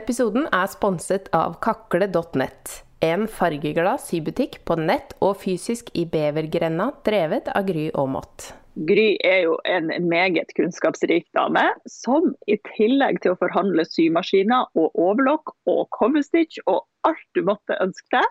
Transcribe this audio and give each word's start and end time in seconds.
Episoden 0.00 0.46
er 0.54 0.68
sponset 0.70 1.26
av 1.36 1.58
kakle.nett. 1.64 2.70
En 3.04 3.26
fargeglad 3.28 4.00
sybutikk 4.00 4.60
på 4.64 4.76
nett 4.80 5.12
og 5.24 5.34
fysisk 5.42 5.90
i 5.98 6.06
Bevergrenda, 6.08 6.86
drevet 7.04 7.50
av 7.52 7.66
Gry 7.68 7.90
Aamodt. 7.92 8.46
Gry 8.88 9.18
er 9.26 9.42
jo 9.44 9.58
en 9.68 9.90
meget 10.08 10.54
kunnskapsrik 10.56 11.26
dame, 11.36 11.66
som 11.90 12.30
i 12.48 12.56
tillegg 12.70 13.20
til 13.20 13.34
å 13.34 13.40
forhandle 13.42 13.84
symaskiner 13.88 14.70
og 14.78 14.94
overlock 14.94 15.52
og 15.68 15.82
coverstitch 15.98 16.62
og 16.66 16.86
alt 17.08 17.26
du 17.36 17.42
måtte 17.50 17.76
ønske 17.82 18.14
deg, 18.14 18.28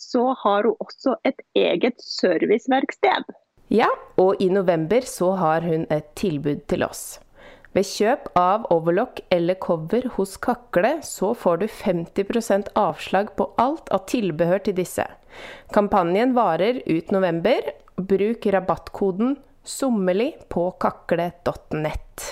så 0.00 0.32
har 0.42 0.66
hun 0.66 0.80
også 0.82 1.14
et 1.28 1.38
eget 1.54 2.02
serviceverksted. 2.02 3.30
Ja, 3.70 3.90
og 4.18 4.42
i 4.42 4.50
november 4.50 5.06
så 5.06 5.36
har 5.38 5.62
hun 5.62 5.86
et 5.92 6.16
tilbud 6.18 6.66
til 6.72 6.82
oss. 6.88 7.20
Ved 7.72 7.86
kjøp 7.88 8.26
av 8.36 8.66
overlock 8.74 9.22
eller 9.32 9.56
cover 9.56 10.04
hos 10.18 10.34
Kakle, 10.44 10.98
så 11.00 11.30
får 11.32 11.62
du 11.62 11.66
50% 11.72 12.66
avslag 12.76 13.30
på 13.38 13.46
alt 13.62 13.88
av 13.96 14.02
tilbehør 14.12 14.60
til 14.66 14.76
disse. 14.76 15.06
Kampanjen 15.72 16.34
varer 16.36 16.82
ut 16.84 17.14
november. 17.14 17.72
Bruk 17.96 18.44
rabattkoden 18.52 19.38
'sommerlig' 19.64 20.44
på 20.52 20.66
kakle.nett. 20.84 22.26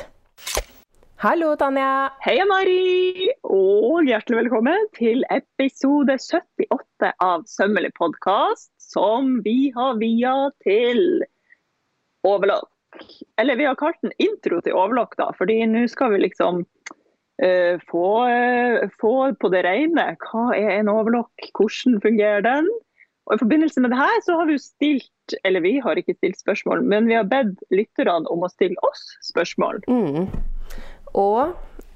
Hallo, 1.25 1.55
Tanja. 1.57 2.13
Hei, 2.21 2.37
Mari, 2.49 3.29
og 3.45 4.05
hjertelig 4.09 4.43
velkommen 4.43 4.87
til 4.97 5.25
episode 5.31 6.19
78 6.21 7.15
av 7.21 7.45
Sømmelig 7.49 7.93
podkast, 7.97 8.73
som 8.77 9.41
vi 9.45 9.73
har 9.77 9.97
via 10.01 10.51
til 10.65 11.25
Overlock. 12.25 12.69
Eller 13.41 13.57
vi 13.57 13.67
har 13.69 13.79
kalt 13.79 14.01
den 14.03 14.15
intro 14.19 14.61
til 14.65 14.77
overlock, 14.77 15.17
da, 15.21 15.31
fordi 15.39 15.61
nå 15.71 15.87
skal 15.91 16.15
vi 16.15 16.25
liksom 16.25 16.63
uh, 16.65 17.77
få, 17.91 18.07
uh, 18.27 18.87
få, 19.01 19.15
på 19.41 19.51
det 19.55 19.65
rene 19.67 20.07
hva 20.27 20.47
er 20.59 20.79
en 20.81 20.93
overlock, 20.93 21.51
hvordan 21.57 22.01
fungerer 22.05 22.47
den? 22.47 22.71
Og 23.31 23.37
I 23.37 23.43
forbindelse 23.45 23.81
med 23.85 23.93
det 23.93 24.01
her 24.01 24.23
så 24.27 24.37
har 24.41 24.49
vi 24.49 24.57
jo 24.57 24.63
stilt, 24.65 25.35
eller 25.47 25.63
vi 25.63 25.77
har 25.79 25.99
ikke 26.01 26.17
stilt 26.17 26.41
spørsmål, 26.41 26.83
men 26.83 27.07
vi 27.07 27.15
har 27.15 27.29
bedt 27.31 27.61
lytterne 27.71 28.27
om 28.27 28.43
å 28.43 28.51
stille 28.51 28.75
oss 28.89 29.05
spørsmål. 29.23 29.85
Mm. 29.87 30.27
Og 31.15 31.53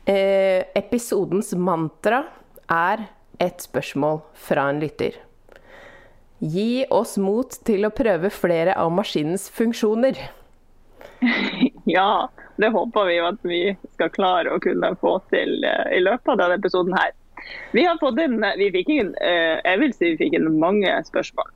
eh, 0.06 0.62
episodens 0.78 1.50
mantra 1.58 2.22
er 2.70 3.08
et 3.42 3.66
spørsmål 3.66 4.22
fra 4.46 4.68
en 4.70 4.78
lytter. 4.84 5.18
Gi 6.38 6.84
oss 6.92 7.16
mot 7.18 7.50
til 7.66 7.86
å 7.88 7.92
prøve 7.94 8.30
flere 8.30 8.78
av 8.78 8.94
maskinens 8.94 9.48
funksjoner. 9.50 10.18
ja, 11.84 12.30
det 12.56 12.68
håper 12.68 13.04
vi 13.04 13.18
at 13.20 13.42
vi 13.42 13.60
skal 13.94 14.12
klare 14.14 14.54
å 14.54 14.62
kunne 14.62 14.94
få 15.00 15.18
til 15.32 15.64
uh, 15.64 15.88
i 15.94 16.00
løpet 16.02 16.34
av 16.34 16.40
denne 16.42 16.58
episoden 16.60 16.96
her. 16.96 17.12
Vi 17.76 17.84
har 17.84 18.00
fått 18.00 18.20
inn, 18.22 18.38
vi 18.58 18.70
fikk 18.72 18.90
inn 18.94 19.12
uh, 19.18 19.60
jeg 19.60 19.80
vil 19.82 19.94
si 19.96 20.12
vi 20.12 20.20
fikk 20.24 20.38
inn 20.38 20.48
mange 20.60 20.94
spørsmål. 21.08 21.50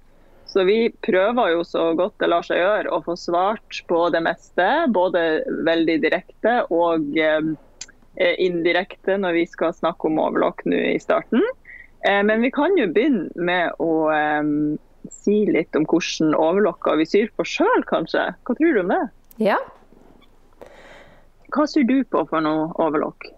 Så 0.49 0.65
vi 0.65 0.89
prøver 1.05 1.53
jo 1.53 1.65
så 1.67 1.91
godt 1.97 2.17
det 2.23 2.31
lar 2.33 2.45
seg 2.47 2.63
gjøre 2.63 2.93
å 2.95 3.03
få 3.05 3.19
svart 3.21 3.83
på 3.91 3.99
det 4.15 4.23
meste. 4.25 4.65
Både 4.97 5.45
veldig 5.67 5.99
direkte 6.01 6.63
og 6.73 7.05
indirekte 8.17 9.19
når 9.21 9.37
vi 9.37 9.43
skal 9.45 9.77
snakke 9.77 10.09
om 10.09 10.17
overlock 10.23 10.65
nå 10.65 10.79
i 10.95 10.97
starten. 11.05 11.45
Men 12.01 12.41
vi 12.41 12.49
kan 12.57 12.81
jo 12.81 12.89
begynne 12.89 13.29
med 13.37 13.77
å 13.77 14.09
si 15.13 15.37
litt 15.53 15.77
om 15.77 15.85
hvordan 15.85 16.33
overlocker 16.33 16.97
vi 16.97 17.07
syr 17.13 17.29
på 17.37 17.45
sjøl, 17.45 17.85
kanskje. 17.93 18.31
Hva 18.49 18.57
tror 18.57 18.73
du 18.73 18.83
om 18.87 18.97
det? 18.97 19.05
Ja. 19.39 19.59
Hva 21.55 21.65
syr 21.71 21.87
du 21.89 22.01
på 22.11 22.25
for 22.29 22.45
noe 22.45 22.69
overlock? 22.83 23.31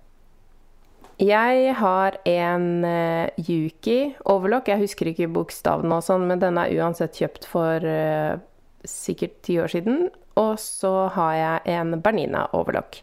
Jeg 1.20 1.74
har 1.76 2.16
en 2.24 2.84
uh, 2.86 3.28
Yuki 3.36 4.14
overlock. 4.24 4.70
Jeg 4.72 4.80
husker 4.80 5.10
ikke 5.10 5.28
bokstavene 5.28 5.98
og 5.98 6.06
sånn, 6.06 6.24
men 6.30 6.40
den 6.40 6.56
er 6.56 6.72
uansett 6.80 7.20
kjøpt 7.20 7.44
for 7.48 7.84
uh, 7.84 8.40
sikkert 8.88 9.36
ti 9.44 9.58
år 9.60 9.68
siden. 9.68 10.08
Og 10.40 10.54
så 10.62 11.10
har 11.12 11.34
jeg 11.36 11.76
en 11.76 12.00
Bernina 12.00 12.46
overlock. 12.56 13.02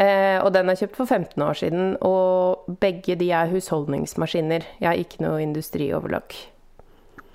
Uh, 0.00 0.40
og 0.40 0.54
den 0.56 0.72
er 0.72 0.80
kjøpt 0.80 0.96
for 0.96 1.04
15 1.04 1.44
år 1.44 1.60
siden. 1.60 1.94
Og 2.00 2.72
begge 2.80 3.18
de 3.20 3.28
er 3.36 3.52
husholdningsmaskiner. 3.52 4.64
Jeg 4.80 4.88
har 4.88 5.04
ikke 5.04 5.26
noe 5.26 5.44
industrioverlock. 5.44 6.40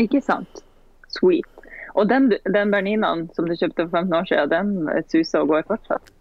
Ikke 0.01 0.23
sant. 0.25 0.65
Sweet. 1.13 1.52
Og 1.93 2.09
den, 2.09 2.31
den 2.31 2.73
Berninaen 2.73 3.27
som 3.35 3.47
du 3.47 3.55
kjøpte 3.55 3.85
for 3.87 4.03
15 4.03 4.17
år 4.17 4.29
siden, 4.29 4.51
den 4.53 5.05
suser 5.11 5.43
og 5.43 5.53
går 5.53 5.67
fortsatt? 5.69 6.11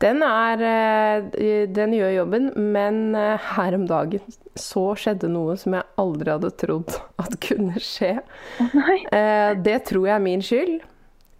Den 0.00 0.22
er 0.24 0.62
eh, 0.64 1.66
Den 1.68 1.92
gjør 1.92 2.14
jobben, 2.14 2.48
men 2.72 3.14
eh, 3.18 3.50
her 3.56 3.76
om 3.76 3.84
dagen 3.90 4.38
så 4.56 4.86
skjedde 4.98 5.28
noe 5.30 5.58
som 5.60 5.76
jeg 5.76 5.88
aldri 6.00 6.32
hadde 6.32 6.52
trodd 6.62 6.96
at 7.20 7.36
kunne 7.44 7.80
skje. 7.84 8.16
Oh, 8.64 9.52
det 9.60 9.78
tror 9.90 10.08
jeg 10.08 10.16
er 10.16 10.24
min 10.24 10.42
skyld. 10.44 10.80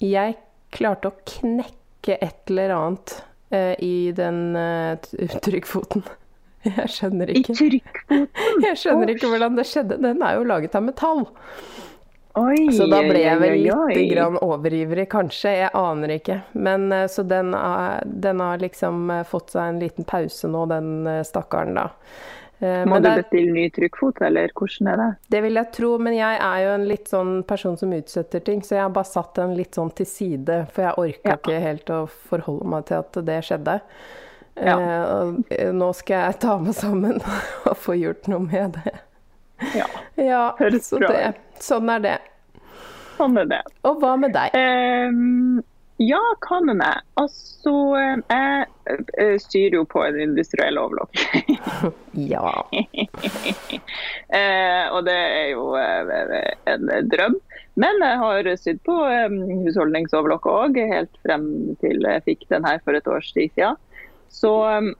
Jeg 0.04 0.38
klarte 0.76 1.10
å 1.10 1.18
knekke 1.26 2.20
et 2.20 2.52
eller 2.52 2.76
annet 2.76 3.18
i 3.82 4.12
den 4.14 4.54
trykkfoten. 5.42 6.04
Jeg 6.68 6.92
skjønner 6.92 7.30
ikke. 7.32 7.54
I 7.54 7.58
trykkfoten? 7.58 8.26
Jeg 8.66 8.78
skjønner 8.80 9.12
ikke 9.14 9.30
hvordan 9.32 9.56
det 9.56 9.66
skjedde. 9.68 10.00
Den 10.02 10.24
er 10.24 10.36
jo 10.36 10.48
laget 10.48 10.76
av 10.76 10.84
metall. 10.84 11.24
Oi, 12.38 12.72
så 12.72 12.86
da 12.86 13.00
ble 13.02 13.22
jeg 13.24 13.38
vel 13.40 13.64
litt 13.66 14.12
grann 14.12 14.36
overivrig, 14.38 15.08
kanskje. 15.10 15.54
Jeg 15.64 15.70
aner 15.74 16.12
ikke. 16.14 16.36
Men 16.52 16.90
eh, 16.94 17.08
Så 17.10 17.24
den, 17.26 17.54
er, 17.58 18.04
den, 18.06 18.42
har 18.44 18.60
liksom 18.62 19.10
eh, 19.10 19.24
fått 19.26 19.56
seg 19.56 19.72
en 19.72 19.80
liten 19.82 20.06
pause 20.06 20.50
nå, 20.50 20.66
den 20.70 20.92
eh, 21.10 21.24
stakkaren, 21.26 21.74
da. 21.78 21.88
Må 22.60 22.98
men 22.98 23.00
du 23.00 23.08
bestille 23.16 23.54
ny 23.54 23.62
trykkfot, 23.72 24.18
eller 24.26 24.50
hvordan 24.52 24.90
er 24.92 24.98
det? 25.00 25.08
Det 25.32 25.38
vil 25.46 25.56
jeg 25.56 25.70
tro, 25.72 25.94
men 25.96 26.12
jeg 26.12 26.40
er 26.44 26.58
jo 26.60 26.72
en 26.74 26.84
litt 26.90 27.08
sånn 27.08 27.30
person 27.48 27.78
som 27.80 27.94
utsetter 27.96 28.44
ting, 28.44 28.60
så 28.60 28.76
jeg 28.76 28.84
har 28.84 28.92
bare 28.92 29.08
satt 29.08 29.32
den 29.40 29.54
litt 29.56 29.78
sånn 29.78 29.88
til 29.96 30.04
side. 30.04 30.58
For 30.74 30.84
jeg 30.84 31.00
orka 31.00 31.32
ja. 31.32 31.38
ikke 31.40 31.62
helt 31.64 31.94
å 31.96 32.02
forholde 32.28 32.68
meg 32.68 32.84
til 32.90 33.00
at 33.00 33.22
det 33.30 33.38
skjedde. 33.48 33.80
Ja. 34.60 34.74
og 34.76 35.46
nå 35.72 35.86
skal 35.96 36.26
jeg 36.26 36.40
ta 36.42 36.58
meg 36.60 36.76
sammen 36.76 37.22
og 37.70 37.78
få 37.80 37.96
gjort 37.96 38.28
noe 38.28 38.44
med 38.44 38.76
det. 38.76 38.98
Ja, 39.74 39.86
ja 40.16 40.44
så 40.82 40.98
det, 41.02 41.32
sånn 41.60 41.90
er 41.92 42.04
det. 42.04 42.18
Sånn 43.18 43.36
er 43.40 43.50
det. 43.50 43.60
Og 43.88 44.00
hva 44.00 44.14
med 44.20 44.32
deg? 44.36 44.54
Um, 44.56 45.60
ja, 46.00 46.20
hva 46.46 46.60
med 46.64 46.78
meg? 46.80 47.02
Altså, 47.20 47.74
jeg 48.00 48.64
uh, 49.20 49.36
styrer 49.42 49.76
jo 49.76 49.84
på 49.88 50.00
en 50.06 50.16
industriell 50.24 50.80
overlock. 50.80 51.12
ja. 52.32 52.54
uh, 54.32 54.86
og 54.94 55.04
det 55.08 55.18
er 55.18 55.52
jo 55.52 55.66
en 55.76 56.88
drøm. 57.12 57.36
Men 57.80 58.00
jeg 58.02 58.16
har 58.22 58.48
sydd 58.60 58.80
på 58.88 58.96
um, 58.96 59.36
husholdningsoverlock 59.66 60.48
òg, 60.50 60.80
helt 60.90 61.20
frem 61.24 61.46
til 61.84 62.00
jeg 62.08 62.24
fikk 62.26 62.48
den 62.50 62.66
her 62.66 62.80
for 62.84 62.96
et 62.96 63.08
års 63.08 63.30
tid 63.36 63.52
siden. 63.52 63.78
Så 64.32 64.56
um, 64.80 64.94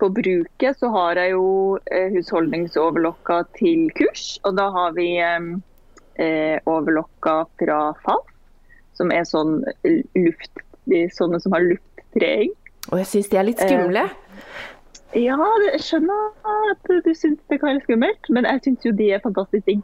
på 0.00 0.08
bruket 0.16 0.78
så 0.78 0.90
har 0.94 1.18
jeg 1.20 1.34
jo 1.34 1.78
husholdningsoverlokka 2.14 3.40
til 3.58 3.88
kurs, 3.98 4.38
og 4.44 4.56
da 4.58 4.68
har 4.74 4.94
vi 4.96 5.08
eh, 5.20 6.56
overlokka 6.66 7.36
fra 7.60 7.80
FAF, 8.04 8.28
som 8.94 9.12
er 9.12 9.26
sånn 9.28 9.58
luft, 10.14 10.62
de 10.90 11.06
sånne 11.14 11.40
som 11.42 11.56
har 11.56 11.64
lufttreing. 11.66 12.52
Og 12.92 13.00
jeg 13.00 13.10
syns 13.10 13.32
de 13.32 13.40
er 13.40 13.48
litt 13.48 13.62
skumle. 13.62 14.04
Eh, 15.14 15.24
ja, 15.24 15.38
jeg 15.70 15.82
skjønner 15.86 16.30
at 16.50 16.94
du 17.06 17.10
syns 17.14 17.40
det 17.50 17.60
kan 17.60 17.72
være 17.72 17.84
skummelt, 17.86 18.30
men 18.34 18.48
jeg 18.48 18.64
syns 18.66 18.86
jo 18.86 18.94
de 18.98 19.10
er 19.14 19.22
fantastisk 19.24 19.66
digg. 19.68 19.82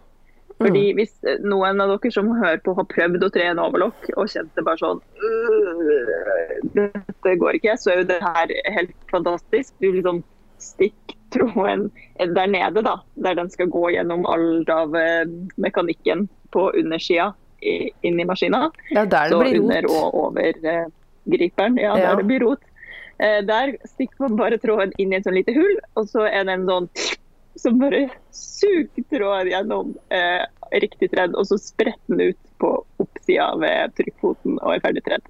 Fordi 0.60 0.82
mm. 0.90 0.98
Hvis 0.98 1.14
noen 1.40 1.80
av 1.80 1.94
dere 1.94 2.12
som 2.12 2.28
hører 2.36 2.60
på 2.64 2.74
har 2.76 2.88
prøvd 2.90 3.24
å 3.24 3.30
trene 3.32 3.54
en 3.54 3.62
overlock 3.62 4.10
og 4.12 4.28
kjent 4.28 4.50
det 4.58 4.64
bare 4.66 4.80
sånn 4.80 5.00
Dette 6.76 7.36
går 7.40 7.60
ikke, 7.60 7.78
så 7.80 7.94
er 7.94 8.02
jo 8.02 8.10
det 8.10 8.18
her 8.20 8.52
helt 8.76 8.92
fantastisk. 9.12 9.72
Du 9.80 9.88
liksom 9.88 10.20
stikker 10.60 11.16
tråden 11.30 11.88
der 12.18 12.50
nede, 12.50 12.82
da, 12.82 12.96
der 13.14 13.36
den 13.38 13.50
skal 13.50 13.70
gå 13.70 13.90
gjennom 13.94 14.26
all 14.28 14.64
av 14.70 14.96
eh, 14.98 15.28
mekanikken 15.62 16.26
på 16.50 16.64
undersida 16.74 17.30
inn 17.60 18.20
i 18.20 18.26
maskina. 18.26 18.70
Ja, 18.90 19.04
der 19.04 19.30
det 19.30 19.38
blir 19.38 19.54
rot. 19.54 19.60
Så 19.60 19.62
under 19.62 19.88
og 19.94 20.18
over 20.24 20.66
eh, 20.72 20.86
griperen. 21.30 21.78
Ja, 21.78 21.94
der 21.96 22.08
ja. 22.08 22.16
det 22.18 22.26
blir 22.28 22.44
rot. 22.44 22.66
Eh, 23.18 23.40
der 23.46 23.76
stikker 23.84 24.26
man 24.26 24.38
bare 24.40 24.58
tråden 24.58 24.94
inn 24.98 25.12
i 25.12 25.18
et 25.20 25.28
sånn 25.28 25.38
lite 25.38 25.54
hull, 25.56 25.76
og 25.94 26.08
så 26.10 26.26
er 26.28 26.46
det 26.48 26.56
en 26.56 26.68
sånn 26.68 26.90
som 27.58 27.78
bare 27.80 28.06
suger 28.34 29.04
tråden 29.10 29.50
gjennom 29.50 29.94
eh, 30.14 30.44
riktig 30.82 31.10
tredd, 31.14 31.34
og 31.34 31.48
så 31.48 31.58
spretter 31.60 32.14
den 32.14 32.30
ut 32.30 32.52
på 32.62 32.72
oppsida 33.02 33.48
ved 33.60 33.94
trykkfoten 33.98 34.58
og 34.60 34.74
er 34.74 34.84
ferdig 34.84 35.02
tredd. 35.06 35.26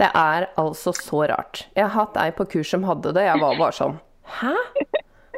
Det 0.00 0.10
er 0.18 0.48
altså 0.60 0.92
så 0.96 1.24
rart. 1.30 1.66
Jeg 1.76 1.86
har 1.88 1.94
hatt 1.96 2.18
ei 2.20 2.30
på 2.36 2.48
kurs 2.56 2.72
som 2.74 2.84
hadde 2.88 3.14
det. 3.16 3.24
Jeg 3.28 3.42
var 3.42 3.60
bare 3.60 3.76
sånn 3.76 4.00
Hæ? 4.40 4.54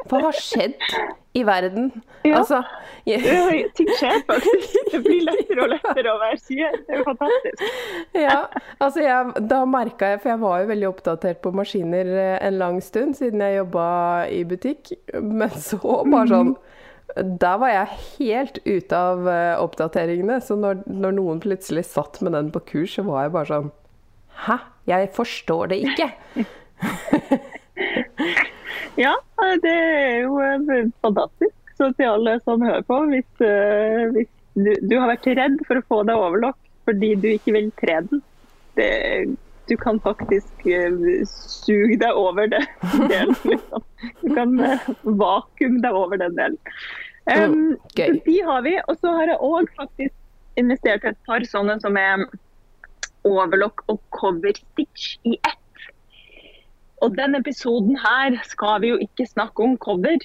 Hva 0.09 0.19
har 0.27 0.37
skjedd 0.37 0.75
i 1.35 1.41
verden? 1.45 1.89
Ja. 2.25 2.39
Altså, 2.39 2.61
jeg, 3.05 3.21
Ja, 3.25 3.69
Ting 3.77 3.89
skjer 3.97 4.21
faktisk. 4.27 4.75
Det 4.91 5.01
blir 5.05 5.25
lettere 5.25 5.65
og 5.65 5.71
lettere 5.73 6.13
å 6.13 6.19
være 6.21 6.37
sier. 6.41 6.75
Det 6.85 6.93
er 6.93 7.01
jo 7.01 7.05
fantastisk. 7.07 7.63
ja, 8.17 8.37
altså 8.79 9.03
jeg, 9.03 9.33
da 9.51 9.63
merka 9.69 10.13
jeg, 10.13 10.21
for 10.23 10.33
jeg 10.33 10.41
var 10.45 10.61
jo 10.61 10.69
veldig 10.71 10.89
oppdatert 10.89 11.41
på 11.43 11.53
maskiner 11.57 12.11
eh, 12.13 12.37
en 12.47 12.59
lang 12.61 12.79
stund 12.85 13.17
siden 13.19 13.43
jeg 13.43 13.59
jobba 13.59 13.87
i 14.31 14.43
butikk, 14.47 14.93
men 15.21 15.53
så 15.57 15.81
bare 15.81 16.27
sånn 16.31 16.55
Der 17.15 17.59
var 17.61 17.71
jeg 17.71 17.99
helt 18.19 18.61
ute 18.65 18.97
av 18.97 19.27
eh, 19.31 19.55
oppdateringene. 19.61 20.39
Så 20.43 20.57
når, 20.59 20.85
når 20.89 21.17
noen 21.19 21.41
plutselig 21.43 21.85
satt 21.89 22.21
med 22.25 22.37
den 22.37 22.53
på 22.53 22.63
kurs, 22.73 22.97
så 22.97 23.05
var 23.07 23.27
jeg 23.27 23.35
bare 23.37 23.51
sånn 23.51 23.73
Hæ? 24.45 24.57
Jeg 24.85 25.09
forstår 25.15 25.71
det 25.71 25.77
ikke. 25.87 26.09
Ja, 28.95 29.11
det 29.63 29.71
er 29.71 30.21
jo 30.23 30.39
eh, 30.39 30.91
fantastisk. 31.03 31.55
Så 31.75 31.89
til 31.97 32.07
alle 32.07 32.37
som 32.45 32.63
hører 32.63 32.85
på, 32.87 33.01
hvis, 33.11 33.27
eh, 33.43 34.05
hvis 34.15 34.29
du, 34.55 34.71
du 34.87 34.95
har 34.95 35.11
vært 35.11 35.27
redd 35.35 35.57
for 35.67 35.79
å 35.79 35.87
få 35.89 36.03
deg 36.07 36.15
overlock 36.19 36.59
fordi 36.85 37.15
du 37.17 37.27
ikke 37.33 37.55
vil 37.55 37.71
tre 37.81 37.97
den, 38.05 38.21
det, 38.77 38.89
du 39.67 39.73
kan 39.81 39.97
faktisk 40.03 40.67
eh, 40.69 41.25
suge 41.27 41.97
deg 41.99 42.19
over 42.19 42.47
det 42.51 42.61
delen. 43.11 43.35
Liksom. 43.43 43.83
Du 44.21 44.29
kan 44.37 44.55
vakuum 45.03 45.81
deg 45.83 45.97
over 45.97 46.21
den 46.21 46.37
delen. 46.37 46.61
Um, 47.25 47.73
okay. 47.89 48.13
så 48.13 48.21
de 48.27 48.37
har 48.45 48.63
vi. 48.67 48.75
Og 48.85 48.99
så 49.01 49.15
har 49.17 49.33
jeg 49.33 49.41
òg 49.41 49.71
faktisk 49.79 50.61
investert 50.61 51.03
i 51.03 51.11
et 51.11 51.21
par 51.27 51.43
sånne 51.49 51.79
som 51.81 51.97
er 51.99 52.27
overlock 53.25 53.81
og 53.91 53.99
cover 54.15 54.53
stitch 54.55 55.15
i 55.25 55.35
ett. 55.41 55.64
Og 57.03 57.15
denne 57.17 57.41
episoden 57.43 57.97
her 57.99 58.37
skal 58.47 58.79
vi 58.83 58.93
jo 58.93 58.99
ikke 59.03 59.27
snakke 59.27 59.63
om 59.63 59.75
cover, 59.83 60.21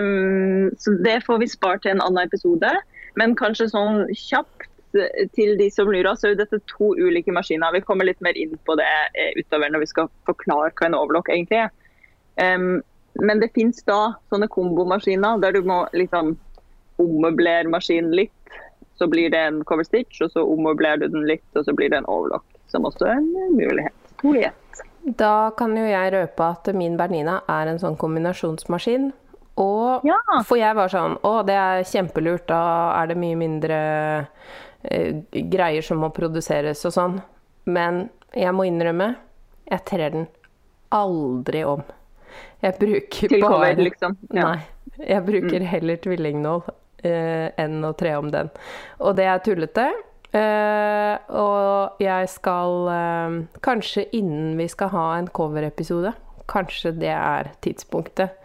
um, 0.00 0.70
så 0.78 0.96
det 1.04 1.20
får 1.26 1.38
vi 1.42 1.50
spart 1.52 1.84
til 1.84 1.94
en 1.94 2.02
annen 2.02 2.26
episode. 2.26 2.72
Men 3.18 3.36
kanskje 3.38 3.68
sånn 3.70 4.04
kjapt 4.14 4.66
eh, 4.98 5.26
til 5.36 5.56
de 5.58 5.68
som 5.70 5.90
lurer, 5.90 6.12
så 6.18 6.28
er 6.28 6.34
jo 6.34 6.40
dette 6.42 6.60
to 6.70 6.92
ulike 6.98 7.34
maskiner. 7.34 7.74
Vi 7.74 7.82
kommer 7.86 8.08
litt 8.08 8.20
mer 8.24 8.38
inn 8.38 8.56
på 8.66 8.76
det 8.78 8.90
eh, 9.18 9.32
utover 9.38 9.70
når 9.70 9.84
vi 9.84 9.90
skal 9.92 10.10
forklare 10.28 10.74
hva 10.74 10.90
en 10.90 10.98
overlock 10.98 11.30
egentlig 11.30 11.64
er. 11.64 11.72
Um, 12.40 12.80
men 13.20 13.42
det 13.42 13.52
finnes 13.54 13.82
da 13.86 14.14
sånne 14.30 14.50
kombomaskiner 14.50 15.40
der 15.42 15.58
du 15.58 15.66
må 15.66 15.82
liksom 15.94 16.36
ommøblere 17.02 17.70
maskinen 17.70 18.14
litt. 18.14 18.36
Så 19.00 19.08
blir 19.10 19.32
det 19.32 19.40
en 19.40 19.62
cover 19.64 19.86
stitch, 19.86 20.20
og 20.20 20.34
så 20.34 20.44
ommøblerer 20.44 21.00
du 21.00 21.08
den 21.08 21.26
litt, 21.28 21.46
og 21.56 21.64
så 21.64 21.74
blir 21.74 21.90
det 21.92 22.02
en 22.02 22.10
overlock. 22.10 22.44
Som 22.70 22.86
også 22.86 23.08
er 23.08 23.18
en 23.18 23.56
mulighet. 23.56 23.96
Ett. 24.44 24.89
Da 25.04 25.50
kan 25.56 25.72
jo 25.76 25.84
jeg 25.88 26.12
røpe 26.12 26.44
at 26.50 26.68
min 26.76 26.96
Bernina 27.00 27.40
er 27.48 27.70
en 27.72 27.78
sånn 27.80 27.96
kombinasjonsmaskin. 27.96 29.12
Og 29.60 30.04
Ja. 30.06 30.16
for 30.44 30.56
jeg 30.56 30.74
var 30.76 30.88
sånn 30.88 31.18
Å, 31.22 31.44
det 31.44 31.54
er 31.54 31.82
kjempelurt. 31.84 32.46
Da 32.46 32.92
er 33.02 33.06
det 33.08 33.16
mye 33.16 33.36
mindre 33.36 33.78
eh, 34.84 35.12
greier 35.32 35.82
som 35.82 35.98
må 35.98 36.10
produseres 36.12 36.84
og 36.88 36.92
sånn. 36.92 37.22
Men 37.66 38.08
jeg 38.34 38.52
må 38.54 38.64
innrømme, 38.68 39.16
jeg 39.70 39.84
trer 39.84 40.10
den 40.14 40.28
aldri 40.92 41.64
om. 41.64 41.82
Jeg 42.62 42.78
bruker 42.78 43.40
bare 43.40 43.74
liksom. 43.76 44.16
Ja. 44.32 44.52
Nei. 44.52 44.60
Jeg 45.00 45.24
bruker 45.24 45.60
heller 45.64 45.96
tvillingnål 45.96 46.62
eh, 47.04 47.50
enn 47.58 47.80
å 47.84 47.92
tre 47.96 48.14
om 48.18 48.30
den. 48.30 48.50
Og 49.00 49.16
det 49.16 49.24
er 49.24 49.38
tullete. 49.44 49.86
Eh, 50.32 51.16
og 51.34 51.96
jeg 51.98 52.28
skal 52.30 52.74
uh, 52.86 53.38
Kanskje 53.66 54.04
innen 54.14 54.52
vi 54.60 54.68
skal 54.70 54.88
ha 54.92 55.06
en 55.18 55.26
cover-episode, 55.26 56.12
kanskje 56.50 56.92
det 57.00 57.10
er 57.10 57.50
tidspunktet 57.66 58.36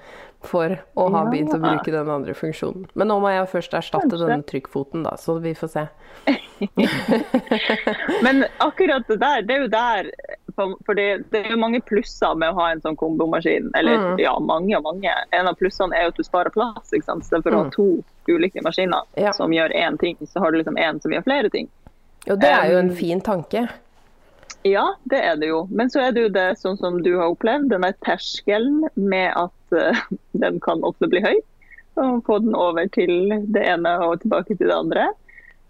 for 0.46 0.76
å 0.98 1.06
ha 1.10 1.24
Ja. 1.24 1.30
begynt 1.30 1.54
å 1.54 1.62
bruke 1.62 1.90
den 1.94 2.10
andre 2.10 2.34
funksjonen. 2.38 2.88
Men 2.94 3.08
nå 3.10 3.20
må 3.22 3.30
jeg 3.34 3.48
først 3.50 3.74
erstatte 3.78 4.10
Kanskje. 4.10 4.28
denne 4.30 4.46
trykkfoten, 4.50 5.04
da, 5.06 5.16
så 5.18 5.40
vi 5.42 5.54
får 5.58 5.72
se. 5.74 5.86
Men 8.26 8.46
akkurat 8.62 9.08
det 9.10 9.18
der, 9.22 9.42
det 9.46 9.56
er 9.56 9.62
jo 9.66 9.72
der 9.74 10.12
for 10.56 10.76
for 10.86 10.96
det, 10.96 11.30
det 11.32 11.46
er 11.46 11.52
jo 11.52 11.58
mange 11.62 11.82
plusser 11.86 12.36
med 12.36 12.50
å 12.54 12.60
ha 12.60 12.72
en 12.72 12.82
sånn 12.82 12.96
kombomaskin. 12.98 13.72
Eller 13.76 13.98
Mm. 13.98 14.20
ja, 14.20 14.34
mange 14.40 14.76
og 14.78 14.84
mange. 14.84 15.12
En 15.32 15.48
av 15.48 15.56
plussene 15.60 15.94
er 15.96 16.04
jo 16.04 16.08
at 16.14 16.18
du 16.18 16.24
sparer 16.24 16.50
plass. 16.52 16.92
ikke 16.94 17.06
sant? 17.06 17.24
Istedenfor 17.24 17.52
å 17.52 17.60
Mm. 17.60 17.64
ha 17.64 17.70
to 17.70 18.04
ulike 18.28 18.62
maskiner 18.64 19.04
Ja. 19.18 19.32
som 19.32 19.52
gjør 19.52 19.72
én 19.76 20.00
ting, 20.00 20.18
så 20.26 20.40
har 20.40 20.52
du 20.52 20.58
liksom 20.58 20.78
én 20.78 21.02
som 21.02 21.12
gjør 21.12 21.24
flere 21.24 21.50
ting. 21.52 21.70
Og 22.30 22.40
det 22.40 22.50
er 22.50 22.72
jo 22.72 22.78
en 22.80 22.96
fin 22.96 23.22
tanke. 23.22 23.70
Ja, 24.64 24.96
det 25.08 25.20
er 25.24 25.36
det 25.36 25.48
jo. 25.50 25.68
Men 25.70 25.90
så 25.90 26.02
er 26.08 26.12
det 26.12 26.22
jo 26.24 26.30
det 26.30 26.58
sånn 26.58 26.78
som 26.80 27.02
du 27.04 27.18
har 27.20 27.30
opplevd, 27.36 27.70
denne 27.70 27.94
terskelen 28.04 28.88
med 28.96 29.32
at 29.36 29.52
uh, 29.72 29.94
den 30.34 30.60
kan 30.60 30.82
ofte 30.82 31.08
bli 31.08 31.22
høy. 31.22 31.36
Og 31.98 32.24
få 32.26 32.40
den 32.42 32.56
over 32.56 32.88
til 32.92 33.30
det 33.54 33.62
ene 33.68 34.00
og 34.04 34.20
tilbake 34.22 34.58
til 34.58 34.68
det 34.68 34.74
andre. 34.76 35.06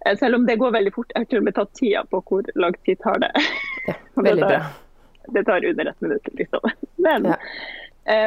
Eh, 0.06 0.16
Selv 0.16 0.36
om 0.36 0.46
det 0.46 0.58
går 0.60 0.72
veldig 0.72 0.94
fort. 0.94 1.12
Jeg 1.14 1.20
har 1.22 1.26
til 1.26 1.38
og 1.40 1.44
med 1.44 1.54
tatt 1.56 1.74
tida 1.74 2.04
på 2.10 2.24
hvor 2.24 2.42
lang 2.56 2.74
tid 2.86 2.98
tar 3.04 3.20
det. 3.20 3.32
Ja, 3.88 3.96
veldig 4.16 4.36
det 4.44 4.50
tar- 4.50 4.60
bra. 4.60 5.34
Det 5.36 5.44
tar 5.48 5.66
under 5.66 5.86
ett 5.90 6.02
minutt, 6.02 6.28
liksom. 6.34 6.60
Men 7.06 7.26
Ja. 7.26 7.38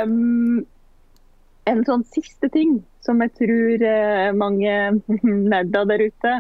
um, 0.02 0.66
en 1.68 1.84
sånn 1.84 2.04
siste 2.08 2.48
ting 2.50 2.78
som 3.04 3.20
jeg 3.22 3.34
tror 3.38 3.82
eh, 3.86 4.32
mange 4.32 4.72
nerder 5.52 5.84
der 5.90 6.02
ute 6.08 6.32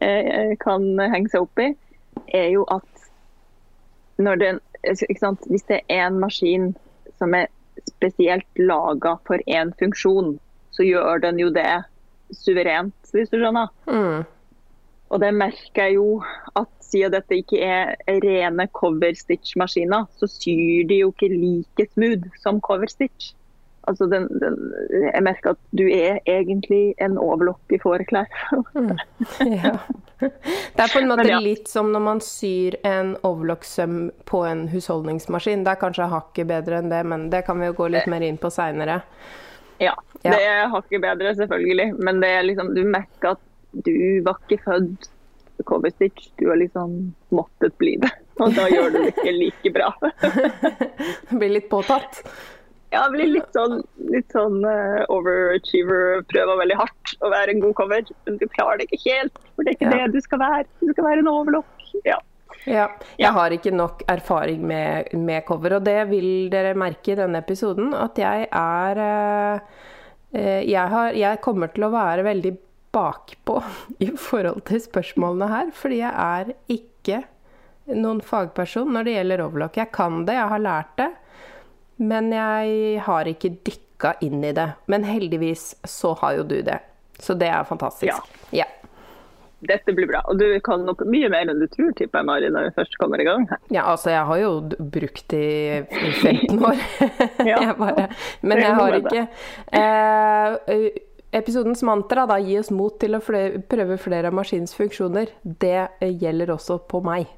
eh, 0.00 0.54
kan 0.60 0.86
henge 0.98 1.28
seg 1.30 1.44
opp 1.44 1.60
i, 1.62 1.68
er 2.32 2.48
jo 2.54 2.64
at 2.72 2.88
det, 4.22 4.52
sant? 5.20 5.44
hvis 5.50 5.64
det 5.68 5.80
er 5.88 6.06
en 6.08 6.18
maskin 6.22 6.70
som 7.18 7.34
er 7.34 7.48
spesielt 7.88 8.46
laga 8.58 9.16
for 9.26 9.38
én 9.46 9.72
funksjon, 9.80 10.36
så 10.72 10.84
gjør 10.86 11.20
den 11.22 11.38
jo 11.42 11.50
det 11.54 11.82
suverent, 12.32 12.94
hvis 13.12 13.30
du 13.32 13.38
skjønner. 13.38 13.68
Mm. 13.86 14.22
Og 15.12 15.20
det 15.20 15.32
merker 15.36 15.88
jeg 15.90 15.98
jo 15.98 16.22
at 16.56 16.81
siden 16.92 17.14
dette 17.16 17.40
ikke 17.40 17.60
er 17.64 17.94
rene 18.22 18.68
cover 18.76 19.16
stitch-maskiner, 19.18 20.08
så 20.20 20.28
syr 20.30 20.88
de 20.90 21.02
jo 21.02 21.12
ikke 21.14 21.30
like 21.32 21.88
smooth 21.94 22.28
som 22.42 22.60
cover 22.64 22.90
stitch. 22.92 23.32
Altså 23.90 24.06
den, 24.06 24.28
den, 24.38 24.56
jeg 24.92 25.22
merker 25.26 25.56
at 25.56 25.60
du 25.74 25.82
er 25.90 26.20
egentlig 26.30 26.94
en 27.02 27.16
overlock 27.18 27.74
i 27.74 27.80
fåreklær. 27.82 28.30
Ja. 29.42 29.76
Det 30.22 30.78
er 30.78 30.92
på 30.92 31.00
en 31.00 31.08
måte 31.10 31.24
ja. 31.26 31.40
litt 31.42 31.66
som 31.66 31.88
når 31.90 32.02
man 32.04 32.20
syr 32.22 32.76
en 32.86 33.16
overlock-søm 33.26 34.12
på 34.30 34.44
en 34.46 34.68
husholdningsmaskin. 34.70 35.64
Det 35.66 35.72
er 35.72 35.80
kanskje 35.80 36.06
hakket 36.12 36.46
bedre 36.46 36.78
enn 36.78 36.92
det, 36.92 37.00
men 37.10 37.24
det 37.32 37.40
kan 37.48 37.58
vi 37.58 37.72
jo 37.72 37.74
gå 37.80 37.88
litt 37.90 38.06
mer 38.06 38.22
inn 38.22 38.38
på 38.38 38.52
seinere. 38.54 39.00
Ja, 39.82 39.96
Ja. 40.22 40.30
det 40.30 40.44
er 40.46 40.70
hakket 40.70 41.02
bedre, 41.02 41.34
selvfølgelig. 41.34 41.96
Men 41.98 42.22
det 42.22 42.30
er 42.36 42.46
liksom, 42.46 42.70
du 42.76 42.84
merker 42.86 43.34
at 43.34 43.42
du 43.72 44.22
var 44.22 44.38
ikke 44.44 44.62
født 44.62 45.10
cover 45.68 45.90
stitch. 45.94 46.30
Du 46.40 46.48
har 46.50 46.58
liksom 46.60 47.12
måttet 47.34 47.76
bli 47.78 47.96
det. 48.02 48.10
Og 48.42 48.54
da 48.56 48.66
gjør 48.72 48.90
du 48.94 48.98
det 49.02 49.12
ikke 49.14 49.36
like 49.36 49.72
bra. 49.74 49.90
Blir 51.38 51.54
litt 51.58 51.70
påtatt. 51.70 52.22
Ja, 52.92 53.06
blir 53.08 53.30
litt 53.30 53.54
sånn, 53.56 53.78
litt 54.12 54.34
sånn 54.34 54.58
uh, 54.68 55.00
overachiever, 55.08 56.20
prøver 56.28 56.58
veldig 56.60 56.76
hardt 56.76 57.12
å 57.24 57.30
være 57.32 57.54
en 57.54 57.62
god 57.62 57.72
cover, 57.78 58.02
men 58.26 58.36
du 58.36 58.44
klarer 58.52 58.82
det 58.82 58.88
ikke 58.90 59.00
helt. 59.06 59.38
For 59.54 59.64
det 59.64 59.72
er 59.72 59.78
ikke 59.78 59.88
Ja. 59.88 60.00
det 60.02 60.18
du 60.18 60.20
skal 60.26 60.42
være. 60.42 60.66
Du 60.82 60.90
skal 60.92 61.06
være 61.06 61.22
en 61.24 61.30
overlock. 61.32 61.86
Ja. 62.04 62.18
Ja. 62.68 62.90
Jeg 63.18 63.32
har 63.32 63.54
ikke 63.56 63.72
nok 63.74 64.04
erfaring 64.12 64.60
med, 64.68 65.08
med 65.16 65.44
cover, 65.48 65.78
og 65.78 65.86
det 65.88 65.96
vil 66.10 66.50
dere 66.52 66.74
merke 66.78 67.14
i 67.14 67.18
denne 67.18 67.40
episoden. 67.40 67.94
At 67.96 68.20
jeg 68.20 68.44
er 68.52 69.00
eh, 69.06 69.80
eh, 70.36 70.60
jeg, 70.68 70.84
har, 70.92 71.16
jeg 71.16 71.40
kommer 71.40 71.72
til 71.72 71.88
å 71.88 71.92
være 71.96 72.28
veldig 72.28 72.52
bakpå 72.92 73.58
i 74.04 74.10
forhold 74.18 74.64
til 74.68 74.82
spørsmålene 74.84 75.48
her, 75.48 75.70
fordi 75.76 76.02
jeg 76.02 76.12
er 76.12 76.52
ikke 76.72 77.22
noen 77.92 78.20
fagperson 78.24 78.92
når 78.94 79.08
det 79.08 79.16
gjelder 79.16 79.44
overlock. 79.46 79.80
Jeg 79.80 79.92
kan 79.94 80.22
det, 80.28 80.36
jeg 80.38 80.52
har 80.52 80.62
lært 80.62 80.92
det, 81.00 81.08
men 82.02 82.30
jeg 82.34 83.00
har 83.06 83.30
ikke 83.30 83.54
dykka 83.64 84.16
inn 84.26 84.44
i 84.44 84.52
det. 84.56 84.68
Men 84.92 85.08
heldigvis 85.08 85.72
så 85.88 86.14
har 86.22 86.38
jo 86.40 86.46
du 86.52 86.60
det. 86.66 86.78
Så 87.22 87.34
det 87.38 87.50
er 87.52 87.64
fantastisk. 87.64 88.32
Ja. 88.50 88.66
Dette 89.62 89.94
blir 89.94 90.08
bra. 90.10 90.24
Og 90.26 90.40
du 90.40 90.46
kan 90.64 90.82
nok 90.86 91.04
mye 91.06 91.28
mer 91.30 91.46
enn 91.46 91.60
du 91.62 91.68
tror, 91.70 91.92
tipper 91.94 92.18
jeg, 92.18 92.26
Mari, 92.26 92.48
når 92.50 92.66
vi 92.66 92.74
først 92.80 92.96
kommer 92.98 93.22
i 93.22 93.26
gang 93.28 93.46
her. 93.50 93.60
Ja, 93.70 93.84
altså 93.92 94.10
jeg 94.10 94.24
har 94.26 94.40
jo 94.40 94.50
brukt 94.96 95.28
det 95.30 95.44
i 95.86 96.10
15 96.18 96.58
år. 96.58 96.82
Ja. 97.52 97.58
jeg 97.66 97.76
bare, 97.78 98.08
men 98.42 98.60
jeg 98.62 98.74
har 98.78 98.96
ikke 98.98 99.22
eh, 99.78 100.82
Episodens 101.32 101.82
mantra, 101.82 102.26
da, 102.28 102.36
gi 102.44 102.58
oss 102.60 102.68
mot 102.70 102.98
til 103.00 103.16
å 103.16 103.22
flere, 103.24 103.62
prøve 103.64 103.96
flere 104.00 104.28
av 104.28 104.36
maskinens 104.36 104.74
funksjoner, 104.76 105.30
det 105.42 105.78
eh, 106.04 106.10
gjelder 106.20 106.52
også 106.52 106.76
på 106.90 107.00
meg. 107.06 107.30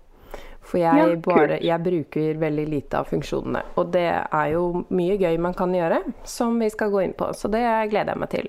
For 0.65 0.81
jeg, 0.81 1.19
bare, 1.23 1.59
jeg 1.61 1.85
bruker 1.85 2.39
veldig 2.41 2.65
lite 2.73 2.99
av 3.03 3.11
funksjonene. 3.11 3.61
Og 3.77 3.91
det 3.93 4.09
er 4.09 4.47
jo 4.55 4.85
mye 4.97 5.19
gøy 5.21 5.37
man 5.45 5.55
kan 5.55 5.75
gjøre, 5.77 6.01
som 6.25 6.57
vi 6.59 6.71
skal 6.73 6.91
gå 6.91 7.03
inn 7.05 7.13
på. 7.19 7.29
Så 7.37 7.51
det 7.53 7.63
gleder 7.93 8.15
jeg 8.15 8.23
meg 8.23 8.31
til. 8.33 8.49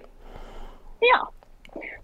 Ja. 1.03 1.19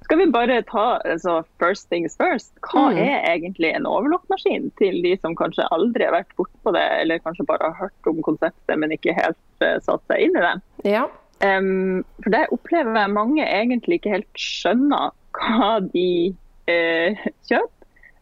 Skal 0.03 0.19
vi 0.19 0.27
bare 0.33 0.57
ta 0.67 0.99
altså, 1.07 1.37
first 1.63 1.87
things 1.89 2.17
first? 2.19 2.51
Hva 2.67 2.89
Mm. 2.91 2.97
er 2.99 3.23
egentlig 3.31 3.71
en 3.71 3.87
overlockmaskin 3.87 4.69
til 4.77 4.99
de 5.01 5.15
som 5.21 5.35
kanskje 5.39 5.63
aldri 5.71 6.03
har 6.03 6.11
vært 6.17 6.35
bortpå 6.35 6.73
det, 6.75 6.83
eller 6.99 7.23
kanskje 7.23 7.47
bare 7.47 7.71
har 7.71 7.87
hørt 7.87 8.11
om 8.11 8.21
konseptet, 8.21 8.77
men 8.77 8.91
ikke 8.91 9.15
helt 9.15 9.39
uh, 9.63 9.79
satt 9.79 10.03
seg 10.11 10.27
inn 10.27 10.35
i 10.35 10.43
det? 10.43 10.55
Ja. 10.91 11.07
Um, 11.41 12.03
for 12.21 12.33
det 12.33 12.45
opplever 12.53 12.99
jeg 12.99 13.13
mange 13.15 13.45
egentlig 13.45 13.97
ikke 13.97 14.13
helt 14.13 14.37
skjønner 14.37 15.09
hva 15.33 15.79
de 15.89 16.35
eh, 16.69 17.23
kjøper 17.49 17.81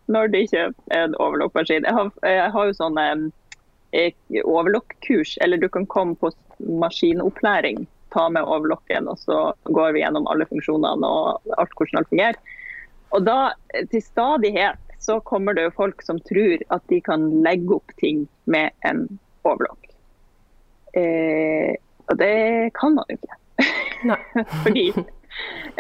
når 0.10 0.32
de 0.34 0.46
kjøper 0.50 0.96
en 0.98 1.16
overlokkmaskin. 1.22 1.86
Jeg, 1.86 2.12
jeg 2.26 2.52
har 2.54 2.70
jo 2.70 2.76
sånne 2.78 3.06
eh, 3.94 4.14
overlock-kurs, 4.42 5.36
eller 5.44 5.62
du 5.62 5.68
kan 5.70 5.86
komme 5.86 6.18
på 6.18 6.32
maskinopplæring. 6.82 7.86
Ta 8.14 8.26
med 8.34 8.48
overlokken, 8.48 9.10
og 9.12 9.20
så 9.22 9.52
går 9.70 9.94
vi 9.94 10.02
gjennom 10.02 10.26
alle 10.32 10.48
funksjonene 10.50 11.06
og 11.06 11.52
alt 11.62 11.76
hvordan 11.78 12.02
alt 12.02 12.10
fungerer. 12.10 12.40
Og 13.14 13.26
da, 13.26 13.38
til 13.92 14.02
stadighet, 14.02 14.82
så 15.00 15.20
kommer 15.26 15.56
det 15.56 15.68
jo 15.68 15.78
folk 15.78 16.02
som 16.04 16.18
tror 16.26 16.66
at 16.74 16.84
de 16.92 17.00
kan 17.06 17.30
legge 17.46 17.78
opp 17.78 17.94
ting 18.02 18.26
med 18.50 18.74
en 18.90 19.06
overlock. 19.48 19.94
Eh, 20.98 21.78
og 22.10 22.18
det 22.20 22.74
kan 22.78 22.98
man 22.98 23.14
ikke. 23.14 23.38
Fordi 24.64 24.88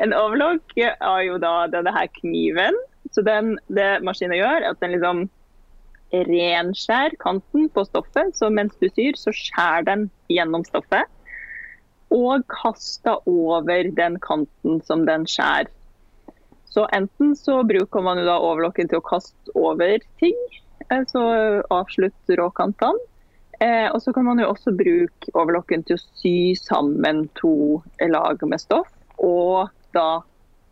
en 0.03 0.13
overlock 0.13 0.75
har 0.77 1.21
jo 1.25 1.38
da 1.41 1.53
denne 1.71 1.93
her 1.95 2.09
kniven. 2.19 2.77
Så 3.12 3.24
den, 3.25 3.57
det 3.74 4.03
maskinen 4.05 4.38
gjør, 4.38 4.62
er 4.62 4.71
at 4.74 4.81
den 4.83 4.93
liksom 4.95 5.25
renskjærer 6.13 7.17
kanten 7.21 7.69
på 7.74 7.86
stoffet. 7.88 8.36
Så 8.38 8.51
mens 8.53 8.75
du 8.81 8.88
syr, 8.89 9.17
så 9.17 9.33
skjærer 9.36 9.88
den 9.89 10.07
gjennom 10.31 10.65
stoffet. 10.67 11.09
Og 12.13 12.45
kaster 12.50 13.19
over 13.29 13.91
den 13.98 14.17
kanten 14.21 14.79
som 14.86 15.05
den 15.09 15.27
skjærer. 15.29 15.69
Så 16.69 16.86
enten 16.93 17.33
så 17.38 17.63
bruker 17.65 18.03
man 18.05 18.19
jo 18.21 18.27
da 18.27 18.38
overlocken 18.45 18.89
til 18.89 19.01
å 19.01 19.05
kaste 19.05 19.53
over 19.57 19.98
ting, 20.21 20.38
så 21.09 21.24
avslutte 21.74 22.38
råkantene. 22.38 23.09
Eh, 23.60 23.88
og 23.92 24.01
så 24.01 24.13
kan 24.16 24.25
man 24.28 24.39
jo 24.39 24.48
også 24.54 24.72
bruke 24.72 25.34
overlocken 25.36 25.84
til 25.88 25.98
å 25.98 26.04
sy 26.22 26.56
sammen 26.60 27.25
to 27.39 27.82
lag 28.08 28.39
med 28.48 28.62
stoff, 28.62 28.92
og 29.20 29.68
da 29.96 30.22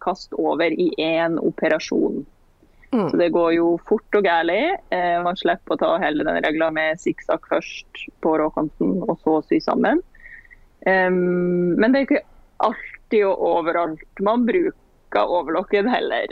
kaste 0.04 0.38
over 0.40 0.72
i 0.72 0.88
én 1.02 1.36
operasjon. 1.42 2.24
Mm. 2.94 3.10
Så 3.12 3.18
det 3.20 3.34
går 3.36 3.52
jo 3.58 3.74
fort 3.90 4.16
og 4.16 4.24
gærlig. 4.24 4.62
Eh, 4.96 5.18
man 5.24 5.36
slipper 5.36 5.76
å 5.76 5.82
ta 5.82 5.90
hele 6.00 6.24
den 6.24 6.40
regla 6.46 6.70
med 6.72 7.02
sikksakk 7.04 7.50
først 7.52 8.06
på 8.24 8.38
råkanten, 8.40 9.02
og 9.04 9.18
så 9.26 9.42
sy 9.50 9.60
sammen. 9.64 10.00
Um, 10.88 11.74
men 11.76 11.92
det 11.92 12.00
er 12.00 12.06
ikke 12.06 12.26
alltid 12.64 13.24
og 13.28 13.42
overalt 13.44 14.22
man 14.24 14.46
bruker 14.48 15.34
overlocken 15.40 15.90
heller. 15.92 16.32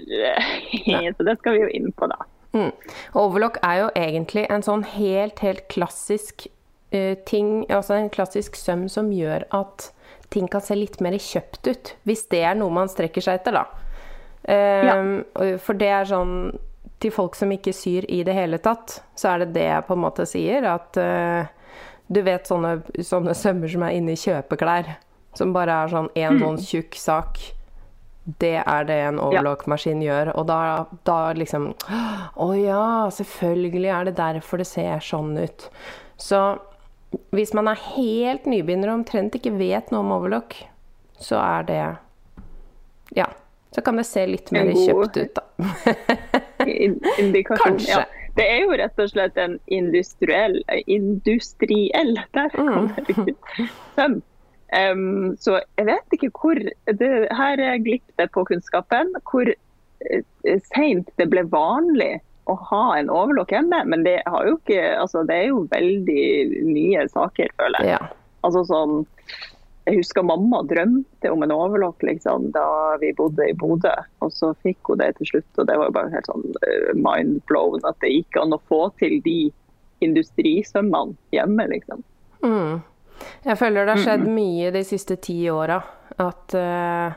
så 1.17 1.27
det 1.27 1.35
skal 1.41 1.57
vi 1.57 1.65
jo 1.65 1.73
inn 1.75 1.91
på, 1.97 2.07
da. 2.07 2.21
Mm. 2.55 2.71
Overlock 3.19 3.59
er 3.65 3.81
jo 3.81 3.87
egentlig 3.99 4.45
en 4.51 4.63
sånn 4.63 4.85
helt, 4.95 5.41
helt 5.43 5.65
klassisk 5.71 6.47
uh, 6.95 7.15
ting, 7.27 7.65
altså 7.69 7.97
en 7.97 8.11
klassisk 8.13 8.55
søm 8.59 8.87
som 8.91 9.11
gjør 9.13 9.47
at 9.55 9.89
ting 10.33 10.47
kan 10.51 10.63
se 10.63 10.77
litt 10.77 11.01
mer 11.03 11.17
kjøpt 11.19 11.67
ut. 11.67 11.91
Hvis 12.07 12.25
det 12.31 12.45
er 12.47 12.55
noe 12.57 12.73
man 12.73 12.91
strekker 12.91 13.23
seg 13.23 13.41
etter, 13.41 13.59
da. 13.59 13.65
Um, 14.45 15.25
ja. 15.35 15.57
For 15.61 15.73
det 15.73 15.87
er 15.89 16.03
sånn 16.05 16.33
Til 17.01 17.09
folk 17.09 17.33
som 17.33 17.49
ikke 17.49 17.71
syr 17.73 18.05
i 18.13 18.19
det 18.23 18.35
hele 18.37 18.59
tatt, 18.61 18.99
så 19.17 19.31
er 19.31 19.41
det 19.41 19.55
det 19.55 19.63
jeg 19.65 19.85
på 19.87 19.95
en 19.97 20.03
måte 20.03 20.23
sier. 20.29 20.63
At 20.69 20.95
uh, 21.01 21.43
du 22.07 22.21
vet 22.23 22.47
sånne, 22.47 22.77
sånne 23.03 23.33
sømmer 23.35 23.71
som 23.73 23.83
er 23.83 23.97
inni 23.97 24.15
kjøpeklær. 24.17 24.93
Som 25.35 25.51
bare 25.53 25.75
er 25.83 25.91
sånn 25.91 26.07
én 26.15 26.37
mm. 26.37 26.43
sånn 26.45 26.61
tjukk 26.63 26.95
sak 27.01 27.41
det 28.25 28.57
er 28.65 28.87
det 28.87 28.95
en 29.05 29.19
overlock-maskin 29.21 30.01
gjør. 30.01 30.31
Og 30.39 30.47
da, 30.49 30.59
da, 31.05 31.17
liksom 31.37 31.69
Å 31.77 32.47
ja, 32.57 32.85
selvfølgelig 33.13 33.91
er 33.93 34.09
det 34.09 34.15
derfor 34.17 34.61
det 34.61 34.67
ser 34.69 35.03
sånn 35.05 35.35
ut. 35.37 35.67
Så 36.17 36.41
hvis 37.35 37.53
man 37.55 37.69
er 37.71 37.79
helt 37.93 38.47
nybegynner 38.49 38.91
og 38.91 39.01
omtrent 39.01 39.37
ikke 39.37 39.53
vet 39.59 39.93
noe 39.93 40.03
om 40.03 40.15
overlock, 40.17 40.57
så 41.21 41.39
er 41.43 41.69
det 41.69 41.81
Ja. 43.21 43.29
Så 43.75 43.83
kan 43.83 43.99
det 43.99 44.05
se 44.07 44.21
litt 44.25 44.51
mer 44.55 44.69
kjøpt 44.71 45.17
ut, 45.19 45.33
da. 45.35 45.43
Kanskje. 47.65 47.91
Ja. 47.91 48.05
Det 48.35 48.45
er 48.51 48.63
jo 48.63 48.75
rett 48.75 48.97
og 48.99 49.11
slett 49.11 49.37
en 49.39 49.57
industriell 49.71 50.57
Industriell! 50.91 52.17
Der 52.35 52.49
kom 52.55 52.89
det 52.95 53.15
mm. 53.15 54.17
Um, 54.73 55.35
så 55.39 55.59
jeg 55.77 55.85
vet 55.87 56.15
ikke 56.15 56.31
hvor 56.33 56.57
det, 56.57 57.09
Her 57.37 57.61
glipper 57.85 58.15
det 58.17 58.31
på 58.33 58.45
kunnskapen. 58.49 59.13
Hvor 59.29 59.51
uh, 59.51 60.55
seint 60.73 61.11
det 61.21 61.29
ble 61.33 61.45
vanlig 61.51 62.15
å 62.49 62.55
ha 62.69 62.83
en 62.97 63.09
overlock 63.09 63.53
hjemme. 63.53 63.81
Men 63.89 64.05
det, 64.05 64.19
ikke, 64.25 64.79
altså, 64.99 65.25
det 65.27 65.37
er 65.41 65.51
jo 65.51 65.65
veldig 65.71 66.25
nye 66.69 67.05
saker, 67.13 67.53
føler 67.61 67.85
jeg. 67.85 67.97
Ja. 67.97 68.13
Altså 68.45 68.65
sånn 68.69 69.03
jeg 69.85 69.99
husker 69.99 70.25
mamma 70.25 70.63
drømte 70.65 71.29
om 71.29 71.43
en 71.45 71.53
overlock 71.53 72.01
liksom, 72.05 72.47
da 72.55 72.97
vi 73.01 73.11
bodde 73.17 73.45
i 73.51 73.53
Bodø. 73.53 73.93
Og 74.25 74.33
så 74.33 74.49
fikk 74.65 74.89
hun 74.89 75.01
det 75.01 75.11
til 75.19 75.29
slutt, 75.29 75.51
og 75.61 75.67
det 75.69 75.75
var 75.77 75.93
bare 75.93 76.13
helt 76.13 76.29
sånn 76.29 76.45
uh, 76.65 76.89
mind 76.97 77.43
blown 77.49 77.85
at 77.85 77.99
det 78.01 78.13
gikk 78.15 78.39
an 78.41 78.55
å 78.55 78.61
få 78.65 78.87
til 79.01 79.19
de 79.25 79.51
industrisømmene 80.05 81.13
hjemme, 81.35 81.67
liksom. 81.69 82.01
Mm. 82.41 82.81
Jeg 83.45 83.59
føler 83.59 83.85
det 83.85 83.97
har 83.97 84.03
skjedd 84.03 84.25
mye 84.31 84.71
de 84.75 84.81
siste 84.87 85.17
ti 85.23 85.37
åra. 85.51 85.77
At 86.21 86.55
uh, 86.55 87.15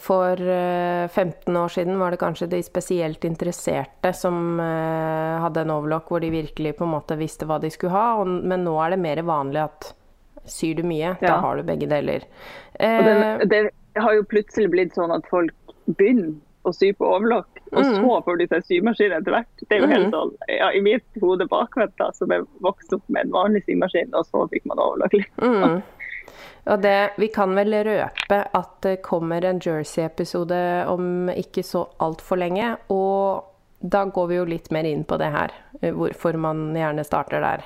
for 0.00 0.40
uh, 0.40 1.04
eh, 1.04 1.08
15 1.12 1.56
år 1.56 1.72
siden 1.74 1.98
var 2.00 2.14
det 2.14 2.20
kanskje 2.22 2.48
de 2.48 2.62
spesielt 2.64 3.24
interesserte 3.28 4.12
som 4.16 4.56
uh, 4.56 5.40
hadde 5.44 5.66
en 5.66 5.74
overlock 5.74 6.08
hvor 6.08 6.24
de 6.24 6.30
virkelig 6.32 6.72
på 6.78 6.86
en 6.86 6.94
måte 6.94 7.18
visste 7.20 7.44
hva 7.48 7.58
de 7.60 7.68
skulle 7.70 7.92
ha, 7.92 8.22
og, 8.22 8.30
men 8.30 8.64
nå 8.64 8.72
er 8.80 8.94
det 8.94 9.02
mer 9.04 9.20
vanlig 9.28 9.60
at 9.66 9.90
syr 10.48 10.80
du 10.80 10.86
mye, 10.88 11.12
ja. 11.12 11.26
da 11.26 11.36
har 11.44 11.60
du 11.60 11.66
begge 11.68 11.90
deler. 11.90 12.24
Den, 12.80 13.42
det 13.52 13.60
har 14.00 14.14
jo 14.16 14.24
plutselig 14.30 14.70
blitt 14.72 14.96
sånn 14.96 15.12
at 15.12 15.28
folk 15.28 15.74
begynner 15.84 16.38
å 16.70 16.74
sy 16.76 16.92
på 16.96 17.06
overlock, 17.06 17.60
og 17.70 17.80
mm. 17.84 17.94
så 17.96 18.18
får 18.26 18.40
du 18.40 18.44
seg 18.50 18.66
symaskin 18.66 19.14
etter 19.16 19.36
hvert. 19.36 19.64
Det 19.66 19.76
er 19.76 19.84
jo 19.84 19.90
helt 19.90 20.08
mm. 20.08 20.14
sånn, 20.16 20.34
ja, 20.54 20.72
I 20.74 20.82
mitt 20.84 21.22
hode 21.22 21.46
bakvendt, 21.50 21.96
da, 22.00 22.10
som 22.16 22.34
er 22.34 22.46
vokst 22.64 22.94
opp 22.96 23.04
med 23.08 23.26
en 23.26 23.34
vanlig 23.34 23.64
symaskin, 23.66 24.12
og 24.14 24.26
så 24.28 24.46
fikk 24.52 24.68
man 24.70 24.82
overlock. 24.82 25.16
Mm. 25.42 25.80
Og 26.70 26.82
det, 26.84 26.96
vi 27.16 27.28
kan 27.32 27.54
vel 27.56 27.74
røpe 27.86 28.40
at 28.56 28.72
det 28.84 28.98
kommer 29.04 29.44
en 29.48 29.60
Jersey-episode 29.64 30.58
om 30.92 31.30
ikke 31.32 31.64
så 31.66 31.86
altfor 32.04 32.40
lenge. 32.42 32.74
Og 32.92 33.46
da 33.80 34.04
går 34.12 34.28
vi 34.28 34.38
jo 34.38 34.48
litt 34.48 34.68
mer 34.74 34.86
inn 34.88 35.06
på 35.08 35.16
det 35.20 35.30
her, 35.32 35.54
hvorfor 35.80 36.36
man 36.40 36.68
gjerne 36.76 37.04
starter 37.06 37.42
der. 37.44 37.64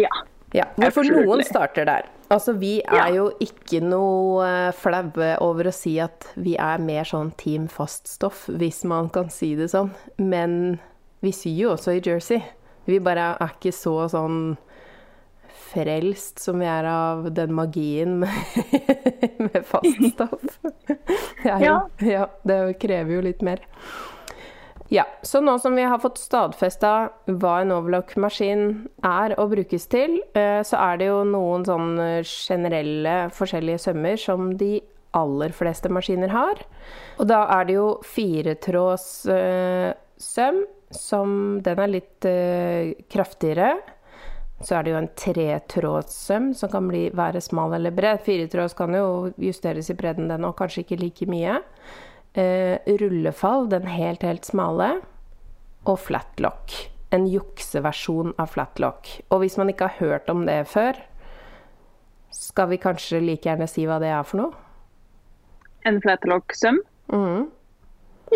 Ja. 0.00 0.12
ja 0.56 0.66
hvorfor 0.78 1.04
Absolutely. 1.04 1.28
noen 1.28 1.44
starter 1.44 1.88
der. 1.88 2.08
Altså, 2.30 2.54
vi 2.54 2.76
er 2.84 2.94
ja. 2.94 3.08
jo 3.16 3.26
ikke 3.42 3.80
noe 3.82 4.46
uh, 4.46 4.70
flaue 4.76 5.32
over 5.42 5.66
å 5.66 5.74
si 5.74 5.96
at 6.02 6.28
vi 6.38 6.54
er 6.54 6.82
mer 6.82 7.08
sånn 7.08 7.32
team 7.40 7.66
faststoff, 7.70 8.44
hvis 8.54 8.84
man 8.86 9.10
kan 9.10 9.32
si 9.34 9.56
det 9.58 9.72
sånn. 9.72 9.90
Men 10.22 10.78
vi 11.24 11.34
syr 11.34 11.56
jo 11.58 11.72
også 11.74 11.96
i 11.96 12.02
Jersey. 12.04 12.38
Vi 12.86 13.00
bare 13.02 13.32
er 13.34 13.56
ikke 13.56 13.74
så 13.74 13.96
sånn 14.12 14.54
frelst 15.70 16.40
som 16.42 16.58
vi 16.62 16.66
er 16.70 16.86
av 16.90 17.28
den 17.34 17.52
magien 17.54 18.16
med, 18.22 18.30
med 19.48 19.66
faststoff. 19.66 20.58
ja. 21.44 21.58
ja. 22.06 22.24
Det 22.46 22.60
krever 22.82 23.18
jo 23.18 23.26
litt 23.26 23.42
mer. 23.46 23.62
Ja, 24.90 25.04
så 25.22 25.38
nå 25.40 25.52
som 25.62 25.76
vi 25.78 25.84
har 25.86 26.00
fått 26.02 26.18
stadfesta 26.18 26.92
hva 27.30 27.52
en 27.62 27.70
overlock-maskin 27.70 28.64
er 29.06 29.36
og 29.38 29.52
brukes 29.52 29.86
til, 29.86 30.16
eh, 30.34 30.64
så 30.66 30.80
er 30.82 30.98
det 30.98 31.06
jo 31.12 31.20
noen 31.28 31.62
sånn 31.68 31.92
generelle 32.26 33.28
forskjellige 33.30 33.84
sømmer 33.84 34.18
som 34.18 34.50
de 34.58 34.80
aller 35.14 35.54
fleste 35.54 35.92
maskiner 35.94 36.34
har. 36.34 36.64
Og 37.22 37.30
da 37.30 37.44
er 37.54 37.68
det 37.68 37.78
jo 37.78 37.86
firetråds 38.06 39.06
uh, 39.30 39.94
søm, 40.18 40.64
som 40.90 41.60
Den 41.62 41.78
er 41.78 41.90
litt 41.90 42.26
kraftigere. 43.14 43.76
Så 44.58 44.74
er 44.74 44.82
det 44.82 44.90
jo 44.90 44.98
en 44.98 45.12
tretrådssøm 45.14 46.48
som 46.58 46.70
kan 46.72 46.88
bli, 46.90 47.04
være 47.14 47.38
smal 47.40 47.76
eller 47.78 47.94
bred. 47.94 48.18
Firetråds 48.26 48.74
kan 48.74 48.94
jo 48.98 49.30
justeres 49.38 49.90
i 49.90 49.94
bredden, 49.94 50.26
den 50.32 50.48
òg, 50.48 50.56
kanskje 50.58 50.82
ikke 50.82 50.98
like 50.98 51.28
mye 51.30 51.60
eh, 52.38 52.78
rullefall, 53.00 53.68
den 53.70 53.86
helt, 53.90 54.22
helt 54.22 54.44
smale, 54.44 55.00
og 55.88 56.00
flatlock. 56.06 56.74
En 57.10 57.26
jukseversjon 57.26 58.34
av 58.38 58.52
flatlock. 58.54 59.08
Og 59.30 59.42
hvis 59.42 59.56
man 59.58 59.72
ikke 59.72 59.90
har 59.90 60.10
hørt 60.10 60.30
om 60.30 60.44
det 60.46 60.62
før, 60.70 60.98
skal 62.30 62.70
vi 62.70 62.80
kanskje 62.82 63.22
like 63.24 63.48
gjerne 63.48 63.66
si 63.70 63.86
hva 63.88 63.98
det 64.02 64.12
er 64.14 64.26
for 64.26 64.44
noe? 64.44 64.66
En 65.88 65.98
flatlock-søm? 66.02 66.78
Mm. 67.10 67.48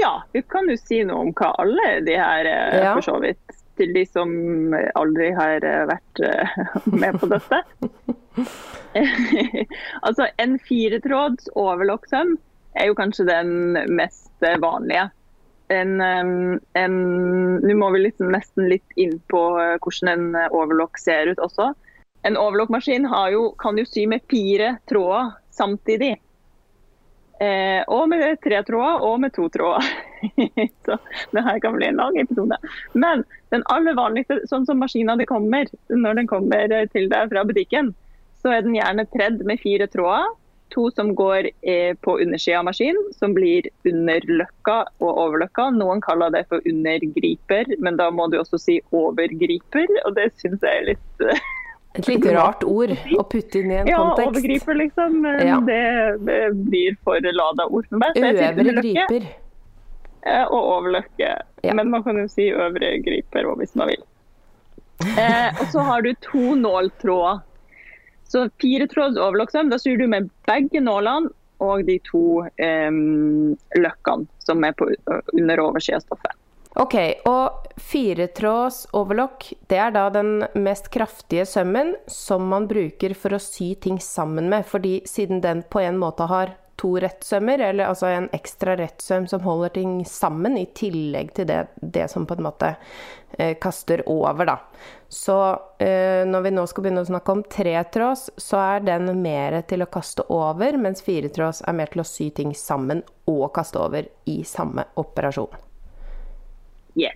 Ja, 0.01 0.15
vi 0.33 0.43
kan 0.51 0.67
jo 0.71 0.77
si 0.81 1.05
noe 1.07 1.29
om 1.29 1.35
hva 1.39 1.53
alle 1.63 2.01
de 2.07 2.17
her 2.19 2.49
eh, 2.51 2.81
ja. 2.83 2.95
for 2.97 3.07
så 3.07 3.19
vidt. 3.23 3.61
Til 3.79 3.91
de 3.95 4.05
som 4.07 4.31
aldri 4.95 5.33
har 5.35 5.65
eh, 5.67 5.85
vært 5.91 6.23
eh, 6.25 6.59
med 7.03 7.21
på 7.21 7.31
dette. 7.31 7.63
altså 10.07 10.27
en 10.43 10.59
firetråds 10.63 11.49
overlock-søm 11.59 12.37
er 12.75 12.91
jo 12.91 12.99
kanskje 12.99 13.29
den 13.29 13.79
mest 13.97 14.49
vanlige. 14.63 15.09
Nå 15.73 17.77
må 17.81 17.89
vi 17.95 18.03
liksom 18.03 18.35
nesten 18.35 18.69
litt 18.69 18.99
inn 19.01 19.17
på 19.33 19.41
eh, 19.61 19.79
hvordan 19.81 20.11
en 20.13 20.51
overlock 20.51 21.01
ser 21.01 21.33
ut 21.33 21.41
også. 21.41 21.73
en 22.25 22.37
overlockmaskin 22.41 23.09
kan 23.61 23.79
jo 23.79 23.85
sy 23.85 24.07
med 24.07 24.21
fire 24.31 24.77
tråder 24.89 25.33
samtidig. 25.53 26.15
Eh, 27.41 27.83
og 27.91 28.09
med 28.09 28.39
tre 28.45 28.63
tråder 28.63 29.03
og 29.05 29.21
med 29.21 29.35
to 29.35 29.49
tråder. 29.49 29.85
så 30.87 30.97
det 31.33 31.45
her 31.45 31.59
kan 31.61 31.77
bli 31.77 31.89
en 31.89 32.01
lang 32.01 32.17
episode. 32.21 32.57
Men 32.93 33.25
den 33.51 33.65
aller 33.73 33.97
vanligste, 33.99 34.41
sånn 34.49 34.67
som 34.67 34.81
maskina 34.81 35.17
det 35.17 35.29
kommer 35.29 35.69
når 35.89 36.21
den 36.21 36.31
kommer 36.31 36.73
til 36.93 37.11
deg 37.11 37.33
fra 37.33 37.45
butikken, 37.45 37.93
så 38.41 38.55
er 38.55 38.65
den 38.65 38.77
gjerne 38.77 39.09
tredd 39.13 39.45
med 39.49 39.61
fire 39.61 39.89
tråder. 39.91 40.33
To 40.73 40.89
som 40.91 41.13
går 41.15 41.51
eh, 41.63 41.93
på 42.03 42.17
undersida 42.19 42.59
av 42.59 42.65
maskinen, 42.67 43.13
som 43.15 43.35
blir 43.37 43.69
underløkka 43.87 44.79
og 45.05 45.11
overløkka. 45.11 45.69
Noen 45.77 46.01
kaller 46.03 46.33
det 46.35 46.47
for 46.51 46.65
undergriper, 46.67 47.77
men 47.85 48.01
da 48.01 48.09
må 48.11 48.27
du 48.33 48.41
også 48.41 48.59
si 48.59 48.79
overgriper, 48.91 49.93
og 50.07 50.17
det 50.17 50.31
syns 50.41 50.65
jeg 50.65 50.81
er 50.81 50.89
litt 50.95 51.27
et 51.95 52.09
litt 52.09 52.27
rart 52.37 52.65
ord 52.67 52.91
å 52.91 53.27
putte 53.31 53.61
inn 53.61 53.71
i 53.71 53.79
en 53.83 53.91
ja, 53.91 54.01
kontekst. 54.01 54.25
Ja, 54.25 54.33
overgriper, 54.33 54.81
liksom. 54.81 55.21
Ja. 55.47 55.61
Det, 55.69 56.41
blir 56.67 56.99
for 57.07 57.31
lada 57.39 57.69
ord 57.69 57.87
for 57.91 58.03
meg. 58.03 58.19
Øvre 58.19 58.77
griper. 58.81 59.31
Og 60.49 60.59
overløkke. 60.59 61.31
Ja. 61.63 61.77
Men 61.77 61.93
man 61.93 62.03
kan 62.03 62.19
jo 62.19 62.27
si 62.33 62.49
øvre 62.51 62.97
griper 63.05 63.47
òg, 63.47 63.61
hvis 63.63 63.77
man 63.79 63.93
vil. 63.93 64.03
Eh, 65.05 65.61
og 65.61 65.67
så 65.73 65.85
har 65.85 66.03
du 66.03 66.15
to 66.25 66.55
nåltråder. 66.59 67.43
Så 68.35 68.49
firetråds 68.59 69.19
overlokkssøm, 69.21 69.71
da 69.71 69.79
syr 69.79 70.01
du 70.01 70.09
med 70.11 70.27
begge 70.49 70.83
nålene 70.83 71.31
og 71.63 71.85
de 71.87 72.01
to 72.03 72.43
um, 72.43 73.53
løkkene 73.79 74.27
som 74.43 74.65
er 74.67 74.75
på, 74.75 74.89
under 75.37 75.63
oversida 75.63 76.01
av 76.01 76.09
stoffet. 76.09 76.41
Ok, 76.83 76.97
og 77.31 77.69
firetråds 77.79 78.81
overlock, 78.99 79.47
det 79.71 79.79
er 79.79 79.93
da 79.95 80.09
den 80.11 80.43
mest 80.59 80.91
kraftige 80.91 81.47
sømmen 81.47 81.93
som 82.11 82.49
man 82.51 82.67
bruker 82.67 83.15
for 83.15 83.37
å 83.37 83.43
sy 83.43 83.77
ting 83.79 84.01
sammen 84.03 84.51
med, 84.51 84.67
fordi 84.67 84.97
siden 85.07 85.39
den 85.45 85.63
på 85.71 85.85
en 85.85 86.01
måte 86.03 86.27
har 86.27 86.57
to 86.77 86.95
rettsømmer, 87.01 87.59
eller 87.59 87.91
altså 87.91 88.11
en 88.11 88.29
ekstra 88.35 88.77
rettsøm 88.79 89.27
som 89.31 89.45
holder 89.45 89.75
ting 89.77 89.97
sammen, 90.09 90.59
i 90.59 90.67
tillegg 90.75 91.35
til 91.37 91.49
det, 91.51 91.61
det 91.81 92.09
som 92.11 92.27
på 92.27 92.37
en 92.39 92.47
måte 92.49 92.75
eh, 93.39 93.55
kaster 93.63 94.03
over, 94.11 94.49
da. 94.49 94.59
Så 95.09 95.39
eh, 95.79 96.25
når 96.27 96.47
vi 96.47 96.55
nå 96.57 96.67
skal 96.67 96.87
begynne 96.87 97.05
å 97.05 97.11
snakke 97.11 97.37
om 97.37 97.45
tretrås, 97.47 98.27
så 98.37 98.63
er 98.63 98.87
den 98.89 99.11
mer 99.23 99.61
til 99.71 99.85
å 99.85 99.91
kaste 99.91 100.27
over, 100.33 100.79
mens 100.81 101.05
firetrås 101.07 101.63
er 101.63 101.79
mer 101.79 101.93
til 101.93 102.03
å 102.03 102.09
sy 102.09 102.31
ting 102.35 102.55
sammen 102.59 103.05
og 103.31 103.47
kaste 103.55 103.79
over 103.79 104.09
i 104.31 104.41
samme 104.49 104.89
operasjon. 105.01 105.55
Yeah. 106.95 107.15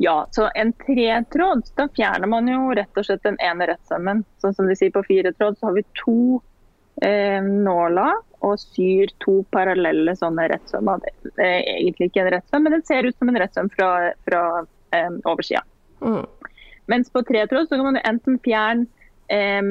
Ja, 0.00 0.28
så 0.30 0.50
en 0.54 0.72
tretråd, 0.72 1.64
da 1.74 1.88
fjerner 1.96 2.30
man 2.30 2.46
jo 2.46 2.68
rett 2.76 3.00
og 3.00 3.06
slett 3.08 3.24
den 3.26 3.38
ene 3.42 3.66
rettsømmen. 3.66 4.20
Sånn 4.38 4.54
som 4.54 4.68
de 4.70 4.76
sier 4.78 4.92
på 4.94 5.02
firetråd, 5.08 5.56
så 5.58 5.66
har 5.66 5.74
vi 5.74 5.82
to 5.98 6.38
eh, 7.04 7.42
nåler 7.42 8.20
og 8.46 8.54
syr 8.60 9.10
to 9.22 9.40
parallelle 9.54 10.14
sånne 10.18 10.46
rettsømmer. 10.52 11.02
Det 11.24 11.44
er 11.44 11.66
egentlig 11.74 12.10
ikke 12.10 12.22
en 12.24 12.32
rettsøm, 12.36 12.64
men 12.64 12.76
den 12.76 12.86
ser 12.86 13.08
ut 13.08 13.16
som 13.18 13.32
en 13.32 13.40
rettsøm 13.42 13.70
fra, 13.74 13.90
fra 14.28 14.42
eh, 14.94 15.10
oversida. 15.24 15.64
Mm. 16.00 16.24
Mens 16.88 17.10
på 17.12 17.22
tretråd 17.28 17.68
så 17.68 17.76
kan 17.76 17.90
man 17.90 18.00
enten 18.06 18.38
fjerne 18.44 18.86
eh, 19.28 19.62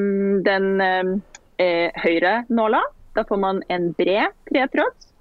den 0.45 0.81
eh, 0.83 2.01
høyre 2.03 2.39
nåla. 2.49 2.83
Da 3.17 3.23
får 3.25 3.39
man 3.41 3.63
en 3.73 3.91
bred 3.97 4.35
tretråds. 4.51 5.13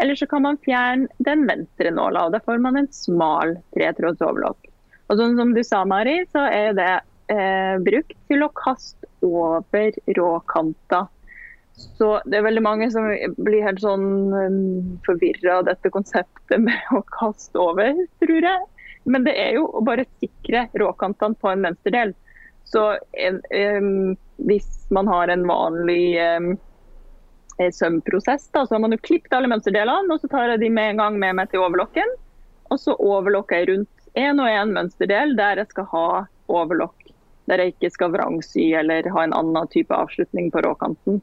Eller 0.00 0.14
så 0.16 0.26
kan 0.26 0.42
man 0.42 0.56
fjerne 0.64 1.08
den 1.18 1.44
venstre 1.48 1.90
nåla, 1.92 2.24
og 2.24 2.32
da 2.32 2.40
får 2.44 2.60
man 2.62 2.78
en 2.80 2.88
smal 2.94 3.58
tretråds 3.76 4.22
overlock. 4.24 4.68
Og 5.10 5.18
sånn 5.18 5.36
som 5.36 5.52
du 5.52 5.60
sa, 5.66 5.82
Mari, 5.84 6.22
så 6.32 6.46
er 6.48 6.76
det 6.78 6.92
eh, 7.34 7.74
brukt 7.84 8.14
til 8.30 8.46
å 8.46 8.52
kaste 8.56 9.08
over 9.26 9.98
råkanta. 10.16 11.02
Så 11.98 12.10
det 12.28 12.38
er 12.38 12.46
veldig 12.46 12.62
mange 12.64 12.90
som 12.92 13.08
blir 13.40 13.64
helt 13.64 13.82
sånn 13.82 14.06
um, 14.34 14.96
forvirra 15.06 15.60
av 15.60 15.68
dette 15.68 15.92
konseptet 15.92 16.60
med 16.60 16.94
å 16.96 17.02
kaste 17.16 17.60
over, 17.60 17.98
tror 18.22 18.48
jeg. 18.48 18.66
Men 19.08 19.24
det 19.24 19.36
er 19.40 19.54
jo 19.56 19.68
å 19.72 19.84
bare 19.84 20.08
sikre 20.20 20.66
råkantene 20.80 21.38
på 21.40 21.52
en 21.52 21.64
mønsterdel. 21.64 22.12
Så 22.68 22.84
en, 23.18 23.40
um, 23.50 24.18
hvis 24.48 24.68
man 24.94 25.08
har 25.10 25.32
en 25.32 25.46
vanlig 25.48 26.02
um, 26.20 26.52
Eh, 27.60 27.70
sømprosess. 27.72 28.48
Da. 28.52 28.66
Så 28.66 28.74
har 28.74 28.80
man 28.80 28.92
jo 28.92 28.98
klippet 28.98 29.34
alle 29.36 29.48
mønsterdelene, 29.52 30.08
og 30.08 30.22
så 30.22 30.28
tar 30.32 30.48
jeg 30.48 30.62
de 30.62 30.70
med 30.72 30.94
en 30.94 31.02
gang 31.02 31.18
med 31.20 31.36
meg 31.36 31.50
til 31.52 31.60
overlokken. 31.60 32.14
Og 32.72 32.80
så 32.80 32.94
overlokker 32.96 33.60
jeg 33.60 33.68
rundt 33.68 34.16
én 34.16 34.40
og 34.40 34.48
én 34.48 34.72
mønsterdel 34.72 35.34
der 35.36 35.60
jeg 35.60 35.68
skal 35.74 35.88
ha 35.90 36.06
overlokk. 36.48 37.10
Der 37.52 37.60
jeg 37.60 37.74
ikke 37.74 37.90
skal 37.92 38.14
vrangsy 38.14 38.70
eller 38.80 39.10
ha 39.12 39.26
en 39.26 39.36
annen 39.36 39.68
type 39.74 39.92
avslutning 39.92 40.48
på 40.54 40.62
råkanten. 40.64 41.20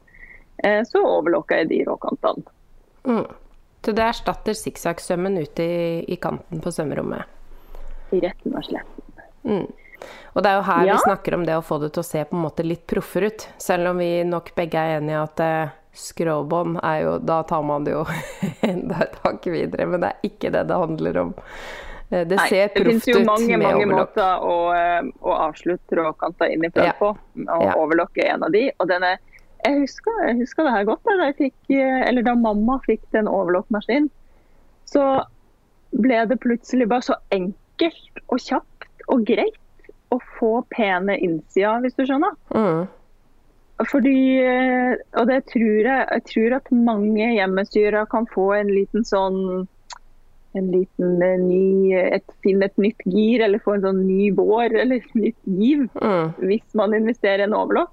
Eh, 0.64 0.80
så 0.86 1.02
overlokker 1.06 1.62
jeg 1.62 1.68
de 1.72 1.82
råkantene. 1.88 2.42
Mm. 3.04 3.26
Så 3.84 3.92
det 3.94 4.04
erstatter 4.04 4.56
sikksakksømmen 4.58 5.38
ute 5.38 5.64
i, 5.64 6.04
i, 6.12 6.16
kanten 6.20 6.60
på 6.60 6.72
sømmerommet? 6.74 7.22
I 8.10 8.20
retten 8.24 8.56
av 8.58 8.64
sletten. 8.66 9.22
Mm. 9.44 9.68
Og 10.34 10.42
det 10.42 10.50
er 10.50 10.58
jo 10.58 10.64
her 10.66 10.86
ja. 10.86 10.96
vi 10.96 11.06
snakker 11.06 11.34
om 11.34 11.44
det 11.46 11.56
å 11.58 11.64
få 11.64 11.78
det 11.82 11.92
til 11.94 12.02
å 12.02 12.06
se 12.06 12.22
på 12.26 12.36
en 12.36 12.44
måte 12.44 12.66
litt 12.66 12.84
proffere 12.90 13.30
ut. 13.30 13.46
Selv 13.62 13.92
om 13.92 14.02
vi 14.02 14.10
nok 14.26 14.52
begge 14.58 14.82
er 14.82 14.98
enige 14.98 15.22
at 15.22 15.42
eh, 15.44 15.74
skråbånd 15.98 16.78
er 16.84 17.00
jo 17.02 17.16
Da 17.18 17.40
tar 17.48 17.64
man 17.66 17.86
det 17.86 17.96
jo 17.96 18.04
enda 18.72 19.02
et 19.06 19.18
hakk 19.24 19.48
videre, 19.50 19.88
men 19.90 20.02
det 20.02 20.12
er 20.12 20.30
ikke 20.30 20.52
det 20.54 20.64
det 20.68 20.82
handler 20.82 21.22
om. 21.24 21.32
Eh, 22.10 22.26
det 22.26 22.38
Nei, 22.38 22.48
ser 22.48 22.68
proft 22.74 22.78
ut 22.78 22.84
med 22.84 22.92
overlock. 22.92 23.08
Det 23.08 23.08
finnes 23.08 23.08
jo 23.14 23.24
mange, 23.30 23.58
mange 23.64 23.88
måter 23.94 24.46
å, 24.50 24.58
eh, 24.74 25.10
å 25.22 25.40
avslutte 25.48 25.98
råkanta 25.98 26.50
inn 26.52 26.66
i 26.66 26.70
front 26.74 26.90
ja. 26.90 26.94
på, 26.98 27.10
og 27.46 27.66
ja. 27.66 27.74
overlock 27.78 28.22
er 28.22 28.34
en 28.36 28.46
av 28.48 28.54
de. 28.54 28.68
Og 28.78 28.90
denne, 28.90 29.16
jeg, 29.64 29.80
husker, 29.82 30.20
jeg 30.26 30.38
husker 30.40 30.66
det 30.66 30.74
her 30.74 30.88
godt 30.88 31.08
da, 31.08 31.30
fikk, 31.38 31.56
eh, 31.74 32.02
eller 32.08 32.26
da 32.26 32.34
mamma 32.38 32.78
fikk 32.86 33.02
den 33.16 33.30
overlockmaskinen. 33.30 34.10
Så 34.88 35.04
ble 35.98 36.20
det 36.30 36.40
plutselig 36.42 36.88
bare 36.90 37.06
så 37.06 37.16
enkelt 37.34 38.22
og 38.28 38.38
kjapt 38.42 39.08
og 39.08 39.24
greit 39.28 39.90
å 40.14 40.20
få 40.38 40.52
pene 40.72 41.16
innsider, 41.20 41.82
hvis 41.84 41.96
du 41.98 42.04
skjønner. 42.06 42.36
Mm. 42.54 42.86
Fordi, 43.88 44.18
eh, 44.42 44.94
og 45.20 45.28
det 45.30 45.42
tror 45.52 45.76
jeg, 45.86 46.06
jeg 46.10 46.24
tror 46.32 46.56
at 46.58 46.70
mange 46.74 47.28
hjemmestyrer 47.36 48.08
kan 48.10 48.26
få 48.30 48.50
en 48.56 48.72
liten 48.72 49.04
sånn 49.06 49.68
en 50.56 50.70
liten 50.72 51.22
eh, 51.22 51.36
ny, 51.38 51.92
et, 51.98 52.24
finne 52.42 52.66
et 52.66 52.80
nytt 52.80 53.04
gir 53.06 53.44
eller 53.44 53.62
få 53.62 53.76
en 53.76 53.84
sånn 53.84 54.00
ny 54.08 54.30
vår 54.34 54.74
eller 54.82 55.02
et 55.02 55.14
nytt 55.22 55.52
giv 55.60 55.84
mm. 55.92 56.38
hvis 56.40 56.66
man 56.78 56.96
investerer 56.96 57.44
i 57.44 57.48
en 57.48 57.56
overlock. 57.58 57.92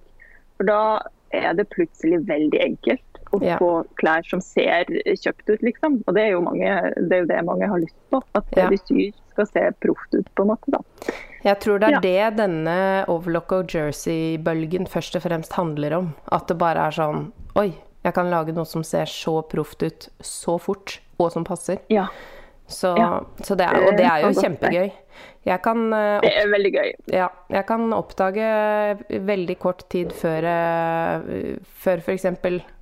For 0.56 0.70
da 0.70 0.80
er 1.34 1.54
det 1.58 1.68
plutselig 1.74 2.22
veldig 2.28 2.62
enkelt 2.62 3.22
å 3.34 3.40
ja. 3.44 3.58
få 3.60 3.70
klær 4.00 4.26
som 4.28 4.42
ser 4.44 4.90
kjøpt 4.90 5.50
ut, 5.50 5.64
liksom. 5.66 6.00
Og 6.06 6.18
det 6.18 6.28
er 6.28 6.36
jo, 6.36 6.42
mange, 6.46 6.74
det, 6.98 7.12
er 7.12 7.24
jo 7.24 7.30
det 7.32 7.40
mange 7.48 7.70
har 7.72 7.82
lyst 7.82 7.98
på. 8.14 8.22
At 8.38 8.48
det 8.54 8.66
ja. 8.66 8.68
de 8.72 8.80
syr 8.84 9.16
skal 9.34 9.50
se 9.50 9.64
proft 9.84 10.16
ut, 10.16 10.30
på 10.36 10.46
en 10.46 10.52
måte. 10.54 10.76
da. 10.76 11.16
Jeg 11.46 11.62
tror 11.62 11.82
det 11.82 11.90
er 11.90 11.98
ja. 11.98 12.04
det 12.04 12.38
denne 12.40 12.78
overlock 13.12 13.52
og 13.54 13.74
jersey-bølgen 13.76 14.88
først 14.90 15.18
og 15.20 15.26
fremst 15.26 15.58
handler 15.58 15.98
om. 16.00 16.14
At 16.34 16.48
det 16.50 16.58
bare 16.62 16.88
er 16.90 16.96
sånn 16.96 17.28
Oi, 17.56 17.70
jeg 18.04 18.16
kan 18.18 18.28
lage 18.28 18.52
noe 18.56 18.68
som 18.68 18.84
ser 18.84 19.08
så 19.10 19.40
proft 19.48 19.84
ut 19.86 20.10
så 20.20 20.58
fort, 20.60 21.00
og 21.22 21.30
som 21.32 21.46
passer. 21.48 21.80
Ja. 21.94 22.10
Så, 22.68 22.92
så 23.46 23.56
det 23.56 23.68
er, 23.68 23.86
og 23.86 23.96
det 23.96 24.08
er 24.10 24.26
jo 24.26 24.34
kjempegøy. 24.36 24.90
Jeg 25.46 25.62
kan, 25.62 25.82
uh, 25.94 26.24
det 26.24 26.32
er 26.40 26.48
veldig 26.50 26.72
gøy. 26.74 26.88
Ja, 27.14 27.28
jeg 27.54 27.66
kan 27.70 27.94
oppdage 27.94 28.46
veldig 29.28 29.56
kort 29.62 29.84
tid 29.94 30.10
før, 30.18 30.48
uh, 30.50 31.60
før 31.84 32.02
f.eks. 32.02 32.26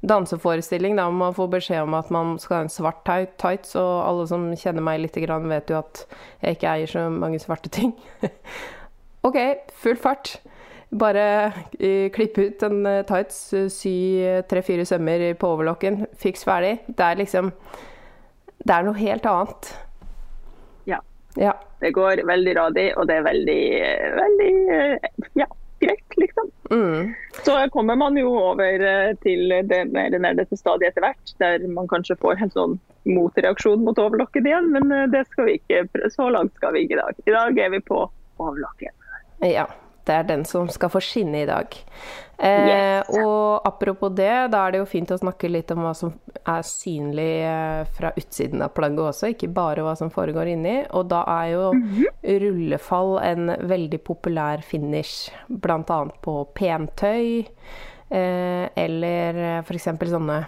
danseforestilling, 0.08 0.96
da 0.96 1.10
man 1.12 1.36
får 1.36 1.50
beskjed 1.58 1.84
om 1.84 1.98
at 2.00 2.14
man 2.16 2.38
skal 2.40 2.62
ha 2.62 2.64
en 2.64 2.72
svart 2.72 3.04
tights, 3.04 3.76
og 3.76 3.92
alle 4.08 4.30
som 4.32 4.48
kjenner 4.56 4.86
meg 4.86 5.04
litt, 5.04 5.20
vet 5.20 5.76
jo 5.76 5.82
at 5.82 6.06
jeg 6.40 6.56
ikke 6.56 6.72
eier 6.72 6.96
så 6.96 7.06
mange 7.12 7.44
svarte 7.44 7.70
ting. 7.70 7.92
OK, 9.28 9.40
full 9.84 10.00
fart. 10.00 10.38
Bare 10.96 11.28
uh, 11.52 12.10
klippe 12.16 12.48
ut 12.48 12.64
en 12.64 12.84
tights, 13.10 13.50
sy 13.76 13.96
tre-fire 14.48 14.88
sømmer 14.88 15.34
på 15.36 15.52
overlocken, 15.58 16.06
fiks 16.16 16.48
ferdig. 16.48 16.78
Det 16.88 17.12
er 17.12 17.20
liksom 17.20 17.52
Det 18.64 18.72
er 18.72 18.86
noe 18.88 18.96
helt 18.96 19.26
annet. 19.28 19.76
Ja. 21.36 21.54
Det 21.80 21.92
går 21.92 22.24
veldig 22.28 22.56
radig, 22.58 22.88
og 22.98 23.08
det 23.10 23.20
er 23.20 23.28
veldig, 23.28 23.62
veldig 24.20 24.52
ja, 25.42 25.48
greit, 25.84 26.18
liksom. 26.18 26.52
Mm. 26.72 27.14
Så 27.46 27.58
kommer 27.72 27.96
man 27.96 28.18
jo 28.18 28.32
over 28.40 28.86
eh, 28.88 29.12
til 29.26 29.52
det 29.68 29.84
mer 29.92 30.16
nederste 30.16 30.58
stadiet 30.58 30.94
etter 30.94 31.06
hvert, 31.08 31.36
der 31.44 31.68
man 31.68 31.90
kanskje 31.92 32.18
får 32.22 32.42
en 32.42 32.54
sånn 32.54 32.76
motreaksjon 33.10 33.84
mot 33.84 34.00
overlokket 34.00 34.48
igjen, 34.48 34.72
men 34.76 34.92
eh, 34.92 35.10
det 35.12 35.26
skal 35.32 35.50
vi 35.50 35.58
ikke, 35.60 35.86
så 36.14 36.30
langt 36.34 36.56
skal 36.60 36.78
vi 36.78 36.86
ikke 36.86 36.98
i 36.98 37.02
dag. 37.02 37.24
I 37.26 37.36
dag 37.36 37.64
er 37.66 37.74
vi 37.76 37.84
på 37.84 38.04
overlokket. 38.40 38.96
Ja. 39.44 39.68
Det 40.08 40.14
er 40.16 40.28
den 40.28 40.44
som 40.48 40.68
skal 40.72 40.92
få 40.92 41.02
skinne 41.04 41.44
i 41.44 41.50
dag. 41.50 41.76
Eh, 42.38 42.68
Yes. 42.68 43.10
Og 43.14 43.62
apropos 43.68 44.12
det, 44.16 44.32
da 44.52 44.66
er 44.66 44.74
det 44.74 44.80
jo 44.82 44.88
fint 44.90 45.12
å 45.14 45.20
snakke 45.20 45.48
litt 45.52 45.72
om 45.72 45.84
hva 45.86 45.94
som 45.96 46.12
er 46.44 46.66
synlig 46.68 47.44
eh, 47.46 47.84
fra 47.96 48.12
utsiden 48.20 48.64
av 48.66 48.74
plagget 48.76 49.06
også, 49.06 49.30
ikke 49.32 49.52
bare 49.54 49.86
hva 49.86 49.94
som 50.00 50.12
foregår 50.12 50.52
inni. 50.56 50.76
Og 50.92 51.08
da 51.12 51.22
er 51.38 51.54
jo 51.54 51.70
rullefall 52.44 53.16
en 53.24 53.54
veldig 53.70 54.02
populær 54.04 54.64
finish, 54.66 55.30
bl.a. 55.48 56.00
på 56.26 56.36
pentøy, 56.58 57.46
eh, 58.10 58.66
eller 58.76 59.42
f.eks. 59.64 59.88
sånne 60.02 60.44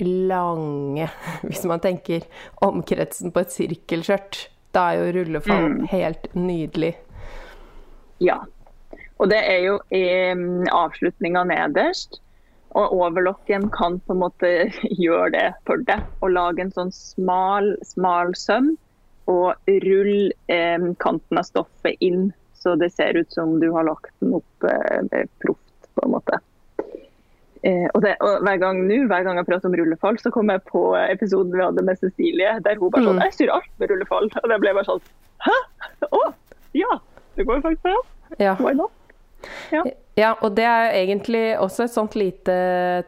lange 0.00 1.06
Hvis 1.46 1.62
man 1.70 1.78
tenker 1.82 2.24
omkretsen 2.64 3.30
på 3.34 3.44
et 3.44 3.52
sirkelskjørt, 3.54 4.46
da 4.74 4.88
er 4.90 5.02
jo 5.04 5.12
rullefall 5.20 5.84
helt 5.92 6.32
nydelig. 6.34 6.96
Ja. 8.22 8.40
Og 9.22 9.30
det 9.30 9.40
er 9.46 9.60
jo 9.68 9.78
i 9.94 10.04
mm, 10.34 10.70
avslutninga 10.74 11.44
nederst. 11.48 12.20
Og 12.74 12.94
overlokken 12.96 13.68
kan 13.74 14.00
på 14.02 14.16
en 14.16 14.22
måte 14.24 14.52
gjøre 15.04 15.30
det 15.36 15.48
for 15.68 15.82
deg. 15.88 16.02
Og 16.20 16.34
lage 16.34 16.64
en 16.64 16.74
sånn 16.74 16.94
smal, 16.94 17.74
smal 17.86 18.34
søm. 18.38 18.74
Og 19.30 19.54
rull 19.86 20.32
eh, 20.52 20.88
kanten 21.00 21.40
av 21.40 21.46
stoffet 21.48 22.02
inn, 22.04 22.26
så 22.58 22.74
det 22.76 22.90
ser 22.92 23.16
ut 23.16 23.30
som 23.32 23.56
du 23.62 23.70
har 23.72 23.86
lagt 23.88 24.12
den 24.20 24.34
opp 24.36 24.66
eh, 24.68 25.22
proft, 25.40 25.88
på 25.96 26.04
en 26.04 26.12
måte. 26.12 26.40
Eh, 27.64 27.86
og, 27.94 28.02
det, 28.04 28.12
og 28.20 28.42
hver 28.44 28.58
gang 28.60 28.82
nå, 28.84 28.98
hver 29.08 29.24
gang 29.24 29.40
jeg 29.40 29.48
prater 29.48 29.70
om 29.70 29.76
rullefall, 29.80 30.18
så 30.20 30.32
kommer 30.34 30.58
jeg 30.58 30.66
på 30.68 30.82
episoden 30.98 31.54
vi 31.56 31.64
hadde 31.64 31.84
med 31.86 31.96
Cecilie, 32.02 32.58
der 32.66 32.76
hun 32.80 32.92
bare 32.92 33.06
sånn 33.06 33.22
Mm. 33.22 33.24
Jeg 33.24 33.36
styrer 33.38 33.54
alt 33.54 33.72
med 33.80 33.94
rullefall. 33.94 34.28
Og 34.42 34.50
det 34.52 34.60
ble 34.60 34.74
bare 34.76 34.88
sånn 34.90 35.06
Hæ? 35.44 35.56
Å! 36.10 36.20
Ja! 36.76 36.98
Det 37.38 37.48
går 37.48 37.62
jo 37.62 37.64
faktisk 37.64 37.88
bra. 37.88 37.96
Ja. 38.38 38.52
Why 38.60 38.76
not? 38.76 38.92
Ja. 39.72 39.84
Ja, 40.14 40.28
og 40.46 40.52
det 40.54 40.62
er 40.62 40.92
egentlig 40.94 41.56
også 41.58 41.88
et 41.88 41.94
sånt 41.94 42.14
lite 42.14 42.54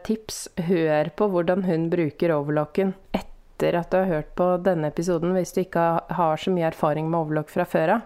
tips. 0.03 0.49
Hør 0.67 1.07
på 1.15 1.29
hvordan 1.31 1.63
hun 1.63 1.85
bruker 1.89 2.33
overlocken 2.35 2.91
etter 3.15 3.77
at 3.79 3.93
du 3.93 3.97
har 4.01 4.09
hørt 4.11 4.33
på 4.35 4.49
denne 4.65 4.89
episoden, 4.91 5.31
hvis 5.37 5.55
du 5.55 5.61
ikke 5.63 5.85
har 6.17 6.41
så 6.41 6.51
mye 6.51 6.67
erfaring 6.67 7.07
med 7.09 7.21
overlock 7.21 7.49
fra 7.53 7.63
før 7.63 7.93
av. 7.95 8.03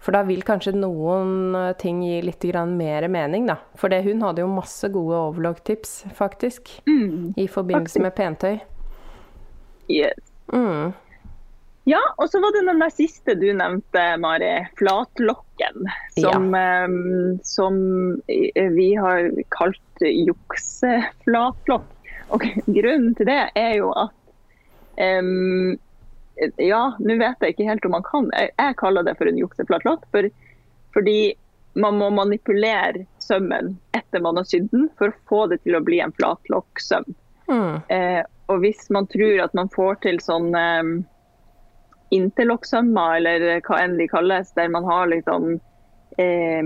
For 0.00 0.16
da 0.16 0.22
vil 0.24 0.40
kanskje 0.40 0.72
noen 0.72 1.52
eh, 1.54 1.74
ting 1.76 2.00
gi 2.00 2.22
litt 2.24 2.44
mer 2.72 3.06
mening, 3.12 3.46
da. 3.46 3.58
For 3.76 3.92
hun 3.92 4.22
hadde 4.24 4.40
jo 4.40 4.48
masse 4.48 4.88
gode 4.88 5.14
overlock-tips, 5.14 6.06
faktisk, 6.16 6.80
Mm. 6.88 7.34
i 7.36 7.46
forbindelse 7.46 8.00
med 8.00 8.14
pentøy. 8.16 8.60
Yes. 9.90 10.16
Mm. 10.52 10.94
Ja, 11.88 12.00
og 12.20 12.28
så 12.28 12.40
var 12.42 12.52
det 12.52 12.66
den 12.68 12.82
der 12.82 12.92
siste 12.92 13.34
du 13.40 13.48
nevnte, 13.56 14.02
Mari. 14.20 14.50
Flatlokken. 14.78 15.88
Som, 16.18 16.54
eh, 16.54 16.88
som 17.46 17.78
vi 18.76 18.94
har 19.00 19.30
kalt 19.54 20.04
jukseflatlokk. 20.04 21.88
Og 22.30 22.44
grunnen 22.66 23.14
til 23.18 23.26
det 23.26 23.40
er 23.58 23.72
jo 23.80 23.90
at 23.98 24.14
um, 25.18 25.78
Ja, 26.60 26.94
nå 27.02 27.16
vet 27.20 27.42
jeg 27.42 27.56
ikke 27.56 27.68
helt 27.68 27.86
om 27.88 27.96
man 27.96 28.06
kan. 28.06 28.30
Jeg, 28.36 28.52
jeg 28.56 28.76
kaller 28.80 29.04
det 29.04 29.16
for 29.18 29.28
en 29.28 29.40
jukseflatlokk. 29.40 30.06
For, 30.14 30.30
fordi 30.94 31.34
man 31.80 31.98
må 32.00 32.10
manipulere 32.14 33.04
sømmen 33.22 33.74
etter 33.96 34.22
man 34.24 34.38
har 34.40 34.46
sydd 34.48 34.70
den, 34.72 34.88
for 34.98 35.10
å 35.10 35.20
få 35.28 35.46
det 35.52 35.60
til 35.64 35.76
å 35.76 35.84
bli 35.84 36.00
en 36.02 36.14
flatlokksøm. 36.16 37.04
Mm. 37.50 37.76
Eh, 37.90 38.22
og 38.50 38.62
hvis 38.64 38.88
man 38.94 39.06
tror 39.10 39.44
at 39.44 39.54
man 39.58 39.70
får 39.70 40.00
til 40.06 40.20
sånn 40.22 40.54
eh, 40.58 40.90
interlocksømmer, 42.10 43.16
eller 43.20 43.60
hva 43.66 43.76
enn 43.84 43.98
de 43.98 44.06
kalles, 44.10 44.52
der 44.56 44.68
man 44.68 44.84
har 44.84 45.06
liksom 45.10 45.60
eh, 46.18 46.62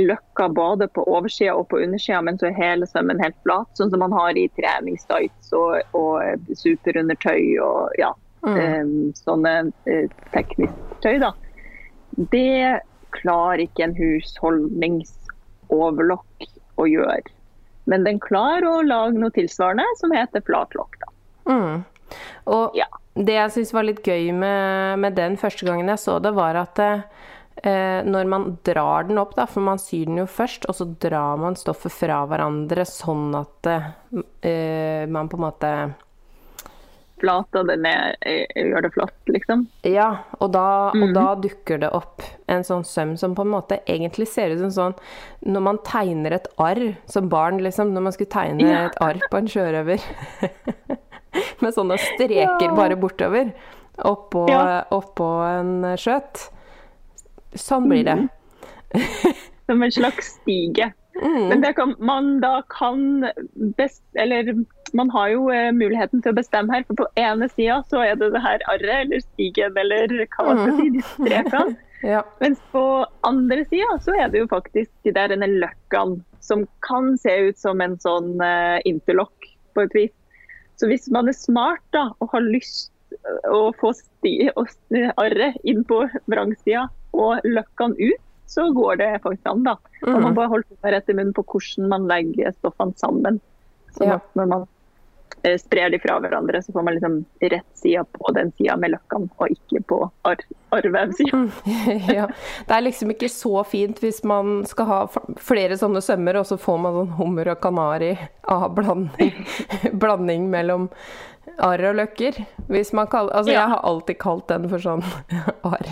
løkka 0.00 0.48
både 0.56 0.88
på 0.88 1.04
oversida 1.06 1.52
og 1.54 1.68
på 1.68 1.76
undersida, 1.84 2.22
men 2.24 2.38
så 2.40 2.46
er 2.48 2.56
hele 2.58 2.86
sømmen 2.88 3.20
helt 3.22 3.36
flat, 3.44 3.68
sånn 3.78 3.90
som 3.92 4.00
man 4.02 4.12
har 4.16 4.32
i 4.40 4.48
treningstights 4.56 5.52
og, 5.52 5.76
og 5.94 6.22
superundertøy 6.56 7.58
og 7.62 7.90
ja, 8.00 8.14
Mm. 8.42 8.56
eh, 8.58 8.84
sånne 9.14 9.50
eh, 9.86 10.08
teknisk 10.32 10.74
tøy, 11.04 11.18
da. 11.22 11.30
Det 12.32 12.80
klarer 13.14 13.58
ikke 13.62 13.84
en 13.84 13.94
husholdningsoverlokk 13.94 16.46
å 16.82 16.84
gjøre. 16.90 17.22
Men 17.90 18.04
den 18.06 18.18
klarer 18.22 18.66
å 18.66 18.82
lage 18.86 19.18
noe 19.18 19.30
tilsvarende 19.34 19.84
som 20.00 20.10
heter 20.14 20.40
flatlokk. 20.46 20.94
da. 21.04 21.08
Mm. 21.52 21.76
Og 22.46 22.70
Ja. 22.74 22.86
Det 23.14 23.34
jeg 23.36 23.52
syns 23.52 23.72
var 23.76 23.84
litt 23.84 24.02
gøy 24.06 24.30
med, 24.32 24.98
med 25.02 25.14
den 25.18 25.36
første 25.36 25.66
gangen 25.68 25.88
jeg 25.92 25.98
så 26.00 26.18
det, 26.22 26.32
var 26.34 26.56
at 26.56 26.78
eh, 26.82 28.00
når 28.08 28.28
man 28.30 28.46
drar 28.64 29.04
den 29.08 29.18
opp, 29.20 29.34
da, 29.36 29.44
for 29.46 29.60
man 29.60 29.78
syr 29.78 30.06
den 30.08 30.22
jo 30.22 30.26
først, 30.26 30.64
og 30.70 30.74
så 30.78 30.86
drar 30.98 31.36
man 31.42 31.54
stoffet 31.60 31.92
fra 31.92 32.22
hverandre 32.30 32.86
sånn 32.88 33.34
at 33.36 33.68
eh, 33.68 35.04
man 35.12 35.28
på 35.28 35.36
en 35.40 35.46
måte 35.48 35.74
Flata 37.22 37.60
det 37.62 37.76
ned, 37.78 38.16
eh, 38.26 38.48
gjør 38.66 38.82
det 38.82 38.88
flott, 38.96 39.28
liksom. 39.30 39.60
Ja, 39.86 40.08
og 40.42 40.48
da, 40.56 40.88
og 40.90 40.96
Mhm. 40.96 41.12
da 41.14 41.26
dukker 41.38 41.78
det 41.78 41.90
opp 41.94 42.22
en 42.50 42.64
sånn 42.66 42.82
søm 42.82 43.12
som 43.16 43.36
på 43.38 43.42
en 43.46 43.52
måte 43.52 43.78
egentlig 43.86 44.26
ser 44.26 44.50
ut 44.50 44.58
som 44.58 44.72
sånn 44.74 44.94
Når 45.46 45.62
man 45.62 45.78
tegner 45.86 46.32
et 46.32 46.48
arr 46.58 46.96
som 47.06 47.28
barn, 47.28 47.60
liksom, 47.62 47.92
når 47.94 48.02
man 48.02 48.12
skulle 48.12 48.32
tegne 48.34 48.66
Ja. 48.66 48.86
et 48.88 48.96
arr 49.00 49.20
på 49.30 49.38
en 49.38 49.46
sjørøver 49.46 50.00
med 51.64 51.74
sånne 51.74 51.98
streker 52.00 52.68
Ja. 52.68 52.74
bare 52.76 52.96
bortover 52.96 53.52
oppå, 53.98 54.46
Ja. 54.50 54.82
oppå 54.90 55.28
en 55.46 55.74
skjøt. 56.00 56.48
Sånn 57.54 57.88
blir 57.88 58.04
det. 58.08 58.18
Som 59.66 59.82
en 59.82 59.92
slags 59.92 60.34
stige. 60.40 60.92
Mm. 61.22 61.48
Men 61.48 61.60
det 61.60 61.74
kan, 61.76 61.94
man 62.00 62.40
da 62.40 62.62
kan 62.72 63.26
best, 63.76 64.02
Eller 64.16 64.54
man 64.96 65.10
har 65.10 65.28
jo 65.28 65.50
eh, 65.52 65.68
muligheten 65.72 66.22
til 66.24 66.32
å 66.32 66.36
bestemme 66.38 66.72
her. 66.72 66.84
For 66.88 67.02
på 67.02 67.06
ene 67.20 67.48
sida 67.52 67.82
så 67.88 68.00
er 68.04 68.16
det 68.16 68.30
det 68.32 68.40
her 68.44 68.64
arret 68.72 69.04
eller 69.04 69.20
stigen 69.20 69.76
eller 69.76 70.08
hva 70.32 70.46
man 70.48 70.62
skal 70.62 70.78
si, 70.80 70.90
de 70.96 71.02
strekene. 71.14 71.76
Ja. 72.02 72.24
Mens 72.40 72.58
på 72.72 72.80
andre 73.22 73.62
sida 73.70 73.92
så 74.02 74.10
er 74.18 74.32
det 74.32 74.40
jo 74.40 74.48
faktisk 74.50 74.90
de 75.06 75.12
der 75.14 75.36
løkkene 75.38 76.16
som 76.42 76.64
kan 76.82 77.12
se 77.16 77.30
ut 77.46 77.60
som 77.60 77.78
en 77.80 77.94
sånn 78.02 78.40
eh, 78.42 78.80
interlock 78.90 79.46
på 79.76 79.84
et 79.84 79.94
vis. 79.94 80.10
Så 80.82 80.88
hvis 80.90 81.06
man 81.14 81.30
er 81.30 81.36
smart 81.38 81.82
da, 81.94 82.08
og 82.18 82.32
har 82.32 82.42
lyst 82.42 82.90
å 83.46 83.68
få 83.78 83.92
sti 83.94 84.48
og 84.58 84.66
arret 85.20 85.60
inn 85.68 85.84
på 85.86 86.00
vrangsida 86.32 86.88
og 87.14 87.44
løkkene 87.46 87.94
ut, 88.00 88.22
så 88.50 88.64
går 88.74 88.98
det 88.98 89.10
faktisk 89.22 89.46
an. 89.46 89.62
da. 89.62 89.76
Og 90.02 90.10
man 90.16 90.24
må 90.26 90.32
bare 90.40 90.50
holder 90.50 90.80
seg 90.82 90.96
rett 90.96 91.12
i 91.12 91.14
munnen 91.14 91.36
på 91.36 91.44
hvordan 91.46 91.86
man 91.92 92.08
legger 92.10 92.50
stoffene 92.58 92.98
sammen. 92.98 93.38
Sånn 93.94 94.10
Ja. 94.10 94.18
at 94.18 94.34
når 94.34 94.50
man 94.50 94.66
sprer 95.58 95.90
de 95.90 95.98
fra 95.98 96.18
hverandre, 96.22 96.62
så 96.62 96.72
får 96.72 96.82
man 96.82 96.94
liksom 96.94 97.24
rett 97.40 97.78
sida 97.78 98.04
på 98.04 98.32
den 98.36 98.52
sida 98.58 98.76
med 98.78 98.94
løkkene, 98.94 99.28
og 99.36 99.54
ikke 99.54 99.82
på 99.90 99.98
ar 100.28 100.44
arvevsida. 100.72 101.40
ja. 102.18 102.28
Det 102.68 102.76
er 102.76 102.84
liksom 102.86 103.12
ikke 103.14 103.28
så 103.32 103.64
fint 103.68 104.00
hvis 104.02 104.22
man 104.28 104.62
skal 104.68 104.88
ha 104.88 105.00
flere 105.42 105.76
sånne 105.80 106.02
sømmer, 106.04 106.38
og 106.40 106.48
så 106.48 106.58
får 106.60 106.80
man 106.84 106.98
sånn 107.00 107.12
hummer 107.18 107.52
og 107.54 107.60
kanari 107.64 108.14
av 108.50 108.70
blanding, 108.76 109.34
blanding 110.04 110.48
mellom 110.52 110.88
arr 111.62 111.88
og 111.90 111.98
løkker. 111.98 112.44
Hvis 112.70 112.92
man 112.96 113.10
kaller, 113.10 113.34
altså 113.36 113.52
Ja. 113.52 113.62
Jeg 113.62 113.74
har 113.74 113.86
alltid 113.90 114.18
kalt 114.22 114.48
den 114.48 114.68
for 114.70 114.82
sånn 114.82 115.02
arr. 115.72 115.90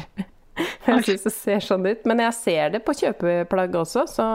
Jeg 0.86 1.04
syns 1.06 1.24
det 1.24 1.32
ser 1.34 1.64
sånn 1.64 1.86
ut. 1.88 2.06
Men 2.08 2.22
jeg 2.24 2.36
ser 2.36 2.74
det 2.74 2.84
på 2.86 2.94
kjøpeplagg 2.96 3.74
også, 3.82 4.06
så, 4.10 4.28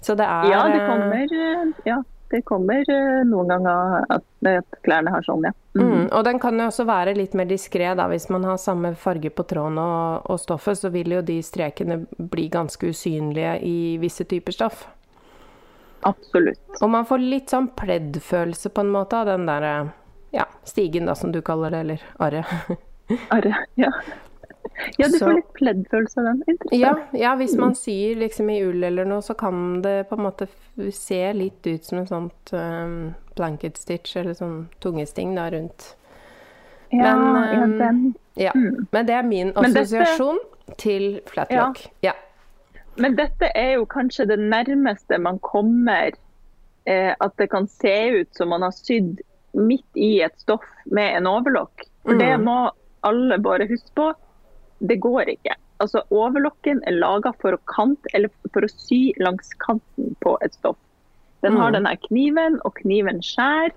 så 0.00 0.16
det 0.18 0.26
er 0.26 0.50
Ja, 0.50 0.64
det 0.72 0.82
eh, 0.82 0.88
kommer, 0.88 1.38
eh, 1.40 1.72
ja, 1.88 2.02
det 2.34 2.42
kommer 2.48 2.82
eh, 2.90 3.20
noen 3.28 3.52
ganger 3.52 4.06
at, 4.10 4.24
at 4.50 4.78
klærne 4.82 5.12
har 5.14 5.22
sånn, 5.26 5.46
ja. 5.46 5.52
Mm. 5.78 5.84
Mm, 5.84 6.06
og 6.08 6.24
den 6.26 6.40
kan 6.42 6.58
jo 6.58 6.66
også 6.68 6.86
være 6.88 7.14
litt 7.18 7.34
mer 7.38 7.48
diskré. 7.50 7.92
Hvis 8.10 8.28
man 8.30 8.46
har 8.46 8.58
samme 8.62 8.94
farge 8.98 9.30
på 9.30 9.46
tråden 9.50 9.78
og, 9.82 10.26
og 10.30 10.40
stoffet, 10.42 10.80
så 10.82 10.90
vil 10.94 11.16
jo 11.16 11.22
de 11.26 11.38
strekene 11.42 12.02
bli 12.18 12.48
ganske 12.52 12.90
usynlige 12.90 13.56
i 13.66 13.78
visse 14.02 14.26
typer 14.30 14.54
stoff. 14.54 14.86
Absolutt. 16.04 16.60
Og 16.82 16.90
man 16.92 17.06
får 17.08 17.22
litt 17.22 17.54
sånn 17.54 17.70
pleddfølelse 17.78 18.70
på 18.74 18.84
en 18.84 18.92
måte 18.92 19.22
av 19.22 19.30
den 19.30 19.46
der 19.48 19.68
ja, 20.34 20.48
stigen, 20.68 21.06
da, 21.08 21.14
som 21.14 21.32
du 21.32 21.40
kaller 21.42 21.72
det, 21.72 21.84
eller 21.86 22.04
arret. 22.18 22.78
Arre, 23.34 23.54
ja. 23.78 23.90
Ja, 24.98 25.06
du 25.08 25.18
Så- 25.18 25.26
får 25.26 25.34
litt 25.34 25.52
pleddfølelse 25.54 26.18
av 26.18 26.24
den. 26.24 26.58
Ja, 26.72 26.94
ja, 27.12 27.34
hvis 27.36 27.56
man 27.56 27.74
syr 27.74 28.16
liksom 28.16 28.50
i 28.50 28.60
ull 28.64 28.84
eller 28.84 29.04
noe, 29.04 29.20
så 29.22 29.34
kan 29.36 29.82
det 29.82 30.08
på 30.08 30.16
en 30.18 30.24
måte 30.24 30.48
se 30.92 31.32
litt 31.32 31.66
ut 31.66 31.84
som 31.84 31.98
en 31.98 32.06
sånt 32.06 32.52
um, 32.52 33.14
blanket 33.36 33.76
stitch, 33.78 34.16
eller 34.16 34.34
sånn 34.34 34.66
tungesting 34.80 35.34
da 35.36 35.48
rundt. 35.50 35.94
ja, 36.90 37.14
men, 37.16 37.52
ja, 37.52 37.62
um, 37.64 37.78
den. 37.78 38.14
Ja, 38.36 38.52
Mm. 38.54 38.86
men 38.92 39.06
det 39.06 39.14
er 39.14 39.22
min 39.22 39.52
assosiasjon 39.54 40.38
dette- 40.66 40.76
til 40.78 41.20
flatlock. 41.26 41.86
Ja. 42.02 42.12
Men 42.96 43.16
dette 43.16 43.50
er 43.54 43.74
jo 43.74 43.86
kanskje 43.86 44.26
det 44.28 44.38
nærmeste 44.38 45.18
man 45.20 45.38
kommer 45.40 46.12
eh, 46.86 47.14
at 47.20 47.36
det 47.38 47.48
kan 47.50 47.66
se 47.66 48.10
ut 48.20 48.28
som 48.36 48.48
man 48.48 48.62
har 48.62 48.70
sydd 48.70 49.20
midt 49.54 49.96
i 49.96 50.20
et 50.22 50.34
stoff 50.38 50.64
med 50.86 51.16
en 51.16 51.26
overlock. 51.26 51.82
For 52.04 52.12
det 52.18 52.38
Mm. 52.38 52.44
må 52.44 52.70
alle 53.02 53.38
bare 53.38 53.66
huske 53.66 53.90
på. 53.96 54.14
Det 54.86 54.98
går 55.00 55.30
ikke. 55.34 55.54
Altså 55.82 56.02
overlokken 56.14 56.82
er 56.86 56.96
laga 57.00 57.32
for 57.40 57.56
for 58.52 58.62
å 58.66 58.70
sy 58.70 59.12
langs 59.20 59.50
kanten 59.64 60.14
på 60.24 60.36
et 60.44 60.54
stoff. 60.54 60.76
Den 61.42 61.56
har 61.56 61.70
Mm. 61.70 61.74
denne 61.78 61.96
kniven, 62.08 62.60
og 62.64 62.74
kniven 62.82 63.20
skjærer. 63.20 63.72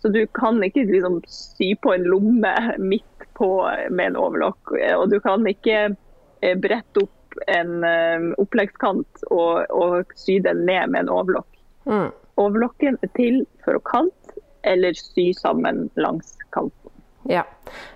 Så 0.00 0.08
du 0.12 0.26
kan 0.32 0.60
ikke 0.64 0.86
liksom 0.88 1.20
sy 1.28 1.74
på 1.82 1.92
en 1.94 2.04
lomme 2.08 2.54
midt 2.78 3.04
på 3.36 3.48
med 3.90 4.06
en 4.06 4.16
overlokk. 4.16 4.72
Og 4.96 5.10
du 5.10 5.18
kan 5.20 5.44
ikke 5.44 5.96
eh, 6.42 6.54
brette 6.56 7.02
opp 7.02 7.36
en 7.48 7.84
eh, 7.84 8.32
oppleggskant 8.40 9.24
og, 9.30 9.66
og 9.70 10.06
sy 10.16 10.38
den 10.40 10.64
ned 10.64 10.88
med 10.90 11.00
en 11.04 11.08
overlokk. 11.12 11.46
Mm. 11.84 12.10
Overlokken 12.40 12.96
er 13.02 13.08
til 13.16 13.46
for 13.64 13.76
å 13.76 13.82
kante 13.84 14.40
eller 14.64 14.92
sy 14.96 15.32
sammen 15.36 15.90
langs 15.96 16.36
kanten. 16.52 16.90
Ja. 17.28 17.44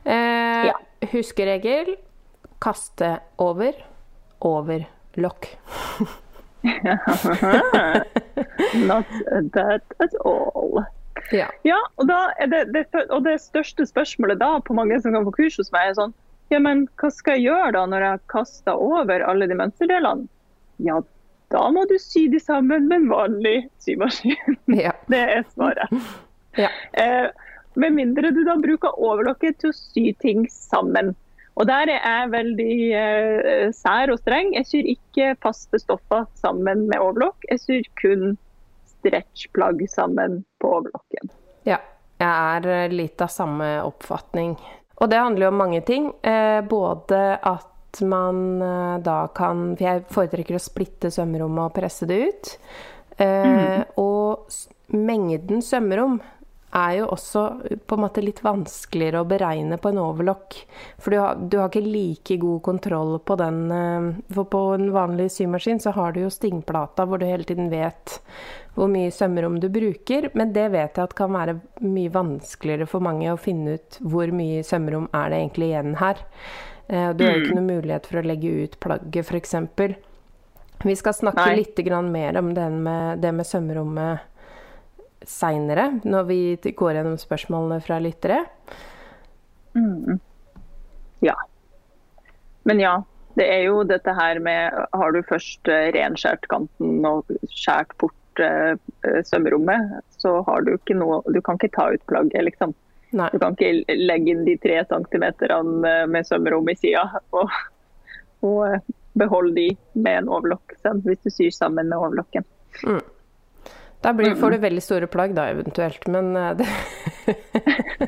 Eh, 0.05 0.66
Ja. 0.68 0.74
Huskeregel 1.12 1.96
kaste 2.62 3.19
over, 3.38 3.73
over 4.40 4.85
lokk. 5.14 5.49
Not 8.75 9.07
that 9.53 9.83
at 9.99 10.14
all. 10.25 10.85
Ja. 11.33 11.49
Ja, 11.62 11.79
og, 11.97 12.09
det, 12.09 12.64
det, 12.75 12.87
og 13.11 13.25
det 13.25 13.38
største 13.43 13.87
spørsmålet 13.88 14.40
da 14.40 14.59
på 14.64 14.77
mange 14.77 15.01
som 15.01 15.14
kan 15.14 15.25
få 15.27 15.33
kurs 15.37 15.57
hos 15.61 15.73
meg, 15.75 15.90
er 15.90 15.99
sånn 15.99 16.14
Ja, 16.53 16.61
men 16.61 16.87
hva 17.01 17.09
skal 17.12 17.38
jeg 17.38 17.49
gjøre 17.49 17.73
da 17.77 17.85
når 17.88 18.05
jeg 18.05 18.25
kaster 18.33 18.81
over 18.81 19.25
alle 19.25 19.49
de 19.49 19.57
mønsterdelene? 19.59 20.29
Ja, 20.85 21.01
da 21.55 21.62
må 21.73 21.85
du 21.88 21.97
sy 22.03 22.27
de 22.33 22.40
sammen 22.43 22.88
med 22.90 23.05
en 23.05 23.11
vanlig 23.12 23.57
symaskin. 23.85 24.59
ja. 24.75 24.93
Det 25.12 25.23
er 25.38 25.45
svaret. 25.55 25.88
ja. 26.59 26.71
Eh, 26.93 27.29
med 27.75 27.97
mindre 27.97 28.31
du 28.35 28.43
da 28.47 28.57
bruker 28.61 28.99
overlokket 29.03 29.59
til 29.62 29.73
å 29.73 29.77
sy 29.77 30.11
ting 30.23 30.45
sammen. 30.53 31.14
Og 31.55 31.67
der 31.71 31.87
er 31.93 32.01
jeg 32.03 32.31
veldig 32.33 32.77
eh, 32.99 33.69
sær 33.77 34.11
og 34.11 34.19
streng. 34.19 34.55
Jeg 34.57 34.67
syr 34.67 34.88
ikke 34.90 35.29
faste 35.45 35.79
stoffer 35.79 36.25
sammen 36.40 36.88
med 36.90 36.99
overlokk. 36.99 37.45
Jeg 37.51 37.61
syr 37.62 37.90
kun 38.01 38.33
stretchplagg 38.90 39.85
sammen 39.93 40.40
på 40.62 40.73
overlokken. 40.79 41.31
Ja, 41.69 41.79
jeg 42.19 42.64
er 42.67 42.93
litt 42.95 43.23
av 43.23 43.31
samme 43.31 43.69
oppfatning. 43.87 44.57
Og 45.03 45.11
det 45.11 45.19
handler 45.23 45.47
jo 45.49 45.53
om 45.53 45.61
mange 45.62 45.81
ting. 45.87 46.11
Eh, 46.27 46.61
både 46.67 47.23
at 47.38 48.03
man 48.03 48.40
eh, 48.62 48.99
da 49.07 49.21
kan 49.37 49.77
For 49.79 49.85
jeg 49.87 50.05
foretrekker 50.11 50.59
å 50.59 50.62
splitte 50.62 51.11
sømrommet 51.14 51.69
og 51.69 51.75
presse 51.77 52.09
det 52.11 52.21
ut. 52.33 52.53
Eh, 53.23 53.85
Og 54.01 54.49
s- 54.51 54.69
mengden 54.90 55.62
sømrom 55.62 56.19
er 56.75 56.97
jo 56.99 57.07
også 57.15 57.43
på 57.87 57.97
en 57.97 58.03
måte 58.03 58.23
litt 58.25 58.41
vanskeligere 58.45 59.23
å 59.23 59.29
beregne 59.29 59.79
på 59.79 59.93
en 59.93 60.01
overlock. 60.03 60.57
For 60.99 61.15
du 61.15 61.19
har, 61.21 61.39
du 61.39 61.57
har 61.61 61.71
ikke 61.71 61.85
like 61.87 62.37
god 62.43 62.63
kontroll 62.67 63.17
på 63.23 63.37
den 63.41 63.61
eh, 63.75 64.11
For 64.35 64.49
på 64.51 64.63
en 64.75 64.91
vanlig 64.95 65.31
symaskin 65.33 65.81
så 65.83 65.95
har 65.97 66.15
du 66.15 66.25
jo 66.25 66.33
stingplata 66.35 67.07
hvor 67.07 67.23
du 67.23 67.27
hele 67.29 67.47
tiden 67.47 67.71
vet 67.73 68.19
hvor 68.75 68.91
mye 68.91 69.13
sømrom 69.15 69.61
du 69.63 69.69
bruker, 69.71 70.33
men 70.35 70.51
det 70.53 70.67
vet 70.73 70.97
jeg 70.99 71.07
at 71.07 71.13
kan 71.15 71.31
være 71.31 71.61
mye 71.87 72.11
vanskeligere 72.11 72.89
for 72.91 73.05
mange 73.07 73.29
å 73.31 73.39
finne 73.39 73.77
ut 73.79 74.01
hvor 74.03 74.33
mye 74.35 74.65
sømrom 74.67 75.07
er 75.15 75.31
det 75.31 75.39
egentlig 75.45 75.69
igjen 75.71 75.95
her. 76.01 76.25
Eh, 76.89 77.13
Du 77.15 77.23
har 77.25 77.37
jo 77.39 77.45
ikke 77.45 77.61
noen 77.61 77.71
mulighet 77.71 78.11
for 78.11 78.19
å 78.19 78.27
legge 78.27 78.51
ut 78.65 78.79
plagget, 78.83 79.31
f.eks. 79.31 79.55
Vi 80.85 80.97
skal 80.99 81.15
snakke 81.17 81.47
Nei. 81.47 81.57
litt 81.63 81.79
mer 82.11 82.37
om 82.43 82.51
det 82.55 82.71
med, 82.71 83.21
det 83.23 83.33
med 83.33 83.47
sømrommet 83.47 84.34
seinere, 85.31 85.89
når 86.05 86.29
vi 86.29 86.39
går 86.77 86.99
gjennom 86.99 87.17
spørsmålene 87.21 87.81
fra 87.85 87.99
lyttere. 88.03 88.45
Ja. 91.25 91.35
Men 92.63 92.81
ja, 92.81 92.95
det 93.39 93.47
er 93.51 93.65
jo 93.67 93.83
dette 93.89 94.13
her 94.15 94.39
med 94.43 94.77
Har 94.95 95.15
du 95.15 95.21
først 95.27 95.69
eh, 95.69 95.91
renskjært 95.97 96.47
kanten 96.53 97.03
og 97.09 97.31
skjært 97.51 97.95
bort 98.01 98.43
eh, 98.43 98.77
eh, 99.07 99.21
sømrommet, 99.27 99.99
så 100.23 100.39
har 100.47 100.65
du 100.65 100.75
ikke 100.77 100.97
noe 100.99 101.23
Du 101.35 101.41
kan 101.45 101.59
ikke 101.59 101.75
ta 101.75 101.91
ut 101.95 102.05
plagget, 102.11 102.45
liksom. 102.47 102.75
Nei. 103.15 103.29
Du 103.31 103.39
kan 103.43 103.55
ikke 103.55 103.97
legge 103.99 104.33
inn 104.35 104.47
de 104.47 104.57
tre 104.63 104.81
centimeterne 104.91 105.97
med 106.11 106.27
sømrom 106.27 106.71
i 106.71 106.77
sida 106.79 107.07
og, 107.39 107.51
og 108.47 108.61
eh, 108.69 108.95
beholde 109.19 109.55
de 109.55 109.69
med 109.95 110.25
en 110.25 110.33
overlokk, 110.39 110.75
hvis 111.05 111.23
du 111.23 111.31
syr 111.31 111.53
sammen 111.55 111.91
med 111.91 111.99
overlokken. 111.99 112.47
Da 114.05 114.12
blir, 114.12 114.35
får 114.37 114.51
du 114.53 114.59
veldig 114.61 114.83
store 114.85 115.07
plagg 115.09 115.33
da, 115.37 115.47
eventuelt, 115.55 116.07
men 116.12 116.35
eh, 116.37 116.51
det 116.61 116.67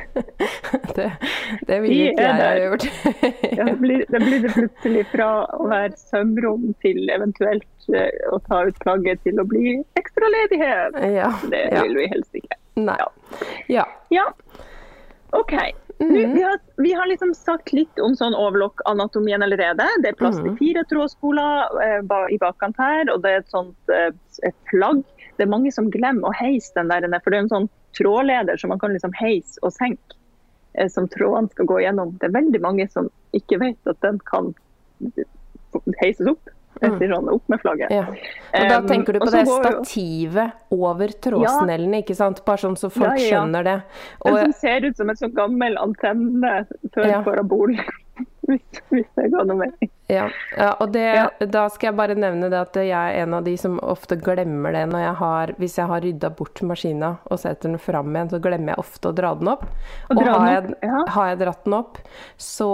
Det, 0.97 1.13
det 1.69 1.77
ville 1.83 2.11
ikke 2.11 2.25
jeg 2.25 2.37
ha 2.41 2.51
gjort. 2.61 2.85
Ja, 3.57 3.65
det, 3.69 3.75
blir, 3.81 4.03
det 4.13 4.21
blir 4.23 4.43
det 4.45 4.53
plutselig 4.55 5.03
fra 5.13 5.29
å 5.57 5.67
være 5.71 5.97
sømrom 6.01 6.71
til 6.85 7.03
eventuelt 7.13 7.89
eh, 7.93 8.13
å 8.33 8.39
ta 8.49 8.63
ut 8.69 8.79
plagget 8.83 9.21
til 9.27 9.41
å 9.43 9.45
bli 9.49 9.77
ekstraledighet. 10.01 10.97
ja. 11.17 11.31
Det 11.53 11.63
ja. 11.73 11.83
vil 11.85 11.97
vi 12.01 12.07
helst 12.13 12.39
ikke. 12.41 12.57
Nei. 12.81 12.97
Ja. 13.73 13.85
Ja, 14.13 14.25
OK. 15.37 15.53
Nå, 15.97 16.09
vi, 16.13 16.43
har, 16.45 16.59
vi 16.85 16.91
har 16.93 17.09
liksom 17.09 17.33
sagt 17.37 17.73
litt 17.73 18.01
om 18.05 18.13
sånn 18.19 18.35
overlock-anatomien 18.37 19.45
allerede. 19.47 19.87
Det 20.05 20.13
er 20.13 20.19
plass 20.19 20.37
til 20.37 20.51
Mhm. 20.53 20.59
fire 20.61 20.83
trådspoler 20.91 21.79
eh, 21.85 22.01
ba- 22.05 22.29
i 22.33 22.37
bakkant 22.43 22.77
her, 22.81 23.09
og 23.15 23.23
det 23.25 23.33
er 23.33 23.41
et 23.45 23.53
sånt 23.53 23.93
eh, 23.93 24.11
et 24.45 24.57
flagg. 24.73 25.05
Det 25.37 25.45
er 25.47 25.51
mange 25.53 25.73
som 25.73 25.91
glemmer 25.91 26.31
å 26.31 26.35
heise 26.35 26.73
den 26.75 26.89
der, 26.89 27.07
for 27.23 27.31
det 27.31 27.39
er 27.39 27.43
en 27.45 27.49
sånn 27.53 27.69
trådleder 27.99 28.57
som 28.61 28.69
man 28.73 28.79
kan 28.79 28.93
liksom 28.93 29.13
heise 29.21 29.59
og 29.63 29.73
senke. 29.73 30.17
eh, 30.75 30.89
Som 30.89 31.09
trådene 31.09 31.51
skal 31.51 31.67
gå 31.67 31.81
gjennom. 31.85 32.19
Det 32.19 32.29
er 32.29 32.37
veldig 32.41 32.61
mange 32.61 32.89
som 32.91 33.11
ikke 33.33 33.59
vet 33.61 33.79
at 33.87 34.01
den 34.01 34.19
kan 34.25 34.55
heises 36.03 36.27
opp. 36.31 36.53
Mm. 36.83 36.99
sånn, 37.01 37.29
opp 37.33 37.47
med 37.49 37.61
flagget. 37.63 37.89
ja. 37.91 38.03
Og 38.53 38.67
da 38.69 38.79
Um, 38.83 38.87
tenker 38.87 39.15
du 39.15 39.19
på 39.21 39.29
um, 39.29 39.33
det 39.33 39.47
stativet 39.49 40.53
jo- 40.71 40.85
over 40.85 41.09
trådsnellene, 41.09 42.03
ikke 42.05 42.15
sant? 42.15 42.43
Bare 42.45 42.59
sånn 42.61 42.77
så 42.77 42.91
folk 42.93 43.17
Ja, 43.17 43.23
ja, 43.25 43.31
skjønner 43.41 43.65
det. 43.65 43.77
Den 44.27 44.37
som 44.37 44.53
ser 44.53 44.85
ut 44.85 44.97
som 44.99 45.09
en 45.09 45.17
sånn 45.17 45.33
gammel 45.33 45.79
antenne 45.81 46.67
før 46.93 47.07
Ja. 47.09 47.23
parabol. 47.25 47.73
Hvis, 48.47 48.81
hvis 48.93 49.07
det 49.19 49.31
ga 49.33 49.45
noe 49.45 49.57
mening. 49.65 49.91
ja, 50.09 50.29
ja, 50.57 50.69
og 50.81 50.93
det, 50.95 51.03
Ja. 51.17 51.25
da 51.51 51.65
skal 51.73 51.89
jeg 51.91 51.97
bare 51.99 52.15
nevne 52.15 52.49
det 52.53 52.59
at 52.61 52.77
jeg 52.79 52.91
er 52.95 53.23
en 53.25 53.35
av 53.35 53.45
de 53.45 53.57
som 53.59 53.79
ofte 53.83 54.15
glemmer 54.23 54.73
det 54.77 54.85
når 54.93 55.03
jeg 55.03 55.15
har 55.19 55.53
Hvis 55.59 55.77
jeg 55.81 55.87
har 55.91 56.01
rydda 56.05 56.31
bort 56.39 56.63
maskina 56.63 57.11
og 57.31 57.39
setter 57.43 57.73
den 57.73 57.79
fram 57.83 58.13
igjen, 58.15 58.31
så 58.31 58.41
glemmer 58.45 58.75
jeg 58.75 58.79
ofte 58.85 59.11
å 59.11 59.15
dra 59.19 59.35
den 59.35 59.49
opp. 59.49 59.65
Og 60.11 60.17
Og 60.17 60.23
har 60.31 60.53
jeg, 60.55 60.75
ja. 60.83 61.05
har 61.17 61.29
jeg 61.33 61.39
dratt 61.43 61.65
den 61.65 61.75
opp, 61.81 61.99
så 62.39 62.71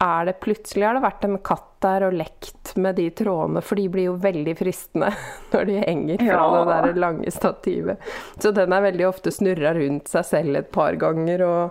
er 0.00 0.24
det 0.30 0.40
plutselig 0.40 0.86
har 0.86 0.96
det 0.98 1.04
vært 1.04 1.24
en 1.28 1.38
katt 1.38 1.66
der 1.80 2.04
og 2.08 2.12
lekt 2.12 2.74
med 2.76 2.96
de 3.00 3.06
trådene, 3.16 3.62
for 3.64 3.78
de 3.80 3.86
blir 3.88 4.10
jo 4.10 4.16
veldig 4.20 4.52
fristende 4.58 5.08
når 5.52 5.64
de 5.70 5.78
henger 5.80 6.20
fra 6.24 6.36
Ja. 6.36 6.44
det 6.52 6.74
der 6.92 7.00
lange 7.00 7.32
stativet. 7.32 7.98
Så 8.40 8.52
den 8.56 8.72
er 8.76 8.84
veldig 8.84 9.08
ofte 9.08 9.32
snurra 9.32 9.72
rundt 9.76 10.08
seg 10.12 10.24
selv 10.28 10.56
et 10.60 10.70
par 10.72 10.96
ganger. 11.00 11.40
og 11.46 11.70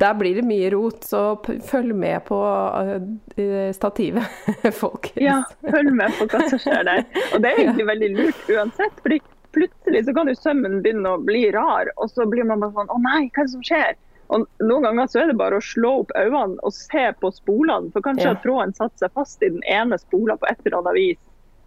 der 0.00 0.14
blir 0.18 0.34
det 0.40 0.44
mye 0.48 0.70
rot, 0.74 1.04
så 1.06 1.20
følg 1.68 1.94
med 1.94 2.24
på 2.26 2.38
uh, 2.40 3.70
stativet, 3.76 4.24
folkens. 4.82 5.20
Ja, 5.22 5.40
følg 5.70 5.92
med 5.94 6.14
på 6.18 6.26
hva 6.32 6.40
som 6.50 6.58
skjer 6.62 6.82
der. 6.88 7.04
Og 7.34 7.42
det 7.44 7.50
er 7.52 7.60
egentlig 7.66 7.86
veldig 7.92 8.10
lurt 8.18 8.50
uansett. 8.56 8.96
fordi 9.04 9.20
plutselig 9.54 10.04
så 10.08 10.14
kan 10.16 10.26
jo 10.30 10.34
sømmen 10.34 10.80
begynne 10.82 11.12
å 11.14 11.20
bli 11.22 11.44
rar, 11.54 11.92
og 11.96 12.10
så 12.10 12.26
blir 12.26 12.42
man 12.48 12.58
bare 12.64 12.74
sånn 12.74 12.90
Å 12.90 12.96
nei, 13.04 13.20
hva 13.30 13.44
er 13.44 13.46
det 13.46 13.52
som 13.54 13.62
skjer? 13.68 13.92
Og 14.34 14.46
noen 14.64 14.86
ganger 14.88 15.06
så 15.12 15.20
er 15.20 15.28
det 15.30 15.36
bare 15.38 15.60
å 15.60 15.62
slå 15.62 15.90
opp 16.00 16.10
øynene 16.18 16.56
og 16.64 16.72
se 16.74 17.04
på 17.20 17.30
spolene, 17.36 17.92
for 17.94 18.02
kanskje 18.02 18.24
Ja. 18.26 18.32
har 18.34 18.40
tråden 18.42 18.72
satt 18.74 18.98
seg 18.98 19.12
fast 19.14 19.42
i 19.46 19.52
den 19.52 19.62
ene 19.70 19.98
spola 20.00 20.34
på 20.40 20.48
et 20.50 20.58
eller 20.64 20.80
annet 20.80 20.96
vis. 20.98 21.20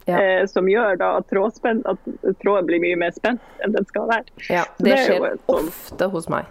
Ja. 0.07 0.17
Eh, 0.23 0.45
som 0.47 0.67
gjør 0.71 0.95
da 0.99 1.13
at, 1.19 1.31
at 1.35 2.11
tråden 2.41 2.67
blir 2.69 2.79
mye 2.83 2.95
mer 2.99 3.11
spent 3.15 3.41
enn 3.63 3.73
den 3.75 3.85
skal 3.89 4.07
være. 4.07 4.25
Ja, 4.49 4.63
det 4.79 4.93
er 4.95 5.01
jo 5.03 5.17
skjer 5.21 5.39
sånn- 5.47 5.67
ofte 5.67 6.07
hos 6.13 6.29
meg. 6.31 6.45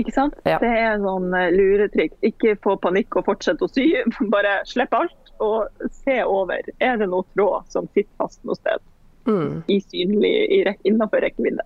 Ikke 0.00 0.14
sant? 0.14 0.34
Ja. 0.48 0.58
Det 0.62 0.70
er 0.70 0.98
sånn 1.02 1.28
luretrykk. 1.30 1.58
luretriks. 1.58 2.16
Ikke 2.26 2.56
få 2.64 2.76
panikk 2.82 3.18
og 3.20 3.28
fortsette 3.28 3.66
å 3.66 3.70
sy. 3.70 3.90
Bare 4.34 4.58
slipp 4.68 4.94
alt 4.96 5.32
og 5.44 5.86
se 6.04 6.20
over. 6.24 6.66
Er 6.82 6.98
det 7.00 7.08
noe 7.10 7.26
tråd 7.34 7.70
som 7.72 7.88
sitter 7.92 8.10
fast 8.20 8.42
noe 8.46 8.58
sted? 8.58 8.82
Mm. 9.24 9.62
I 9.72 9.78
synlig, 9.80 10.32
i 10.52 10.58
rek 10.66 10.82
innenfor 10.84 11.22
rekkevidde. 11.24 11.64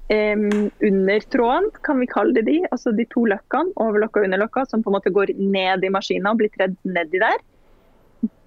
um, 0.09 0.69
under 0.81 1.19
tråden, 1.19 1.69
kan 1.83 1.99
vi 1.99 2.07
kalle 2.07 2.33
det 2.33 2.45
de, 2.49 2.57
altså 2.71 2.93
de 2.95 3.05
to 3.13 3.25
løkkene, 3.29 3.75
overlokka 3.75 4.21
og 4.21 4.29
underlokka, 4.29 4.65
som 4.69 4.83
på 4.83 4.91
en 4.91 4.97
måte 4.97 5.13
går 5.13 5.33
ned 5.37 5.85
i 5.85 5.93
maskina 5.93 6.33
og 6.33 6.41
blir 6.41 6.53
tredd 6.55 6.77
nedi 6.87 7.21
der, 7.21 7.41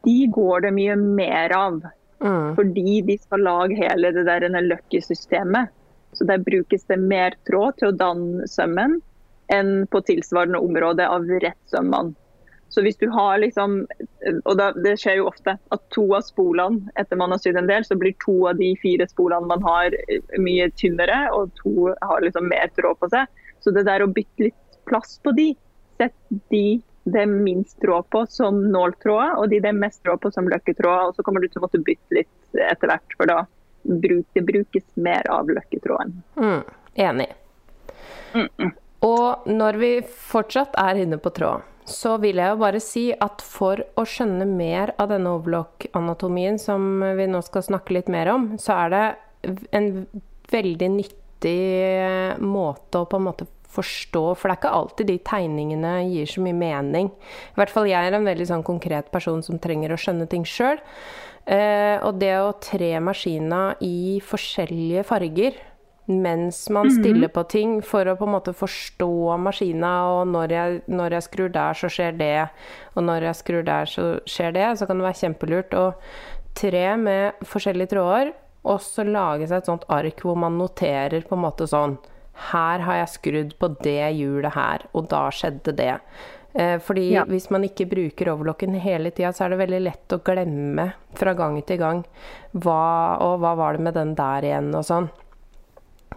de 0.03 0.17
går 0.35 0.67
det 0.67 0.73
mye 0.77 0.97
mer 0.99 1.55
av. 1.57 1.83
Mm. 2.23 2.55
Fordi 2.59 3.01
de 3.07 3.17
skal 3.19 3.43
lage 3.47 3.79
hele 3.79 4.13
det 4.15 4.27
der 4.27 4.49
Lucky-systemet. 4.63 5.71
Så 6.13 6.25
der 6.29 6.39
brukes 6.39 6.85
det 6.85 6.99
mer 7.01 7.35
tråd 7.49 7.79
til 7.79 7.89
å 7.89 7.97
danne 7.97 8.47
sømmen 8.51 8.99
enn 9.53 9.87
på 9.91 10.03
tilsvarende 10.07 10.61
område 10.61 11.07
av 11.09 11.25
rettsømmene. 11.27 12.15
Så 12.73 12.81
hvis 12.81 12.97
du 12.97 13.05
har 13.13 13.37
liksom, 13.43 13.83
og 14.49 14.61
Det 14.85 14.95
skjer 15.01 15.19
jo 15.21 15.29
ofte 15.29 15.59
at 15.75 15.83
to 15.93 16.07
av 16.17 16.25
spolene 16.25 16.89
etter 17.01 17.19
man 17.21 17.35
har 17.35 17.43
sydd 17.43 17.59
en 17.61 17.69
del, 17.69 17.85
så 17.85 17.99
blir 18.01 18.17
to 18.25 18.37
av 18.49 18.57
de 18.61 18.71
fire 18.81 19.05
spolene 19.11 19.51
man 19.51 19.65
har 19.67 19.93
mye 20.41 20.71
tynnere, 20.81 21.27
og 21.37 21.53
to 21.61 21.91
har 22.01 22.25
liksom 22.25 22.49
mer 22.49 22.73
tråd 22.79 22.97
på 23.03 23.11
seg. 23.13 23.29
Så 23.61 23.75
det 23.77 23.85
der 23.91 24.05
å 24.05 24.09
bytte 24.09 24.49
litt 24.49 24.81
plass 24.89 25.19
på 25.23 25.35
de, 25.37 25.53
sett 26.01 26.17
de 26.51 26.81
det 27.05 27.25
er 27.25 27.31
minst 27.31 27.81
tråd 27.83 28.07
på 28.15 28.23
som 28.31 28.61
nåltråder, 28.73 29.35
og 29.41 29.49
de 29.51 29.59
det 29.63 29.73
er 29.73 29.79
mest 29.79 30.03
tråd 30.07 30.21
på 30.23 30.31
som 30.35 30.49
løkketråder. 30.49 31.11
Og 31.11 31.17
så 31.17 31.25
kommer 31.27 31.43
du 31.43 31.49
til 31.51 31.61
å 31.61 31.65
måtte 31.67 31.83
bytte 31.83 32.21
litt 32.21 32.63
etter 32.63 32.93
hvert, 32.93 33.17
for 33.19 33.31
da 33.31 33.41
bruk, 33.83 34.27
det 34.33 34.45
brukes 34.47 34.87
mer 34.95 35.27
av 35.31 35.51
løkketråden. 35.51 36.23
Mm, 36.37 36.63
enig. 36.95 37.29
Mm 38.35 38.49
-mm. 38.57 38.71
Og 39.03 39.49
når 39.51 39.73
vi 39.73 40.03
fortsatt 40.07 40.75
er 40.79 40.95
inne 40.95 41.19
på 41.19 41.31
tråd, 41.31 41.63
så 41.89 42.17
vil 42.23 42.39
jeg 42.39 42.53
jo 42.53 42.61
bare 42.61 42.81
si 42.83 43.05
at 43.13 43.43
for 43.45 43.81
å 43.99 44.05
skjønne 44.07 44.47
mer 44.47 44.95
av 45.03 45.11
denne 45.11 45.33
overlock-anatomien 45.39 46.61
som 46.63 47.03
vi 47.19 47.27
nå 47.31 47.41
skal 47.47 47.67
snakke 47.67 47.97
litt 47.97 48.13
mer 48.13 48.31
om, 48.33 48.53
så 48.63 48.85
er 48.85 48.93
det 48.93 49.03
en 49.75 49.89
veldig 50.53 50.91
nyttig 50.95 51.59
måte 52.45 53.03
å 53.03 53.09
på 53.11 53.19
en 53.19 53.27
måte 53.31 53.49
forstå, 53.73 54.23
for 54.37 54.49
det 54.49 54.55
er 54.55 54.61
ikke 54.61 54.77
alltid 54.79 55.09
de 55.09 55.19
tegningene 55.27 55.93
gir 56.11 56.29
så 56.29 56.45
mye 56.45 56.57
mening. 56.57 57.11
I 57.53 57.59
hvert 57.59 57.73
fall 57.73 57.89
jeg 57.91 58.09
er 58.09 58.17
en 58.17 58.29
veldig 58.29 58.49
sånn 58.51 58.65
konkret 58.67 59.09
person 59.15 59.43
som 59.45 59.61
trenger 59.63 59.95
å 59.95 60.01
skjønne 60.01 60.29
ting 60.31 60.45
sjøl. 60.49 60.81
Eh, 61.43 61.97
og 62.05 62.21
det 62.21 62.35
å 62.39 62.53
tre 62.63 62.95
maskina 63.03 63.73
i 63.83 64.21
forskjellige 64.23 65.03
farger 65.09 65.57
mens 66.23 66.65
man 66.71 66.89
mhm. 66.89 66.99
stiller 66.99 67.33
på 67.33 67.45
ting 67.51 67.79
for 67.87 68.09
å 68.09 68.17
på 68.19 68.29
en 68.29 68.35
måte 68.35 68.55
forstå 68.57 69.39
maskina, 69.41 69.95
og 70.17 70.29
når 70.35 70.55
jeg, 70.57 70.83
når 70.93 71.19
jeg 71.19 71.29
skrur 71.29 71.53
der, 71.55 71.79
så 71.79 71.91
skjer 71.93 72.15
det, 72.21 72.37
og 72.95 73.09
når 73.09 73.29
jeg 73.31 73.41
skrur 73.41 73.67
der, 73.67 73.91
så 73.91 74.07
skjer 74.29 74.55
det, 74.59 74.69
så 74.79 74.89
kan 74.89 75.01
det 75.01 75.09
være 75.09 75.21
kjempelurt 75.25 75.77
å 75.79 75.89
tre 76.59 76.87
med 77.01 77.45
forskjellige 77.49 77.95
tråder, 77.95 78.33
og 78.63 78.79
så 78.85 79.07
lage 79.07 79.49
seg 79.49 79.63
et 79.63 79.71
sånt 79.71 79.89
ark 79.91 80.21
hvor 80.23 80.37
man 80.39 80.59
noterer 80.61 81.25
på 81.27 81.39
en 81.39 81.47
måte 81.49 81.67
sånn 81.67 81.97
her 82.51 82.83
har 82.87 83.03
jeg 83.03 83.13
skrudd 83.13 83.57
på 83.61 83.69
det 83.85 84.13
hjulet 84.17 84.55
her, 84.55 84.87
og 84.97 85.09
da 85.13 85.27
skjedde 85.35 85.75
det. 85.77 85.97
Eh, 86.55 86.77
fordi 86.85 87.07
ja. 87.15 87.25
hvis 87.29 87.49
man 87.53 87.65
ikke 87.65 87.87
bruker 87.89 88.33
overlocken 88.33 88.77
hele 88.81 89.13
tida, 89.13 89.33
så 89.33 89.47
er 89.47 89.55
det 89.55 89.63
veldig 89.63 89.81
lett 89.87 90.15
å 90.15 90.21
glemme 90.25 90.91
fra 91.17 91.33
gang 91.37 91.57
til 91.65 91.81
gang 91.81 92.03
hva 92.53 93.17
Og 93.25 93.39
hva 93.41 93.55
var 93.57 93.77
det 93.77 93.87
med 93.87 93.97
den 93.97 94.15
der 94.19 94.45
igjen, 94.45 94.73
og 94.77 94.85
sånn. 94.85 95.09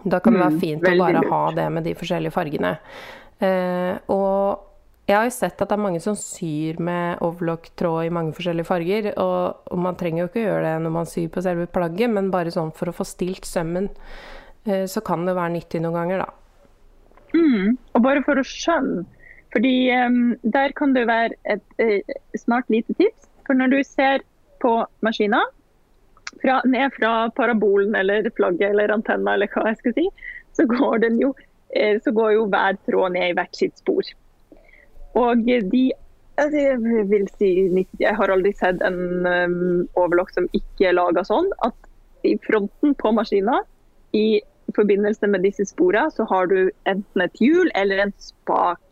Da 0.06 0.20
kan 0.22 0.36
det 0.36 0.44
være 0.44 0.54
mm, 0.54 0.62
fint 0.62 0.84
mm, 0.84 0.92
å 0.92 1.02
bare 1.02 1.18
lurt. 1.18 1.32
ha 1.34 1.42
det 1.58 1.66
med 1.74 1.86
de 1.88 1.96
forskjellige 1.98 2.34
fargene. 2.34 2.72
Eh, 3.42 3.92
og 4.14 4.62
jeg 5.06 5.16
har 5.18 5.26
jo 5.26 5.34
sett 5.34 5.60
at 5.60 5.68
det 5.70 5.76
er 5.76 5.82
mange 5.82 6.00
som 6.02 6.16
syr 6.18 6.78
med 6.82 7.20
overlock-tråd 7.26 8.06
i 8.06 8.14
mange 8.14 8.34
forskjellige 8.38 8.68
farger. 8.70 9.10
Og, 9.22 9.66
og, 9.70 9.82
man 9.82 9.98
trenger 9.98 10.24
jo 10.24 10.30
ikke 10.30 10.46
gjøre 10.46 10.64
det 10.66 10.78
når 10.86 10.96
man 11.00 11.10
syr 11.10 11.28
på 11.34 11.44
selve 11.44 11.68
plagget, 11.70 12.10
men 12.14 12.32
bare 12.34 12.54
sånn 12.54 12.72
for 12.74 12.90
å 12.90 12.96
få 12.96 13.06
stilt 13.06 13.46
sømmen 13.46 13.90
Eh, 14.66 14.86
så 14.86 15.00
kan 15.00 15.26
det 15.26 15.36
være 15.36 15.54
nyttig 15.54 15.80
noen 15.82 15.94
ganger, 15.94 16.24
da. 16.24 16.30
Mm, 17.36 17.76
og 17.94 18.02
bare 18.02 18.22
for 18.26 18.38
å 18.40 18.46
skjønne, 18.46 19.04
fordi 19.54 19.74
um, 19.94 20.34
der 20.42 20.74
kan 20.76 20.94
det 20.96 21.04
være 21.08 21.36
et 21.52 21.82
uh, 21.82 22.16
smart 22.38 22.66
lite 22.72 22.96
tips. 22.98 23.28
For 23.46 23.58
når 23.58 23.74
du 23.74 23.78
ser 23.86 24.24
på 24.62 24.72
maskina, 25.06 25.44
fra, 26.42 26.60
ned 26.68 26.94
fra 26.96 27.12
parabolen 27.36 27.94
eller 27.98 28.30
flagget 28.36 28.70
eller 28.70 28.94
antenna 28.94 29.36
eller 29.36 29.50
hva 29.52 29.68
jeg 29.70 29.80
skal 29.82 29.96
si, 29.98 30.06
så 30.56 30.66
går, 30.70 31.06
jo, 31.20 31.32
uh, 31.76 31.96
så 32.04 32.14
går 32.16 32.34
jo 32.36 32.48
hver 32.52 32.80
tråd 32.88 33.16
ned 33.16 33.32
i 33.32 33.36
hvert 33.38 33.58
sitt 33.58 33.78
spor. 33.82 34.14
Og 35.16 35.46
de 35.46 35.84
altså, 36.36 36.58
jeg 36.58 37.06
vil 37.10 37.28
si, 37.38 37.50
jeg 38.00 38.16
har 38.18 38.32
aldri 38.32 38.52
sett 38.56 38.82
en 38.84 39.26
um, 39.26 39.86
overlock 39.96 40.32
som 40.34 40.48
ikke 40.56 40.90
er 40.90 40.98
laga 40.98 41.24
sånn 41.26 41.48
at 41.66 41.76
i 42.26 42.34
fronten 42.44 42.94
på 42.98 43.12
maskina, 43.14 43.62
i 44.16 44.40
forbindelse 44.74 45.28
med 45.30 45.44
disse 45.46 45.66
sporene 45.68 46.10
så 46.14 46.26
har 46.30 46.48
du 46.50 46.70
enten 46.90 47.22
et 47.22 47.42
hjul 47.42 47.70
eller 47.78 48.06
en 48.06 48.14
spak. 48.18 48.82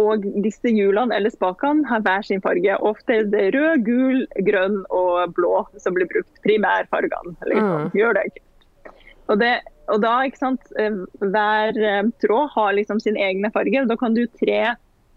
Og 0.00 0.24
disse 0.44 0.70
hjulene 0.72 1.16
eller 1.16 1.32
spakene 1.32 1.86
har 1.90 2.02
hver 2.06 2.24
sin 2.26 2.42
farge. 2.44 2.76
Ofte 2.86 3.18
er 3.20 3.28
det 3.32 3.50
rød, 3.56 3.84
gul, 3.86 4.22
grønn 4.46 4.80
og 4.94 5.34
blå 5.36 5.64
som 5.82 5.96
blir 5.96 6.08
brukt. 6.10 6.30
Primærfargene. 6.46 7.36
Liksom. 7.50 7.86
Mm. 7.86 7.92
Gjør 7.98 8.18
det 8.18 8.26
Og, 9.30 9.38
det, 9.38 9.52
og 9.90 10.02
da, 10.02 10.14
ikke 10.26 10.40
sant, 10.40 10.72
eh, 10.78 11.00
Hver 11.22 11.76
eh, 11.78 12.02
tråd 12.22 12.50
har 12.56 12.74
liksom 12.78 13.00
sin 13.02 13.18
egne 13.20 13.52
farge. 13.54 13.86
Da 13.86 13.98
kan 14.00 14.16
du 14.16 14.26
tre 14.40 14.74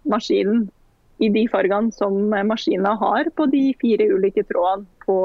maskinen 0.09 0.67
i 1.23 1.29
de 1.31 1.45
fargene 1.47 1.93
som 1.95 2.33
maskinen 2.49 2.97
har 2.99 3.29
på 3.37 3.45
de 3.51 3.69
fire 3.79 4.09
ulike 4.11 4.43
trådene 4.49 4.89
på 5.05 5.17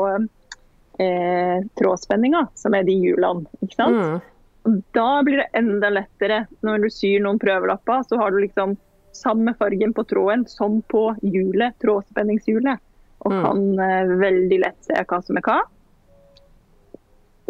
eh, 1.03 1.64
trådspenninga, 1.81 2.44
som 2.55 2.77
er 2.77 2.85
de 2.87 2.94
hjulene. 2.94 3.49
ikke 3.64 3.79
sant? 3.81 3.97
Mm. 3.99 4.83
Da 4.94 5.23
blir 5.25 5.40
det 5.40 5.49
enda 5.57 5.90
lettere 5.90 6.42
når 6.66 6.85
du 6.85 6.90
syr 6.92 7.25
noen 7.25 7.40
prøvelapper. 7.40 8.05
Så 8.07 8.18
har 8.21 8.35
du 8.35 8.42
liksom 8.42 8.77
samme 9.18 9.54
fargen 9.59 9.94
på 9.96 10.04
tråden 10.09 10.46
som 10.50 10.81
på 10.92 11.11
hjulet, 11.22 11.76
trådspenningshjulet. 11.83 12.85
Og 13.26 13.35
mm. 13.35 13.42
kan 13.44 13.64
eh, 13.83 14.14
veldig 14.20 14.61
lett 14.62 14.78
se 14.87 15.02
hva 15.11 15.20
som 15.26 15.40
er 15.40 15.46
hva. 15.46 15.59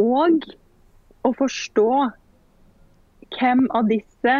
Og 0.01 0.47
å 1.27 1.33
forstå 1.37 1.91
hvem 3.37 3.67
av 3.77 3.91
disse 3.91 4.37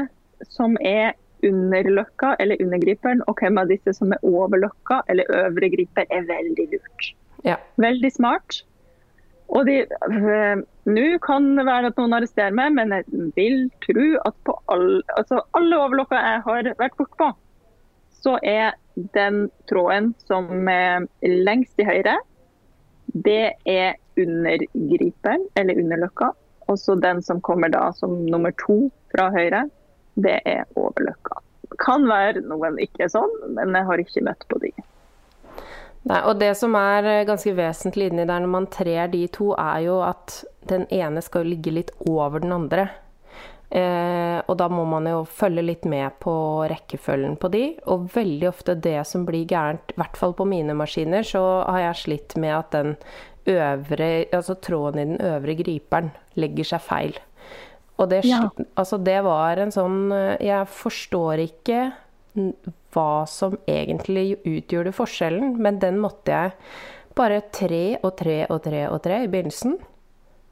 som 0.49 0.77
er 0.81 1.17
underløkka 1.45 2.35
eller 2.43 2.63
undergriperen, 2.63 3.23
og 3.31 3.39
hvem 3.43 3.61
av 3.61 3.71
disse 3.71 3.95
som 3.95 4.15
er 4.15 4.25
overløkka 4.27 5.03
eller 5.13 5.29
øvre 5.45 5.71
griper, 5.75 6.09
er 6.11 6.27
veldig 6.31 6.67
lurt. 6.73 7.13
Ja. 7.47 7.59
Veldig 7.79 8.11
smart. 8.15 8.63
Og 9.49 9.69
øh, 9.69 10.63
Nå 10.89 11.07
kan 11.25 11.47
det 11.57 11.65
være 11.69 11.91
at 11.91 11.99
noen 12.01 12.17
arresterer 12.17 12.55
meg, 12.57 12.73
men 12.77 12.93
jeg 12.93 13.05
vil 13.37 13.63
tro 13.85 14.09
at 14.29 14.37
på 14.45 14.55
all, 14.73 15.03
altså 15.17 15.43
alle 15.57 15.79
overlokker 15.85 16.17
jeg 16.17 16.43
har 16.47 16.71
vært 16.81 16.97
bortpå, 17.01 17.31
så 18.25 18.39
er 18.43 18.77
den 19.15 19.47
tråden 19.71 20.15
som 20.27 20.69
er 20.73 21.07
lengst 21.23 21.77
til 21.79 21.89
høyre, 21.89 22.17
det 23.13 23.55
er 23.69 23.97
undergriperen, 24.19 25.45
eller 25.57 25.81
underløkka. 25.81 26.33
Og 26.69 26.79
så 26.81 26.97
den 27.01 27.23
som 27.25 27.41
kommer 27.41 27.73
da 27.73 27.89
som 27.97 28.17
nummer 28.29 28.53
to 28.61 28.89
fra 29.13 29.31
høyre, 29.33 29.65
det 30.21 30.41
er 30.45 30.67
overløkka. 30.77 31.41
Kan 31.81 32.09
være 32.09 32.43
noen 32.45 32.81
ikke 32.83 33.07
er 33.07 33.13
sånn, 33.13 33.33
men 33.57 33.77
jeg 33.77 33.89
har 33.89 34.03
ikke 34.03 34.25
møtt 34.27 34.45
på 34.51 34.61
de. 34.65 34.73
Nei, 36.09 36.23
og 36.25 36.39
det 36.41 36.55
som 36.57 36.73
er 36.79 37.05
eh, 37.05 37.25
ganske 37.29 37.53
vesentlig 37.59 38.09
inni 38.11 38.25
der 38.29 38.41
når 38.41 38.53
man 38.55 38.71
trer 38.73 39.11
de 39.13 39.27
to, 39.35 39.53
er 39.61 39.83
jo 39.85 39.99
at 40.07 40.41
den 40.71 40.87
ene 40.95 41.21
skal 41.25 41.49
ligge 41.49 41.75
litt 41.75 41.93
over 42.09 42.41
den 42.45 42.55
andre. 42.57 42.89
Eh, 43.69 44.39
og 44.49 44.55
da 44.57 44.71
må 44.73 44.87
man 44.89 45.05
jo 45.11 45.27
følge 45.29 45.65
litt 45.67 45.85
med 45.85 46.17
på 46.25 46.33
rekkefølgen 46.71 47.37
på 47.41 47.51
de. 47.53 47.65
Og 47.93 48.09
veldig 48.15 48.49
ofte 48.49 48.77
det 48.81 49.03
som 49.09 49.27
blir 49.29 49.45
gærent, 49.49 49.93
i 49.93 49.99
hvert 50.01 50.17
fall 50.17 50.33
på 50.39 50.49
mine 50.49 50.77
maskiner, 50.79 51.27
så 51.27 51.43
har 51.69 51.83
jeg 51.91 52.03
slitt 52.05 52.39
med 52.41 52.57
at 52.57 52.73
den 52.73 52.95
øvre, 53.49 54.09
altså 54.33 54.57
tråden 54.61 55.01
i 55.03 55.07
den 55.13 55.21
øvre 55.25 55.57
griperen 55.61 56.11
legger 56.41 56.73
seg 56.73 56.85
feil. 56.85 57.21
Og 57.99 58.09
det, 58.13 58.23
Ja. 58.25 58.47
altså 58.79 58.97
det 59.03 59.19
var 59.27 59.59
en 59.59 59.73
sånn 59.75 60.13
eh, 60.15 60.37
Jeg 60.47 60.69
forstår 60.71 61.41
ikke 61.49 61.81
hva 62.95 63.27
som 63.29 63.59
egentlig 63.69 64.39
utgjorde 64.45 64.95
forskjellen, 64.97 65.57
men 65.61 65.79
den 65.83 66.01
måtte 66.03 66.33
jeg 66.33 66.53
bare 67.19 67.43
tre 67.53 67.99
og 68.03 68.17
tre 68.17 68.45
og 68.49 68.63
tre 68.65 68.87
og 68.89 69.01
tre 69.05 69.23
i 69.25 69.31
begynnelsen. 69.31 69.79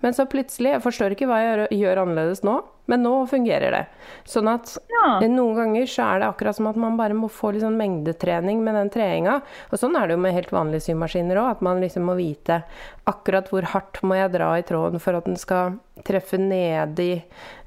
Men 0.05 0.12
så 0.12 0.26
plutselig 0.28 0.74
Jeg 0.74 0.82
forstår 0.84 1.14
ikke 1.14 1.26
hva 1.26 1.39
jeg 1.41 1.53
gjør, 1.53 1.68
gjør 1.72 2.01
annerledes 2.03 2.43
nå, 2.45 2.57
men 2.87 3.01
nå 3.03 3.12
fungerer 3.30 3.72
det. 3.72 3.84
Sånn 4.28 4.47
at 4.53 4.76
Ja. 4.93 5.20
noen 5.26 5.57
ganger 5.57 5.87
så 5.89 6.05
er 6.14 6.20
det 6.20 6.28
akkurat 6.28 6.55
som 6.55 6.66
at 6.66 6.76
man 6.76 6.99
bare 6.99 7.14
må 7.16 7.30
få 7.32 7.53
litt 7.53 7.62
sånn 7.62 7.78
mengdetrening 7.80 8.61
med 8.62 8.74
den 8.74 8.91
treinga. 8.91 9.41
Og 9.72 9.78
sånn 9.78 9.97
er 9.97 10.07
det 10.07 10.16
jo 10.16 10.20
med 10.20 10.34
helt 10.34 10.51
vanlige 10.53 10.84
symaskiner 10.93 11.41
òg, 11.41 11.51
at 11.51 11.62
man 11.62 11.80
liksom 11.80 12.05
må 12.05 12.14
vite 12.14 12.62
akkurat 13.07 13.49
hvor 13.49 13.62
hardt 13.62 14.03
må 14.03 14.14
jeg 14.20 14.32
dra 14.32 14.53
i 14.59 14.62
tråden 14.62 15.01
for 15.01 15.16
at 15.16 15.24
den 15.24 15.37
skal 15.37 15.78
treffe 16.05 16.39
nedi 16.39 17.22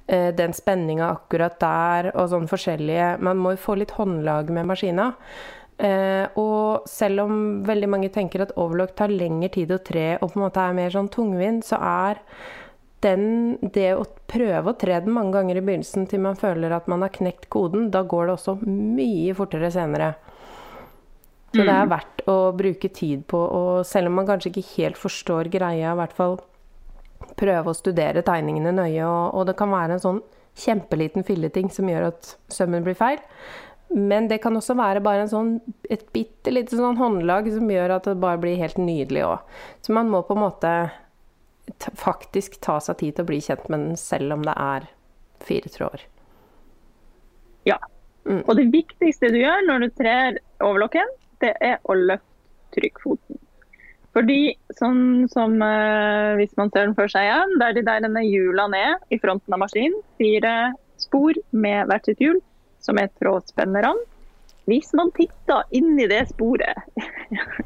den 0.09 0.55
spenninga 0.57 1.11
akkurat 1.13 1.59
der, 1.61 2.11
og 2.15 2.31
sånn 2.31 2.47
forskjellige 2.49 3.19
Man 3.21 3.37
må 3.37 3.51
jo 3.53 3.59
få 3.61 3.75
litt 3.77 3.91
håndlag 3.93 4.49
med 4.55 4.65
maskina. 4.71 5.11
Eh, 5.79 6.25
og 6.35 6.89
selv 6.91 7.23
om 7.23 7.35
veldig 7.63 7.87
mange 7.87 8.09
tenker 8.11 8.43
at 8.43 8.55
overlock 8.59 8.97
tar 8.99 9.13
lengre 9.13 9.47
tid 9.53 9.69
å 9.71 9.77
tre 9.79 10.17
og 10.17 10.33
på 10.33 10.35
en 10.35 10.43
måte 10.43 10.59
er 10.59 10.75
mer 10.75 10.91
sånn 10.91 11.07
tungvint, 11.13 11.63
så 11.63 11.79
er 11.79 12.19
den, 13.05 13.55
det 13.63 13.93
å 13.95 14.03
prøve 14.27 14.73
å 14.73 14.75
tre 14.75 14.97
den 15.05 15.15
mange 15.15 15.37
ganger 15.37 15.61
i 15.61 15.63
begynnelsen 15.63 16.09
til 16.11 16.19
man 16.25 16.35
føler 16.39 16.75
at 16.75 16.89
man 16.91 17.05
har 17.05 17.13
knekt 17.15 17.47
koden, 17.53 17.87
da 17.93 18.03
går 18.03 18.27
det 18.27 18.35
også 18.35 18.57
mye 18.67 19.37
fortere 19.37 19.71
senere. 19.71 20.11
Så 21.55 21.63
det 21.63 21.73
er 21.73 21.87
verdt 21.89 22.27
å 22.29 22.51
bruke 22.53 22.91
tid 22.93 23.23
på, 23.31 23.39
og 23.39 23.87
selv 23.87 24.11
om 24.11 24.19
man 24.19 24.27
kanskje 24.27 24.51
ikke 24.51 24.67
helt 24.75 24.99
forstår 24.99 25.47
greia, 25.49 25.95
i 25.95 25.97
hvert 25.97 26.17
fall 26.17 26.37
prøve 27.39 27.71
å 27.71 27.77
studere 27.77 28.23
tegningene 28.25 28.75
nøye, 28.75 29.05
og, 29.07 29.39
og 29.39 29.47
det 29.49 29.55
kan 29.59 29.71
være 29.71 29.97
en 29.97 30.03
sånn 30.03 30.21
kjempeliten 30.59 31.23
filleting 31.23 31.69
som 31.71 31.89
gjør 31.89 32.09
at 32.09 32.35
sømmen 32.51 32.83
blir 32.85 32.97
feil. 32.99 33.19
Men 33.89 34.27
det 34.29 34.41
kan 34.43 34.57
også 34.57 34.75
være 34.77 35.01
bare 35.01 35.25
en 35.25 35.31
sånn, 35.31 35.53
et 35.89 36.03
bitte 36.13 36.51
lite 36.53 36.77
sånn 36.77 36.99
håndlag 36.99 37.47
som 37.53 37.69
gjør 37.71 37.95
at 37.95 38.09
det 38.09 38.19
bare 38.21 38.41
blir 38.41 38.59
helt 38.59 38.77
nydelig 38.77 39.23
òg. 39.25 39.55
Så 39.81 39.95
man 39.97 40.11
må 40.11 40.21
på 40.27 40.37
en 40.37 40.43
måte 40.43 40.73
faktisk 41.97 42.59
ta 42.65 42.77
seg 42.83 42.99
tid 43.01 43.17
til 43.17 43.25
å 43.25 43.29
bli 43.29 43.39
kjent 43.41 43.65
med 43.69 43.81
den, 43.81 43.97
selv 43.97 44.35
om 44.35 44.45
det 44.45 44.53
er 44.53 44.85
fire 45.45 45.73
tråder. 45.73 46.05
Ja. 47.69 47.79
Og 48.29 48.51
det 48.59 48.67
viktigste 48.73 49.31
du 49.33 49.39
gjør 49.39 49.65
når 49.65 49.85
du 49.85 49.89
trer 49.97 50.39
overlokken, 50.61 51.13
det 51.41 51.55
er 51.63 51.79
å 51.89 51.95
løfte 51.97 52.27
trykkfoten. 52.75 53.39
Fordi 54.17 54.55
sånn 54.79 55.27
som 55.29 55.59
eh, 55.61 56.35
hvis 56.39 56.55
man 56.57 56.71
ser 56.73 56.87
den 56.87 56.95
for 56.97 57.11
seg 57.11 57.27
igjen, 57.27 57.57
der 57.61 57.75
de 57.77 57.83
der 57.85 58.01
denne 58.05 58.23
hjulene 58.25 58.79
er 58.91 58.95
i 59.13 59.19
fronten 59.21 59.53
av 59.53 59.61
maskinen, 59.61 59.99
fire 60.17 60.53
spor 60.99 61.37
med 61.51 61.89
hvert 61.89 62.09
sitt 62.09 62.23
hjul, 62.23 62.39
som 62.83 62.97
er 63.01 63.11
trådspennerne. 63.21 64.07
Hvis 64.69 64.91
man 64.97 65.13
titter 65.17 65.65
inn 65.73 65.95
i 65.97 66.05
det 66.09 66.27
sporet 66.29 66.77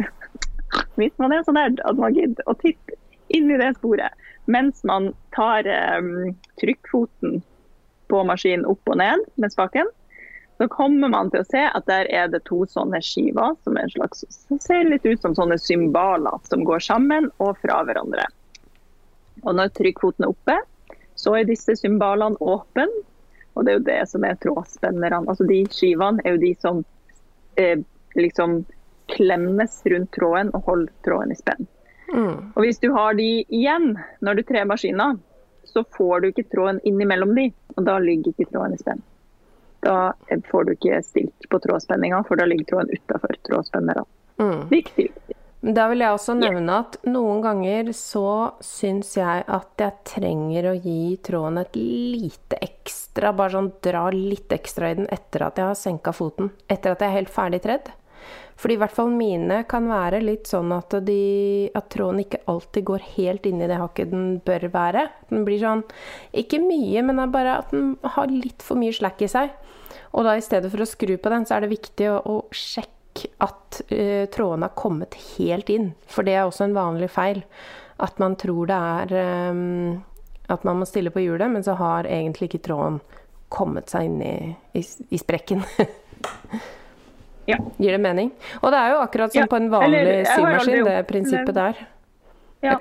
Hvis 0.99 1.15
man 1.19 1.33
er 1.35 1.41
så 1.43 1.51
nerd 1.51 1.81
at 1.83 1.97
man 1.99 2.15
gidder 2.15 2.47
å 2.47 2.55
titte 2.61 2.95
inn 3.33 3.49
i 3.51 3.57
det 3.59 3.73
sporet 3.75 4.15
mens 4.51 4.81
man 4.87 5.09
tar 5.35 5.67
eh, 5.67 6.07
trykkfoten 6.59 7.41
på 8.11 8.23
maskinen 8.27 8.65
opp 8.67 8.91
og 8.91 8.99
ned 8.99 9.23
med 9.39 9.53
spaken, 9.53 9.87
så 10.63 10.67
kommer 10.71 11.09
man 11.11 11.27
til 11.27 11.41
å 11.43 11.47
se 11.49 11.59
at 11.67 11.83
der 11.89 12.07
er 12.07 12.29
det 12.31 12.39
to 12.47 12.61
sånne 12.71 13.01
skiver 13.03 13.57
som 13.65 13.75
en 13.75 13.89
slags, 13.91 14.21
som 14.31 14.61
ser 14.63 14.85
litt 14.87 15.03
ut 15.03 15.19
som 15.19 15.33
sånne 15.35 15.57
symbaler 15.59 16.39
som 16.47 16.63
går 16.63 16.79
sammen 16.85 17.27
og 17.43 17.57
fra 17.59 17.81
hverandre. 17.83 18.23
Og 19.43 19.57
når 19.57 19.73
trykkfoten 19.75 20.23
er 20.23 20.31
oppe, 20.31 20.55
så 21.19 21.35
er 21.35 21.49
disse 21.49 21.75
symbalene 21.75 22.39
åpne. 22.39 22.87
Og 23.59 23.67
det 23.67 23.73
er 23.73 23.79
jo 23.81 23.85
det 23.91 23.99
som 24.13 24.23
er 24.23 24.39
trådspennerne. 24.39 25.25
Altså 25.27 25.51
de 25.51 25.59
skivene 25.67 26.23
er 26.23 26.37
jo 26.37 26.43
de 26.45 26.55
som 26.63 26.81
eh, 27.59 27.83
liksom 28.15 28.61
klemmes 29.11 29.81
rundt 29.91 30.15
tråden 30.15 30.55
og 30.55 30.63
holder 30.71 30.95
tråden 31.03 31.35
i 31.35 31.41
spenn. 31.43 31.67
Mm. 32.13 32.35
Og 32.55 32.63
hvis 32.63 32.79
du 32.79 32.93
har 32.95 33.19
de 33.19 33.31
igjen 33.43 33.97
når 34.23 34.39
du 34.39 34.47
trer 34.47 34.71
maskiner, 34.71 35.19
så 35.67 35.83
får 35.97 36.21
du 36.23 36.31
ikke 36.31 36.47
tråden 36.55 36.79
innimellom 36.87 37.35
de, 37.35 37.49
og 37.75 37.83
da 37.83 37.99
ligger 37.99 38.31
ikke 38.31 38.53
tråden 38.53 38.77
i 38.77 38.79
spenn. 38.79 39.03
Da 39.83 40.13
får 40.49 40.67
du 40.67 40.75
ikke 40.75 41.03
stilt 41.05 41.47
på 41.51 41.59
trådspenninga, 41.63 42.23
for 42.27 42.39
da 42.39 42.47
ligger 42.47 42.73
tråden 42.73 42.93
utafor 42.95 43.39
trådspennerne. 43.49 44.05
Mm. 44.41 44.59
Viktig. 44.71 45.09
viktig. 45.11 45.39
Da 45.63 45.85
vil 45.87 46.01
jeg 46.03 46.11
også 46.11 46.33
nevne 46.35 46.75
at 46.81 46.97
noen 47.07 47.39
ganger 47.39 47.93
så 47.95 48.27
syns 48.63 49.13
jeg 49.15 49.45
at 49.47 49.79
jeg 49.79 49.95
trenger 50.09 50.65
å 50.67 50.73
gi 50.75 51.15
tråden 51.23 51.61
et 51.61 51.77
lite 51.79 52.59
ekstra, 52.65 53.31
bare 53.31 53.55
sånn 53.55 53.69
dra 53.85 54.09
litt 54.11 54.51
ekstra 54.51 54.91
i 54.91 54.97
den 54.97 55.07
etter 55.07 55.45
at 55.47 55.61
jeg 55.61 55.69
har 55.69 55.79
senka 55.79 56.11
foten. 56.15 56.51
Etter 56.67 56.91
at 56.91 57.05
jeg 57.05 57.13
er 57.13 57.19
helt 57.21 57.31
ferdig 57.31 57.61
tredd. 57.63 57.93
Fordi 58.59 58.77
i 58.77 58.81
hvert 58.81 58.95
fall 58.95 59.11
mine 59.11 59.61
kan 59.69 59.87
være 59.89 60.21
litt 60.23 60.49
sånn 60.51 60.71
at, 60.75 60.93
de, 61.05 61.69
at 61.75 61.89
tråden 61.93 62.21
ikke 62.23 62.43
alltid 62.51 62.85
går 62.87 63.05
helt 63.15 63.47
inn 63.49 63.61
i 63.63 63.69
det 63.69 63.79
hakket 63.81 64.13
den 64.13 64.37
bør 64.45 64.67
være. 64.73 65.07
Den 65.31 65.45
blir 65.47 65.61
sånn 65.61 65.83
Ikke 66.43 66.61
mye, 66.63 67.03
men 67.03 67.19
det 67.19 67.27
er 67.27 67.33
bare 67.33 67.57
at 67.63 67.73
den 67.73 67.95
har 68.15 68.31
litt 68.31 68.65
for 68.65 68.79
mye 68.79 68.95
slack 68.95 69.23
i 69.25 69.31
seg. 69.31 69.53
Og 70.13 70.27
da 70.27 70.35
i 70.37 70.45
stedet 70.45 70.71
for 70.71 70.83
å 70.83 70.89
skru 70.89 71.15
på 71.17 71.33
den, 71.33 71.47
så 71.49 71.57
er 71.57 71.65
det 71.65 71.73
viktig 71.73 72.09
å, 72.11 72.19
å 72.21 72.37
sjekke 72.53 73.31
at 73.45 73.81
uh, 73.89 74.25
trådene 74.33 74.69
har 74.69 74.77
kommet 74.77 75.17
helt 75.35 75.69
inn. 75.73 75.91
For 76.09 76.25
det 76.25 76.37
er 76.37 76.45
også 76.45 76.67
en 76.67 76.77
vanlig 76.77 77.09
feil. 77.13 77.43
At 78.01 78.21
man 78.21 78.37
tror 78.41 78.69
det 78.69 78.77
er 78.77 79.51
um, 79.53 80.01
at 80.53 80.65
man 80.67 80.81
må 80.81 80.87
stille 80.89 81.13
på 81.13 81.23
hjulet, 81.23 81.49
men 81.49 81.65
så 81.65 81.77
har 81.79 82.09
egentlig 82.09 82.51
ikke 82.51 82.65
tråden 82.67 83.01
kommet 83.53 83.91
seg 83.93 84.09
inn 84.09 84.21
i, 84.25 84.35
i, 84.77 84.85
i 85.13 85.21
sprekken. 85.21 85.65
Ja. 87.49 87.57
Gir 87.77 87.91
det 87.97 88.01
mening? 88.01 88.31
Og 88.61 88.71
det 88.71 88.79
er 88.79 88.93
jo 88.93 88.99
akkurat 89.03 89.33
som 89.33 89.41
Ja, 89.41 89.47
på 89.51 89.57
en 89.59 89.69
vanlig 89.73 89.99
eller, 89.99 90.25
symaskin, 90.31 90.85
det 90.87 91.07
prinsippet 91.09 91.55
der. 91.57 91.81
Ja. 92.63 92.77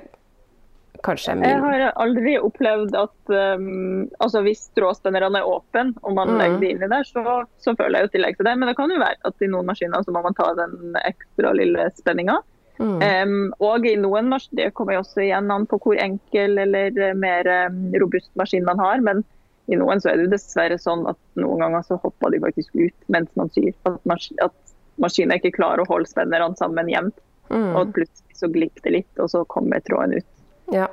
Kanskje 1.03 1.33
er 1.33 1.41
Jeg 1.43 1.59
min. 1.59 1.65
har 1.81 1.91
aldri 1.99 2.37
opplevd 2.39 2.93
at 2.95 3.33
um, 3.59 4.05
altså 4.23 4.39
hvis 4.45 4.61
stråspennerne 4.69 5.41
er 5.41 5.49
åpne 5.49 5.89
og 6.01 6.13
man 6.15 6.29
Mm. 6.31 6.37
legger 6.39 6.59
det 6.61 6.69
inni 6.71 6.87
der, 6.93 7.03
så, 7.03 7.43
så 7.59 7.73
føler 7.75 7.99
jeg 7.99 8.07
jo 8.07 8.11
tillegg 8.13 8.37
til 8.37 8.45
det. 8.47 8.53
Men 8.57 8.69
det 8.69 8.77
kan 8.77 8.89
jo 8.93 9.01
være 9.01 9.19
at 9.27 9.41
i 9.43 9.47
noen 9.51 9.67
maskiner 9.67 10.05
så 10.05 10.11
må 10.15 10.21
man 10.23 10.33
ta 10.37 10.53
den 10.55 10.95
ekstra 11.03 11.51
lille 11.59 11.89
spenninga. 11.97 12.37
Mm. 12.79 13.01
Um, 13.03 13.53
og 13.59 13.85
i 13.85 13.97
noen 13.99 14.29
maskiner, 14.31 14.69
det 14.69 14.73
kommer 14.79 14.95
jo 14.95 15.03
også 15.03 15.25
igjen 15.27 15.51
an 15.51 15.67
på 15.67 15.77
hvor 15.83 15.99
enkel 15.99 16.57
eller 16.57 16.95
eh, 17.09 17.13
mer 17.13 17.51
um, 17.67 17.91
robust 17.99 18.31
maskin 18.39 18.63
man 18.65 18.79
har. 18.79 19.01
Men 19.03 19.25
i 19.71 19.77
noen 19.79 20.01
så 20.03 20.11
er 20.11 20.19
det 20.19 20.27
jo 20.27 20.33
dessverre 20.33 20.77
sånn 20.81 21.05
at 21.07 21.19
noen 21.39 21.61
ganger 21.63 21.85
så 21.87 21.97
hopper 22.03 22.33
de 22.33 22.41
faktisk 22.43 22.73
ut 22.75 23.11
mens 23.13 23.31
man 23.39 23.51
syr. 23.55 23.71
At, 23.87 24.01
mas 24.09 24.27
at 24.43 24.55
maskinen 25.01 25.37
ikke 25.37 25.55
klarer 25.55 25.83
å 25.83 25.89
holde 25.89 26.09
spennerne 26.11 26.57
sammen 26.59 26.91
jevnt. 26.91 27.15
Mm. 27.49 27.71
Og 27.79 27.93
plutselig 27.95 28.39
så 28.39 28.49
glipper 28.51 28.87
det 28.87 28.95
litt, 28.97 29.21
og 29.21 29.29
så 29.31 29.43
kommer 29.51 29.83
tråden 29.85 30.17
ut. 30.19 30.29
Ja, 30.73 30.87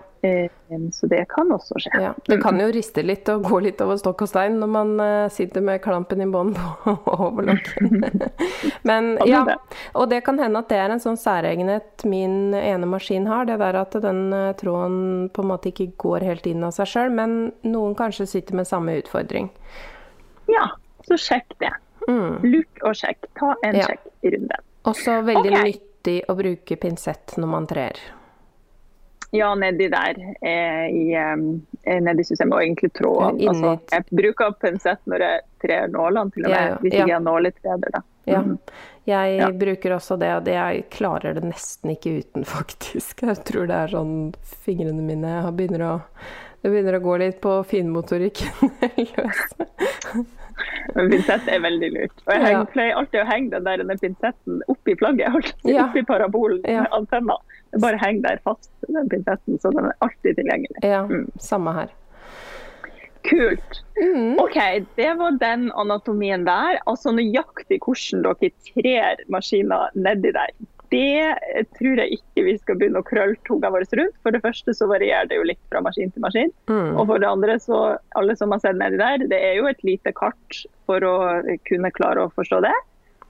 så 0.92 1.06
det 1.08 1.24
kan 1.32 1.48
også 1.52 1.78
skje. 1.80 1.90
ja. 2.02 2.10
Det 2.26 2.36
kan 2.42 2.58
jo 2.60 2.66
riste 2.74 3.02
litt 3.02 3.28
og 3.32 3.46
gå 3.48 3.60
litt 3.64 3.80
over 3.80 3.96
stokk 3.96 4.26
og 4.26 4.28
stein 4.30 4.58
når 4.60 4.68
man 4.70 4.92
eh, 5.00 5.28
sitter 5.32 5.64
med 5.64 5.80
klampen 5.82 6.20
i 6.20 6.28
bånn 6.30 6.52
på 6.54 6.94
overlokken. 7.16 8.04
Men 8.88 9.14
ja, 9.26 9.40
og 9.96 10.10
det 10.12 10.20
kan 10.26 10.38
hende 10.38 10.60
at 10.60 10.68
det 10.68 10.78
er 10.82 10.92
en 10.94 11.02
sånn 11.02 11.18
særegenhet 11.20 12.04
min 12.04 12.52
ene 12.54 12.88
maskin 12.90 13.26
har. 13.30 13.48
Det 13.48 13.56
der 13.64 13.80
at 13.80 13.96
den 14.04 14.28
eh, 14.36 14.52
tråden 14.60 15.30
på 15.32 15.42
en 15.44 15.50
måte 15.54 15.72
ikke 15.72 15.90
går 16.04 16.28
helt 16.28 16.46
inn 16.50 16.64
av 16.68 16.76
seg 16.76 16.92
sjøl, 16.92 17.10
men 17.16 17.40
noen 17.66 17.96
kanskje 17.98 18.28
sitter 18.28 18.60
med 18.60 18.68
samme 18.68 18.98
utfordring. 19.00 19.48
Ja, 20.52 20.68
så 21.08 21.16
sjekk 21.20 21.56
det. 21.64 21.72
Mm. 22.08 22.40
Luk 22.44 22.84
og 22.84 22.96
sjekk. 22.98 23.24
Ta 23.40 23.54
en 23.64 23.80
Ja. 23.80 23.88
sjekk 23.88 24.08
i 24.26 24.36
runden. 24.36 24.68
Også 24.88 25.18
veldig 25.24 25.50
okay. 25.52 25.72
nyttig 25.72 26.18
å 26.28 26.36
bruke 26.38 26.76
pinsett 26.80 27.36
når 27.40 27.48
man 27.56 27.66
trer. 27.70 27.98
Ja, 29.32 29.54
nedi 29.54 29.86
der 29.92 30.16
eh, 30.42 30.86
i, 30.90 31.14
eh, 31.14 32.00
nedi 32.02 32.24
systemet, 32.26 32.54
og 32.56 32.62
egentlig 32.64 32.92
tråden. 32.98 33.38
Altså, 33.48 33.76
jeg 33.92 34.04
bruker 34.10 34.56
pensett 34.60 34.98
når 35.06 35.20
jeg 35.26 35.40
trer 35.62 35.88
nålene, 35.92 36.32
til 36.34 36.46
og 36.48 36.50
med. 36.50 36.78
Hvis 36.82 36.92
Ja. 36.98 37.06
jeg 37.06 37.14
har 37.14 37.20
nåletreder, 37.22 37.90
da. 37.94 38.02
Ja. 38.26 38.42
Jeg 39.06 39.38
Ja. 39.38 39.50
bruker 39.50 39.94
også 39.96 40.18
det, 40.18 40.32
og 40.36 40.44
jeg 40.46 40.84
klarer 40.90 41.34
det 41.34 41.44
nesten 41.44 41.90
ikke 41.94 42.18
uten, 42.24 42.44
faktisk. 42.56 43.22
Jeg 43.22 43.36
tror 43.44 43.66
det 43.70 43.76
er 43.76 43.88
sånn 43.94 44.34
fingrene 44.66 45.00
mine 45.02 45.52
begynner 45.52 45.80
å 45.86 46.00
Det 46.62 46.68
begynner 46.70 46.98
å 46.98 47.00
gå 47.00 47.14
litt 47.18 47.38
på 47.40 47.64
finmotorikken 47.64 48.52
løs. 49.16 49.38
Pinsett 50.94 51.46
er 51.48 51.62
veldig 51.64 51.88
lurt. 51.94 52.18
Og 52.26 52.34
jeg 52.34 52.66
pleier 52.74 52.98
alltid 53.00 53.20
å 53.22 53.26
henge 53.30 53.50
den 53.54 53.64
der 53.64 53.96
pinsetten 54.02 54.60
oppi 54.68 54.92
plagget, 55.00 55.54
si, 55.62 55.72
Ja. 55.72 55.86
oppi 55.86 56.02
parabolen, 56.04 56.60
Ja. 56.68 56.84
antenna. 56.92 57.38
Det 57.72 57.80
bare 57.82 57.98
henger 58.02 58.22
der 58.28 58.40
fast, 58.44 58.70
den 58.88 59.08
pinsetten, 59.12 59.58
så 59.62 59.70
den 59.74 59.86
er 59.90 59.96
alltid 60.02 60.36
tilgjengelig. 60.40 60.80
Ja, 60.82 61.04
Mm. 61.06 61.28
samme 61.38 61.72
her. 61.76 61.88
Kult. 63.22 63.82
Mm. 64.00 64.38
OK, 64.40 64.56
det 64.96 65.10
var 65.18 65.36
den 65.38 65.68
anatomien 65.78 66.44
der. 66.46 66.80
Altså 66.88 67.12
nøyaktig 67.12 67.78
hvordan 67.84 68.22
dere 68.24 68.50
trer 68.72 69.20
maskiner 69.30 69.90
nedi 69.94 70.32
der. 70.32 70.52
Det 70.90 71.68
tror 71.76 72.00
jeg 72.00 72.16
ikke 72.16 72.42
vi 72.48 72.56
skal 72.58 72.78
begynne 72.80 72.98
å 72.98 73.06
krølle 73.06 73.36
tunga 73.46 73.68
vår 73.70 73.84
rundt. 74.00 74.16
For 74.24 74.34
det 74.34 74.40
første 74.42 74.74
så 74.74 74.88
varierer 74.90 75.28
det 75.30 75.36
jo 75.38 75.44
litt 75.46 75.60
fra 75.70 75.82
maskin 75.84 76.10
til 76.10 76.24
maskin. 76.24 76.50
Mm. 76.66 76.96
Og 76.98 77.04
for 77.06 77.22
det 77.22 77.28
andre, 77.30 77.58
så 77.62 77.82
alle 78.18 78.34
som 78.40 78.50
har 78.50 78.58
sett 78.64 78.80
nedi 78.80 78.98
der, 78.98 79.22
det 79.30 79.38
er 79.38 79.54
jo 79.60 79.68
et 79.70 79.84
lite 79.86 80.10
kart 80.16 80.64
for 80.88 80.98
å 81.06 81.14
kunne 81.68 81.92
klare 81.94 82.24
å 82.26 82.32
forstå 82.34 82.64
det. 82.66 82.74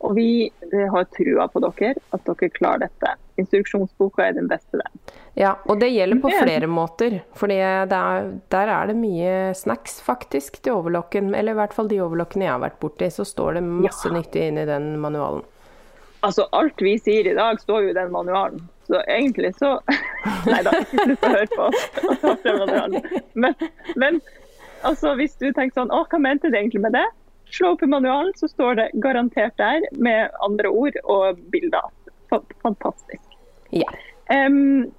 Og 0.00 0.14
vi 0.16 0.28
eh, 0.48 0.86
har 0.92 1.04
trua 1.12 1.44
på 1.52 1.60
dere, 1.60 1.94
at 2.16 2.24
dere 2.24 2.48
klarer 2.54 2.86
dette. 2.86 3.14
Instruksjonsboka 3.40 4.24
er 4.24 4.36
den 4.38 4.48
beste, 4.48 4.80
den. 4.80 5.14
Ja, 5.38 5.54
og 5.68 5.80
det 5.80 5.90
gjelder 5.92 6.20
på 6.22 6.32
flere 6.32 6.68
måter. 6.68 7.20
For 7.36 7.52
der 7.52 8.72
er 8.74 8.90
det 8.90 8.96
mye 8.98 9.54
snacks 9.56 10.00
faktisk 10.04 10.60
til 10.64 10.78
overlocken. 10.80 11.34
Eller 11.36 11.52
i 11.54 11.60
hvert 11.60 11.76
fall 11.76 11.88
de 11.92 12.00
overlokkene 12.02 12.48
jeg 12.48 12.54
har 12.54 12.64
vært 12.64 12.80
borti, 12.82 13.10
så 13.12 13.24
står 13.28 13.60
det 13.60 13.64
masse 13.68 14.08
Ja. 14.08 14.16
nyttig 14.16 14.48
inni 14.48 14.66
den 14.68 14.92
manualen. 15.00 15.44
Altså, 16.20 16.44
alt 16.52 16.80
vi 16.84 16.98
sier 17.00 17.30
i 17.30 17.36
dag, 17.36 17.60
står 17.60 17.86
jo 17.86 17.92
i 17.94 17.96
den 17.96 18.10
manualen. 18.12 18.60
Så 18.90 18.98
egentlig 19.06 19.54
så 19.56 19.78
Nei 20.50 20.60
da, 20.66 20.72
ikke 20.82 21.04
slutt 21.06 21.24
å 21.24 21.30
høre 21.36 21.48
på 21.54 21.68
oss. 21.70 21.82
Men, 23.34 23.54
men 23.96 24.20
altså, 24.82 25.14
hvis 25.20 25.36
du 25.40 25.46
tenker 25.52 25.76
sånn 25.76 25.92
Å, 25.94 26.02
hva 26.10 26.18
mente 26.20 26.50
du 26.50 26.56
egentlig 26.58 26.82
med 26.84 26.96
det? 26.98 27.06
Slå 27.50 27.72
opp 27.74 27.82
i 27.82 27.88
manualen, 27.90 28.32
så 28.36 28.48
står 28.48 28.78
det 28.78 28.86
garantert 29.02 29.56
der 29.58 29.82
med 29.98 30.30
andre 30.44 30.68
ord 30.68 30.96
og 31.04 31.40
bilder. 31.50 31.90
Fantastisk. 32.62 33.36
Ja. 33.74 33.90
Um, 34.30 34.90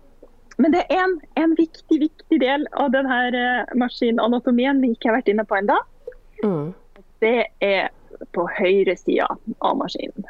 men 0.58 0.76
det 0.76 0.84
er 0.90 1.00
en, 1.06 1.16
en 1.40 1.56
viktig, 1.58 1.98
viktig 2.02 2.42
del 2.42 2.68
av 2.78 2.92
denne 2.94 3.64
maskinanatomien 3.80 4.82
vi 4.84 4.92
ikke 4.94 5.10
har 5.10 5.22
vært 5.22 5.32
inne 5.32 5.46
på 5.48 5.58
ennå. 5.58 5.78
Mm. 6.44 6.68
Det 7.24 7.48
er 7.64 7.90
på 8.36 8.46
høyre 8.60 8.96
sida 9.00 9.30
av 9.60 9.78
maskinen. 9.80 10.28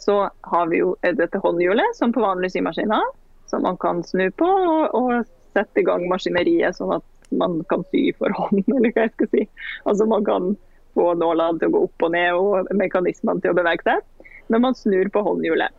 Så 0.00 0.16
har 0.48 0.70
vi 0.70 0.80
jo 0.80 0.94
dette 1.02 1.40
håndhjulet, 1.42 1.98
som 1.98 2.14
på 2.14 2.22
vanlige 2.22 2.56
symaskiner, 2.56 3.04
som 3.50 3.66
man 3.66 3.76
kan 3.82 4.02
snu 4.06 4.30
på 4.38 4.48
og, 4.48 4.94
og 4.96 5.26
sette 5.52 5.82
i 5.82 5.86
gang 5.86 6.06
maskineriet, 6.10 6.78
sånn 6.78 6.96
at 6.96 7.32
man 7.36 7.60
kan 7.70 7.84
sy 7.92 8.08
for 8.18 8.32
hånd, 8.36 8.64
eller 8.76 8.92
hva 8.94 9.06
jeg 9.06 9.14
skal 9.16 9.32
si. 9.34 9.46
Altså 9.88 10.08
man 10.08 10.26
kan 10.28 10.52
få 10.94 11.12
nålene 11.18 11.58
til 11.60 11.70
å 11.70 11.74
gå 11.76 11.84
opp 11.88 12.06
og 12.06 12.12
ned 12.14 12.32
og 12.38 12.72
mekanismene 12.76 13.42
til 13.42 13.52
å 13.52 13.58
bevege 13.58 13.86
seg 13.86 14.28
når 14.52 14.62
man 14.66 14.76
snur 14.76 15.08
på 15.14 15.22
håndhjulet. 15.24 15.70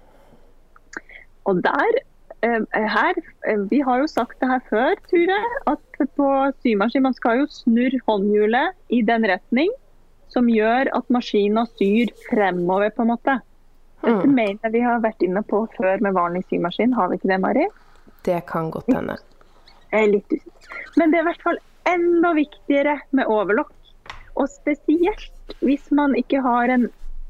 Og 1.45 1.61
der, 1.61 1.99
eh, 2.41 2.59
her, 2.73 3.13
eh, 3.47 3.57
Vi 3.69 3.81
har 3.81 3.99
jo 3.99 4.07
sagt 4.07 4.39
det 4.39 4.49
her 4.49 4.61
før, 4.69 4.95
Ture, 5.09 5.39
at 5.67 5.79
på 6.17 6.27
symaskin 6.63 7.03
man 7.03 7.13
skal 7.13 7.39
jo 7.39 7.47
snurre 7.47 7.99
håndhjulet 8.07 8.73
i 8.89 9.01
den 9.01 9.23
retning 9.23 9.69
som 10.29 10.47
gjør 10.47 10.89
at 10.95 11.09
maskinen 11.09 11.67
syr 11.77 12.09
fremover, 12.29 12.89
på 12.89 13.01
en 13.01 13.11
måte. 13.13 13.41
Dette 14.03 14.25
Mm. 14.27 14.35
mener 14.35 14.59
jeg 14.63 14.71
vi 14.71 14.79
har 14.81 14.99
vært 14.99 15.21
inne 15.21 15.43
på 15.43 15.67
før 15.77 16.01
med 16.01 16.13
vanlig 16.13 16.43
symaskin, 16.49 16.93
har 16.93 17.09
vi 17.09 17.17
ikke 17.17 17.29
det, 17.29 17.39
Mari? 17.39 17.67
Det 18.23 18.45
kan 18.47 18.71
godt 18.71 18.87
hende. 18.87 19.17
Jeg 19.91 20.07
er 20.07 20.11
litt 20.11 20.29
usikker. 20.29 20.67
Men 20.97 21.11
det 21.11 21.19
er 21.19 21.23
i 21.23 21.27
hvert 21.29 21.43
fall 21.43 21.57
enda 21.85 22.33
viktigere 22.33 22.99
med 23.11 23.25
overlokk. 23.27 23.71
Og 24.39 24.49
spesielt 24.49 25.55
hvis 25.61 25.89
man 25.91 26.15
ikke 26.17 26.41
har 26.41 26.71
en 26.73 26.87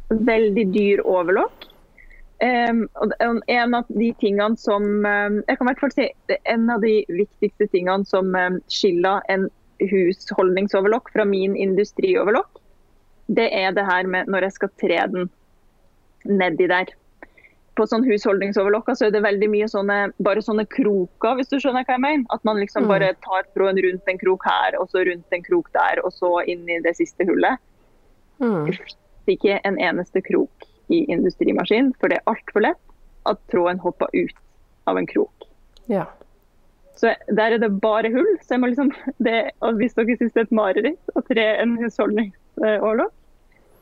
veldig 0.09 0.65
dyr 0.73 1.03
overlokk. 1.07 1.69
Um, 2.43 2.87
en 3.47 3.75
av 3.77 3.87
de 3.87 4.09
tingene 4.19 4.57
som 4.59 4.83
um, 5.05 5.37
Jeg 5.47 5.59
kan 5.59 5.93
si 5.93 6.09
en 6.51 6.65
av 6.73 6.81
de 6.83 7.05
viktigste 7.07 7.69
tingene 7.71 8.03
som 8.09 8.33
um, 8.35 8.57
skiller 8.67 9.23
en 9.31 9.47
husholdningsoverlokk 9.79 11.11
fra 11.13 11.23
min 11.27 11.55
industrioverlokk, 11.55 12.59
det 13.31 13.47
er 13.55 13.71
det 13.75 13.85
her 13.87 14.07
med 14.11 14.27
når 14.31 14.47
jeg 14.47 14.57
skal 14.57 14.73
tre 14.81 14.99
den 15.13 15.29
nedi 16.27 16.67
der. 16.71 16.91
På 17.75 17.87
sånn 17.89 18.03
husholdningsoverlokka 18.05 18.93
så 18.95 19.07
er 19.07 19.13
det 19.15 19.23
veldig 19.25 19.47
mye 19.49 19.67
sånne, 19.71 20.13
bare 20.21 20.43
sånne 20.45 20.65
kroker, 20.69 21.37
hvis 21.39 21.49
du 21.49 21.57
skjønner 21.57 21.85
hva 21.87 21.95
jeg 21.95 22.03
mener. 22.03 22.25
At 22.35 22.43
man 22.45 22.59
liksom 22.61 22.83
Mm. 22.85 22.89
bare 22.89 23.13
tar 23.25 23.47
tråden 23.55 23.81
rundt 23.81 24.07
en 24.07 24.19
krok 24.21 24.45
her, 24.45 24.77
og 24.79 24.89
så 24.89 25.05
rundt 25.07 25.25
en 25.31 25.43
krok 25.43 25.71
der, 25.73 26.01
og 26.05 26.11
så 26.13 26.45
inn 26.47 26.69
i 26.69 26.79
det 26.85 26.95
siste 26.95 27.25
hullet. 27.25 27.57
Mm. 28.39 28.69
Ikke 29.27 29.59
en 29.63 29.77
eneste 29.79 30.21
krok 30.21 30.67
i 30.89 31.05
industrimaskin, 31.09 31.93
for 31.99 32.09
det 32.09 32.19
er 32.19 32.29
altfor 32.33 32.61
lett 32.61 32.77
at 33.25 33.39
tråden 33.49 33.79
hopper 33.79 34.07
ut 34.13 34.35
av 34.85 34.97
en 34.97 35.07
krok. 35.07 35.47
Ja. 35.87 36.05
Så 36.95 37.15
der 37.27 37.53
er 37.53 37.57
det 37.57 37.81
bare 37.81 38.11
hull. 38.11 38.37
Så 38.43 38.53
jeg 38.53 38.59
må 38.61 38.69
liksom, 38.69 38.91
det, 39.19 39.51
og 39.61 39.79
hvis 39.79 39.95
dere 39.97 40.17
syns 40.19 40.33
det 40.33 40.43
er 40.43 40.47
et 40.47 40.51
mareritt 40.51 41.15
å 41.15 41.23
tre 41.25 41.45
en 41.63 41.77
husholdningsoverlokk, 41.79 43.13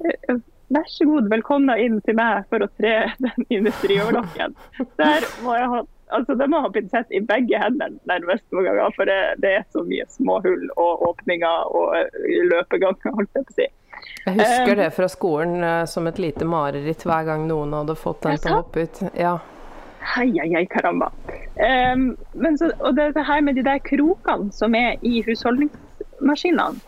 eh, 0.05 0.35
vær 0.71 0.87
så 0.87 1.05
god, 1.09 1.29
velkommen 1.31 1.79
inn 1.83 1.97
til 2.05 2.15
meg 2.19 2.45
for 2.51 2.63
å 2.63 2.69
tre 2.79 2.93
den 3.23 3.47
industrioverlokken. 3.49 4.55
Der 5.01 5.27
må 5.45 5.57
jeg 5.57 5.73
ha 5.75 5.81
altså 6.11 6.35
det 6.35 6.47
må 6.51 6.59
ha 6.59 6.69
pinsett 6.75 7.11
i 7.15 7.21
begge 7.23 7.59
hendene 7.61 7.95
nærmest 8.09 8.43
noen 8.51 8.65
ganger, 8.67 8.91
for 8.97 9.07
det, 9.07 9.19
det 9.43 9.51
er 9.61 9.67
så 9.71 9.83
mye 9.87 10.03
små 10.11 10.41
hull 10.43 10.65
og 10.75 11.05
åpninger 11.07 11.69
og 11.71 11.93
eh, 11.95 12.41
løpeganger, 12.51 13.13
holdt 13.15 13.39
jeg 13.39 13.47
på 13.47 13.53
å 13.53 13.59
si. 13.61 13.67
Jeg 14.25 14.35
husker 14.41 14.73
Um, 14.73 14.79
det 14.81 14.89
fra 14.97 15.07
skolen 15.11 15.63
eh, 15.63 15.85
som 15.87 16.09
et 16.09 16.19
lite 16.19 16.47
mareritt 16.47 17.05
hver 17.07 17.23
gang 17.29 17.45
noen 17.47 17.71
hadde 17.77 17.95
fått 17.95 18.25
den 18.25 18.41
til 18.43 18.51
å 18.51 18.59
hoppe 18.59 18.83
ut. 18.83 19.01
Ja. 19.15 19.37
Hei, 20.15 20.27
hei, 20.35 20.49
hei, 20.51 20.65
karamba. 20.67 21.11
Um, 21.55 22.09
men 22.33 22.59
så, 22.59 22.73
og 22.81 22.97
det, 22.97 23.11
det 23.15 23.23
her 23.27 23.43
med 23.45 23.55
de 23.55 23.63
der 23.69 23.79
krokene 23.85 24.51
som 24.55 24.75
er 24.75 24.99
i 25.05 25.21
husholdningsmaskinene. 25.27 26.81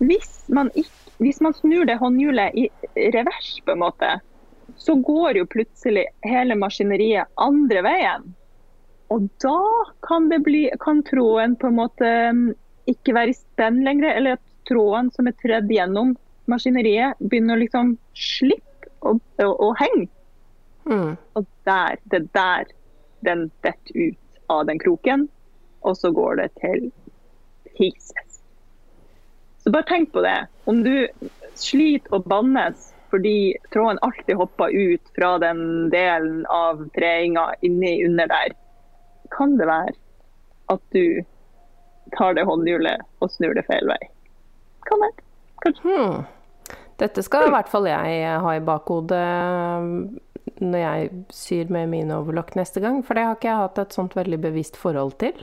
Hvis 0.00 0.32
man, 0.52 0.70
ikk- 0.78 1.05
hvis 1.22 1.40
man 1.40 1.54
snur 1.56 1.86
det 1.88 1.98
håndhjulet 2.00 2.54
i 2.54 2.68
revers, 3.14 3.60
på 3.64 3.72
en 3.72 3.82
måte, 3.84 4.10
så 4.76 4.94
går 4.94 5.38
jo 5.40 5.46
plutselig 5.48 6.04
hele 6.26 6.56
maskineriet 6.58 7.30
andre 7.40 7.82
veien. 7.86 8.26
Og 9.14 9.28
da 9.42 9.60
kan, 10.06 10.28
det 10.28 10.42
bli, 10.44 10.66
kan 10.82 11.02
tråden 11.06 11.54
på 11.56 11.70
en 11.70 11.78
måte 11.78 12.10
mm, 12.36 12.46
ikke 12.90 13.14
være 13.16 13.32
i 13.32 13.38
spenn 13.38 13.80
lenger, 13.86 14.10
eller 14.12 14.36
at 14.36 14.44
tråden 14.68 15.12
som 15.14 15.30
er 15.30 15.36
tredd 15.40 15.70
gjennom 15.70 16.16
maskineriet, 16.50 17.18
begynner 17.22 17.56
å 17.56 17.62
liksom 17.62 17.94
slippe 18.18 18.90
å, 19.00 19.14
å, 19.16 19.48
å 19.48 19.72
henge. 19.78 20.10
Mm. 20.86 21.14
Og 21.38 21.46
der, 21.66 22.02
det 22.10 22.20
er 22.20 22.28
der 22.36 22.74
den 23.26 23.48
detter 23.64 23.96
ut 24.10 24.42
av 24.52 24.66
den 24.68 24.82
kroken, 24.82 25.26
og 25.86 25.96
så 25.98 26.10
går 26.14 26.42
det 26.42 26.50
til 26.60 26.88
pieces. 27.78 28.25
Så 29.66 29.70
bare 29.74 29.82
tenk 29.82 30.12
på 30.12 30.22
det. 30.22 30.46
Om 30.70 30.84
du 30.86 31.08
sliter 31.58 32.14
og 32.14 32.28
bannes 32.30 32.92
fordi 33.10 33.56
tråden 33.74 33.98
alltid 34.06 34.38
hopper 34.38 34.70
ut 34.70 35.10
fra 35.18 35.32
den 35.42 35.90
delen 35.90 36.44
av 36.46 36.84
treinga 36.94 37.48
inni 37.66 38.04
under 38.06 38.30
der, 38.30 38.54
kan 39.34 39.56
det 39.58 39.66
være 39.66 39.94
at 40.70 40.82
du 40.94 41.24
tar 42.14 42.38
det 42.38 42.46
håndhjulet 42.46 43.02
og 43.18 43.34
snur 43.34 43.58
det 43.58 43.66
feil 43.66 43.90
vei. 43.90 43.98
Kan 44.86 45.02
være. 45.02 45.26
Kanskje. 45.66 45.90
Hmm. 45.90 46.24
Dette 47.02 47.26
skal 47.26 47.48
i 47.48 47.52
hvert 47.58 47.70
fall 47.70 47.90
jeg 47.90 48.38
ha 48.46 48.54
i 48.54 48.64
bakhodet 48.70 49.18
eh, 49.18 49.92
når 50.62 50.82
jeg 50.86 51.14
syr 51.34 51.74
med 51.74 51.90
mine 51.90 52.22
overlock 52.22 52.54
neste 52.54 52.86
gang, 52.86 53.02
for 53.02 53.18
det 53.18 53.26
har 53.26 53.34
ikke 53.34 53.50
jeg 53.50 53.64
hatt 53.66 53.82
et 53.82 53.98
sånt 53.98 54.14
veldig 54.14 54.44
bevisst 54.46 54.78
forhold 54.78 55.18
til. 55.18 55.42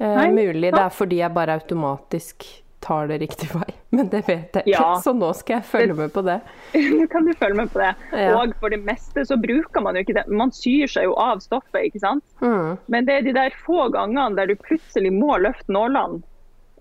Eh, 0.00 0.24
mulig 0.32 0.72
det 0.72 0.86
er 0.88 0.94
fordi 1.04 1.20
jeg 1.20 1.36
bare 1.36 1.60
automatisk 1.60 2.48
tar 2.86 3.08
det 3.10 3.16
riktig 3.24 3.48
vei, 3.52 3.66
men 3.96 4.08
det 4.12 4.20
vet 4.28 4.54
jeg 4.60 4.62
ikke, 4.62 4.70
Ja. 4.76 4.92
så 5.02 5.12
nå 5.16 5.32
skal 5.34 5.58
jeg 5.58 5.66
følge 5.72 5.96
med 5.98 6.12
på 6.14 6.22
det. 6.26 6.38
Nå 7.00 7.06
kan 7.10 7.26
du 7.26 7.32
følge 7.40 7.58
med 7.58 7.72
på 7.74 7.80
det. 7.82 7.90
Ja. 8.14 8.36
Og 8.38 8.54
for 8.62 8.70
det 8.70 8.78
meste 8.86 9.24
så 9.26 9.36
bruker 9.42 9.82
man 9.82 9.98
jo 9.98 10.04
ikke 10.06 10.14
det. 10.20 10.24
Man 10.30 10.52
syr 10.54 10.86
seg 10.92 11.08
jo 11.08 11.16
av 11.18 11.42
stoffet, 11.44 11.88
ikke 11.90 12.02
sant. 12.04 12.24
Mm. 12.44 12.76
Men 12.92 13.08
det 13.08 13.16
er 13.18 13.26
de 13.26 13.34
der 13.36 13.56
få 13.66 13.88
gangene 13.94 14.36
der 14.38 14.52
du 14.52 14.54
plutselig 14.62 15.10
må 15.16 15.36
løfte 15.42 15.72
nålene 15.74 16.22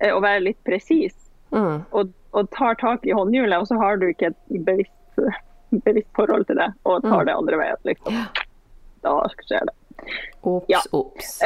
eh, 0.01 0.11
og 0.13 0.21
være 0.27 0.43
litt 0.49 0.61
presis, 0.67 1.15
mm. 1.55 1.85
og, 1.95 2.13
og 2.35 2.49
tar 2.55 2.77
tak 2.81 3.05
i 3.09 3.15
håndhjulet, 3.15 3.57
og 3.57 3.67
så 3.71 3.77
har 3.81 3.97
du 4.01 4.07
ikke 4.11 4.29
et 4.33 4.39
bevisst, 4.67 5.21
bevisst 5.87 6.11
forhold 6.19 6.45
til 6.51 6.59
det, 6.61 6.69
og 6.85 7.01
tar 7.07 7.23
Mm. 7.23 7.25
det 7.31 7.35
andre 7.39 7.61
veien. 7.63 7.81
Liksom. 7.89 8.21
Da 9.05 9.15
skjer 9.41 9.65
det. 9.71 9.75
Ops, 10.43 10.67
Ja. 10.69 10.79
ops. 10.93 11.39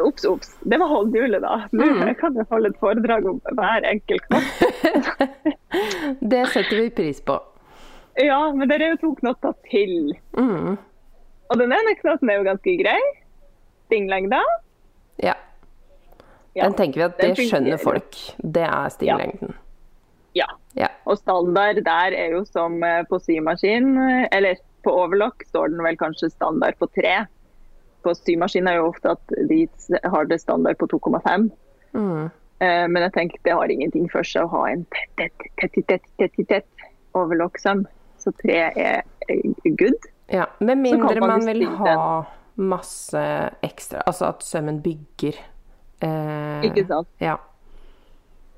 Ops, 0.00 0.24
ops. 0.24 0.54
Det 0.64 0.78
var 0.80 0.88
håndhjulet, 0.88 1.42
da. 1.42 1.66
Nå 1.72 1.84
Mm. 1.84 2.14
kan 2.20 2.34
jeg 2.36 2.46
holde 2.50 2.68
et 2.72 2.78
foredrag 2.80 3.26
om 3.28 3.40
hver 3.52 3.84
enkelt 3.84 4.22
knott. 4.28 5.42
Det 6.20 6.46
setter 6.52 6.76
vi 6.76 6.90
pris 6.90 7.20
på. 7.20 7.36
Ja, 8.20 8.52
men 8.52 8.68
det 8.68 8.80
er 8.82 8.90
jo 8.92 8.96
to 9.00 9.14
knotter 9.20 9.54
til. 9.70 10.12
Mm. 10.36 10.76
Og 11.50 11.58
den 11.60 11.72
ene 11.72 11.94
knotten 12.00 12.28
er 12.30 12.40
jo 12.40 12.44
ganske 12.48 12.74
grei. 12.82 12.98
Stinglengda. 13.86 14.40
Ja. 15.22 15.34
Ja, 16.54 16.64
Den 16.68 16.74
tenker 16.76 17.00
vi 17.00 17.04
at 17.06 17.18
det 17.22 17.30
skjønner 17.48 17.80
folk. 17.80 18.16
Det 18.44 18.64
er 18.68 18.88
stinglengden. 18.92 19.54
Ja. 20.36 20.46
Ja. 20.76 20.88
Og 21.08 21.18
standard 21.20 21.80
der 21.84 22.12
er 22.16 22.34
jo 22.36 22.44
som 22.48 22.82
eh, 22.84 23.02
på 23.08 23.18
symaskin, 23.20 23.90
eh, 24.00 24.26
eller 24.32 24.56
på 24.84 24.92
overlock 25.04 25.44
står 25.48 25.68
den 25.72 25.82
vel 25.84 25.96
kanskje 26.00 26.30
standard 26.32 26.76
på 26.80 26.88
tre. 26.96 27.22
På 28.02 28.14
symaskin 28.18 28.68
er 28.68 28.80
jo 28.80 28.90
ofte 28.90 29.14
at 29.16 29.34
de 29.48 29.64
har 30.04 30.28
det 30.30 30.40
standard 30.42 30.78
på 30.80 30.88
2,5. 30.92 31.50
Mm. 31.94 32.30
Eh, 32.62 32.88
Men 32.88 33.02
jeg 33.08 33.12
tenker 33.12 33.42
det 33.44 33.56
har 33.58 33.70
ingenting 33.74 34.08
for 34.12 34.26
seg 34.26 34.46
å 34.46 34.52
ha 34.56 34.62
en 34.70 34.84
tett, 34.94 35.10
tett, 35.18 35.48
tett, 35.60 35.86
tett, 35.88 36.06
tett, 36.18 36.36
tett, 36.36 36.48
tett 36.48 36.88
overlock-søm. 37.18 37.86
Så 38.18 38.32
tre 38.42 38.58
er 38.70 39.02
er 39.28 39.76
good. 39.78 40.10
Ja, 40.32 40.46
Med 40.60 40.78
mindre 40.78 41.20
man 41.20 41.28
man 41.28 41.46
vil 41.46 41.66
ha 41.66 42.24
masse 42.56 43.22
ekstra 43.62 44.02
Altså 44.06 44.28
at 44.28 44.44
sømmen 44.44 44.82
bygger. 44.82 45.38
Eh, 46.02 46.68
Ikke 46.68 46.86
sant? 46.86 47.08
Ja. 47.20 47.36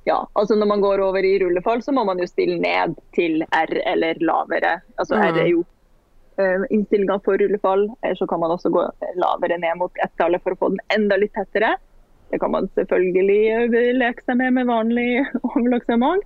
Ja, 0.04 0.26
altså 0.36 0.54
Når 0.54 0.66
man 0.66 0.80
går 0.80 1.00
over 1.00 1.24
i 1.24 1.38
rullefall, 1.40 1.82
så 1.82 1.92
må 1.92 2.04
man 2.04 2.18
jo 2.20 2.26
stille 2.28 2.58
ned 2.60 2.96
til 3.16 3.42
R 3.52 3.72
eller 3.86 4.20
lavere. 4.20 4.80
Altså 4.98 5.16
R 5.16 5.38
er 5.40 5.48
jo 5.48 5.64
innstillinga 6.70 7.20
for 7.24 7.38
rullefall. 7.38 7.88
Eller 8.02 8.14
så 8.18 8.26
kan 8.26 8.40
man 8.40 8.50
også 8.54 8.70
gå 8.74 8.84
lavere 9.20 9.58
ned 9.58 9.78
mot 9.80 9.92
ett-tallet 10.04 10.42
for 10.42 10.54
å 10.54 10.60
få 10.60 10.68
den 10.74 10.80
enda 10.96 11.16
litt 11.20 11.34
tettere. 11.36 11.74
Det 12.32 12.40
kan 12.42 12.50
man 12.50 12.66
selvfølgelig 12.74 13.40
eh, 13.52 13.92
leke 13.94 14.24
seg 14.26 14.40
med 14.40 14.56
med 14.56 14.66
vanlig 14.66 15.24
overlokksemang. 15.52 16.22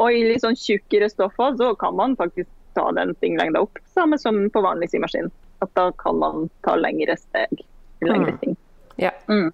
Og 0.00 0.08
i 0.16 0.24
litt 0.24 0.42
sånn 0.42 0.56
tjukkere 0.56 1.10
stoffer 1.12 1.54
så 1.60 1.74
kan 1.78 1.94
man 1.98 2.16
faktisk 2.16 2.48
ta 2.74 2.86
den 2.96 3.12
stinglengda 3.18 3.60
opp. 3.66 3.78
Samme 3.92 4.18
som 4.18 4.38
på 4.50 4.62
vanlig 4.64 4.88
symaskin. 4.90 5.28
At 5.62 5.70
da 5.78 5.90
kan 6.00 6.18
man 6.18 6.48
ta 6.66 6.74
lengre 6.80 7.14
steg. 7.20 7.60
Lengre 8.02 8.32
Mm. 8.32 8.38
ting. 8.40 8.56
ja. 8.98 9.10
Mm. 9.28 9.52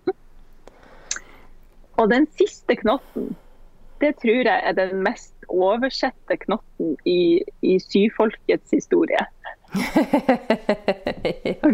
Og 1.99 2.09
den 2.13 2.27
siste 2.39 2.77
knotten, 2.79 3.33
det 4.01 4.13
tror 4.23 4.47
jeg 4.47 4.63
er 4.65 4.73
den 4.79 5.03
mest 5.03 5.35
oversette 5.51 6.37
knotten 6.45 6.95
i, 7.05 7.43
i 7.67 7.75
syfolkets 7.83 8.71
historie. 8.71 9.19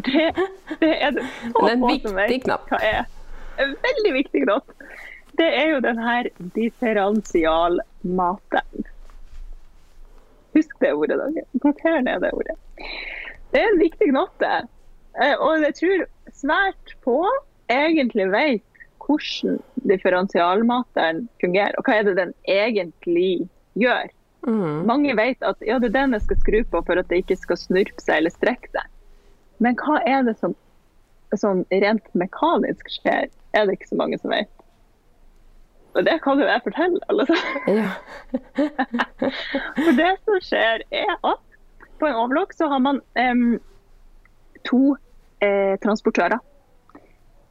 Det, 0.04 0.32
det 0.80 1.02
er 1.02 1.10
det 1.14 1.22
så 1.52 1.68
en 1.68 1.80
få 1.80 1.90
som 2.02 2.14
vet 2.16 2.30
viktig 2.30 2.44
knapp. 2.44 2.68
hva 2.70 2.78
er. 2.82 3.04
En 3.62 3.70
veldig 3.84 4.12
viktig 4.16 4.40
knapp. 4.44 4.66
Det 5.38 5.48
er 5.58 5.66
jo 5.72 5.78
den 5.84 5.98
her 6.02 6.24
differensialmaten. 6.54 8.84
Husk 10.54 10.74
det 10.82 10.92
ordet, 10.94 11.18
dere. 11.18 11.44
Noter 11.64 12.00
ned 12.06 12.18
det 12.22 12.30
ordet. 12.36 12.56
Det 13.50 13.58
er 13.62 13.68
en 13.72 13.82
viktig 13.82 14.06
knott, 14.10 14.36
det. 14.42 14.60
Eh, 15.22 15.34
Og 15.38 15.50
jeg 15.62 15.74
tror 15.80 15.98
svært 16.34 16.86
få 17.06 17.20
egentlig 17.70 18.26
vet 18.32 18.62
hvordan 19.04 19.58
differensialmateren 19.90 21.18
fungerer, 21.42 21.74
og 21.78 21.82
hva 21.86 21.92
er 21.98 22.04
det 22.08 22.16
den 22.18 22.32
egentlig 22.48 23.32
gjør. 23.78 24.06
Mm. 24.44 24.84
Mange 24.88 25.14
vet 25.16 25.40
at 25.46 25.62
ja, 25.64 25.78
det 25.80 25.88
er 25.92 25.96
den 26.00 26.16
jeg 26.16 26.26
skal 26.26 26.40
skru 26.42 26.58
på 26.70 26.82
for 26.84 27.00
at 27.00 27.08
det 27.08 27.22
ikke 27.22 27.38
skal 27.40 27.60
snurpe 27.60 28.04
seg 28.04 28.20
eller 28.20 28.34
strekke 28.34 28.68
seg. 28.74 28.90
Men 29.64 29.78
hva 29.80 30.00
er 30.04 30.26
det 30.26 30.36
som 30.40 30.56
sånn 31.34 31.64
rent 31.72 32.04
mekanisk 32.14 32.90
skjer, 33.00 33.30
er 33.56 33.66
det 33.66 33.78
ikke 33.78 33.90
så 33.90 33.98
mange 33.98 34.18
som 34.20 34.34
vet. 34.34 34.50
Og 35.94 36.06
det 36.06 36.16
kan 36.24 36.40
jo 36.42 36.46
jeg 36.46 36.62
fortelle 36.64 37.00
alle 37.10 37.26
sammen. 37.28 37.78
ja. 37.78 37.90
For 39.84 39.98
det 39.98 40.12
som 40.26 40.40
skjer 40.42 40.84
er 40.90 41.14
at 41.16 41.44
på 42.00 42.08
en 42.08 42.18
overlock 42.18 42.54
så 42.54 42.68
har 42.70 42.82
man 42.82 42.98
um, 43.14 43.60
to 44.66 44.96
eh, 45.44 45.78
transportører. 45.84 46.40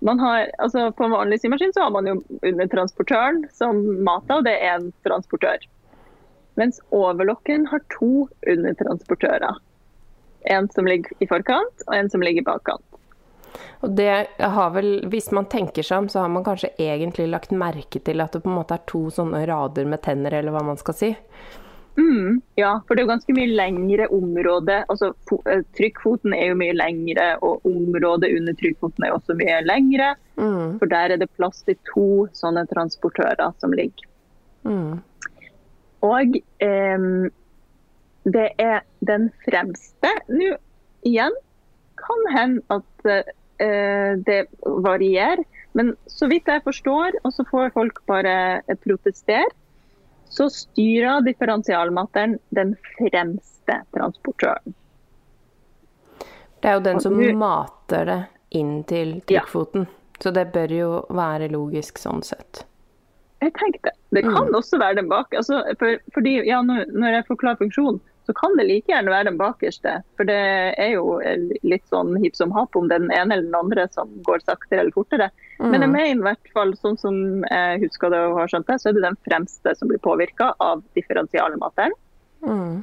Man 0.04 0.20
har, 0.20 0.50
altså 0.60 0.90
på 0.92 1.06
en 1.06 1.16
vanlig 1.16 1.40
symaskin 1.40 1.72
så 1.74 1.86
har 1.86 1.94
man 1.96 2.08
jo 2.10 2.18
under 2.44 2.68
transportøren 2.68 3.46
som 3.56 3.80
mater, 4.04 4.42
og 4.42 4.48
det 4.48 4.58
er 4.60 4.76
en 4.76 4.90
transportør. 5.08 5.64
Mens 6.60 6.82
overlocken 6.94 7.68
har 7.72 7.82
to 7.98 8.28
undertransportører. 8.48 9.62
En 10.54 10.68
som 10.70 10.88
ligger 10.88 11.24
i 11.24 11.28
forkant, 11.28 11.86
og 11.88 11.96
en 11.96 12.10
som 12.12 12.22
ligger 12.22 12.44
i 12.44 12.50
bakkant. 12.50 12.86
Og 13.84 13.92
det 13.98 14.28
har 14.40 14.70
vel, 14.76 14.94
hvis 15.12 15.30
man 15.36 15.48
tenker 15.52 15.84
seg 15.84 16.04
om, 16.04 16.08
så 16.10 16.24
har 16.24 16.32
man 16.32 16.46
kanskje 16.46 16.72
egentlig 16.80 17.28
lagt 17.32 17.52
merke 17.52 18.00
til 18.00 18.24
at 18.24 18.36
det 18.36 18.44
på 18.46 18.52
en 18.52 18.58
måte 18.62 18.78
er 18.78 18.86
to 18.90 19.10
sånne 19.12 19.44
rader 19.50 19.88
med 19.90 20.02
tenner, 20.06 20.36
eller 20.40 20.56
hva 20.56 20.64
man 20.66 20.80
skal 20.80 20.98
si. 20.98 21.12
Mm, 21.98 22.42
ja, 22.56 22.72
for 22.88 22.96
det 22.96 23.04
er 23.04 23.06
jo 23.06 23.12
ganske 23.12 23.36
mye 23.38 23.52
lengre 23.54 24.08
område. 24.16 24.80
Altså, 24.90 25.12
eh, 25.52 25.62
trykkfoten 25.78 26.34
er 26.34 26.50
jo 26.50 26.58
mye 26.58 26.74
lengre, 26.74 27.28
og 27.46 27.66
området 27.70 28.32
under 28.38 28.56
trykkfoten 28.58 29.06
er 29.06 29.14
også 29.14 29.36
mye 29.38 29.60
lengre. 29.68 30.14
Mm. 30.40 30.80
For 30.80 30.90
der 30.90 31.14
er 31.14 31.22
det 31.22 31.30
plass 31.38 31.62
til 31.68 31.78
to 31.92 32.08
sånne 32.34 32.66
transportører 32.72 33.54
som 33.62 33.76
ligger. 33.76 34.10
Mm. 34.64 35.04
Og 36.04 36.38
eh, 36.64 37.08
det 38.24 38.50
er 38.60 38.84
den 39.08 39.30
fremste. 39.46 40.12
Nå 40.32 40.54
igjen 41.08 41.36
kan 42.00 42.24
hende 42.36 42.64
at 42.72 43.10
eh, 43.64 44.20
det 44.28 44.46
varierer. 44.64 45.44
Men 45.74 45.96
så 46.06 46.28
vidt 46.30 46.48
jeg 46.48 46.64
forstår, 46.64 47.18
og 47.24 47.34
så 47.34 47.46
får 47.50 47.74
folk 47.74 48.04
bare 48.10 48.62
eh, 48.68 48.78
protestere, 48.84 49.50
så 50.30 50.50
styrer 50.50 51.24
differensialmateren 51.26 52.38
den 52.58 52.76
fremste 52.98 53.80
transportøren. 53.94 54.76
Det 56.64 56.72
er 56.72 56.78
jo 56.80 56.86
den 56.86 57.02
som 57.04 57.18
du... 57.20 57.28
mater 57.38 58.08
det 58.08 58.22
inn 58.56 58.84
til 58.88 59.18
Ja. 59.28 59.42
trykkfoten. 59.44 59.88
Så 60.20 60.32
det 60.32 60.46
bør 60.54 60.72
jo 60.72 60.90
være 61.12 61.50
logisk 61.52 61.98
sånn 62.00 62.22
sett. 62.24 62.64
Jeg 63.44 63.54
tenkte, 63.60 63.92
Det 64.16 64.24
kan 64.24 64.56
også 64.56 64.80
være 64.80 65.02
den 65.02 65.10
bak. 65.12 65.34
Altså, 65.36 65.62
for, 65.80 66.00
fordi, 66.16 66.38
ja, 66.48 66.62
når, 66.64 66.86
når 66.94 67.18
jeg 67.18 67.30
forklarer 67.30 67.60
funksjonen, 67.60 68.00
så 68.24 68.34
kan 68.38 68.54
det 68.56 68.66
like 68.70 68.88
gjerne 68.88 69.12
være 69.12 69.28
den 69.28 69.40
bakerste. 69.40 69.98
For 70.16 70.28
det 70.28 70.38
er 70.80 70.94
jo 70.94 71.18
litt 71.68 71.84
sånn 71.92 72.16
hipp 72.24 72.38
som 72.40 72.54
happ 72.56 72.76
om 72.80 72.88
den 72.92 73.10
ene 73.12 73.36
eller 73.36 73.50
den 73.50 73.58
andre 73.60 73.88
som 73.92 74.12
går 74.24 74.46
saktere 74.46 74.86
eller 74.86 74.96
fortere. 74.96 75.28
Men 75.60 75.84
jeg 75.84 75.92
mener 75.92 76.22
i 76.22 76.28
hvert 76.30 76.54
fall, 76.56 76.72
sånn 76.80 76.96
som 77.00 77.18
jeg 77.50 77.82
husker 77.84 78.14
det 78.14 78.22
og 78.30 78.40
har 78.40 78.54
skjønt 78.54 78.70
det, 78.72 78.80
så 78.80 78.90
er 78.90 78.98
det 78.98 79.04
den 79.06 79.20
fremste 79.28 79.76
som 79.76 79.92
blir 79.92 80.00
påvirka 80.04 80.54
av 80.64 80.86
differensialmateren. 80.96 81.96
Mm. 82.48 82.80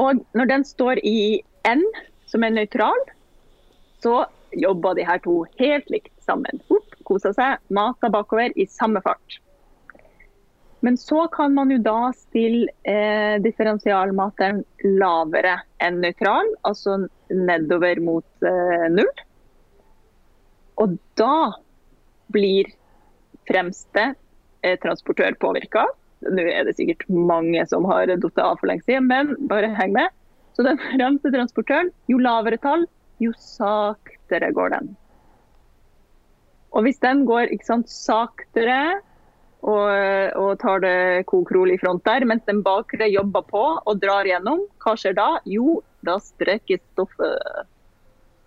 Og 0.00 0.24
når 0.34 0.50
den 0.50 0.64
står 0.68 1.00
i 1.04 1.42
N, 1.68 1.84
som 2.28 2.44
er 2.44 2.56
nøytral, 2.56 3.04
så 4.04 4.24
jobber 4.56 4.96
de 4.96 5.04
her 5.06 5.20
to 5.24 5.42
helt 5.60 5.92
likt 5.92 6.12
sammen. 6.24 6.60
Opp, 6.72 6.93
koser 7.06 7.34
seg, 7.36 7.62
mata 7.74 8.10
bakover 8.12 8.54
i 8.56 8.66
samme 8.70 9.02
fart. 9.04 9.40
Men 10.84 10.98
så 11.00 11.22
kan 11.32 11.54
man 11.56 11.70
jo 11.72 11.78
da 11.80 12.10
stille 12.12 12.68
eh, 12.84 13.40
differensialmateren 13.40 14.58
lavere 15.00 15.54
enn 15.80 16.02
nøytral, 16.02 16.50
altså 16.68 16.98
nedover 17.32 18.02
mot 18.04 18.44
eh, 18.44 18.84
null. 18.92 19.22
Og 20.84 20.98
da 21.16 21.54
blir 22.36 22.68
fremste 23.48 24.10
eh, 24.60 24.76
transportør 24.82 25.38
påvirka. 25.40 25.86
Nå 26.28 26.44
er 26.52 26.68
det 26.68 26.76
sikkert 26.76 27.08
mange 27.08 27.64
som 27.70 27.88
har 27.88 28.12
falt 28.12 28.42
av 28.44 28.60
for 28.60 28.68
lenge 28.68 28.84
siden, 28.84 29.08
men 29.08 29.32
bare 29.48 29.72
heng 29.80 29.96
med. 29.96 30.12
Så 30.52 30.68
den 30.68 30.76
fremste 30.98 31.32
transportøren, 31.32 31.94
jo 32.12 32.20
lavere 32.20 32.60
tall, 32.60 32.84
jo 33.24 33.32
saktere 33.40 34.52
går 34.52 34.76
den. 34.76 34.92
Og 36.74 36.82
hvis 36.86 36.98
den 37.02 37.24
går 37.28 37.52
ikke 37.54 37.68
sant, 37.68 37.88
saktere 37.92 38.78
og, 39.64 39.90
og 40.36 40.56
tar 40.60 40.82
det 40.84 40.96
kokrol 41.30 41.70
i 41.72 41.78
front 41.80 42.02
der, 42.04 42.26
mens 42.28 42.44
den 42.48 42.60
bakre 42.66 43.06
jobber 43.08 43.46
på 43.48 43.62
og 43.78 44.00
drar 44.02 44.26
gjennom, 44.28 44.66
hva 44.82 44.96
skjer 44.98 45.14
da? 45.16 45.28
Jo, 45.48 45.78
da 46.04 46.18
strekkes 46.20 46.82
stoffet. 46.92 47.62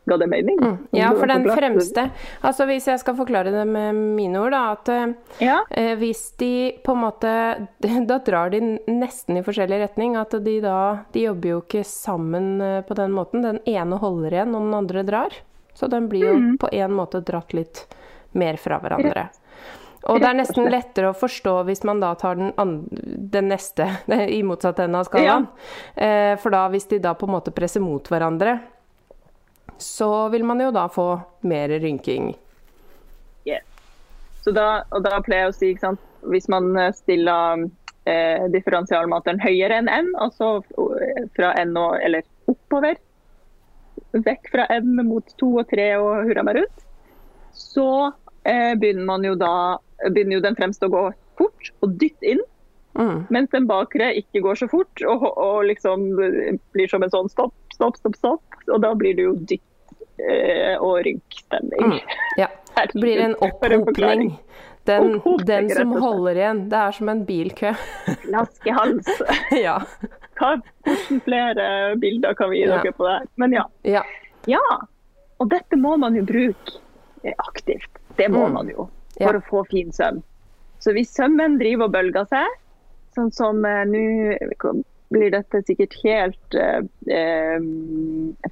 Ga 0.07 0.15
det 0.21 0.27
mening? 0.31 0.59
Mm. 0.63 0.75
Ja, 0.95 1.09
for 1.11 1.27
den 1.27 1.43
fremste 1.51 2.05
Altså 2.47 2.63
hvis 2.69 2.85
jeg 2.87 3.01
skal 3.01 3.17
forklare 3.17 3.51
det 3.51 3.65
med 3.67 3.97
mine 4.15 4.39
ord, 4.39 4.53
da, 4.55 4.61
at 4.77 5.41
Ja. 5.43 5.57
Eh, 5.67 5.97
hvis 5.99 6.29
de 6.39 6.77
på 6.85 6.93
en 6.95 7.01
måte 7.03 7.33
Da 8.07 8.19
drar 8.23 8.53
de 8.53 8.61
nesten 8.87 9.35
i 9.35 9.43
forskjellig 9.43 9.81
retning. 9.81 10.15
At 10.15 10.31
de 10.45 10.61
da 10.63 10.77
De 11.11 11.25
jobber 11.27 11.49
jo 11.49 11.59
ikke 11.65 11.83
sammen 11.83 12.61
eh, 12.63 12.79
på 12.87 12.95
den 12.95 13.11
måten. 13.11 13.43
Den 13.43 13.59
ene 13.67 13.99
holder 13.99 14.31
igjen, 14.37 14.55
og 14.55 14.69
den 14.69 14.77
andre 14.79 15.03
drar. 15.03 15.35
Så 15.75 15.91
den 15.91 16.07
blir 16.07 16.29
jo 16.29 16.37
Mm. 16.39 16.57
på 16.57 16.69
en 16.71 16.95
måte 16.95 17.19
dratt 17.21 17.51
litt 17.53 17.83
mer 18.31 18.57
fra 18.61 18.79
hverandre. 18.83 19.27
Og 20.07 20.21
det 20.21 20.27
er 20.29 20.37
nesten 20.37 20.69
lettere 20.71 21.11
å 21.11 21.17
forstå 21.17 21.53
hvis 21.67 21.83
man 21.87 21.99
da 21.99 22.13
tar 22.15 22.37
den, 22.39 22.53
andre, 22.61 23.01
den 23.33 23.49
neste 23.51 23.89
i 24.37 24.39
motsatt 24.45 24.79
ende 24.83 25.01
av 25.01 25.09
skalaen. 25.09 25.47
Ja. 25.97 26.37
For 26.39 26.53
da, 26.53 26.67
hvis 26.71 26.87
de 26.91 27.01
da 27.03 27.15
på 27.17 27.27
en 27.27 27.35
måte 27.35 27.51
presser 27.55 27.83
mot 27.83 28.07
hverandre, 28.07 28.59
så 29.77 30.29
vil 30.29 30.43
man 30.43 30.61
jo 30.61 30.71
da 30.71 30.87
få 30.89 31.19
mer 31.47 31.69
rynking. 31.69 32.31
Yes. 33.45 33.65
Så 34.41 34.51
da, 34.55 34.83
og 34.89 35.03
da 35.05 35.19
pleier 35.25 35.47
jeg 35.47 35.51
å 35.51 35.57
si, 35.57 35.71
ikke 35.73 35.85
sant, 35.89 36.03
hvis 36.31 36.47
man 36.51 36.71
eh, 36.79 36.93
stiller 36.95 37.65
eh, 38.07 38.47
differensialmateren 38.53 39.41
høyere 39.43 39.81
enn 39.81 39.91
n, 39.91 40.13
altså 40.23 40.57
eh, 41.03 41.25
fra 41.35 41.53
n 41.61 41.75
og, 41.77 41.97
eller 42.03 42.25
oppover, 42.49 42.97
vekk 44.15 44.51
fra 44.53 44.67
n 44.77 44.95
mot 45.07 45.35
to 45.39 45.51
og 45.61 45.67
tre 45.69 45.89
og 45.99 46.29
hurra 46.29 46.45
meg 46.47 46.61
rundt, 46.61 46.86
så 47.57 47.89
eh, 48.45 48.73
begynner 48.77 49.07
man 49.09 49.25
jo 49.25 49.33
da 49.39 49.53
begynner 50.05 50.37
jo 50.37 50.45
den 50.45 50.57
fremste 50.57 50.87
å 50.87 50.93
gå 50.93 51.03
fort 51.37 51.73
og 51.81 51.97
dytte 52.01 52.35
inn, 52.35 52.45
Mm. 52.97 53.25
Mens 53.29 53.51
den 53.53 53.67
bakre 53.69 54.09
ikke 54.17 54.41
går 54.41 54.57
så 54.57 54.67
fort 54.71 55.01
og, 55.05 55.25
og 55.37 55.65
liksom 55.69 56.07
blir 56.17 56.89
som 56.89 57.03
en 57.05 57.13
sånn 57.13 57.29
stopp, 57.29 57.53
stopp, 57.73 57.99
stopp. 58.01 58.17
stopp. 58.17 58.61
Og 58.73 58.81
da 58.81 58.93
blir 58.97 59.13
det 59.17 59.27
jo 59.27 59.35
dytt 59.37 59.93
eh, 60.17 60.73
og 60.81 61.03
ryggstemning. 61.05 61.93
Mm. 61.93 62.15
Ja. 62.41 62.49
Det 62.77 63.01
blir 63.01 63.21
en 63.21 63.33
opphopning. 63.41 64.35
Den, 64.85 65.15
den 65.45 65.69
som 65.73 65.95
holder 65.97 66.37
igjen. 66.37 66.59
Det 66.71 66.77
er 66.79 66.93
som 66.95 67.09
en 67.11 67.23
bilkø. 67.27 67.73
Flaskehals. 68.25 69.09
ja. 69.67 69.79
Hva, 70.37 70.51
hvordan 70.85 71.23
flere 71.25 71.65
bilder 72.01 72.37
kan 72.37 72.53
vi 72.53 72.61
gi 72.61 72.69
dere 72.69 72.93
på 72.93 73.07
det 73.07 73.15
her? 73.15 73.25
Men 73.41 73.57
ja. 73.57 73.65
ja. 73.97 74.03
Ja. 74.49 74.61
Og 75.41 75.49
dette 75.51 75.77
må 75.77 75.95
man 76.01 76.15
jo 76.17 76.23
bruke 76.25 76.79
aktivt. 77.39 77.89
Det 78.17 78.29
må 78.31 78.47
Mm. 78.47 78.53
man 78.53 78.69
jo 78.69 78.89
for 79.17 79.33
Ja. 79.33 79.39
å 79.39 79.43
få 79.49 79.65
fin 79.67 79.91
søvn. 79.91 80.23
Så 80.79 80.93
hvis 80.93 81.13
sømmen 81.15 81.57
driver 81.59 81.85
og 81.85 81.91
bølger 81.93 82.25
seg, 82.27 82.45
sånn 83.15 83.31
som 83.33 83.65
eh, 83.65 83.83
nå 83.85 84.83
blir 85.09 85.31
dette 85.31 85.61
sikkert 85.65 85.93
helt 86.03 86.55
eh, 86.55 86.81
eh, 87.09 87.59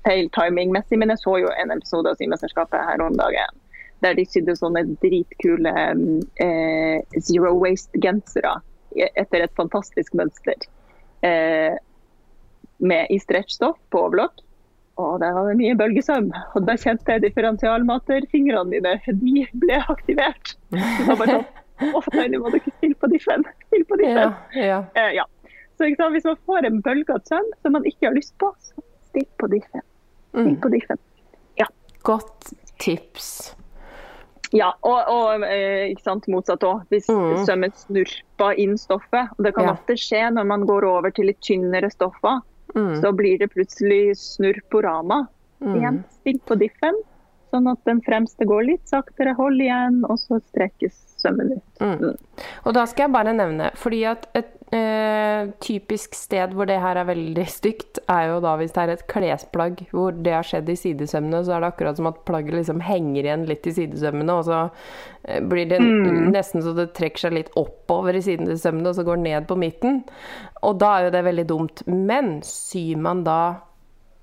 feil 0.05 0.29
timingmessig, 0.29 0.97
men 0.97 1.09
jeg 1.09 1.17
så 1.19 1.39
jo 1.41 1.49
en 1.59 1.71
episode 1.71 2.07
av 2.09 2.15
Symesterskapet 2.17 2.79
her 2.85 3.01
om 3.01 3.13
dagen 3.13 3.61
der 4.01 4.13
de 4.13 4.25
sydde 4.25 4.55
sånne 4.57 4.83
dritkule 5.01 5.71
eh, 6.39 7.01
zero 7.19 7.53
waste-gensere 7.59 8.61
etter 9.15 9.43
et 9.43 9.53
fantastisk 9.55 10.13
mønster. 10.13 10.55
Eh, 11.23 11.75
med 12.79 13.07
i 13.09 13.17
stretchstoff 13.19 13.77
på 13.91 14.03
overlock. 14.07 14.41
Og 14.97 15.19
det 15.19 15.29
var 15.35 15.53
mye 15.59 15.75
bølgesøm. 15.75 16.29
Og 16.55 16.65
da 16.65 16.73
kjente 16.79 17.11
jeg 17.17 17.21
differensialmaterfingrene 17.25 18.69
mine. 18.71 18.93
De 19.05 19.45
ble 19.59 19.79
aktivert. 19.91 20.55
Det 20.71 21.07
var 21.09 21.17
bare 21.19 21.39
sånn 21.41 21.45
Å, 21.75 21.99
nei, 22.15 22.29
nå 22.31 22.39
må 22.39 22.47
dere 22.53 22.71
stille 22.77 22.95
på 22.95 23.07
diffen. 23.11 23.41
Still 23.67 23.81
på 23.89 23.97
diffen. 23.99 24.31
Ja, 24.55 24.61
ja. 24.63 24.77
Eh, 24.95 25.09
ja. 25.17 25.25
Så 25.75 25.89
sant? 25.99 26.13
Hvis 26.15 26.23
man 26.23 26.37
får 26.47 26.65
en 26.69 26.77
bølgete 26.85 27.27
søvn 27.27 27.49
som 27.61 27.73
man 27.75 27.83
ikke 27.89 28.07
har 28.07 28.15
lyst 28.15 28.31
på, 28.39 28.47
så 28.63 28.79
still 29.09 29.27
på 29.41 29.49
diffen. 29.51 29.83
Still 30.31 30.53
Mm. 30.53 30.61
på 30.63 30.71
diffen. 30.71 30.97
Godt 32.05 32.53
tips. 32.79 33.55
Ja, 34.53 34.67
og, 34.85 35.07
og 35.09 35.43
eh, 35.43 35.89
ikke 35.91 36.03
sant, 36.05 36.27
motsatt 36.31 36.61
òg. 36.63 36.83
Hvis 36.93 37.07
Mm. 37.09 37.43
sømmen 37.47 37.73
snurper 37.75 38.55
inn 38.61 38.77
stoffet. 38.77 39.31
og 39.37 39.43
Det 39.43 39.55
kan 39.55 39.65
Ja. 39.65 39.73
ofte 39.73 39.97
skje 39.97 40.21
når 40.31 40.45
man 40.45 40.65
går 40.69 40.85
over 40.85 41.09
til 41.11 41.25
litt 41.25 41.41
tynnere 41.41 41.89
stoffer. 41.91 42.39
Mm. 42.75 43.01
Så 43.01 43.11
blir 43.11 43.39
det 43.39 43.47
plutselig 43.47 44.17
snurr 44.17 44.59
på 44.69 44.81
rama. 44.81 45.25
Mm. 45.61 45.75
Igjen, 45.75 46.03
still 46.19 46.39
på 46.47 46.55
diffen, 46.55 47.03
sånn 47.55 47.71
at 47.71 47.81
den 47.87 48.03
fremste 48.05 48.47
går 48.47 48.69
litt 48.69 48.85
saktere. 48.91 49.35
Hold 49.39 49.63
igjen, 49.63 50.03
og 50.09 50.19
så 50.21 50.41
strekkes 50.43 51.05
sømmen 51.25 51.55
ut. 51.55 51.81
Mm. 51.81 52.43
Og 52.65 52.75
da 52.75 52.85
skal 52.89 53.07
jeg 53.07 53.15
bare 53.15 53.33
nevne, 53.35 53.71
fordi 53.79 54.03
at 54.09 54.27
et 54.37 54.53
eh, 54.75 55.49
typisk 55.63 56.15
sted 56.17 56.53
hvor 56.55 56.67
det 56.69 56.77
her 56.81 56.99
er 56.99 57.07
veldig 57.09 57.45
stygt, 57.57 58.01
er 58.11 58.29
jo 58.31 58.39
da 58.43 58.55
hvis 58.59 58.75
det 58.75 58.83
er 58.83 58.93
et 58.95 59.05
klesplagg 59.11 59.85
hvor 59.95 60.15
det 60.15 60.35
har 60.35 60.47
skjedd 60.47 60.69
i 60.71 60.77
sidesømmene, 60.79 61.43
så 61.45 61.55
er 61.55 61.63
det 61.63 61.71
akkurat 61.73 61.99
som 61.99 62.09
at 62.11 62.23
plagget 62.27 62.59
liksom 62.59 62.83
henger 62.85 63.23
igjen 63.23 63.45
litt 63.49 63.67
i 63.69 63.75
sidesømmene, 63.79 64.39
og 64.39 64.47
så 64.49 64.61
eh, 65.27 65.41
blir 65.43 65.69
det 65.71 65.81
nesten 65.81 66.65
så 66.65 66.75
det 66.77 66.91
trekker 66.97 67.27
seg 67.27 67.37
litt 67.39 67.53
oppover 67.59 68.17
i 68.17 68.23
sidesømmene, 68.25 68.91
og 68.91 68.99
så 68.99 69.07
går 69.07 69.21
ned 69.23 69.49
på 69.49 69.59
midten. 69.59 70.03
Og 70.65 70.79
da 70.81 70.95
er 70.95 71.07
jo 71.07 71.15
det 71.15 71.27
veldig 71.27 71.49
dumt. 71.49 71.85
Men 71.89 72.39
syr 72.45 72.97
man 73.01 73.23
da 73.25 73.39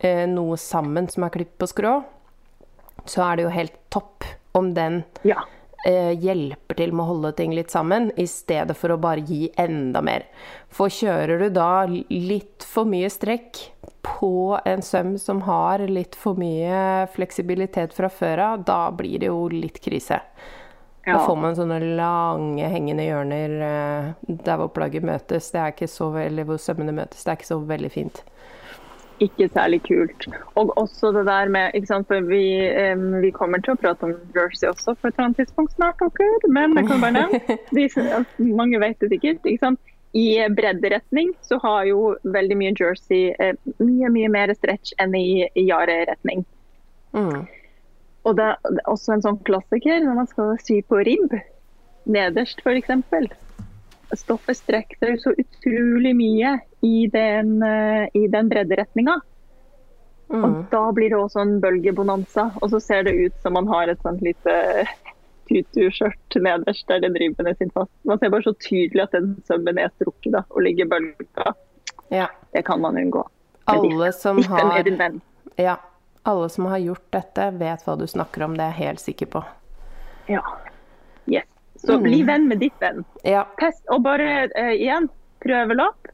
eh, 0.02 0.26
noe 0.30 0.58
sammen 0.60 1.08
som 1.12 1.26
er 1.26 1.34
klippet 1.34 1.60
på 1.62 1.70
skrå, 1.70 2.00
så 3.06 3.24
er 3.30 3.36
det 3.36 3.44
jo 3.48 3.54
helt 3.56 3.76
topp 3.90 4.24
om 4.54 4.72
den 4.74 5.02
Ja. 5.24 5.42
eh, 5.86 6.12
hjelper 6.14 6.76
til 6.76 6.92
med 6.92 7.04
å 7.04 7.08
holde 7.08 7.32
ting 7.36 7.54
litt 7.54 7.70
sammen, 7.70 8.10
i 8.16 8.26
stedet 8.26 8.76
for 8.76 8.90
å 8.94 9.00
bare 9.00 9.24
gi 9.26 9.50
enda 9.58 10.00
mer. 10.02 10.22
For 10.68 10.88
kjører 10.88 11.38
du 11.42 11.48
da 11.50 11.84
litt 11.86 12.62
for 12.62 12.84
mye 12.84 13.08
strekk 13.10 13.70
på 14.02 14.58
en 14.66 14.82
søm 14.82 15.16
som 15.18 15.40
har 15.42 15.78
litt 15.78 16.14
for 16.14 16.34
mye 16.38 17.08
fleksibilitet 17.14 17.92
fra 17.94 18.08
før 18.08 18.38
av, 18.38 18.64
da 18.64 18.90
blir 18.90 19.18
det 19.18 19.26
jo 19.30 19.48
litt 19.48 19.80
krise. 19.82 20.20
Da 21.04 21.18
får 21.26 21.36
man 21.36 21.56
sånne 21.58 21.80
lange 21.98 22.68
hengende 22.70 23.02
hjørner 23.02 23.54
eh, 23.66 24.12
der 24.28 24.56
hvor 24.60 24.68
plagget 24.70 25.02
møtes. 25.02 25.50
Det 25.50 25.58
er 25.58 25.72
ikke 25.74 25.88
så 25.90 26.12
veldig, 26.14 26.44
hvor 26.46 26.60
sømmene 26.62 26.94
møtes. 26.94 27.24
Det 27.24 27.32
er 27.32 27.40
ikke 27.40 27.48
så 27.48 27.58
veldig 27.66 27.90
fint. 27.90 28.22
Ikke 29.22 29.48
særlig 29.52 29.80
kult. 29.86 30.26
Og 30.58 30.72
også 30.80 31.12
det 31.16 31.24
der 31.28 31.50
med 31.52 31.76
ikke 31.78 31.90
sant, 31.90 32.08
for 32.10 32.26
vi, 32.28 32.42
um, 32.92 33.20
vi 33.22 33.30
kommer 33.34 33.62
til 33.62 33.74
å 33.74 33.80
prate 33.80 34.08
om 34.08 34.14
jersey 34.36 34.68
også 34.70 34.96
på 34.96 35.08
et 35.08 35.14
eller 35.14 35.28
annet 35.28 35.40
tidspunkt 35.42 35.74
snart, 35.76 36.02
dere. 36.02 36.50
Men 36.52 36.76
jeg 36.78 36.90
kan 36.90 37.02
bare 37.04 37.16
nevne, 37.16 37.58
de, 38.38 38.52
mange 38.52 38.82
vet 38.82 39.00
det 39.00 39.12
sikkert. 39.14 39.46
ikke 39.46 39.66
sant? 39.66 39.92
I 40.12 40.44
bredderetning 40.52 41.32
så 41.40 41.56
har 41.62 41.86
jo 41.88 42.14
veldig 42.34 42.56
mye 42.60 42.74
jersey 42.76 43.30
eh, 43.40 43.54
mye 43.80 44.10
mye 44.12 44.28
mer 44.28 44.52
stretch 44.58 44.92
enn 45.00 45.14
i, 45.16 45.46
i 45.56 45.64
Yare-retning. 45.70 46.44
Mm. 47.16 47.46
Og 48.28 48.36
det, 48.36 48.50
er 48.52 48.82
også 48.92 49.16
en 49.16 49.24
sånn 49.24 49.40
klassiker 49.46 50.04
når 50.04 50.18
man 50.20 50.28
skal 50.28 50.52
sy 50.62 50.82
på 50.84 51.00
ribb, 51.08 51.32
nederst 52.04 52.60
f.eks. 52.60 52.92
Stoffet 54.20 54.58
strekker 54.58 55.00
seg 55.00 55.22
så 55.22 55.32
utrolig 55.40 56.12
mye 56.18 56.58
i 56.82 57.06
den, 57.12 57.62
eh, 57.62 58.08
i 58.14 58.26
den 58.28 58.48
bredderetninga. 58.50 59.20
Og 60.32 60.36
Mm. 60.48 60.66
da 60.70 60.80
blir 60.92 61.10
det 61.10 61.18
også 61.18 61.40
en 61.42 61.60
bølgebonanza. 61.60 62.50
Og 62.62 62.70
så 62.70 62.80
ser 62.80 63.02
det 63.04 63.12
ut 63.26 63.32
som 63.42 63.52
man 63.52 63.66
har 63.68 63.88
et 63.88 64.00
sånt 64.02 64.22
lite 64.22 64.86
tutu-skjørt 65.50 66.36
nederst 66.40 66.86
der 66.88 67.00
den 67.02 67.12
driver 67.16 67.48
er 67.50 67.54
sin 67.58 67.70
fast. 67.74 67.90
Man 68.08 68.18
ser 68.18 68.30
bare 68.32 68.42
så 68.46 68.54
tydelig 68.62 69.02
at 69.02 69.12
den 69.12 69.34
sømmen 69.48 69.78
er 69.78 69.90
strukket 69.98 70.32
da, 70.32 70.42
og 70.50 70.62
ligger 70.62 70.88
bølga. 70.88 71.52
Ja. 72.10 72.26
Det 72.52 72.64
kan 72.64 72.80
man 72.80 72.96
unngå. 72.96 73.24
Alle 73.66 74.12
som 74.12 74.42
har. 74.52 74.84
Ja. 75.58 75.76
Alle 76.24 76.48
som 76.48 76.66
har 76.70 76.78
gjort 76.78 77.10
dette, 77.10 77.50
vet 77.58 77.82
hva 77.84 77.96
du 77.98 78.06
snakker 78.06 78.44
om, 78.44 78.54
det 78.56 78.62
er 78.62 78.72
jeg 78.76 78.86
helt 78.86 79.00
sikker 79.02 79.26
på. 79.26 79.44
Ja. 80.30 80.42
Yes. 81.26 81.44
Så 81.76 81.96
Mm. 81.98 82.02
bli 82.02 82.22
venn 82.22 82.48
med 82.48 82.58
diffen. 82.60 83.04
Ja. 83.24 83.44
Test, 83.58 83.82
og 83.90 84.02
bare 84.04 84.48
uh, 84.56 84.70
igjen, 84.72 85.08
prøvelopp. 85.42 86.06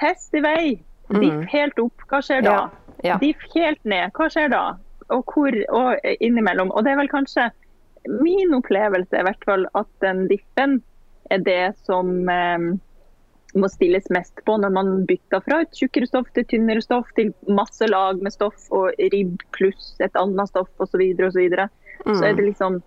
Test 0.00 0.34
i 0.34 0.42
vei. 0.44 0.64
Diff 1.08 1.48
helt 1.52 1.78
opp, 1.80 2.04
hva 2.10 2.20
skjer 2.24 2.44
da? 2.44 2.58
Mm. 2.66 2.76
Ja. 2.76 2.88
Ja. 3.06 3.16
Diff 3.22 3.42
helt 3.54 3.80
ned, 3.88 4.10
hva 4.16 4.28
skjer 4.32 4.50
da? 4.52 4.62
Og 5.14 5.32
hvor 5.32 5.54
og 5.72 6.10
innimellom. 6.18 6.72
Og 6.74 6.84
det 6.84 6.92
er 6.92 7.00
vel 7.00 7.10
kanskje 7.10 7.48
min 8.08 8.54
opplevelse 8.56 9.20
i 9.20 9.24
hvert 9.26 9.48
fall 9.48 9.66
at 9.78 9.88
den 10.04 10.26
diffen 10.30 10.78
er 11.32 11.42
det 11.44 11.74
som 11.84 12.28
eh, 12.32 12.68
må 13.58 13.68
stilles 13.72 14.08
mest 14.14 14.40
på 14.46 14.56
når 14.60 14.72
man 14.74 14.92
bytter 15.08 15.42
fra 15.44 15.62
et 15.64 15.76
tjukkere 15.76 16.08
stoff 16.08 16.28
til 16.36 16.46
tynnere 16.50 16.84
stoff, 16.84 17.08
til 17.16 17.32
masse 17.48 17.84
lag 17.88 18.20
med 18.24 18.34
stoff 18.34 18.68
og 18.74 18.92
ribb 19.14 19.40
pluss 19.56 19.94
et 20.04 20.16
annet 20.20 20.50
stoff 20.50 20.70
osv. 20.78 20.92
Så, 20.92 21.00
videre, 21.00 21.28
og 21.28 21.34
så, 21.36 21.42
videre. 21.44 21.68
så 22.04 22.28
er 22.28 22.38
det 22.38 22.50
liksom 22.50 22.82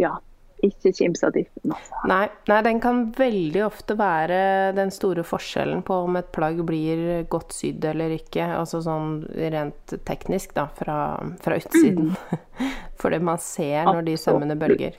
Ja, 0.00 0.16
ikke 0.62 0.92
kimse 0.94 1.26
av 1.26 1.34
diffen, 1.34 1.72
altså. 1.74 2.00
Nei, 2.10 2.24
nei, 2.50 2.58
den 2.66 2.80
kan 2.82 3.02
veldig 3.16 3.64
ofte 3.66 3.96
være 3.98 4.38
den 4.76 4.92
store 4.94 5.24
forskjellen 5.26 5.82
på 5.86 5.96
om 6.06 6.18
et 6.20 6.30
plagg 6.34 6.60
blir 6.66 7.24
godt 7.32 7.54
sydd 7.56 7.84
eller 7.90 8.14
ikke. 8.14 8.46
Altså 8.60 8.82
sånn 8.84 9.22
rent 9.54 9.96
teknisk, 10.06 10.54
da, 10.58 10.68
fra, 10.78 10.98
fra 11.42 11.58
utsiden. 11.58 12.12
For 13.00 13.14
det 13.14 13.22
man 13.26 13.40
ser 13.42 13.88
når 13.90 14.04
de 14.06 14.18
sømmene 14.20 14.56
bølger. 14.58 14.98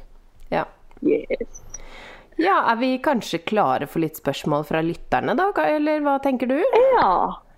Ja. 0.51 0.66
Yes. 1.03 1.64
ja, 2.39 2.57
er 2.72 2.78
vi 2.80 2.93
kanskje 3.03 3.41
klare 3.43 3.89
for 3.91 3.99
litt 3.99 4.16
spørsmål 4.20 4.64
fra 4.68 4.80
lytterne, 4.84 5.36
da? 5.36 5.49
Eller 5.68 6.03
hva 6.03 6.16
tenker 6.24 6.47
du? 6.47 6.57
Ja. 6.95 7.14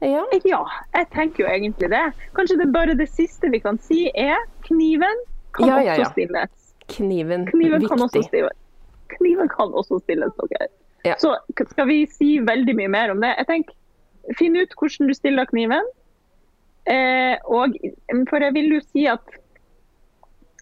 Ja. 0.06 0.26
Ja, 0.46 0.62
jeg 0.94 1.10
tenker 1.14 1.46
jo 1.46 1.50
egentlig 1.50 1.90
det. 1.94 2.04
Kanskje 2.38 2.60
det 2.62 2.70
bare 2.74 2.98
det 2.98 3.08
siste 3.14 3.50
vi 3.54 3.62
kan 3.64 3.80
si 3.82 4.06
er 4.12 4.38
kniven 4.68 5.26
kan 5.56 5.72
Ja, 5.72 5.82
også 5.96 6.12
stilles. 6.12 6.65
Kniven, 6.92 7.46
Kniven 7.50 7.88
kan 7.88 8.02
også 8.02 8.20
viktig. 8.20 8.30
stilles. 8.30 8.58
Kniven 9.16 9.50
kan 9.50 9.74
også 9.74 10.00
stilles, 10.04 10.34
dere. 10.42 10.68
Ja. 11.06 11.16
Så 11.22 11.36
skal 11.72 11.88
vi 11.88 12.06
si 12.10 12.40
veldig 12.42 12.76
mye 12.78 12.92
mer 12.92 13.14
om 13.14 13.22
det. 13.22 13.34
Jeg 13.38 13.50
tenker, 13.50 13.76
Finn 14.40 14.58
ut 14.58 14.72
hvordan 14.74 15.10
du 15.10 15.14
stiller 15.14 15.46
kniven. 15.46 15.86
Eh, 16.90 17.38
og, 17.46 17.76
for 18.30 18.42
jeg 18.42 18.54
vil 18.54 18.72
jo 18.74 18.82
si 18.82 19.06
at 19.10 19.38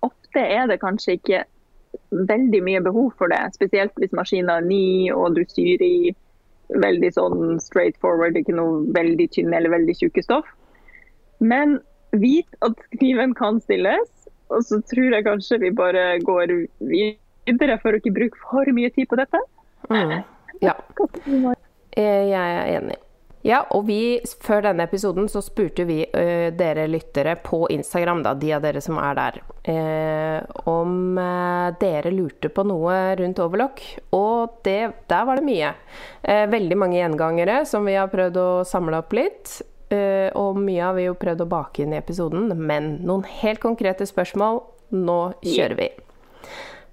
ofte 0.03 0.43
er 0.43 0.67
det 0.67 0.81
kanskje 0.81 1.15
ikke 1.17 1.43
veldig 2.11 2.61
mye 2.63 2.81
behov 2.83 3.13
for 3.17 3.31
det. 3.31 3.39
Spesielt 3.55 3.95
hvis 4.01 4.15
maskinen 4.15 4.51
er 4.51 4.67
ny 4.67 5.11
og 5.15 5.37
du 5.37 5.43
syr 5.47 5.83
i 5.83 6.11
veldig 6.73 7.11
sånn 7.15 7.59
straight 7.61 7.97
forward, 8.01 8.37
ikke 8.39 8.55
noe 8.55 8.83
veldig 8.95 9.29
tynne 9.35 9.57
eller 9.59 9.73
veldig 9.75 9.95
tjukke 9.99 10.23
stoff. 10.25 10.47
Men 11.43 11.79
vit 12.19 12.49
at 12.65 12.79
kniven 12.97 13.33
kan 13.37 13.59
stilles, 13.63 14.09
og 14.51 14.65
så 14.65 14.79
tror 14.89 15.15
jeg 15.15 15.25
kanskje 15.27 15.61
vi 15.63 15.71
bare 15.75 16.17
går 16.23 16.53
videre 16.79 17.79
for 17.81 17.93
å 17.93 18.01
ikke 18.01 18.15
bruke 18.15 18.43
for 18.49 18.75
mye 18.75 18.91
tid 18.93 19.09
på 19.09 19.19
dette. 19.19 19.39
Mm. 19.89 20.19
Ja, 20.63 20.75
eh, 21.97 22.23
jeg 22.29 22.35
er 22.35 22.69
enig. 22.77 22.99
Ja, 23.43 23.57
og 23.75 23.89
vi, 23.89 24.21
før 24.39 24.61
denne 24.69 24.85
episoden 24.87 25.25
så 25.27 25.41
spurte 25.43 25.83
vi 25.83 25.97
ø, 26.07 26.51
dere 26.55 26.85
lyttere 26.87 27.33
på 27.43 27.65
Instagram, 27.75 28.21
da, 28.23 28.31
de 28.39 28.53
av 28.55 28.61
dere 28.63 28.79
som 28.79 28.95
er 29.03 29.17
der, 29.17 29.39
ø, 29.67 29.75
om 30.71 31.19
ø, 31.19 31.73
dere 31.81 32.13
lurte 32.15 32.47
på 32.47 32.63
noe 32.63 32.95
rundt 33.19 33.41
overlock. 33.43 33.83
Og 34.15 34.61
det, 34.63 34.77
der 35.11 35.27
var 35.27 35.41
det 35.41 35.47
mye. 35.49 35.73
veldig 36.23 36.77
mange 36.79 37.01
gjengangere 37.01 37.65
som 37.67 37.83
vi 37.83 37.97
har 37.99 38.07
prøvd 38.07 38.39
å 38.39 38.49
samle 38.63 39.03
opp 39.03 39.11
litt. 39.11 39.57
Og 40.33 40.59
mye 40.59 40.83
har 40.83 40.95
vi 40.97 41.07
jo 41.07 41.17
prøvd 41.19 41.43
å 41.45 41.49
bake 41.51 41.83
inn 41.83 41.93
i 41.95 41.99
episoden, 41.99 42.51
men 42.57 42.95
noen 43.05 43.25
helt 43.41 43.61
konkrete 43.63 44.07
spørsmål. 44.09 44.61
Nå 44.93 45.19
kjører 45.41 45.77
vi. 45.79 45.89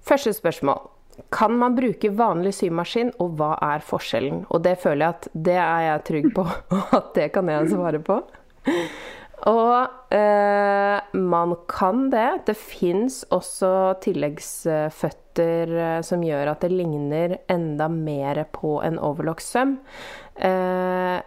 Første 0.05 0.33
spørsmål. 0.33 0.81
Kan 1.29 1.57
man 1.59 1.75
bruke 1.77 2.09
vanlig 2.17 2.55
symaskin, 2.57 3.11
og 3.21 3.35
hva 3.39 3.53
er 3.61 3.83
forskjellen? 3.85 4.45
Og 4.49 4.63
det 4.65 4.77
føler 4.81 5.05
jeg 5.05 5.15
at 5.15 5.27
det 5.47 5.57
er 5.59 5.81
jeg 5.85 6.05
trygg 6.09 6.29
på, 6.35 6.45
og 6.47 6.93
at 6.99 7.11
det 7.17 7.31
kan 7.35 7.51
jeg 7.51 7.71
svare 7.73 8.01
på. 8.05 8.21
Og 9.49 10.13
eh, 10.13 11.17
man 11.17 11.55
kan 11.71 12.09
det. 12.13 12.43
Det 12.45 12.55
fins 12.57 13.23
også 13.33 13.71
tilleggsføtter 14.05 15.73
eh, 15.73 16.01
som 16.05 16.21
gjør 16.25 16.53
at 16.53 16.65
det 16.65 16.71
ligner 16.75 17.39
enda 17.49 17.89
mer 17.89 18.43
på 18.53 18.77
en 18.85 18.99
overlock-søm. 19.01 19.79
Eh, 20.37 21.17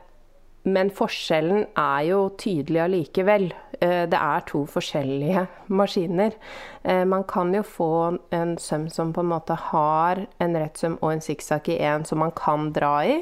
men 0.64 0.90
forskjellen 0.94 1.66
er 1.76 2.04
jo 2.08 2.20
tydelig 2.40 2.80
allikevel. 2.86 3.50
Eh, 3.80 4.04
det 4.08 4.18
er 4.18 4.44
to 4.48 4.62
forskjellige 4.70 5.44
maskiner. 5.80 6.36
Eh, 6.82 7.04
man 7.08 7.26
kan 7.28 7.52
jo 7.54 7.62
få 7.66 7.90
en 8.34 8.56
søm 8.60 8.88
som 8.92 9.12
på 9.12 9.24
en 9.24 9.32
måte 9.34 9.56
har 9.70 10.24
en 10.40 10.56
rett 10.56 10.80
søm 10.80 10.96
og 11.02 11.12
en 11.12 11.24
sikksakk 11.24 11.68
i 11.74 11.80
én 11.84 12.06
som 12.08 12.22
man 12.24 12.32
kan 12.36 12.70
dra 12.76 12.94
i. 13.04 13.18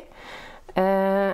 Eh, 0.78 1.32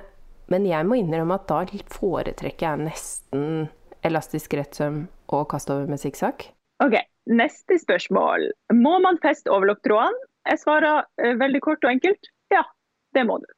men 0.48 0.64
jeg 0.64 0.88
må 0.88 0.96
innrømme 0.96 1.36
at 1.36 1.48
da 1.50 1.82
foretrekker 1.92 2.70
jeg 2.70 2.86
nesten 2.86 3.68
elastisk 4.06 4.56
rett 4.56 4.78
søm 4.78 5.04
og 5.28 5.44
kastover 5.52 5.90
med 5.90 6.00
sikksakk. 6.00 6.48
Ok, 6.84 6.96
Neste 7.28 7.76
spørsmål. 7.76 8.46
Må 8.72 8.94
man 9.04 9.18
feste 9.20 9.52
overlopptråden? 9.52 10.14
Jeg 10.48 10.62
svarer 10.62 11.04
veldig 11.36 11.60
kort 11.60 11.82
og 11.84 11.90
enkelt 11.92 12.30
ja, 12.48 12.62
det 13.12 13.26
må 13.28 13.36
du. 13.42 13.48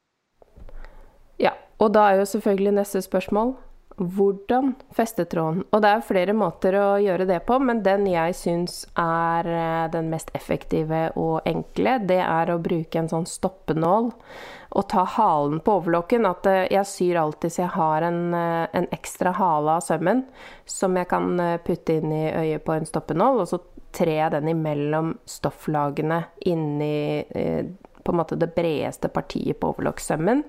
Ja, 1.38 1.52
og 1.80 1.92
da 1.96 2.06
er 2.10 2.20
jo 2.20 2.28
selvfølgelig 2.28 2.76
neste 2.76 3.02
spørsmål 3.02 3.56
hvordan 4.00 4.74
feste 4.96 5.26
tråden? 5.28 5.64
Og 5.70 5.82
det 5.84 5.90
er 5.90 6.04
flere 6.06 6.34
måter 6.36 6.76
å 6.78 6.86
gjøre 7.02 7.26
det 7.28 7.40
på, 7.48 7.58
men 7.60 7.82
den 7.84 8.06
jeg 8.08 8.36
syns 8.38 8.84
er 8.98 9.48
eh, 9.50 9.90
den 9.92 10.08
mest 10.12 10.32
effektive 10.36 11.10
og 11.20 11.44
enkle, 11.48 11.98
det 12.08 12.20
er 12.24 12.52
å 12.52 12.60
bruke 12.62 13.00
en 13.00 13.10
sånn 13.10 13.28
stoppenål 13.28 14.10
og 14.70 14.86
ta 14.88 15.04
halen 15.16 15.60
på 15.64 15.76
overlokken. 15.82 16.28
At 16.30 16.48
eh, 16.48 16.64
jeg 16.72 16.88
syr 16.88 17.20
alltid 17.20 17.52
så 17.52 17.64
jeg 17.66 17.74
har 17.76 18.08
en, 18.08 18.22
eh, 18.36 18.64
en 18.80 18.88
ekstra 18.96 19.34
hale 19.36 19.76
av 19.76 19.84
sømmen 19.84 20.24
som 20.64 20.96
jeg 20.96 21.10
kan 21.10 21.34
putte 21.66 22.00
inn 22.00 22.14
i 22.14 22.26
øyet 22.30 22.64
på 22.64 22.78
en 22.78 22.88
stoppenål, 22.88 23.44
og 23.44 23.52
så 23.52 23.60
trer 23.92 24.16
jeg 24.16 24.36
den 24.38 24.52
imellom 24.52 25.16
stofflagene 25.28 26.22
inni 26.46 27.26
på 28.00 28.12
en 28.12 28.18
måte 28.20 28.38
det 28.38 28.52
bredeste 28.54 29.10
partiet 29.12 29.58
på 29.60 29.72
overlokkssømmen. 29.74 30.44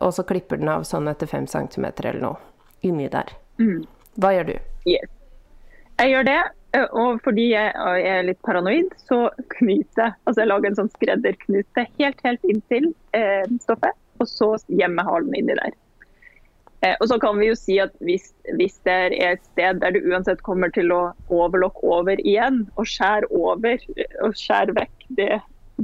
Og 0.00 0.12
så 0.14 0.24
klipper 0.28 0.60
den 0.60 0.70
av 0.72 0.84
sånn 0.88 1.08
etter 1.10 1.30
fem 1.30 1.46
centimeter 1.48 2.10
eller 2.10 2.24
noe 2.24 2.86
inni 2.86 3.08
der. 3.12 3.32
Mm. 3.60 3.84
Hva 4.20 4.32
gjør 4.34 4.50
du? 4.50 4.56
Yes. 4.88 5.10
Jeg 6.00 6.14
gjør 6.14 6.24
det, 6.24 6.40
og 6.96 7.20
fordi 7.24 7.50
jeg 7.50 8.06
er 8.08 8.24
litt 8.24 8.40
paranoid, 8.46 8.94
så 9.04 9.26
knyter 9.56 10.14
Altså 10.24 10.40
jeg 10.40 10.48
lager 10.48 10.70
en 10.70 10.78
sånn 10.78 10.92
skredderknute 10.94 11.84
helt, 11.98 12.22
helt 12.24 12.46
inntil 12.48 12.88
eh, 13.16 13.44
stoffet, 13.60 13.96
og 14.20 14.28
så 14.28 14.54
gjemmer 14.72 15.08
halen 15.08 15.36
inni 15.36 15.56
der. 15.58 15.76
Eh, 16.80 16.94
og 16.96 17.10
så 17.10 17.18
kan 17.20 17.36
vi 17.36 17.50
jo 17.50 17.58
si 17.58 17.76
at 17.82 17.92
hvis, 18.00 18.30
hvis, 18.56 18.78
det 18.88 18.96
er 18.96 19.16
et 19.32 19.44
sted 19.50 19.82
der 19.82 19.92
du 19.92 20.00
uansett 20.08 20.40
kommer 20.46 20.72
til 20.72 20.92
å 20.96 21.02
overlokke 21.28 21.84
over 21.84 22.22
igjen, 22.24 22.62
og 22.80 22.88
skjære 22.88 23.28
over 23.36 23.84
og 24.24 24.36
skjære 24.40 24.76
vekk 24.80 25.08
det 25.20 25.34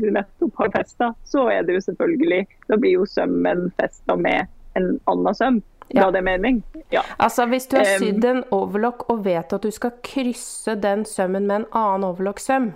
du 0.01 0.11
nettopp 0.15 0.61
har 0.63 0.73
festa, 0.75 1.13
så 1.25 1.49
er 1.53 1.67
det 1.67 1.79
jo 1.79 1.87
selvfølgelig 1.89 2.43
Da 2.69 2.79
blir 2.81 2.99
jo 2.99 3.07
sømmen 3.09 3.71
festa 3.81 4.17
med 4.17 4.47
en 4.77 4.99
annen 5.05 5.35
søm. 5.35 5.63
Ja. 5.89 6.11
det 6.11 6.23
mening? 6.23 6.63
Ja. 6.91 7.03
Altså 7.17 7.47
Hvis 7.47 7.69
du 7.69 7.77
har 7.77 7.85
sydd 7.85 8.25
en 8.25 8.43
overlock 8.51 9.07
og 9.11 9.25
vet 9.25 9.53
at 9.53 9.63
du 9.63 9.71
skal 9.71 9.95
krysse 10.03 10.75
den 10.75 11.05
sømmen 11.07 11.47
med 11.47 11.63
en 11.63 11.67
annen 11.71 12.09
overlock-søm, 12.09 12.73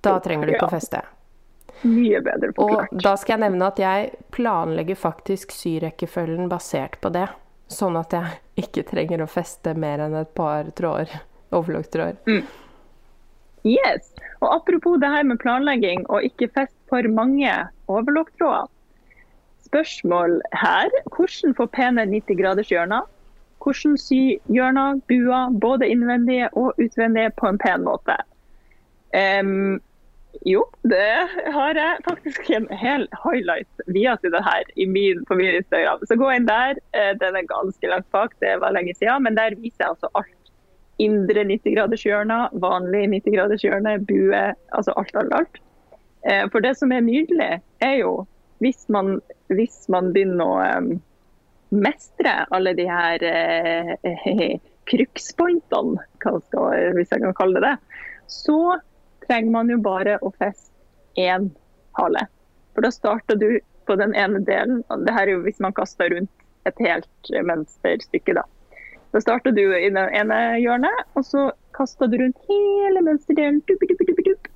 da 0.00 0.18
trenger 0.22 0.46
du 0.46 0.54
ikke 0.54 0.62
ja. 0.62 0.68
å 0.68 0.74
feste. 0.76 1.02
Mye 1.82 2.20
bedre 2.24 2.52
forklart. 2.56 2.92
Og 2.94 3.02
da 3.04 3.16
skal 3.20 3.36
jeg 3.36 3.44
nevne 3.48 3.66
at 3.68 3.80
jeg 3.82 4.12
planlegger 4.32 4.98
faktisk 4.98 5.52
syrekkefølgen 5.52 6.48
basert 6.48 7.00
på 7.02 7.10
det. 7.12 7.26
Sånn 7.68 7.98
at 7.98 8.14
jeg 8.14 8.66
ikke 8.66 8.86
trenger 8.86 9.24
å 9.24 9.28
feste 9.30 9.74
mer 9.74 10.04
enn 10.06 10.14
et 10.16 10.30
par 10.38 10.70
tråder. 10.78 11.10
Overlock-tråder. 11.54 12.22
Mm. 12.30 12.46
Yes. 13.66 14.12
Og 14.40 14.54
apropos 14.54 15.00
det 15.02 15.10
her 15.10 15.22
med 15.26 15.40
planlegging 15.42 16.06
og 16.10 16.24
ikke 16.24 16.48
fest 16.54 16.76
for 16.88 17.08
mange 17.10 17.50
overlock-tråder. 17.88 18.70
Spørsmål 19.66 20.40
her. 20.52 20.90
Hvordan 21.16 21.54
få 21.54 21.66
pene 21.66 22.06
90 22.06 22.42
graders 22.42 22.68
hjørner? 22.68 23.08
Hvordan 23.62 23.96
sy 23.98 24.38
hjørner, 24.54 25.00
buer, 25.08 25.50
både 25.60 25.88
innvendige 25.88 26.48
og 26.54 26.78
utvendige 26.78 27.32
på 27.40 27.50
en 27.50 27.58
pen 27.58 27.82
måte? 27.88 28.14
Um, 29.16 29.80
jo, 30.46 30.62
det 30.82 31.28
har 31.54 31.74
jeg 31.74 31.98
faktisk 32.04 32.50
en 32.50 32.68
hel 32.70 33.08
highlight 33.24 33.82
via 33.86 34.14
til 34.20 34.34
det 34.34 34.42
her 34.44 34.62
i 34.76 34.86
min, 34.86 35.24
på 35.24 35.34
min 35.34 35.54
Instagram. 35.58 36.04
Så 36.06 36.18
gå 36.20 36.30
inn 36.30 36.46
der. 36.46 36.78
Eh, 36.94 37.12
den 37.18 37.38
er 37.40 37.48
ganske 37.50 37.90
langt 37.90 38.10
bak, 38.12 38.36
det 38.40 38.60
var 38.60 38.76
lenge 38.76 38.94
siden. 38.94 39.22
Men 39.22 39.36
der 39.36 39.56
viser 39.56 39.80
jeg 39.80 39.88
altså 39.88 40.10
alt 40.14 40.35
indre 41.02 41.44
90-graders 41.44 42.04
hjørner, 42.06 42.52
vanlig 42.62 43.04
90-graders 43.12 43.64
hjørne, 43.64 43.98
bue, 44.08 44.42
altså 44.76 44.94
alt, 44.96 45.16
alt, 45.16 45.34
alt. 45.36 45.60
Eh, 46.28 46.46
for 46.52 46.64
det 46.64 46.76
som 46.78 46.92
er 46.92 47.04
nydelig, 47.04 47.60
er 47.84 47.94
jo 48.00 48.14
hvis 48.64 48.86
man, 48.88 49.18
hvis 49.52 49.84
man 49.92 50.12
begynner 50.14 50.46
å 50.46 50.56
um, 50.80 50.88
mestre 51.76 52.38
alle 52.56 52.72
de 52.78 52.86
her 52.88 53.24
eh, 53.28 54.56
krukspointene, 54.90 56.00
hvis 56.96 57.12
jeg 57.12 57.22
kan 57.22 57.36
kalle 57.36 57.60
det 57.60 57.68
det, 57.68 58.02
så 58.32 58.78
trenger 59.26 59.52
man 59.52 59.70
jo 59.70 59.78
bare 59.82 60.16
å 60.22 60.32
feste 60.38 60.72
én 61.20 61.50
hale. 61.98 62.26
For 62.74 62.86
da 62.86 62.92
starter 62.94 63.38
du 63.40 63.50
på 63.86 63.96
den 63.98 64.14
ene 64.18 64.42
delen. 64.44 64.82
Det 65.06 65.14
her 65.14 65.26
er 65.26 65.36
jo 65.36 65.44
hvis 65.46 65.60
man 65.62 65.74
kaster 65.76 66.10
rundt 66.12 66.32
et 66.66 66.80
helt 66.82 67.30
mønsterstykke, 67.46 68.34
da. 68.40 68.42
Da 69.14 69.22
starter 69.22 69.54
du 69.54 69.62
i 69.64 69.88
det 69.92 70.04
ene 70.18 70.40
hjørnet, 70.60 71.06
og 71.16 71.24
så 71.24 71.48
kaster 71.76 72.10
du 72.10 72.18
rundt 72.20 72.38
hele 72.50 73.02
mønsterdelen. 73.06 73.62
Dup, 73.68 73.84
dup, 73.88 74.22
dup, 74.26 74.50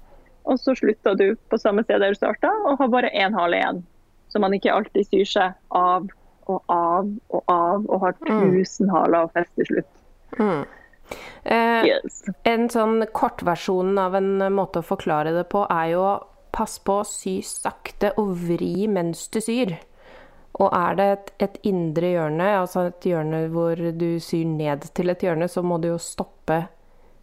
og 0.51 0.59
så 0.59 0.74
slutter 0.78 1.16
du 1.18 1.26
på 1.51 1.59
samme 1.61 1.84
sted 1.86 2.03
der 2.03 2.14
du 2.14 2.18
starta, 2.18 2.51
og 2.66 2.80
har 2.80 2.90
bare 2.92 3.12
én 3.14 3.36
hale 3.36 3.61
igjen. 3.61 3.84
Så 4.30 4.42
man 4.42 4.55
ikke 4.55 4.72
alltid 4.74 5.09
syr 5.09 5.28
seg 5.28 5.57
av 5.74 6.11
og 6.51 6.61
av 6.72 7.09
og 7.30 7.42
av 7.51 7.86
og 7.86 8.05
har 8.05 8.16
mm. 8.26 8.42
tusen 8.55 8.90
haler 8.90 9.26
å 9.26 9.32
feste 9.34 9.62
til 9.62 9.68
slutt. 9.70 9.90
Mm. 10.38 10.62
Eh, 11.42 11.86
yes. 11.90 12.22
En 12.46 12.68
sånn 12.70 13.05
kortversjon 13.14 13.98
av 13.98 14.16
en 14.18 14.32
måte 14.55 14.82
å 14.82 14.86
forklare 14.86 15.34
det 15.34 15.46
på 15.51 15.64
er 15.66 15.94
jo 15.94 16.05
pass 16.55 16.78
på 16.82 17.01
å 17.01 17.07
sy 17.07 17.38
sakte 17.46 18.12
og 18.20 18.34
vri 18.48 18.88
mens 18.90 19.26
du 19.32 19.40
syr. 19.42 19.76
Og 20.59 20.68
er 20.74 20.98
det 20.98 21.07
et, 21.12 21.30
et, 21.46 21.57
indre 21.70 22.11
hjørne, 22.16 22.51
altså 22.59 22.88
et 22.90 23.07
hjørne 23.07 23.46
hvor 23.53 23.78
du 23.96 24.11
syr 24.22 24.48
ned 24.48 24.90
til 24.96 25.12
et 25.12 25.22
hjørne, 25.24 25.48
så 25.48 25.62
må 25.62 25.78
du 25.80 25.92
jo 25.92 26.03
stoppe 26.03 26.64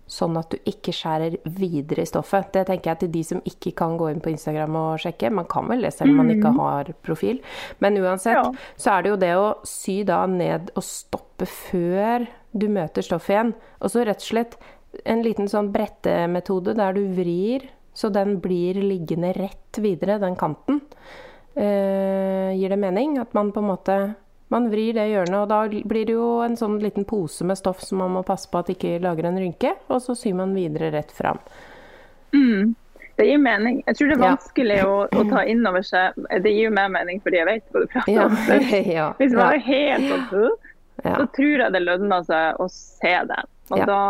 sånn 0.08 0.38
at 0.40 0.54
du 0.54 0.70
ikke 0.72 0.94
skjærer 0.96 1.36
videre 1.58 2.06
i 2.06 2.08
stoffet. 2.08 2.54
Det 2.56 2.64
tenker 2.70 2.94
jeg 2.94 3.02
til 3.02 3.12
de 3.12 3.24
som 3.28 3.42
ikke 3.50 3.74
kan 3.76 3.98
gå 4.00 4.08
inn 4.10 4.22
på 4.24 4.32
Instagram 4.32 4.78
og 4.80 5.04
sjekke. 5.04 5.34
Man 5.36 5.50
kan 5.52 5.68
vel 5.68 5.84
det 5.84 5.92
selv 5.98 6.14
om 6.14 6.22
man 6.22 6.32
ikke 6.32 6.54
mm. 6.54 6.62
har 6.64 6.94
profil. 7.04 7.42
Men 7.84 8.00
uansett 8.00 8.40
ja. 8.40 8.46
så 8.80 8.94
er 8.96 9.04
det 9.04 9.12
jo 9.12 9.22
det 9.26 9.34
å 9.36 9.48
sy 9.68 10.00
da 10.08 10.22
ned 10.32 10.72
og 10.80 10.88
stoppe 10.88 11.50
før 11.52 12.24
du 12.56 12.70
møter 12.72 13.04
stoffet 13.04 13.36
igjen. 13.36 13.56
Og 13.84 13.92
så 13.92 14.08
rett 14.08 14.24
og 14.24 14.30
slett 14.32 14.56
en 15.04 15.26
liten 15.26 15.52
sånn 15.52 15.74
brettemetode 15.76 16.78
der 16.80 16.96
du 16.96 17.04
vrir 17.18 17.68
så 17.98 18.12
den 18.14 18.38
blir 18.42 18.78
liggende 18.78 19.32
rett 19.34 19.80
videre, 19.82 20.20
den 20.22 20.36
kanten. 20.38 20.84
Eh, 21.58 22.54
gir 22.58 22.70
det 22.70 22.78
mening? 22.78 23.18
At 23.18 23.34
man 23.34 23.52
på 23.52 23.60
en 23.60 23.70
måte 23.72 23.98
man 24.48 24.70
vrir 24.72 24.94
det 24.94 25.10
hjørnet, 25.10 25.36
og 25.42 25.50
da 25.50 25.66
blir 25.68 26.06
det 26.08 26.14
jo 26.16 26.28
en 26.46 26.56
sånn 26.56 26.78
liten 26.80 27.04
pose 27.08 27.44
med 27.44 27.60
stoff 27.60 27.82
som 27.84 28.00
man 28.00 28.14
må 28.16 28.22
passe 28.24 28.48
på 28.48 28.62
at 28.62 28.70
ikke 28.72 28.94
lager 29.04 29.28
en 29.28 29.40
rynke, 29.42 29.74
og 29.92 30.00
så 30.04 30.16
syr 30.16 30.38
man 30.40 30.54
videre 30.56 30.94
rett 30.94 31.12
fram. 31.12 31.42
Mm. 32.32 32.76
Det 33.18 33.26
gir 33.26 33.42
mening. 33.42 33.82
Jeg 33.88 33.98
tror 33.98 34.12
det 34.12 34.16
er 34.16 34.24
vanskelig 34.24 34.78
ja. 34.78 34.88
å, 34.88 34.96
å, 35.10 35.26
ta 35.28 35.42
inn 35.50 35.66
over 35.66 35.82
seg 35.82 36.14
Det 36.44 36.52
gir 36.52 36.68
jo 36.68 36.74
mer 36.76 36.92
mening 36.94 37.18
fordi 37.26 37.40
jeg 37.40 37.48
vet 37.48 37.72
hva 37.74 37.82
du 37.82 37.88
prater 37.90 38.20
om. 38.28 38.36
Ja. 38.98 39.08
Hvis 39.18 39.34
man 39.34 39.56
er 39.56 39.64
helt 39.66 40.10
sånn 40.12 40.52
så 40.98 41.26
tror 41.34 41.64
jeg 41.64 41.74
det 41.74 41.82
lønner 41.82 42.24
seg 42.26 42.62
å 42.62 42.68
se 42.74 43.14
det. 43.30 43.42
Og 43.74 43.82
da, 43.90 44.02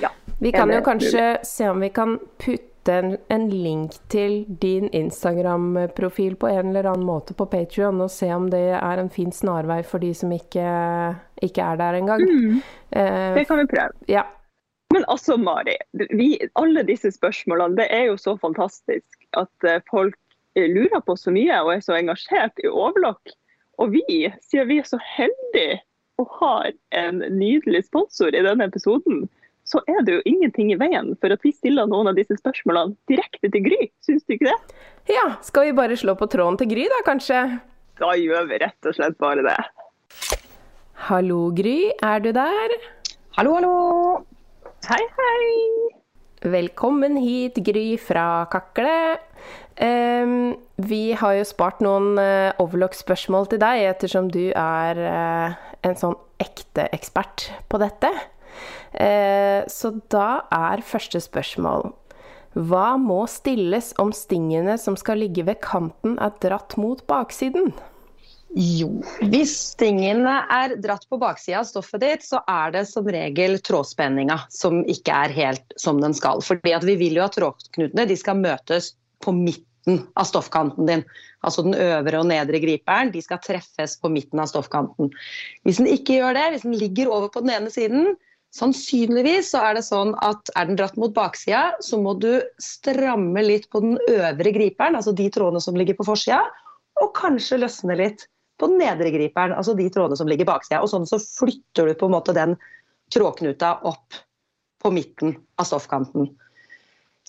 ja. 0.00 0.10
Vi 0.40 0.52
kan 0.54 0.70
jo 0.72 0.80
kanskje 0.84 1.24
se 1.44 1.68
om 1.72 1.80
vi 1.82 1.90
kan 1.94 2.18
putte 2.40 2.69
putte 2.69 2.69
en, 2.88 3.16
en 3.28 3.48
link 3.50 3.92
til 4.08 4.44
din 4.62 4.88
Instagram-profil 4.96 6.36
på 6.40 6.48
en 6.48 6.70
eller 6.70 6.88
annen 6.92 7.06
måte 7.06 7.34
på 7.34 7.46
Patrion, 7.50 8.00
og 8.00 8.10
se 8.10 8.30
om 8.34 8.48
det 8.50 8.74
er 8.78 9.02
en 9.02 9.10
fin 9.10 9.32
snarvei 9.32 9.82
for 9.84 9.98
de 10.02 10.14
som 10.14 10.32
ikke, 10.32 10.66
ikke 11.42 11.62
er 11.62 11.76
der 11.76 11.98
engang. 12.00 12.24
Mm. 12.24 12.62
Eh, 12.96 13.34
Det 13.34 13.46
kan 13.48 13.58
vi 13.58 13.66
prøve. 13.66 13.92
ja. 14.08 14.24
Men 14.90 15.04
altså, 15.08 15.36
Mari. 15.36 15.76
Vi, 16.18 16.40
alle 16.58 16.82
disse 16.82 17.12
spørsmålene, 17.14 17.76
det 17.76 17.86
er 17.94 18.08
jo 18.08 18.16
så 18.16 18.34
fantastisk 18.42 19.28
at 19.38 19.66
eh, 19.68 19.82
folk 19.90 20.16
lurer 20.56 21.00
på 21.06 21.14
så 21.16 21.30
mye 21.30 21.60
og 21.62 21.76
er 21.76 21.84
så 21.84 21.94
engasjert 21.94 22.58
i 22.64 22.66
overlock. 22.66 23.30
Og 23.78 23.92
vi, 23.94 24.26
siden 24.50 24.68
vi 24.68 24.80
er 24.82 24.88
så 24.88 24.98
heldige 25.16 25.78
og 26.18 26.26
har 26.40 26.72
en 26.92 27.22
nydelig 27.38 27.84
sponsor 27.86 28.34
i 28.34 28.42
denne 28.44 28.66
episoden, 28.66 29.28
så 29.70 29.80
er 29.86 30.02
det 30.06 30.16
jo 30.16 30.22
ingenting 30.26 30.72
i 30.74 30.78
veien 30.78 31.12
for 31.22 31.32
at 31.34 31.44
vi 31.46 31.52
stiller 31.54 31.86
noen 31.90 32.10
av 32.10 32.18
disse 32.18 32.34
spørsmålene 32.40 32.96
direkte 33.10 33.50
til 33.52 33.64
Gry. 33.68 33.90
Syns 34.06 34.26
du 34.26 34.34
ikke 34.34 34.50
det? 34.50 34.78
ja, 35.14 35.26
skal 35.46 35.68
vi 35.68 35.76
bare 35.78 35.98
slå 35.98 36.16
på 36.18 36.28
tråden 36.30 36.58
til 36.60 36.70
Gry, 36.72 36.88
da, 36.90 37.00
kanskje? 37.06 37.44
Da 38.00 38.14
gjør 38.18 38.48
vi 38.50 38.58
rett 38.62 38.90
og 38.90 38.96
slett 38.96 39.18
bare 39.20 39.44
det. 39.46 39.56
Hallo, 41.06 41.46
Gry, 41.56 41.92
er 42.02 42.22
du 42.24 42.30
der? 42.36 42.76
Hallo, 43.38 43.54
hallo! 43.56 43.74
Hei, 44.88 45.02
hei. 45.16 45.48
Velkommen 46.40 47.18
hit, 47.20 47.60
Gry 47.64 47.94
fra 48.00 48.46
Kakle. 48.52 49.20
Um, 49.80 50.56
vi 50.80 51.12
har 51.16 51.36
jo 51.38 51.46
spart 51.48 51.82
noen 51.84 52.18
uh, 52.20 52.50
overlock-spørsmål 52.60 53.48
til 53.52 53.60
deg, 53.62 53.84
ettersom 53.92 54.28
du 54.32 54.50
er 54.50 55.00
uh, 55.04 55.56
en 55.86 55.96
sånn 56.00 56.16
ekte 56.40 56.88
ekspert 56.96 57.50
på 57.68 57.80
dette. 57.80 58.10
Eh, 58.92 59.62
så 59.70 59.92
da 60.10 60.42
er 60.50 60.82
første 60.82 61.20
spørsmål 61.22 61.92
Hva 62.58 62.96
må 62.98 63.20
stilles 63.30 63.92
om 64.02 64.10
stingene 64.10 64.74
som 64.82 64.96
skal 64.98 65.22
ligge 65.22 65.44
ved 65.46 65.60
kanten, 65.62 66.18
er 66.18 66.34
dratt 66.42 66.74
mot 66.80 67.04
baksiden? 67.06 67.70
Jo, 68.58 68.88
hvis 69.30 69.52
stingene 69.76 70.40
er 70.50 70.72
dratt 70.82 71.04
på 71.06 71.20
baksida 71.22 71.60
av 71.60 71.68
stoffet 71.68 72.02
ditt, 72.02 72.24
så 72.26 72.40
er 72.50 72.72
det 72.74 72.82
som 72.90 73.06
regel 73.06 73.60
trådspenninga 73.62 74.40
som 74.50 74.80
ikke 74.90 75.14
er 75.26 75.34
helt 75.36 75.76
som 75.78 76.00
den 76.02 76.16
skal. 76.18 76.42
Fordi 76.42 76.74
vi 76.82 76.96
vil 76.98 77.20
jo 77.20 77.28
at 77.28 77.38
trådknutene 77.38 78.16
skal 78.18 78.40
møtes 78.42 78.96
på 79.22 79.36
midten 79.36 80.00
av 80.18 80.26
stoffkanten 80.26 80.90
din. 80.90 81.04
Altså 81.46 81.62
den 81.62 81.78
øvre 81.78 82.24
og 82.24 82.26
nedre 82.26 82.58
griperen 82.58 83.14
de 83.14 83.22
skal 83.22 83.38
treffes 83.44 83.94
på 84.02 84.10
midten 84.10 84.42
av 84.42 84.50
stoffkanten. 84.50 85.12
Hvis 85.62 85.78
den 85.78 85.86
ikke 85.92 86.18
gjør 86.18 86.34
det, 86.34 86.48
hvis 86.50 86.66
den 86.66 86.74
ligger 86.82 87.14
over 87.14 87.30
på 87.30 87.44
den 87.46 87.54
ene 87.54 87.70
siden, 87.70 88.16
sannsynligvis 88.56 89.52
så 89.52 89.62
er 89.68 89.78
det 89.78 89.84
sånn 89.86 90.12
at 90.26 90.50
er 90.58 90.66
den 90.68 90.78
dratt 90.78 90.98
mot 91.00 91.14
baksida, 91.14 91.76
så 91.84 92.00
må 92.02 92.16
du 92.18 92.42
stramme 92.62 93.44
litt 93.44 93.68
på 93.70 93.82
den 93.84 93.96
øvre 94.10 94.52
griperen, 94.56 94.98
altså 94.98 95.14
de 95.16 95.28
trådene 95.32 95.62
som 95.62 95.78
ligger 95.78 95.98
på 95.98 96.08
forsida, 96.08 96.42
og 97.00 97.14
kanskje 97.16 97.60
løsne 97.62 97.96
litt 98.00 98.26
på 98.60 98.68
den 98.68 98.82
nedre 98.82 99.12
griperen, 99.14 99.54
altså 99.56 99.74
de 99.78 99.86
trådene 99.92 100.18
som 100.20 100.28
ligger 100.28 100.48
baksida. 100.50 100.82
Og 100.82 100.90
sånn 100.92 101.08
så 101.08 101.20
flytter 101.22 101.88
du 101.88 101.94
på 101.96 102.10
en 102.10 102.16
måte 102.16 102.36
den 102.36 102.58
trådknuta 103.14 103.78
opp 103.88 104.18
på 104.80 104.92
midten 104.92 105.38
av 105.60 105.68
stoffkanten. 105.70 106.28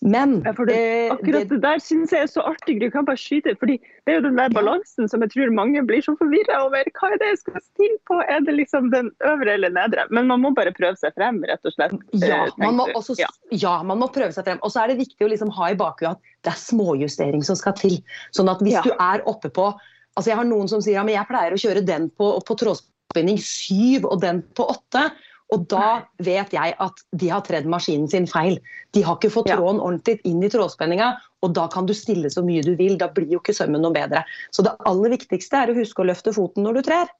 Men 0.01 0.41
Ja, 0.41 0.51
det, 0.65 0.73
eh, 0.73 1.13
akkurat 1.13 1.49
det 1.49 1.59
der 1.61 1.77
syns 1.77 2.09
jeg 2.09 2.25
er 2.25 2.29
så 2.29 2.41
artig. 2.41 2.79
Du 2.81 2.89
kan 2.89 3.05
bare 3.05 3.19
skyte, 3.21 3.53
fordi 3.59 3.77
Det 3.77 4.09
er 4.09 4.17
jo 4.17 4.23
den 4.25 4.39
der 4.39 4.49
balansen 4.49 5.07
som 5.07 5.21
jeg 5.21 5.29
tror 5.29 5.51
mange 5.53 5.83
blir 5.85 6.01
så 6.01 6.15
forvirra 6.17 6.63
over. 6.65 6.89
Hva 6.97 7.11
er 7.13 7.19
det 7.21 7.27
jeg 7.27 7.37
skal 7.43 7.61
stille 7.61 7.99
på? 8.09 8.17
Er 8.25 8.41
det 8.41 8.55
liksom 8.57 8.89
den 8.89 9.11
øvre 9.21 9.53
eller 9.53 9.69
nedre? 9.69 10.07
Men 10.09 10.25
man 10.27 10.41
må 10.41 10.53
bare 10.57 10.73
prøve 10.73 10.97
seg 10.97 11.13
frem, 11.13 11.43
rett 11.45 11.61
og 11.61 11.75
slett. 11.75 11.93
Ja, 12.17 12.47
eh, 12.47 12.57
man 12.57 12.79
må, 12.79 12.89
også, 12.97 13.13
ja. 13.19 13.29
ja, 13.51 13.83
man 13.83 14.01
må 14.01 14.09
prøve 14.09 14.33
seg 14.33 14.47
frem. 14.49 14.59
Og 14.65 14.73
så 14.73 14.81
er 14.81 14.91
det 14.91 15.03
viktig 15.05 15.21
å 15.21 15.29
liksom 15.29 15.53
ha 15.53 15.69
i 15.69 15.77
bakhodet 15.77 16.17
at 16.17 16.33
det 16.41 16.55
er 16.55 16.61
småjustering 16.65 17.45
som 17.45 17.59
skal 17.59 17.77
til. 17.77 17.99
Sånn 18.33 18.49
at 18.49 18.63
hvis 18.65 18.81
du 18.81 18.93
er 18.97 19.21
oppe 19.29 19.53
på 19.53 19.69
altså 20.17 20.33
Jeg 20.33 20.37
har 20.41 20.47
noen 20.49 20.67
som 20.67 20.81
sier 20.83 20.97
ja, 20.97 21.03
men 21.07 21.15
jeg 21.15 21.27
pleier 21.29 21.53
å 21.55 21.59
kjøre 21.61 21.85
den 21.87 22.09
på, 22.19 22.33
på 22.43 22.55
trådspinning 22.59 23.37
syv 23.39 24.09
og 24.09 24.19
den 24.25 24.41
på 24.57 24.65
åtte. 24.73 25.05
Og 25.51 25.65
da 25.71 26.05
vet 26.23 26.53
jeg 26.55 26.75
at 26.79 27.01
de 27.19 27.29
har 27.31 27.43
tredd 27.43 27.65
maskinen 27.67 28.07
sin 28.11 28.27
feil. 28.29 28.55
De 28.95 29.03
har 29.03 29.17
ikke 29.17 29.33
fått 29.33 29.49
tråden 29.51 29.81
ordentlig 29.83 30.21
inn 30.27 30.39
i 30.43 30.49
trådspenninga, 30.51 31.09
og 31.43 31.55
da 31.57 31.65
kan 31.73 31.89
du 31.89 31.93
stille 31.97 32.31
så 32.31 32.43
mye 32.45 32.63
du 32.63 32.71
vil. 32.79 32.95
Da 32.99 33.09
blir 33.11 33.33
jo 33.33 33.41
ikke 33.41 33.57
sømmen 33.57 33.83
noe 33.83 33.95
bedre. 33.95 34.23
Så 34.55 34.63
det 34.63 34.77
aller 34.87 35.11
viktigste 35.17 35.59
er 35.59 35.73
å 35.73 35.75
huske 35.75 36.03
å 36.03 36.07
løfte 36.07 36.31
foten 36.35 36.63
når 36.63 36.79
du 36.79 36.87
trer. 36.87 37.11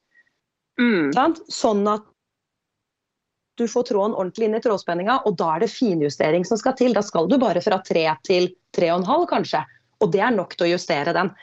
Mm. 0.79 1.11
Sånn 1.51 1.83
at 1.91 2.07
du 3.59 3.67
får 3.67 3.89
tråden 3.91 4.15
ordentlig 4.15 4.47
inn 4.47 4.57
i 4.57 4.63
trådspenninga, 4.63 5.19
og 5.27 5.35
da 5.37 5.51
er 5.55 5.65
det 5.65 5.73
finjustering 5.73 6.47
som 6.47 6.59
skal 6.59 6.77
til. 6.79 6.95
Da 6.95 7.03
skal 7.05 7.27
du 7.29 7.35
bare 7.41 7.61
fra 7.63 7.81
3 7.83 8.05
til 8.27 8.47
3,5 8.77 9.27
kanskje, 9.29 9.65
og 10.01 10.13
det 10.15 10.23
er 10.23 10.33
nok 10.33 10.55
til 10.55 10.69
å 10.69 10.71
justere 10.77 11.13
den. 11.17 11.33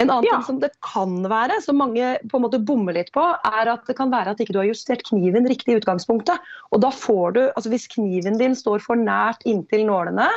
En 0.00 0.08
annen 0.08 0.24
Ja. 0.24 0.38
ting 0.38 0.46
som 0.46 0.60
det 0.60 0.70
kan 0.80 1.22
være, 1.28 1.60
som 1.62 1.76
mange 1.76 2.18
på 2.30 2.38
en 2.38 2.44
måte 2.46 2.60
bommer 2.64 2.96
litt 2.96 3.12
på, 3.12 3.20
er 3.44 3.68
at 3.68 3.84
det 3.86 3.96
kan 3.98 4.10
være 4.10 4.32
at 4.32 4.40
ikke 4.40 4.54
du 4.56 4.60
har 4.62 4.70
justert 4.70 5.04
kniven 5.04 5.46
riktig 5.46 5.74
i 5.74 5.80
utgangspunktet. 5.80 6.40
Og 6.72 6.80
da 6.80 6.88
får 6.90 7.34
du, 7.36 7.40
altså 7.52 7.68
Hvis 7.68 7.88
kniven 7.92 8.38
din 8.40 8.56
står 8.56 8.80
for 8.80 8.96
nært 8.96 9.44
inntil 9.44 9.84
nålene, 9.84 10.28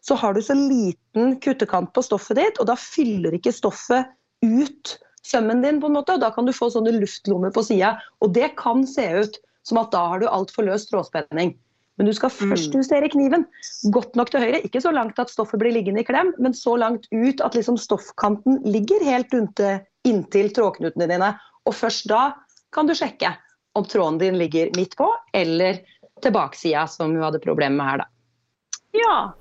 så 0.00 0.16
har 0.16 0.32
du 0.32 0.40
så 0.40 0.56
liten 0.56 1.36
kuttekant 1.44 1.92
på 1.92 2.02
stoffet 2.02 2.36
ditt, 2.40 2.60
og 2.60 2.66
da 2.66 2.74
fyller 2.80 3.36
ikke 3.36 3.52
stoffet 3.52 4.08
ut 4.42 4.96
sømmen 5.22 5.60
din, 5.60 5.80
på 5.80 5.90
en 5.90 5.98
måte, 5.98 6.16
og 6.16 6.20
da 6.24 6.30
kan 6.32 6.46
du 6.48 6.52
få 6.56 6.70
sånne 6.72 6.96
luftlommer 6.96 7.52
på 7.52 7.62
sida. 7.66 7.98
Og 8.24 8.32
det 8.32 8.56
kan 8.56 8.86
se 8.88 9.04
ut 9.20 9.36
som 9.68 9.82
at 9.82 9.92
da 9.92 10.06
har 10.14 10.22
du 10.22 10.28
altfor 10.30 10.64
løs 10.64 10.88
trådspenning. 10.88 11.52
Men 12.00 12.08
du 12.08 12.14
skal 12.16 12.32
først 12.32 12.72
Mm. 12.72 12.80
justere 12.80 13.08
kniven. 13.12 13.42
Godt 13.92 14.14
nok 14.16 14.30
til 14.32 14.40
høyre. 14.40 14.62
Ikke 14.64 14.80
så 14.80 14.88
langt 14.90 15.18
at 15.20 15.28
stoffet 15.28 15.60
blir 15.60 15.74
liggende 15.76 16.00
i 16.00 16.06
klem, 16.08 16.32
men 16.40 16.54
så 16.56 16.78
langt 16.80 17.04
ut 17.12 17.42
at 17.44 17.52
liksom 17.52 17.76
stoffkanten 17.76 18.62
ligger 18.64 19.04
helt 19.04 19.28
inntil 20.08 20.48
trådknutene 20.56 21.06
dine. 21.10 21.34
Og 21.68 21.74
først 21.76 22.08
da 22.08 22.32
kan 22.72 22.88
du 22.88 22.94
sjekke 22.96 23.34
om 23.76 23.84
tråden 23.84 24.16
din 24.18 24.38
ligger 24.40 24.70
midt 24.76 24.96
på 24.96 25.10
eller 25.34 25.82
til 26.22 26.32
baksida, 26.32 26.86
som 26.88 27.12
hun 27.12 27.22
hadde 27.22 27.42
problemer 27.44 27.76
med 27.76 27.86
her, 27.86 27.98
da. 27.98 28.06
ja. 28.96 29.32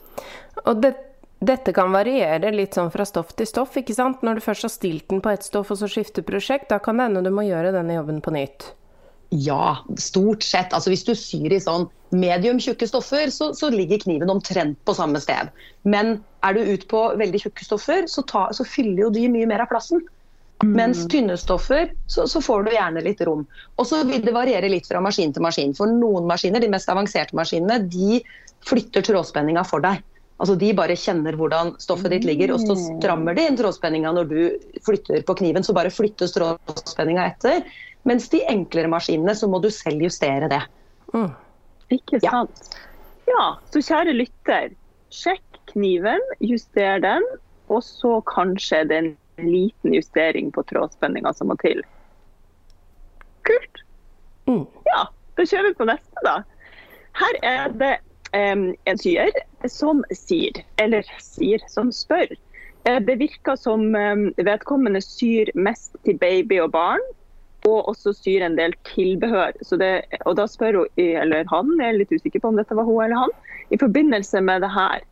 Og 0.66 0.82
det, 0.82 0.98
dette 1.40 1.72
kan 1.74 1.92
variere 1.96 2.52
litt 2.52 2.76
sånn 2.76 2.92
fra 2.92 3.06
stoff 3.08 3.32
til 3.36 3.48
stoff, 3.48 3.78
ikke 3.80 3.96
sant? 3.96 4.22
Når 4.22 4.36
du 4.36 4.42
først 4.42 4.68
har 4.68 4.74
stilt 4.74 5.08
den 5.08 5.22
på 5.24 5.32
ett 5.32 5.44
stoff 5.48 5.72
og 5.72 5.80
så 5.80 5.88
skifter 5.88 6.28
prosjekt, 6.28 6.68
da 6.70 6.80
kan 6.80 6.98
det 7.00 7.08
hende 7.08 7.24
du 7.24 7.32
må 7.32 7.48
gjøre 7.48 7.72
denne 7.72 7.96
jobben 7.96 8.20
på 8.22 8.36
nytt. 8.36 8.74
Ja, 9.30 9.78
stort 10.02 10.44
sett. 10.44 10.74
Altså 10.74 10.90
Hvis 10.90 11.06
du 11.06 11.14
syr 11.18 11.54
i 11.54 11.62
sånn 11.62 11.88
medium 12.10 12.58
tjukke 12.62 12.88
stoffer, 12.90 13.30
så, 13.34 13.52
så 13.54 13.70
ligger 13.70 14.02
kniven 14.02 14.32
omtrent 14.34 14.80
på 14.86 14.96
samme 14.98 15.22
sted. 15.22 15.52
Men 15.86 16.18
er 16.46 16.56
du 16.58 16.64
ute 16.74 16.88
på 16.90 17.04
veldig 17.20 17.44
tjukke 17.44 17.68
stoffer, 17.68 18.08
så, 18.10 18.26
ta, 18.26 18.48
så 18.56 18.66
fyller 18.66 19.06
jo 19.06 19.12
de 19.14 19.28
mye 19.30 19.50
mer 19.50 19.66
av 19.66 19.70
plassen. 19.70 20.02
Mens 20.66 21.06
tynne 21.08 21.38
stoffer, 21.40 21.94
så, 22.12 22.26
så 22.28 22.42
får 22.44 22.66
du 22.66 22.74
gjerne 22.74 23.04
litt 23.06 23.22
rom. 23.24 23.46
Og 23.80 23.88
så 23.88 24.02
vil 24.08 24.26
det 24.26 24.34
variere 24.36 24.68
litt 24.72 24.90
fra 24.90 25.00
maskin 25.00 25.32
til 25.32 25.46
maskin. 25.46 25.76
For 25.78 25.88
noen 25.88 26.28
maskiner, 26.28 26.60
de 26.60 26.72
mest 26.74 26.90
avanserte 26.92 27.38
maskinene, 27.38 27.78
de 27.88 28.20
flytter 28.68 29.06
trådspenninga 29.08 29.64
for 29.68 29.86
deg. 29.86 30.02
Altså 30.40 30.56
De 30.60 30.72
bare 30.76 30.96
kjenner 31.00 31.36
hvordan 31.36 31.74
stoffet 31.84 32.12
ditt 32.16 32.28
ligger, 32.28 32.54
og 32.56 32.64
så 32.64 32.76
strammer 32.80 33.36
de 33.36 33.46
inn 33.48 33.60
trådspenninga 33.60 34.12
når 34.16 34.28
du 34.30 34.42
flytter 34.86 35.24
på 35.28 35.36
kniven. 35.40 35.64
Så 35.64 35.76
bare 35.76 35.92
flyttes 35.94 36.36
trådspenninga 36.36 37.28
etter. 37.32 37.64
Mens 38.08 38.30
de 38.32 38.42
enklere 38.48 38.90
maskinene, 38.92 39.36
så 39.36 39.50
må 39.52 39.60
du 39.64 39.70
selv 39.74 40.02
justere 40.06 40.48
det. 40.52 40.62
Mm. 41.14 41.32
Ikke 41.94 42.20
sant. 42.24 42.78
Ja, 43.30 43.46
så 43.74 43.82
kjære 43.84 44.16
lytter. 44.16 44.74
Sjekk 45.14 45.60
kniven, 45.72 46.22
juster 46.40 47.02
den, 47.04 47.26
og 47.70 47.84
så 47.86 48.20
kanskje 48.30 48.84
det 48.90 48.98
er 48.98 49.08
en 49.10 49.50
liten 49.50 49.94
justering 49.94 50.52
på 50.54 50.64
trådspenninga 50.70 51.34
som 51.38 51.52
må 51.52 51.58
til. 51.62 51.82
Kult. 53.48 53.84
Mm. 54.50 54.66
Ja, 54.90 55.06
da 55.38 55.46
kjører 55.46 55.70
vi 55.70 55.78
på 55.82 55.90
neste, 55.90 56.26
da. 56.26 56.40
Her 57.20 57.40
er 57.46 57.74
det 57.78 57.94
um, 58.34 58.70
en 58.90 59.02
syr 59.02 59.34
som 59.70 60.04
sier, 60.16 60.62
eller 60.82 61.06
sier, 61.22 61.62
som 61.70 61.92
spør. 61.94 62.32
Eh, 62.88 63.00
Det 63.06 63.18
virker 63.20 63.58
som 63.60 63.90
vedkommende 64.38 65.02
syr 65.04 65.52
mest 65.56 65.98
til 66.06 66.18
baby 66.22 66.62
og 66.64 66.72
barn, 66.78 67.04
og 67.68 67.90
også 67.92 68.14
syr 68.16 68.46
en 68.46 68.58
del 68.60 68.74
tilbehør. 68.88 69.58
Så 69.66 69.78
det, 69.80 70.06
og 70.26 70.38
da 70.40 70.46
spør 70.48 70.82
hun, 70.82 70.88
eller 70.98 71.48
han, 71.52 71.74
jeg 71.80 71.94
er 71.94 72.00
litt 72.00 72.14
usikker 72.16 72.44
på 72.44 72.52
om 72.54 72.60
dette 72.60 72.78
var 72.78 72.88
hun 72.88 73.04
eller 73.06 73.26
han, 73.26 73.36
i 73.70 73.80
forbindelse 73.80 74.42
med 74.42 74.64
det 74.66 74.72
her, 74.74 75.04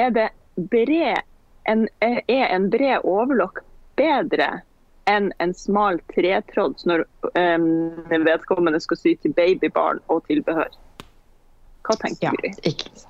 er 0.00 0.14
det 0.16 0.28
bred, 0.72 1.20
en, 1.68 1.86
er 2.00 2.46
en 2.48 2.70
bred 2.72 3.04
overlokk 3.04 3.62
bedre 4.00 4.60
enn 5.10 5.30
en 5.42 5.52
smal 5.56 5.98
tretråd 6.14 6.82
når 6.86 7.04
um, 7.34 7.66
vedkommende 8.24 8.80
skal 8.82 9.00
sy 9.00 9.14
til 9.22 9.34
babybarn 9.36 10.00
og 10.12 10.22
tilbehør? 10.30 10.70
Hva 11.86 11.96
tenker 12.00 12.30
Ja, 12.30 12.34
du? 12.36 12.68
ikke 12.68 13.09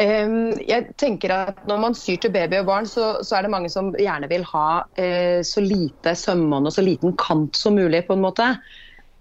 jeg 0.00 0.92
tenker 1.00 1.32
at 1.34 1.64
Når 1.68 1.80
man 1.82 1.96
syr 1.98 2.20
til 2.22 2.32
baby 2.32 2.60
og 2.62 2.68
barn, 2.70 2.86
så, 2.88 3.18
så 3.26 3.36
er 3.36 3.44
det 3.44 3.52
mange 3.52 3.70
som 3.72 3.92
gjerne 3.98 4.30
vil 4.30 4.44
ha 4.48 4.82
eh, 4.96 5.40
så 5.44 5.60
lite 5.60 6.14
sømbånd 6.16 6.70
og 6.70 6.72
så 6.72 6.84
liten 6.84 7.16
kant 7.20 7.56
som 7.56 7.76
mulig. 7.76 8.06
på 8.06 8.16
en 8.16 8.24
måte. 8.24 8.46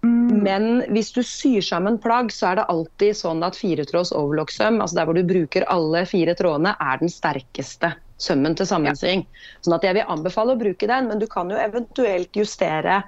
Mm. 0.03 0.43
Men 0.45 0.67
hvis 0.95 1.11
du 1.11 1.21
syr 1.25 1.61
sammen 1.65 1.99
plagg, 1.99 2.31
så 2.31 2.51
er 2.51 2.59
det 2.59 2.69
alltid 2.71 3.17
sånn 3.19 3.43
at 3.43 3.57
firetråds 3.59 4.13
overlock-søm, 4.15 4.79
altså 4.79 5.01
der 5.01 5.09
hvor 5.09 5.17
du 5.17 5.25
bruker 5.27 5.67
alle 5.67 6.05
fire 6.07 6.35
trådene, 6.39 6.75
er 6.79 7.01
den 7.01 7.11
sterkeste 7.11 7.91
sømmen 8.19 8.55
til 8.55 8.67
sammensying. 8.69 9.25
Sånn 9.65 9.75
at 9.75 9.83
jeg 9.83 9.97
vil 9.99 10.07
anbefale 10.11 10.55
å 10.55 10.59
bruke 10.59 10.87
den, 10.87 11.11
men 11.11 11.19
du 11.19 11.27
kan 11.31 11.51
jo 11.51 11.59
eventuelt 11.59 12.35
justere 12.35 13.01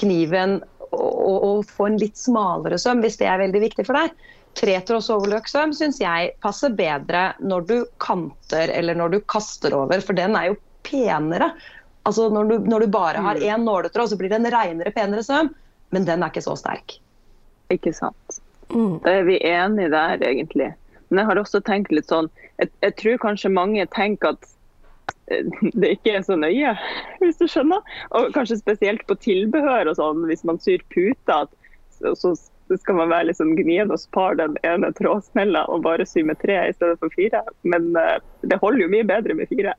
kniven 0.00 0.58
og, 0.90 1.12
og, 1.14 1.36
og 1.48 1.68
få 1.68 1.88
en 1.88 2.00
litt 2.00 2.18
smalere 2.20 2.78
søm 2.80 3.02
hvis 3.04 3.18
det 3.20 3.28
er 3.30 3.40
veldig 3.40 3.64
viktig 3.64 3.86
for 3.88 3.96
deg. 4.00 4.12
Tretråds 4.54 4.86
tråds 4.86 5.10
overløksøm 5.10 5.72
syns 5.74 5.98
jeg 5.98 6.34
passer 6.44 6.74
bedre 6.78 7.32
når 7.42 7.64
du 7.68 7.76
kanter 8.02 8.70
eller 8.70 8.94
når 8.94 9.16
du 9.16 9.18
kaster 9.26 9.74
over, 9.74 9.98
for 10.04 10.14
den 10.14 10.36
er 10.38 10.52
jo 10.52 10.60
penere. 10.86 11.50
Altså 12.06 12.28
når 12.30 12.50
du, 12.52 12.70
når 12.70 12.84
du 12.84 12.92
bare 12.94 13.22
har 13.24 13.40
én 13.40 13.58
mm. 13.60 13.66
nåletråd, 13.66 14.12
så 14.12 14.18
blir 14.20 14.30
det 14.30 14.38
en 14.38 14.52
reinere, 14.54 14.92
penere 14.94 15.24
søm 15.26 15.50
men 15.94 16.06
den 16.08 16.24
er 16.24 16.32
ikke 16.32 16.44
så 16.44 16.56
sterk. 16.58 16.96
Ikke 17.72 17.92
sant. 17.94 18.40
Mm. 18.72 18.98
Da 19.04 19.20
er 19.20 19.28
vi 19.28 19.38
enige 19.46 19.92
der, 19.92 20.18
egentlig. 20.26 20.72
Men 21.08 21.22
jeg 21.22 21.30
har 21.30 21.40
også 21.40 21.60
tenkt 21.62 21.92
litt 21.92 22.08
sånn 22.10 22.30
Jeg, 22.58 22.70
jeg 22.82 22.94
tror 22.98 23.18
kanskje 23.22 23.50
mange 23.52 23.84
tenker 23.92 24.34
at 24.34 24.46
eh, 25.30 25.46
det 25.74 25.96
ikke 25.96 26.16
er 26.16 26.24
så 26.26 26.36
nøye, 26.38 26.74
hvis 27.22 27.38
du 27.40 27.46
skjønner. 27.50 27.82
Og 28.14 28.30
kanskje 28.36 28.60
spesielt 28.60 29.04
på 29.10 29.18
tilbehør 29.22 29.90
og 29.92 29.98
sånn, 30.00 30.22
hvis 30.30 30.44
man 30.46 30.60
syr 30.62 30.82
puter, 30.94 31.50
så, 31.98 32.14
så 32.18 32.34
skal 32.80 32.98
man 32.98 33.12
være 33.12 33.30
liksom 33.30 33.54
gnien 33.58 33.92
og 33.94 34.00
spare 34.02 34.38
den 34.42 34.58
ene 34.66 34.92
trådsnella 34.98 35.66
og 35.72 35.84
bare 35.86 36.06
sy 36.08 36.22
med 36.26 36.40
tre 36.42 36.60
i 36.68 36.76
stedet 36.76 37.00
for 37.02 37.12
fire. 37.14 37.42
Men 37.62 37.92
uh, 37.96 38.18
det 38.42 38.60
holder 38.62 38.86
jo 38.86 38.92
mye 38.96 39.08
bedre 39.08 39.36
med 39.38 39.50
fire. 39.52 39.76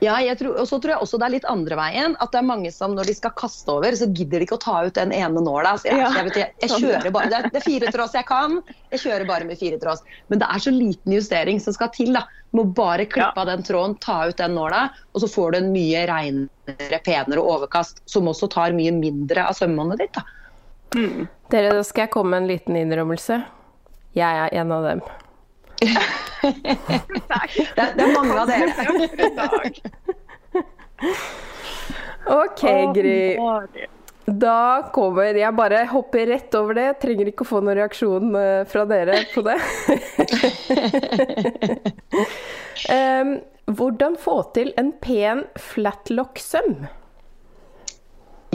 Ja, 0.00 0.16
tror, 0.38 0.54
og 0.62 0.68
så 0.68 0.78
tror 0.80 0.94
jeg 0.94 1.04
også 1.04 1.18
det 1.20 1.26
er 1.26 1.34
litt 1.34 1.48
andre 1.50 1.76
veien. 1.78 2.14
At 2.22 2.32
det 2.32 2.40
er 2.40 2.46
mange 2.48 2.70
som 2.72 2.94
når 2.96 3.10
de 3.10 3.16
skal 3.18 3.34
kaste 3.36 3.72
over, 3.72 3.96
så 3.98 4.08
gidder 4.08 4.40
de 4.40 4.46
ikke 4.46 4.56
å 4.56 4.62
ta 4.62 4.76
ut 4.86 4.96
den 4.96 5.12
ene 5.12 5.42
nåla. 5.44 5.74
Så 5.80 5.90
jeg, 5.90 5.98
ja, 6.00 6.08
jeg, 6.16 6.28
vet, 6.28 6.38
jeg, 6.40 6.54
jeg 6.64 6.84
kjører 6.84 7.12
bare, 7.14 7.30
det 7.32 7.38
er, 7.38 7.50
det 7.52 7.60
er 7.60 7.66
fire 7.66 7.92
tråds 7.94 8.16
jeg 8.16 8.28
kan, 8.28 8.58
jeg 8.94 9.02
kjører 9.04 9.28
bare 9.28 9.48
med 9.48 9.60
fire 9.60 9.80
tråds. 9.82 10.04
Men 10.32 10.42
det 10.42 10.48
er 10.48 10.64
så 10.64 10.72
liten 10.74 11.16
justering 11.18 11.60
som 11.62 11.76
skal 11.76 11.92
til. 11.96 12.14
da. 12.16 12.24
Du 12.48 12.62
må 12.62 12.64
bare 12.72 13.04
klippe 13.10 13.42
av 13.42 13.50
den 13.50 13.66
tråden, 13.66 13.98
ta 14.00 14.22
ut 14.30 14.40
den 14.40 14.56
nåla, 14.56 14.86
og 15.12 15.24
så 15.24 15.28
får 15.28 15.52
du 15.52 15.60
en 15.60 15.70
mye 15.74 16.06
reinere, 16.08 17.02
penere 17.04 17.44
overkast, 17.44 18.00
som 18.08 18.30
også 18.30 18.48
tar 18.54 18.76
mye 18.76 18.94
mindre 18.96 19.50
av 19.50 19.58
sømmene 19.58 20.00
ditt. 20.00 20.16
da. 20.16 20.24
Mm. 20.96 21.26
Dere, 21.52 21.74
da 21.76 21.84
skal 21.84 22.06
jeg 22.06 22.12
komme 22.14 22.32
med 22.32 22.42
en 22.42 22.50
liten 22.50 22.76
innrømmelse. 22.80 23.42
Jeg 24.16 24.42
er 24.44 24.54
en 24.62 24.72
av 24.72 24.86
dem 24.88 25.00
det, 25.84 25.92
det, 27.76 28.02
er 28.02 28.12
mange 28.16 28.34
av 28.34 28.48
dere. 28.50 28.72
OK, 32.26 32.62
Gry. 32.96 33.36
Da 34.28 34.90
kommer 34.92 35.38
Jeg 35.38 35.54
bare 35.56 35.84
hopper 35.88 36.26
rett 36.32 36.56
over 36.58 36.74
det. 36.76 36.88
Jeg 36.88 36.98
Trenger 37.04 37.30
ikke 37.30 37.46
å 37.46 37.50
få 37.52 37.62
noen 37.62 37.78
reaksjon 37.78 38.34
eh, 38.36 38.64
fra 38.68 38.82
dere 38.90 39.22
på 39.30 39.44
det. 39.46 39.56
um, 42.98 43.30
hvordan 43.68 44.16
få 44.20 44.40
til 44.56 44.72
en 44.80 44.92
pen 45.04 45.44
flatlock-søm? 45.60 46.88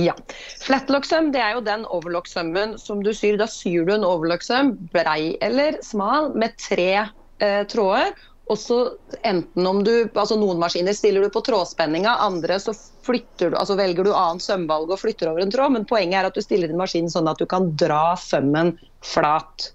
Ja. 0.02 0.16
Flatlock-søm 0.64 1.32
det 1.34 1.42
er 1.44 1.58
jo 1.58 1.66
den 1.66 1.84
overlock-sømmen 1.86 2.78
som 2.82 3.04
du 3.06 3.12
syr. 3.14 3.38
Da 3.38 3.48
syr 3.50 3.86
du 3.86 3.94
en 3.94 4.08
overlock-søm, 4.08 4.76
brei 4.94 5.36
eller 5.46 5.78
smal, 5.86 6.32
med 6.38 6.56
tre 6.62 6.92
eh, 6.98 7.64
tråder. 7.70 8.14
Og 8.52 8.58
så 8.60 8.78
enten 9.24 9.68
om 9.68 9.80
du, 9.86 9.92
altså 10.20 10.36
Noen 10.36 10.60
maskiner 10.60 10.96
stiller 10.98 11.24
du 11.24 11.32
på 11.32 11.44
trådspenninga, 11.48 12.18
andre 12.26 12.58
så 12.60 12.74
flytter 13.06 13.54
du, 13.54 13.56
altså 13.60 13.78
velger 13.80 14.04
du 14.04 14.12
annet 14.12 14.44
sømvalg 14.44 14.92
og 14.92 15.00
flytter 15.00 15.32
over 15.32 15.46
en 15.46 15.54
tråd. 15.54 15.78
Men 15.78 15.88
poenget 15.88 16.20
er 16.20 16.32
at 16.32 16.36
du 16.36 16.44
stiller 16.44 16.74
inn 16.74 16.82
maskinen 16.82 17.14
sånn 17.14 17.30
at 17.32 17.40
du 17.40 17.48
kan 17.50 17.72
dra 17.80 18.18
sømmen 18.20 18.76
flat. 19.06 19.70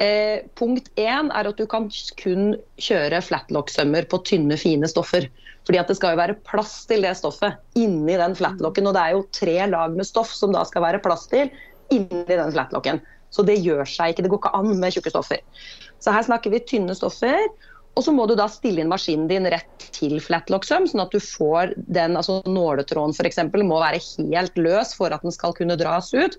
Eh, 0.00 0.46
punkt 0.56 0.92
én 1.00 1.32
er 1.34 1.48
at 1.50 1.58
du 1.58 1.66
kan 1.68 1.90
kun 2.20 2.54
kjøre 2.80 3.20
flatlock-sømmer 3.26 4.06
på 4.08 4.22
tynne, 4.28 4.56
fine 4.60 4.88
stoffer. 4.88 5.26
Fordi 5.68 5.80
at 5.80 5.90
det 5.90 5.96
skal 5.98 6.14
jo 6.14 6.20
være 6.20 6.38
plass 6.48 6.74
til 6.90 7.04
det 7.04 7.12
stoffet 7.18 7.58
inni 7.78 8.16
den 8.18 8.36
flatlocken. 8.38 8.88
Og 8.88 8.96
det 8.96 9.02
er 9.02 9.16
jo 9.16 9.26
tre 9.36 9.56
lag 9.70 9.96
med 9.96 10.08
stoff 10.08 10.32
som 10.34 10.54
da 10.56 10.64
skal 10.68 10.86
være 10.86 11.02
plass 11.04 11.26
til 11.30 11.50
inni 11.92 12.24
den 12.26 12.54
flatlocken. 12.54 13.02
Så 13.30 13.44
det 13.46 13.60
gjør 13.62 13.84
seg 13.86 14.14
ikke. 14.14 14.24
Det 14.24 14.32
går 14.32 14.40
ikke 14.42 14.56
an 14.58 14.72
med 14.80 14.94
tjukke 14.96 15.12
stoffer. 15.12 15.42
Så 16.02 16.14
her 16.14 16.24
snakker 16.26 16.54
vi 16.54 16.62
tynne 16.66 16.96
stoffer. 16.98 17.36
Og 17.98 18.06
så 18.06 18.14
må 18.14 18.24
du 18.30 18.36
da 18.38 18.46
stille 18.48 18.82
inn 18.82 18.90
maskinen 18.90 19.26
din 19.28 19.48
rett 19.50 19.86
til 19.96 20.14
flatlock-søm, 20.22 20.86
sånn 20.88 21.02
at 21.02 21.12
du 21.12 21.18
får 21.20 21.74
den, 21.90 22.14
altså 22.16 22.38
nåletråden 22.46 23.16
f.eks. 23.16 23.40
må 23.66 23.80
være 23.82 23.98
helt 24.30 24.60
løs 24.62 24.94
for 24.96 25.12
at 25.12 25.26
den 25.26 25.34
skal 25.34 25.56
kunne 25.58 25.76
dras 25.80 26.12
ut. 26.14 26.38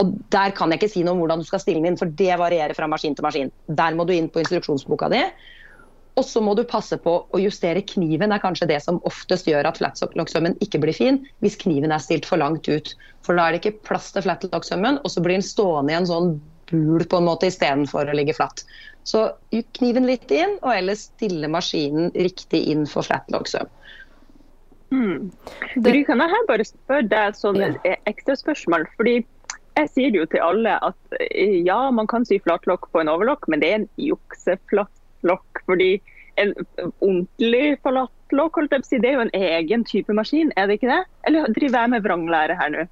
Og 0.00 0.14
Der 0.32 0.54
kan 0.56 0.72
jeg 0.72 0.80
ikke 0.80 0.92
si 0.94 1.04
noe 1.04 1.12
om 1.12 1.20
hvordan 1.20 1.44
du 1.44 1.46
skal 1.46 1.60
stille 1.60 1.82
den 1.82 1.92
inn, 1.92 2.00
for 2.00 2.08
det 2.16 2.32
varierer 2.40 2.74
fra 2.74 2.88
maskin 2.88 3.14
til 3.14 3.26
maskin. 3.26 3.52
Der 3.68 3.96
må 3.96 4.08
du 4.08 4.14
inn 4.16 4.30
på 4.32 4.40
instruksjonsboka 4.40 5.10
di. 5.12 5.20
Og 6.20 6.26
så 6.28 6.42
må 6.44 6.52
du 6.52 6.66
passe 6.68 6.98
på 7.00 7.14
å 7.24 7.40
justere 7.40 7.80
kniven, 7.88 8.34
er 8.34 8.42
kanskje 8.42 8.68
det 8.68 8.82
som 8.84 8.98
oftest 9.08 9.46
gjør 9.48 9.70
at 9.70 9.78
flatlock-sømmen 9.80 10.58
ikke 10.60 10.82
blir 10.82 10.96
fin, 10.96 11.22
hvis 11.40 11.56
kniven 11.62 11.94
er 11.96 12.02
stilt 12.04 12.28
for 12.28 12.42
langt 12.42 12.68
ut. 12.68 12.92
For 13.24 13.38
da 13.38 13.46
er 13.46 13.56
det 13.56 13.62
ikke 13.62 13.86
plass 13.88 14.10
til 14.12 14.26
flatlock-sømmen, 14.26 15.00
og 15.00 15.14
så 15.14 15.24
blir 15.24 15.38
den 15.38 15.46
stående 15.46 15.94
i 15.94 15.96
en 15.96 16.10
sånn 16.10 16.34
bul 16.70 17.06
på 17.08 17.18
en 17.18 17.26
måte 17.30 17.48
istedenfor 17.48 18.10
å 18.10 18.18
ligge 18.18 18.36
flatt. 18.36 18.66
Så 19.08 19.30
kniven 19.78 20.04
litt 20.10 20.28
inn, 20.34 20.58
og 20.60 20.74
ellers 20.74 21.08
stille 21.08 21.48
maskinen 21.48 22.12
riktig 22.12 22.66
inn 22.68 22.84
for 22.90 23.08
flatlock-søm. 23.08 23.72
Mm. 24.92 25.30
Gry, 25.86 26.04
kan 26.04 26.20
jeg 26.20 26.34
her 26.34 26.46
bare 26.50 26.66
spørre 26.66 27.08
deg 27.08 27.36
sånn 27.38 27.60
ja. 27.62 27.96
ekstra 28.10 28.36
spørsmål? 28.36 28.88
Fordi 28.98 29.20
jeg 29.78 29.92
sier 29.94 30.16
jo 30.20 30.28
til 30.28 30.42
alle 30.44 30.76
at 30.84 31.20
eh, 31.30 31.60
ja, 31.64 31.78
man 31.94 32.10
kan 32.10 32.26
sy 32.28 32.42
flatlokk 32.44 32.90
på 32.92 33.00
en 33.00 33.10
overlokk, 33.12 33.48
men 33.48 33.62
det 33.62 33.70
er 33.70 33.78
en 33.80 33.92
jukseflatlokk. 35.20 35.64
Fordi 35.66 36.00
en 36.36 36.54
ordentlig 37.00 37.78
forlatt 37.82 38.32
lokk, 38.32 38.56
holdt 38.56 38.72
jeg 38.72 38.80
på 38.80 38.86
å 38.86 38.90
si, 38.90 39.02
det 39.02 39.10
er 39.10 39.18
jo 39.18 39.26
en 39.26 39.34
egen 39.34 39.84
type 39.84 40.12
maskin, 40.14 40.52
er 40.56 40.66
det 40.66 40.78
ikke 40.78 40.92
det? 40.92 41.04
Eller 41.26 41.52
driver 41.52 41.84
jeg 41.84 41.90
med 41.90 42.02
vranglære 42.06 42.56
her 42.56 42.70
nå? 42.70 42.88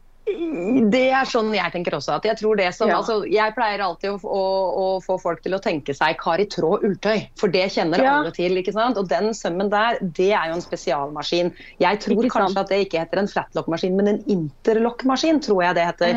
Det 0.93 1.07
er 1.09 1.25
sånn 1.25 1.55
jeg 1.55 1.73
tenker 1.73 1.95
også. 1.97 2.19
at 2.19 2.27
Jeg 2.29 2.37
tror 2.37 2.59
det 2.59 2.67
som, 2.77 2.91
ja. 2.91 2.99
altså, 2.99 3.23
jeg 3.33 3.55
pleier 3.57 3.81
alltid 3.81 4.11
å, 4.13 4.19
å, 4.29 4.43
å, 4.77 4.89
få 5.01 5.17
folk 5.23 5.41
til 5.41 5.57
å 5.57 5.61
tenke 5.65 5.95
seg 5.97 6.19
kar 6.21 6.43
i 6.43 6.45
tråd 6.53 6.85
ulltøy. 6.85 7.23
For 7.41 7.49
det 7.49 7.63
kjenner 7.73 8.03
ja. 8.05 8.19
alle 8.19 8.35
til. 8.37 8.59
ikke 8.61 8.75
sant? 8.77 9.01
Og 9.01 9.09
den 9.09 9.33
sømmen 9.33 9.73
der, 9.73 9.97
det 10.03 10.35
er 10.37 10.51
jo 10.51 10.59
en 10.59 10.65
spesialmaskin. 10.67 11.55
Jeg 11.81 12.03
tror 12.05 12.29
kanskje 12.35 12.61
at 12.61 12.75
det 12.75 12.83
ikke 12.85 13.07
heter 13.07 13.23
en 13.23 13.33
flatlock-maskin, 13.33 13.97
men 13.97 14.13
en 14.13 14.21
interlock-maskin, 14.29 15.41
tror 15.49 15.65
jeg 15.65 15.79
det 15.81 15.89
heter. 15.95 16.13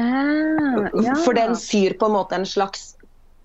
Ja. 1.08 1.16
For 1.24 1.38
den 1.38 1.56
syr 1.56 1.96
på 1.96 2.12
en 2.12 2.20
måte 2.20 2.36
en 2.36 2.50
slags 2.50 2.92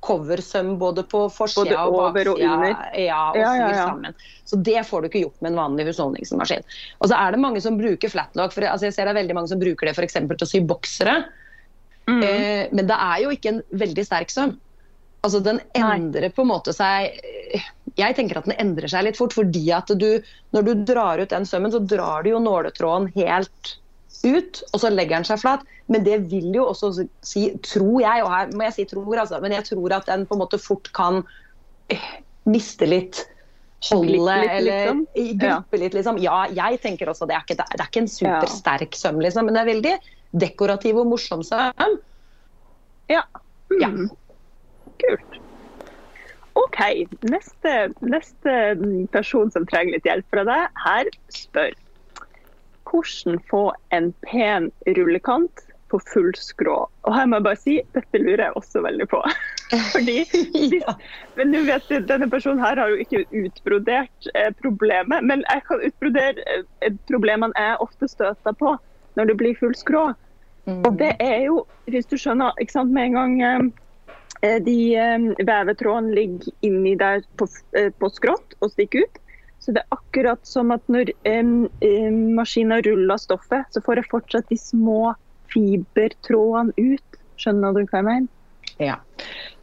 coversøm 0.07 0.75
både 0.81 1.05
på 1.11 1.25
forsida 1.33 1.85
og 1.87 2.15
baksida. 2.15 2.59
Ja, 2.97 3.23
og 3.31 3.39
ja, 3.41 3.53
ja, 3.59 3.71
ja. 3.75 4.13
Så 4.47 4.59
det 4.63 4.85
får 4.87 5.03
du 5.03 5.09
ikke 5.11 5.25
gjort 5.25 5.41
med 5.43 5.53
en 5.53 5.61
vanlig 5.61 5.89
husholdningsmaskin. 5.91 6.67
Og 7.01 7.11
så 7.11 7.19
er 7.19 7.35
det 7.35 7.43
mange 7.43 7.63
som 7.65 7.79
bruker 7.79 8.13
flatlock. 8.13 8.55
For 8.55 8.69
altså 8.71 8.89
jeg 8.89 8.97
ser 8.97 9.09
det 9.09 9.17
er 9.17 9.21
veldig 9.23 9.39
mange 9.39 9.51
som 9.53 9.63
bruker 9.63 9.91
det 9.91 9.97
for 9.97 10.07
til 10.07 10.47
å 10.47 10.51
sy 10.51 10.63
boksere. 10.63 11.17
Mm. 12.07 12.23
Eh, 12.23 12.63
men 12.71 12.87
det 12.87 13.01
er 13.09 13.25
jo 13.25 13.33
ikke 13.35 13.55
en 13.55 13.65
veldig 13.75 14.07
sterk 14.07 14.31
søm. 14.31 14.55
Altså 15.27 15.41
Den 15.43 15.59
endrer 15.75 16.31
på 16.31 16.45
en 16.45 16.53
måte 16.53 16.71
seg 16.77 17.17
Jeg 17.99 18.15
tenker 18.15 18.39
at 18.39 18.47
den 18.47 18.55
endrer 18.63 18.87
seg 18.93 19.09
litt 19.09 19.19
fort. 19.19 19.35
fordi 19.35 19.65
at 19.75 19.91
du, 19.99 20.23
når 20.55 20.69
du 20.69 20.85
drar 20.87 21.19
ut 21.19 21.33
den 21.33 21.49
sømmen, 21.49 21.73
så 21.75 21.81
drar 21.83 22.23
du 22.23 22.31
jo 22.35 22.43
nåletråden 22.43 23.11
helt 23.17 23.77
ut, 24.25 24.63
og 24.73 24.83
så 24.83 24.91
legger 24.93 25.19
den 25.19 25.29
seg 25.29 25.41
flat. 25.43 25.65
Men 25.93 26.05
det 26.07 26.19
vil 26.31 26.51
jo 26.55 26.67
også 26.71 26.93
si, 27.25 27.49
tror 27.67 28.01
jeg, 28.03 28.25
og 28.25 28.33
her 28.33 28.53
må 28.57 28.67
jeg 28.69 28.77
si 28.79 28.89
tror, 28.91 29.23
altså, 29.23 29.41
men 29.43 29.55
jeg 29.55 29.67
tror 29.69 29.97
at 29.99 30.11
den 30.11 30.27
på 30.27 30.37
en 30.37 30.43
måte 30.43 30.61
fort 30.63 30.91
kan 30.97 31.23
eh, 31.93 32.11
miste 32.49 32.89
litt 32.89 33.25
holdet, 33.87 34.51
eller 34.51 34.91
gruppe 34.91 35.39
gruppe 35.43 35.81
litt, 35.83 35.95
liksom. 35.95 36.21
Ja, 36.23 36.45
jeg 36.51 36.81
tenker 36.83 37.13
også 37.13 37.29
det 37.29 37.37
er 37.37 37.47
ikke, 37.47 37.59
det 37.61 37.81
er 37.81 37.89
ikke 37.89 38.05
en 38.05 38.11
supersterk 38.11 38.99
søm, 38.99 39.21
liksom, 39.23 39.49
men 39.49 39.59
det 39.59 39.63
er 39.63 39.73
veldig 39.73 39.97
dekorativ 40.47 41.01
og 41.03 41.11
morsom 41.13 41.45
søm. 41.47 41.99
Ja. 43.13 43.23
Mm. 43.71 43.83
ja. 43.83 43.91
Kult. 45.03 45.43
OK. 46.57 46.81
Neste, 47.29 47.73
neste 48.01 48.53
person 49.13 49.53
som 49.53 49.67
trenger 49.69 49.99
litt 49.99 50.09
hjelp 50.09 50.33
fra 50.33 50.47
deg, 50.49 50.79
her 50.87 51.11
spør 51.35 51.77
hvordan 52.87 53.41
få 53.51 53.71
en 53.95 54.13
pen 54.27 54.71
rullekant 54.97 55.67
på 55.89 56.01
full 56.13 56.33
skrå. 56.35 56.77
Og 57.07 57.15
her 57.15 57.29
må 57.31 57.39
jeg 57.39 57.47
bare 57.47 57.61
si, 57.61 57.77
dette 57.95 58.21
lurer 58.21 58.49
jeg 58.49 58.59
også 58.59 58.83
veldig 58.83 59.07
på. 59.11 59.23
Fordi, 59.95 60.19
ja. 60.81 60.97
Men 61.39 61.53
nå 61.55 61.63
vet 61.69 61.87
du, 61.91 61.99
denne 62.09 62.29
personen 62.31 62.63
her 62.63 62.81
har 62.81 62.93
jo 62.93 63.01
ikke 63.03 63.25
utbrodert 63.45 64.31
eh, 64.35 64.51
problemet, 64.63 65.27
men 65.27 65.45
jeg 65.47 65.65
kan 65.69 65.83
utbrodere 65.87 66.47
eh, 66.57 66.95
problemene 67.11 67.55
jeg 67.59 67.81
ofte 67.87 68.11
støter 68.11 68.59
på 68.59 68.77
når 69.17 69.31
det 69.31 69.39
blir 69.41 69.59
full 69.59 69.75
skrå. 69.79 70.09
Mm. 70.67 70.83
Og 70.83 70.97
det 70.99 71.13
er 71.23 71.47
jo, 71.47 71.61
hvis 71.91 72.09
du 72.11 72.17
skjønner, 72.19 72.57
ikke 72.61 72.81
sant, 72.81 72.95
med 72.95 73.13
en 73.13 73.19
gang 73.21 73.37
eh, 73.43 73.61
eh 74.43 74.59
de 74.67 74.79
eh, 74.99 75.29
vevetrådene 75.39 76.15
ligger 76.15 76.51
inni 76.67 76.97
der 76.99 77.23
på, 77.39 77.47
eh, 77.79 77.93
på 77.95 78.11
skrått 78.13 78.59
og 78.61 78.75
stikker 78.75 79.07
ut, 79.07 79.23
så 79.67 79.73
det 79.75 79.83
er 79.83 79.97
akkurat 79.97 80.47
som 80.47 80.71
at 80.71 80.85
når 80.93 81.11
um, 81.27 81.65
maskinen 82.39 82.85
ruller 82.87 83.19
stoffet, 83.19 83.67
så 83.75 83.81
får 83.83 83.99
jeg 83.99 84.11
fortsatt 84.13 84.53
de 84.53 84.59
små, 84.61 85.11
fibertrådene 85.51 86.75
ut. 86.79 87.19
Skjønner 87.41 87.75
du 87.75 87.81
hva 87.83 87.99
jeg 87.99 88.07
mener? 88.07 88.29
Ja. 88.79 89.01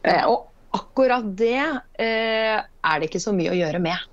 Eh, 0.04 0.26
og 0.28 0.50
akkurat 0.76 1.30
det 1.38 1.56
eh, 1.56 2.58
er 2.60 3.00
det 3.00 3.08
ikke 3.08 3.22
så 3.24 3.32
mye 3.32 3.54
å 3.54 3.56
gjøre 3.56 3.80
med. 3.80 4.04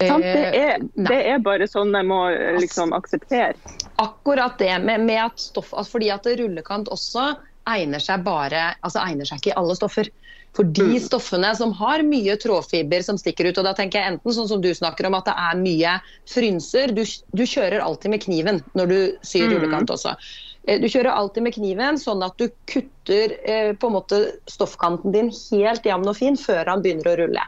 Sant? 0.00 0.24
Det, 0.24 0.32
Eh, 0.56 0.72
er, 0.72 0.88
det 1.10 1.20
er 1.34 1.44
bare 1.44 1.68
sånn 1.68 1.92
jeg 1.92 2.08
må 2.08 2.22
liksom 2.56 2.94
akseptere. 2.96 3.52
akkurat 4.00 4.56
det 4.58 4.72
med, 4.80 5.04
med 5.04 5.20
at 5.26 5.40
stoff, 5.40 5.74
altså 5.76 5.98
fordi 5.98 6.08
at 6.14 6.26
rullekant 6.40 6.88
også 6.88 7.34
egner 7.68 8.00
seg 8.00 8.24
bare, 8.24 8.70
altså 8.80 9.04
egner 9.04 9.28
seg 9.28 9.42
ikke 9.42 9.52
i 9.52 9.58
alle 9.60 9.76
stoffer. 9.76 10.08
For 10.52 10.64
de 10.64 10.82
Mm. 10.82 10.98
stoffene 11.00 11.54
som 11.56 11.72
har 11.78 12.02
mye 12.02 12.34
trådfiber 12.36 13.04
som 13.04 13.16
stikker 13.16 13.46
ut, 13.50 13.58
og 13.58 13.64
da 13.64 13.72
tenker 13.72 14.00
jeg 14.00 14.12
enten 14.12 14.32
sånn 14.34 14.48
som 14.48 14.60
du 14.60 14.70
snakker 14.74 15.06
om 15.06 15.14
at 15.14 15.24
det 15.24 15.34
er 15.38 15.56
mye 15.60 15.92
frynser, 16.26 16.94
du, 16.94 17.04
du 17.34 17.44
kjører 17.46 17.80
alltid 17.80 18.10
med 18.10 18.22
kniven 18.24 18.62
når 18.74 18.88
du 18.88 19.18
syr 19.22 19.46
Mm. 19.46 19.54
rullekant 19.54 19.90
også. 19.94 20.16
Eh, 20.66 20.78
Du 20.80 20.88
kjører 20.88 21.14
alltid 21.14 21.42
med 21.42 21.54
kniven, 21.54 21.94
sånn 21.98 22.22
at 22.24 22.36
du 22.36 22.48
kutter 22.66 23.36
eh, 23.46 23.72
på 23.74 23.86
en 23.86 23.92
måte 23.94 24.18
stoffkanten 24.50 25.12
din 25.12 25.30
helt 25.30 25.82
jevn 25.86 26.08
og 26.08 26.16
fin 26.16 26.36
før 26.36 26.66
han 26.66 26.82
begynner 26.82 27.14
å 27.14 27.18
rulle. 27.22 27.42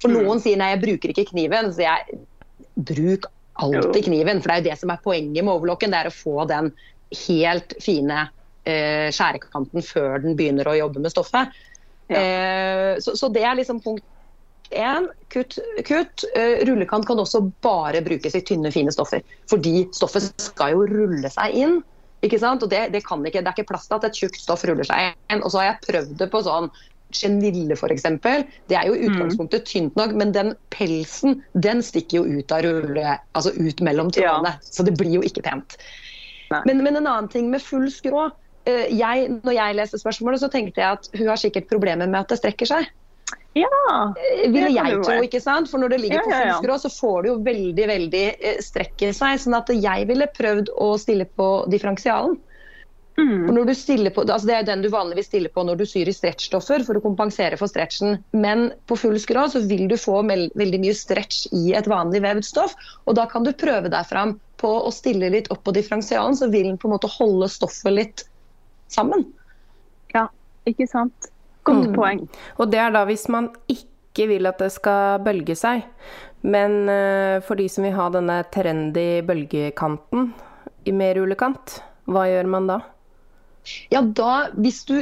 For 0.00 0.08
Mm. 0.08 0.24
noen 0.24 0.40
sier 0.40 0.56
nei, 0.56 0.74
jeg 0.74 0.82
bruker 0.82 1.08
ikke 1.12 1.28
kniven, 1.30 1.72
så 1.74 1.84
jeg 1.84 2.26
bruk 2.76 3.26
alltid 3.60 4.04
kniven. 4.04 4.40
For 4.40 4.48
det 4.48 4.56
er 4.56 4.62
jo 4.62 4.70
det 4.70 4.78
som 4.80 4.90
er 4.90 5.00
poenget 5.04 5.44
med 5.44 5.52
overlocken, 5.54 5.90
det 5.90 6.06
er 6.06 6.08
å 6.08 6.16
få 6.16 6.48
den 6.48 6.72
helt 7.26 7.74
fine 7.82 8.30
eh, 8.66 9.10
skjærekanten 9.10 9.82
før 9.82 10.22
den 10.22 10.36
begynner 10.36 10.64
å 10.68 10.76
jobbe 10.78 11.00
med 11.00 11.10
stoffet. 11.12 11.48
Ja. 12.10 12.20
Eh, 12.20 12.94
så, 13.02 13.14
så 13.18 13.30
det 13.32 13.44
er 13.46 13.58
liksom 13.58 13.80
punkt 13.84 14.04
én. 14.70 15.08
Kutt. 15.28 15.58
kutt. 15.86 16.24
Eh, 16.34 16.66
rullekant 16.66 17.06
kan 17.06 17.18
også 17.18 17.42
bare 17.62 18.02
brukes 18.06 18.34
i 18.34 18.42
tynne, 18.46 18.72
fine 18.74 18.92
stoffer. 18.94 19.22
Fordi 19.50 19.88
stoffet 19.96 20.30
skal 20.42 20.76
jo 20.76 20.86
rulle 20.90 21.30
seg 21.32 21.56
inn. 21.58 21.80
Ikke 22.26 22.38
sant? 22.40 22.62
Og 22.62 22.70
det, 22.72 22.90
det, 22.94 23.04
kan 23.06 23.22
ikke, 23.24 23.42
det 23.42 23.50
er 23.50 23.58
ikke 23.58 23.72
plass 23.72 23.88
til 23.88 23.98
at 23.98 24.06
et 24.10 24.22
tjukt 24.22 24.40
stoff 24.40 24.64
ruller 24.68 24.86
seg 24.86 25.14
inn. 25.32 25.42
Og 25.42 25.52
så 25.52 25.62
har 25.62 25.70
jeg 25.70 25.84
prøvd 25.88 26.16
det 26.20 26.30
på 26.32 26.42
sånn 26.46 26.70
Genille 27.10 27.74
f.eks. 27.74 28.04
Det 28.70 28.76
er 28.78 28.86
jo 28.86 28.94
i 28.94 29.08
utgangspunktet 29.08 29.64
tynt 29.66 29.96
nok, 29.98 30.12
men 30.18 30.30
den 30.34 30.52
pelsen 30.70 31.40
den 31.58 31.82
stikker 31.82 32.20
jo 32.20 32.38
ut 32.38 32.54
av 32.54 32.62
rulle, 32.62 33.16
altså 33.34 33.50
ut 33.56 33.82
mellom 33.82 34.12
trådene. 34.14 34.54
Så 34.62 34.86
det 34.86 34.94
blir 35.00 35.16
jo 35.18 35.24
ikke 35.26 35.42
pent. 35.42 35.74
Men, 36.50 36.84
men 36.84 37.00
en 37.00 37.06
annen 37.06 37.30
ting 37.30 37.50
med 37.50 37.62
full 37.62 37.88
skrå. 37.90 38.28
Eh, 38.70 38.88
Jeg, 38.96 39.28
når 39.44 39.56
jeg 39.58 39.78
leste 39.78 40.00
spørsmålet, 40.00 40.42
så 40.42 40.50
tenkte 40.52 40.82
jeg 40.82 40.98
at 40.98 41.10
hun 41.18 41.28
har 41.32 41.40
sikkert 41.40 41.68
problemer 41.70 42.06
med 42.10 42.20
at 42.22 42.32
det 42.34 42.40
strekker 42.40 42.70
seg. 42.70 42.90
Ja. 43.58 43.66
Eh, 44.14 44.44
Ville 44.50 44.68
Det 44.70 44.76
jeg 44.76 45.00
tro, 45.02 45.16
ikke 45.26 45.40
sant? 45.42 45.70
For 45.70 45.82
når 45.82 45.94
det 45.96 46.00
ligger 46.04 46.20
Ja, 46.20 46.26
på 46.26 46.30
ja, 46.36 46.44
ja. 46.52 46.58
skrå, 46.60 46.76
så 46.84 46.90
får 46.94 47.22
det 47.22 47.32
jo 47.32 47.38
veldig, 47.48 47.88
veldig 47.94 48.24
eh, 48.38 48.60
strekk 48.62 49.02
i 49.08 49.10
seg. 49.16 49.40
Sånn 49.42 49.58
at 49.58 49.72
jeg 49.74 50.06
ville 50.10 50.30
prøvd 50.36 50.70
å 50.78 50.92
stille 51.02 51.26
på 51.26 51.50
differensialen. 51.72 52.38
For 52.38 53.26
Mm. 53.26 53.50
når 53.52 53.66
du 53.68 53.74
stiller 53.74 54.10
på, 54.14 54.22
altså 54.22 54.46
Det 54.46 54.54
er 54.54 54.62
den 54.64 54.80
du 54.80 54.88
vanligvis 54.88 55.26
stiller 55.28 55.50
på 55.52 55.60
når 55.66 55.76
du 55.76 55.84
syr 55.84 56.08
i 56.08 56.12
stretchstoffer 56.14 56.84
for 56.86 56.96
å 56.96 57.02
kompensere 57.04 57.58
for 57.60 57.68
stretchen. 57.68 58.14
Men 58.32 58.70
på 58.88 58.96
full 58.96 59.18
skrå 59.20 59.42
så 59.52 59.60
vil 59.68 59.88
du 59.90 59.96
få 60.00 60.22
veldig 60.24 60.80
mye 60.80 60.94
stretch 60.96 61.42
i 61.52 61.74
et 61.76 61.90
vanlig 61.90 62.22
vevd 62.24 62.46
stoff. 62.46 62.72
Og 63.06 63.18
da 63.18 63.26
kan 63.26 63.44
du 63.44 63.52
prøve 63.52 63.90
deg 63.92 64.06
fram 64.08 64.38
på 64.62 64.70
å 64.86 64.92
stille 64.94 65.28
litt 65.34 65.50
opp 65.52 65.64
på 65.66 65.74
differensialen, 65.76 66.38
så 66.38 66.48
vil 66.48 66.70
den 66.70 66.78
på 66.80 66.88
en 66.88 66.94
måte 66.96 67.10
holde 67.18 67.50
stoffet 67.52 67.92
litt 67.92 68.24
sammen. 68.90 69.26
ja, 70.14 70.26
ikke 70.66 70.86
sant. 70.90 71.30
Godt 71.64 71.88
Mm. 71.90 71.94
poeng. 71.94 72.20
Og 72.58 72.70
det 72.72 72.78
er 72.80 72.90
da 72.94 73.04
hvis 73.06 73.28
man 73.28 73.50
ikke 73.68 74.26
vil 74.28 74.46
at 74.48 74.58
det 74.58 74.70
skal 74.72 75.20
bølge 75.24 75.54
seg. 75.56 75.84
Men 76.42 76.88
eh, 76.88 77.40
for 77.44 77.54
de 77.60 77.68
som 77.68 77.84
vil 77.84 77.92
ha 77.92 78.08
denne 78.10 78.38
trendy 78.50 79.20
bølgekanten 79.28 80.32
i 80.88 80.92
mer 80.96 81.14
rullekant, 81.20 81.82
hva 82.08 82.24
gjør 82.30 82.48
man 82.48 82.66
da? 82.66 82.78
Ja, 83.92 84.00
da, 84.00 84.48
Hvis 84.56 84.84
du 84.88 84.94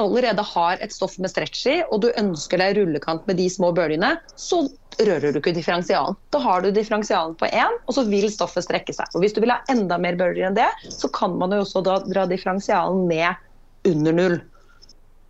allerede 0.00 0.42
har 0.46 0.80
et 0.82 0.92
stoff 0.94 1.18
med 1.20 1.30
stretch 1.32 1.66
i, 1.70 1.76
og 1.92 2.02
du 2.04 2.08
ønsker 2.18 2.60
deg 2.60 2.78
rullekant 2.78 3.26
med 3.28 3.38
de 3.40 3.48
små 3.52 3.70
bølgene, 3.76 4.14
så 4.40 4.62
rører 5.00 5.32
du 5.32 5.40
ikke 5.40 5.54
differensialen. 5.56 6.16
Da 6.34 6.40
har 6.42 6.64
du 6.64 6.70
differensialen 6.74 7.36
på 7.40 7.48
én, 7.48 7.76
og 7.86 7.96
så 7.96 8.04
vil 8.08 8.28
stoffet 8.32 8.66
strekke 8.66 8.94
seg. 8.96 9.10
Og 9.14 9.24
Hvis 9.24 9.36
du 9.36 9.42
vil 9.44 9.52
ha 9.54 9.60
enda 9.72 9.98
mer 10.00 10.18
bølger 10.20 10.48
enn 10.48 10.58
det, 10.58 10.68
så 10.88 11.10
kan 11.14 11.36
man 11.40 11.54
jo 11.54 11.62
også 11.64 11.84
da 11.86 12.00
dra 12.08 12.26
differensialen 12.30 13.06
ned 13.10 13.90
under 13.90 14.16
null. 14.16 14.40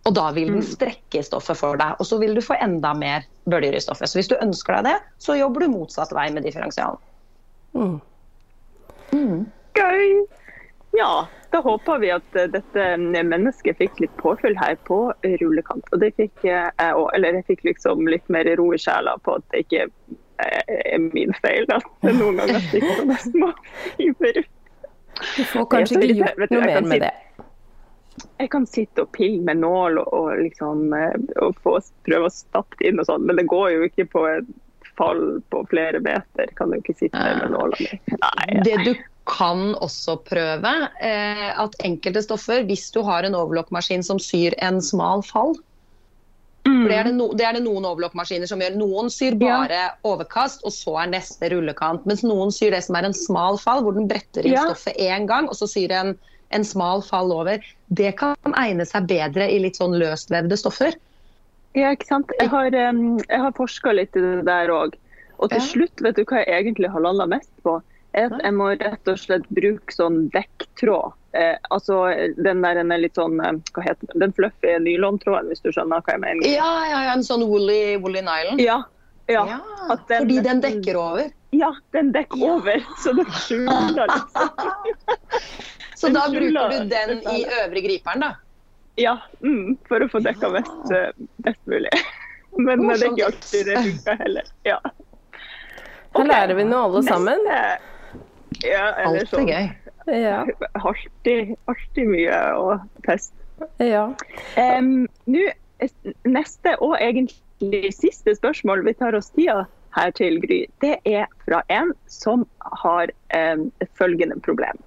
Og 0.09 0.15
da 0.17 0.31
vil 0.33 0.49
den 0.49 0.63
strekke 0.65 1.21
stoffet 1.23 1.59
for 1.59 1.77
deg, 1.77 1.99
og 2.01 2.07
så 2.09 2.17
vil 2.21 2.33
du 2.33 2.41
få 2.41 2.57
enda 2.63 2.95
mer 2.97 3.27
bølger 3.45 3.77
i 3.77 3.83
stoffet. 3.83 4.09
Så 4.09 4.17
hvis 4.17 4.31
du 4.31 4.39
ønsker 4.41 4.79
deg 4.79 4.89
det, 4.89 4.97
så 5.21 5.37
jobber 5.37 5.61
du 5.65 5.75
motsatt 5.75 6.13
vei 6.17 6.31
med 6.33 6.47
differensialen. 6.47 6.97
Mm. 7.77 7.99
Gøy! 9.77 10.23
Ja, 10.91 11.27
da 11.51 11.61
håper 11.61 11.99
vi 11.99 12.11
at 12.11 12.35
eh, 12.35 12.49
dette 12.51 12.87
mennesket 12.97 13.79
fikk 13.79 13.99
litt 14.03 14.15
påfyll 14.19 14.57
her 14.59 14.75
på 14.87 14.99
rullekant. 15.23 15.87
Og 15.91 16.03
det 16.03 16.13
fikk 16.19 16.45
eh, 16.45 16.67
jeg 16.67 16.97
òg. 16.97 17.07
Eller 17.15 17.39
jeg 17.39 17.47
fikk 17.53 17.65
liksom 17.69 18.07
litt 18.11 18.27
mer 18.31 18.49
ro 18.59 18.71
i 18.75 18.79
sjela 18.81 19.15
på 19.23 19.37
at 19.39 19.45
det 19.53 19.65
ikke 19.65 19.85
eh, 19.87 20.75
er 20.91 21.03
min 21.11 21.35
feil 21.39 21.67
at 21.71 21.87
det 22.03 22.15
noen 22.19 22.41
ganger 22.41 22.63
stikker 22.67 23.01
sånne 23.01 23.19
små 23.23 23.51
fiber 23.97 24.41
ut. 24.41 24.55
Du 25.21 25.43
får 25.45 25.67
kanskje 25.71 26.01
ikke 26.01 26.17
gjort 26.23 26.55
noe 26.55 26.65
mer 26.65 26.87
med 26.93 27.05
det. 27.07 27.13
Jeg 28.41 28.49
kan 28.51 28.65
sitte 28.67 29.05
og 29.05 29.13
pille 29.15 29.39
med 29.45 29.61
nål 29.61 30.01
og, 30.01 30.09
og 30.11 30.41
liksom 30.41 30.91
eh, 30.97 31.15
og 31.43 31.55
få, 31.63 31.77
prøve 32.07 32.27
å 32.27 32.35
stappe 32.35 32.79
det 32.81 32.91
inn 32.91 32.99
og 32.99 33.07
sånn, 33.07 33.23
men 33.27 33.39
det 33.39 33.47
går 33.51 33.69
jo 33.77 33.87
ikke 33.87 34.07
på 34.11 34.25
fall 34.99 35.41
på 35.53 35.63
flere 35.71 36.01
meter. 36.03 36.51
Kan 36.57 36.71
du 36.71 36.79
ikke 36.79 36.97
sitte 36.99 37.23
med 37.39 37.51
nåla 37.53 37.79
mi. 37.79 38.61
Det 38.65 38.77
du 38.85 38.93
kan 39.29 39.75
også 39.77 40.17
prøve, 40.25 40.71
eh, 40.99 41.49
at 41.61 41.75
enkelte 41.85 42.23
stoffer, 42.25 42.63
hvis 42.67 42.89
du 42.91 43.03
har 43.05 43.23
en 43.23 43.37
overlockmaskin 43.37 44.03
som 44.03 44.19
syr 44.19 44.57
en 44.59 44.81
smal 44.81 45.23
fall 45.23 45.55
for 46.63 46.89
det 46.91 46.93
er, 46.93 47.07
det, 47.09 47.13
no, 47.17 47.27
det 47.33 47.45
er 47.45 47.55
det 47.57 47.63
noen 47.65 47.85
overlockmaskiner 47.89 48.49
som 48.49 48.61
gjør. 48.61 48.75
Noen 48.77 49.07
syr 49.09 49.33
bare 49.39 49.79
overkast, 50.05 50.61
og 50.67 50.73
så 50.75 50.93
er 51.01 51.09
neste 51.15 51.49
rullekant. 51.49 52.05
Mens 52.09 52.21
noen 52.25 52.53
syr 52.53 52.75
det 52.75 52.83
som 52.85 52.97
er 52.99 53.07
en 53.07 53.17
smal 53.17 53.57
fall, 53.61 53.81
hvor 53.85 53.97
den 53.97 54.09
bretter 54.09 54.45
inn 54.45 54.53
Ja. 54.53 54.67
stoffet 54.69 54.99
én 55.01 55.25
gang, 55.29 55.49
og 55.49 55.57
så 55.57 55.65
syr 55.69 55.93
en, 55.97 56.13
en 56.53 56.65
smal 56.67 57.01
fall 57.01 57.33
over. 57.33 57.65
Det 57.89 58.13
kan 58.21 58.35
egne 58.53 58.85
seg 58.85 59.09
bedre 59.09 59.49
i 59.49 59.57
litt 59.63 59.81
sånn 59.81 59.97
løstvevde 59.97 60.59
stoffer. 60.59 60.97
Ja, 61.75 61.91
ikke 61.95 62.07
sant. 62.07 62.31
Jeg 62.39 62.49
har, 62.51 62.75
um, 62.89 63.17
har 63.29 63.51
forska 63.55 63.93
litt 63.95 64.15
i 64.15 64.21
det 64.23 64.45
der 64.45 64.67
òg. 64.75 64.97
Og 65.39 65.49
til 65.49 65.59
Ja. 65.61 65.65
slutt, 65.65 66.01
vet 66.03 66.15
du 66.15 66.25
hva 66.25 66.45
jeg 66.45 66.65
egentlig 66.65 66.89
har 66.91 67.01
landa 67.01 67.25
mest 67.25 67.51
på? 67.63 67.81
Er 68.13 68.25
at 68.27 68.41
jeg 68.43 68.53
må 68.53 68.67
rett 68.77 69.07
og 69.07 69.17
slett 69.17 69.47
bruke 69.49 69.93
sånn 69.95 70.29
dekktråd. 70.33 71.13
Eh, 71.33 71.55
altså 71.71 72.11
den 72.43 72.61
der 72.61 72.73
den 72.75 72.91
er 72.91 72.97
litt 72.97 73.15
sånn 73.15 73.37
Hva 73.39 73.81
heter 73.85 74.05
den? 74.11 74.19
Den 74.19 74.33
fluffy 74.33 74.73
nylontråden, 74.83 75.47
hvis 75.47 75.61
du 75.63 75.71
skjønner 75.71 76.01
hva 76.03 76.11
jeg 76.11 76.19
mener. 76.19 76.43
Ja, 76.45 76.83
ja, 76.89 77.03
ja 77.07 77.13
en 77.13 77.23
sånn 77.23 77.47
woolly, 77.47 77.95
woolly 78.03 78.19
nylon. 78.21 78.59
Ja. 78.59 78.83
ja. 79.29 79.45
Ja, 79.47 79.95
den- 80.09 80.27
fordi 80.27 80.43
den 80.43 80.59
dekker 80.61 80.95
over. 80.99 81.31
Ja, 81.53 81.71
den 81.93 82.11
dekker 82.11 82.37
Ja. 82.37 82.53
over, 82.55 82.83
så 83.01 83.15
den 83.15 83.25
skjuler 83.25 84.07
liksom. 84.07 84.49
Så 86.01 86.09
da 86.09 86.27
bruker 86.29 86.69
du 86.71 86.89
den 86.89 87.19
i 87.29 87.45
øvre 87.45 87.81
griperen, 87.85 88.19
da. 88.21 88.35
Ja, 89.01 89.15
mm, 89.41 89.77
for 89.89 90.03
å 90.03 90.09
få 90.11 90.21
dekka 90.23 90.51
mest, 90.53 90.91
eh, 90.93 91.09
best 91.45 91.61
mulig. 91.69 91.91
Men 92.57 92.83
eh, 92.85 92.97
det 92.97 93.07
er 93.07 93.13
ikke 93.13 93.29
alltid 93.31 93.69
det 93.71 93.77
funker 93.87 94.19
heller. 94.25 94.51
Ja. 94.67 94.79
Her 96.17 96.27
lærer 96.27 96.57
vi 96.59 96.65
nå 96.67 96.81
alle 96.89 97.01
sammen. 97.07 97.45
Ja, 98.61 98.87
eller 98.99 99.23
er 99.23 99.29
sånn. 99.31 99.47
gøy. 99.47 99.69
Ja. 100.11 100.41
Alltid, 100.81 101.55
alltid 101.71 102.09
mye 102.09 102.39
å 102.57 102.75
teste. 103.05 103.37
ja. 103.79 104.09
Um, 104.57 105.05
Nå, 105.29 105.45
neste 106.27 106.75
og 106.81 106.97
egentlig 106.99 107.93
siste 107.95 108.35
spørsmål 108.37 108.83
vi 108.85 108.95
tar 108.99 109.15
oss 109.17 109.31
tida 109.37 109.63
her 109.95 110.13
til, 110.17 110.39
Gry, 110.43 110.63
det 110.83 110.97
er 111.07 111.27
fra 111.45 111.61
en 111.73 111.91
som 112.11 112.45
har 112.83 113.11
um, 113.35 113.69
følgende 113.99 114.39
problem. 114.43 114.79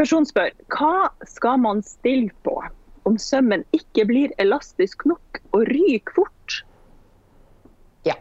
Personen 0.00 0.24
spør 0.24 0.48
hva 0.72 1.10
skal 1.28 1.60
man 1.60 1.82
stille 1.84 2.32
på 2.46 2.56
om 3.08 3.18
sømmen 3.20 3.66
ikke 3.76 4.06
blir 4.08 4.32
elastisk 4.40 5.04
nok 5.08 5.40
og 5.52 5.66
ryker 5.68 6.14
fort? 6.16 6.60
Ja. 8.08 8.16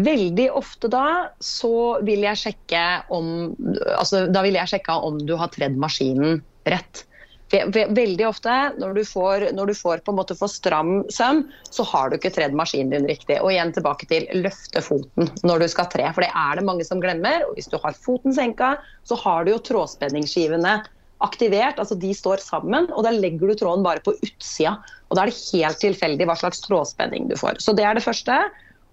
Veldig 0.00 0.46
ofte 0.56 0.88
da 0.92 1.06
så 1.44 2.00
vil 2.06 2.24
jeg 2.24 2.40
sjekke 2.40 2.84
om 3.12 3.52
altså, 3.98 4.24
Da 4.32 4.40
vil 4.46 4.56
jeg 4.56 4.72
sjekke 4.72 4.96
om 4.96 5.20
du 5.20 5.34
har 5.36 5.52
tredd 5.52 5.76
maskinen 5.76 6.40
rett. 6.64 7.04
Ve- 7.52 7.66
ve- 7.74 7.88
Veldig 7.92 8.24
ofte 8.28 8.52
når 8.80 8.94
du 8.96 9.02
får, 9.04 9.46
når 9.52 9.66
du 9.72 9.74
får 9.76 10.00
på 10.06 10.12
en 10.14 10.18
måte 10.18 10.36
for 10.38 10.48
stram 10.48 11.02
søm, 11.12 11.42
så 11.68 11.84
har 11.90 12.08
du 12.10 12.16
ikke 12.16 12.32
tredd 12.32 12.56
maskinen 12.56 12.94
din 12.94 13.08
riktig. 13.10 13.36
Og 13.42 13.52
igjen 13.52 13.74
tilbake 13.76 14.08
til 14.08 14.26
løfte 14.40 14.80
foten 14.84 15.28
når 15.44 15.64
du 15.64 15.68
skal 15.68 15.90
tre, 15.92 16.08
for 16.16 16.24
det 16.24 16.30
er 16.32 16.56
det 16.58 16.64
mange 16.68 16.86
som 16.88 17.02
glemmer. 17.02 17.44
Og 17.48 17.54
hvis 17.58 17.68
du 17.68 17.76
har 17.82 17.92
foten 18.06 18.32
senka, 18.36 18.74
så 19.04 19.18
har 19.20 19.44
du 19.44 19.52
jo 19.52 19.60
trådspenningsskivene 19.70 20.80
aktivert, 21.22 21.78
altså 21.78 21.94
de 22.02 22.10
står 22.18 22.40
sammen, 22.42 22.88
og 22.90 23.04
da 23.06 23.12
legger 23.14 23.52
du 23.52 23.54
tråden 23.60 23.84
bare 23.86 24.02
på 24.02 24.16
utsida. 24.26 24.72
Og 25.10 25.14
da 25.14 25.22
er 25.22 25.30
det 25.30 25.38
helt 25.52 25.78
tilfeldig 25.78 26.26
hva 26.26 26.34
slags 26.40 26.64
trådspenning 26.64 27.28
du 27.30 27.36
får. 27.38 27.60
Så 27.62 27.76
det 27.78 27.84
er 27.86 27.94
det 27.94 28.02
første. 28.02 28.40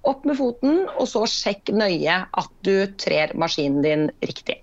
Opp 0.08 0.24
med 0.30 0.38
foten, 0.40 0.84
og 0.96 1.10
så 1.12 1.26
sjekk 1.28 1.74
nøye 1.76 2.20
at 2.24 2.52
du 2.64 2.86
trer 3.02 3.34
maskinen 3.36 3.82
din 3.84 4.06
riktig. 4.24 4.60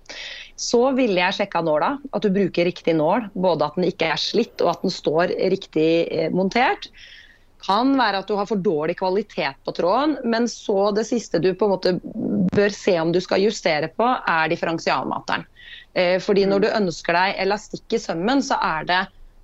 Så 0.57 0.81
ville 0.97 1.21
jeg 1.21 1.37
sjekka 1.37 1.61
nåla. 1.61 1.91
At 2.11 2.25
du 2.25 2.33
bruker 2.33 2.65
riktig 2.65 2.97
nål. 2.97 3.29
Både 3.37 3.67
at 3.67 3.77
den 3.77 3.87
ikke 3.87 4.09
er 4.13 4.21
slitt 4.21 4.63
og 4.65 4.73
at 4.73 4.83
den 4.85 4.93
står 4.93 5.33
riktig 5.53 5.89
eh, 6.09 6.31
montert. 6.33 6.89
Kan 7.63 7.95
være 7.97 8.21
at 8.21 8.29
du 8.29 8.35
har 8.37 8.49
for 8.49 8.61
dårlig 8.61 8.97
kvalitet 8.99 9.57
på 9.65 9.73
tråden, 9.75 10.15
men 10.29 10.45
så 10.49 10.91
det 10.95 11.07
siste 11.09 11.41
du 11.41 11.49
på 11.57 11.65
en 11.65 11.73
måte 11.73 11.93
bør 12.53 12.73
se 12.73 12.93
om 13.01 13.11
du 13.13 13.19
skal 13.21 13.41
justere 13.43 13.89
på, 13.89 14.05
er 14.05 14.51
differensialmateren. 14.53 15.45
Eh, 15.97 16.17
fordi 16.23 16.45
når 16.49 16.63
du 16.65 16.69
ønsker 16.69 17.17
deg 17.17 17.41
elastikk 17.45 17.97
i 17.97 18.01
sømmen, 18.01 18.43
så 18.45 18.59
er 18.61 18.89
det 18.89 19.01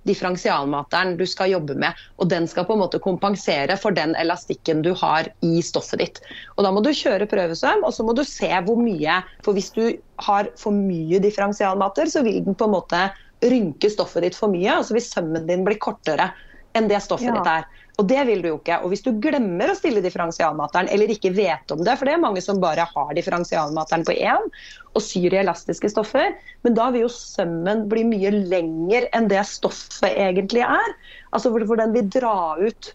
differensialmateren 0.08 1.16
du 1.18 1.24
skal 1.28 1.52
jobbe 1.54 1.76
med. 1.80 1.98
Og 2.20 2.30
den 2.32 2.48
skal 2.50 2.66
på 2.68 2.76
en 2.76 2.82
måte 2.84 3.00
kompensere 3.02 3.76
for 3.80 3.96
den 3.96 4.14
elastikken 4.20 4.82
du 4.84 4.92
har 5.00 5.28
i 5.44 5.58
stoffet 5.64 6.02
ditt. 6.02 6.22
Og 6.56 6.64
Da 6.64 6.72
må 6.74 6.84
du 6.84 6.92
kjøre 6.94 7.28
prøvesøm, 7.30 7.84
og 7.84 7.94
så 7.96 8.06
må 8.06 8.16
du 8.16 8.24
se 8.28 8.50
hvor 8.66 8.80
mye. 8.80 9.20
For 9.44 9.56
hvis 9.56 9.72
du 9.76 9.84
har 10.24 10.50
for 10.60 10.74
mye 10.74 11.20
differensialmater, 11.22 12.10
så 12.10 12.24
vil 12.26 12.42
den 12.44 12.56
på 12.58 12.68
en 12.68 12.76
måte 12.76 13.06
rynke 13.44 13.90
stoffet 13.92 14.28
ditt 14.28 14.38
for 14.38 14.52
mye. 14.52 14.78
Og 14.78 14.88
så 14.88 14.96
vil 14.96 15.06
sømmen 15.06 15.48
din 15.50 15.64
bli 15.66 15.78
kortere 15.80 16.32
enn 16.74 16.88
det 16.90 17.00
stoffet 17.04 17.30
ja. 17.30 17.38
ditt 17.38 17.50
er. 17.50 17.83
Og 17.94 18.08
det 18.10 18.24
vil 18.26 18.40
du 18.42 18.48
jo 18.48 18.56
ikke. 18.58 18.80
Og 18.82 18.90
hvis 18.90 19.04
du 19.04 19.12
glemmer 19.22 19.70
å 19.70 19.76
stille 19.78 20.02
differensialmateren, 20.02 20.88
eller 20.90 21.12
ikke 21.14 21.30
vet 21.36 21.70
om 21.70 21.84
det, 21.86 21.94
for 21.98 22.08
det 22.08 22.16
er 22.16 22.24
mange 22.24 22.42
som 22.42 22.58
bare 22.62 22.86
har 22.90 23.12
differensialmateren 23.14 24.02
på 24.06 24.16
én 24.16 24.48
og 24.94 25.02
syr 25.02 25.30
i 25.30 25.40
elastiske 25.44 25.92
stoffer, 25.92 26.34
men 26.66 26.74
da 26.74 26.88
vil 26.90 27.06
jo 27.06 27.12
sømmen 27.12 27.86
bli 27.90 28.02
mye 28.08 28.34
lenger 28.34 29.06
enn 29.14 29.30
det 29.30 29.44
stoffet 29.46 30.10
egentlig 30.10 30.64
er. 30.66 30.94
Altså 31.36 31.54
hvor 31.54 31.78
den 31.78 31.94
vil 31.94 32.10
dra 32.18 32.36
ut 32.58 32.94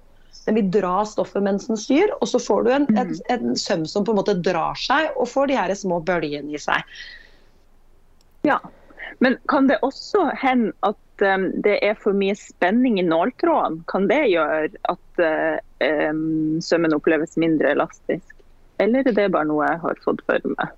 den 0.49 0.55
vil 0.55 0.69
dra 0.73 1.03
stoffet 1.05 1.43
mens 1.45 1.67
den 1.69 1.77
syr, 1.77 2.09
og 2.19 2.29
så 2.31 2.39
får 2.41 2.63
du 2.65 2.69
en, 2.73 2.87
en, 2.97 3.11
mhm. 3.13 3.19
en 3.29 3.57
søm 3.59 3.85
som 3.85 4.05
på 4.05 4.15
en 4.15 4.19
måte 4.21 4.37
drar 4.41 4.77
seg 4.79 5.11
og 5.15 5.29
får 5.29 5.51
de 5.51 5.57
her 5.59 5.73
små 5.77 5.99
bølgene 6.05 6.55
i 6.55 6.61
seg. 6.61 6.81
Ja, 8.47 8.57
men 9.21 9.37
kan 9.51 9.67
det 9.69 9.77
også 9.85 10.29
hende 10.41 10.73
at 10.87 10.97
um, 11.21 11.49
det 11.65 11.77
er 11.85 11.97
for 11.99 12.17
mye 12.17 12.35
spenning 12.37 12.99
i 12.99 13.05
nåltråden, 13.05 13.81
kan 13.91 14.07
det 14.09 14.21
gjøre 14.31 14.69
at 14.91 15.23
um, 15.23 16.59
sømmen 16.63 16.95
oppleves 16.97 17.37
mindre 17.41 17.73
elastisk? 17.75 18.35
Eller 18.79 19.07
er 19.07 19.15
det 19.15 19.31
bare 19.33 19.49
noe 19.49 19.67
jeg 19.67 19.81
har 19.83 20.05
fått 20.05 20.23
for 20.27 20.53
meg? 20.55 20.77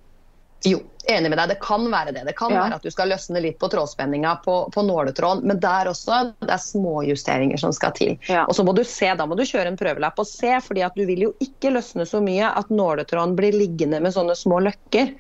Jo, 0.64 0.78
enig 1.10 1.30
med 1.32 1.40
deg. 1.40 1.50
Det 1.56 1.58
kan 1.64 1.88
være 1.90 2.12
det. 2.14 2.22
Det 2.28 2.36
kan 2.38 2.54
ja. 2.54 2.62
være 2.66 2.78
at 2.78 2.84
du 2.86 2.94
skal 2.94 3.10
løsne 3.10 3.42
litt 3.42 3.58
på 3.62 3.70
trådspenninga 3.72 4.36
på, 4.46 4.58
på 4.74 4.84
nåletråden, 4.86 5.42
men 5.50 5.60
der 5.62 5.90
også 5.90 6.20
det 6.44 6.54
er 6.54 6.62
småjusteringer 6.62 7.62
som 7.62 7.74
skal 7.74 7.96
til. 7.98 8.14
Ja. 8.30 8.46
Og 8.46 8.56
så 8.58 8.66
må 8.68 8.76
du 8.78 8.84
se, 8.86 9.10
Da 9.18 9.26
må 9.26 9.38
du 9.38 9.46
kjøre 9.48 9.72
en 9.72 9.80
prøvelapp 9.80 10.22
og 10.22 10.30
se, 10.30 10.54
fordi 10.62 10.86
at 10.86 10.98
du 10.98 11.06
vil 11.10 11.26
jo 11.28 11.34
ikke 11.42 11.74
løsne 11.74 12.06
så 12.10 12.22
mye 12.24 12.54
at 12.62 12.70
nåletråden 12.70 13.34
blir 13.40 13.58
liggende 13.58 14.02
med 14.04 14.14
sånne 14.14 14.38
små 14.38 14.62
løkker. 14.68 15.16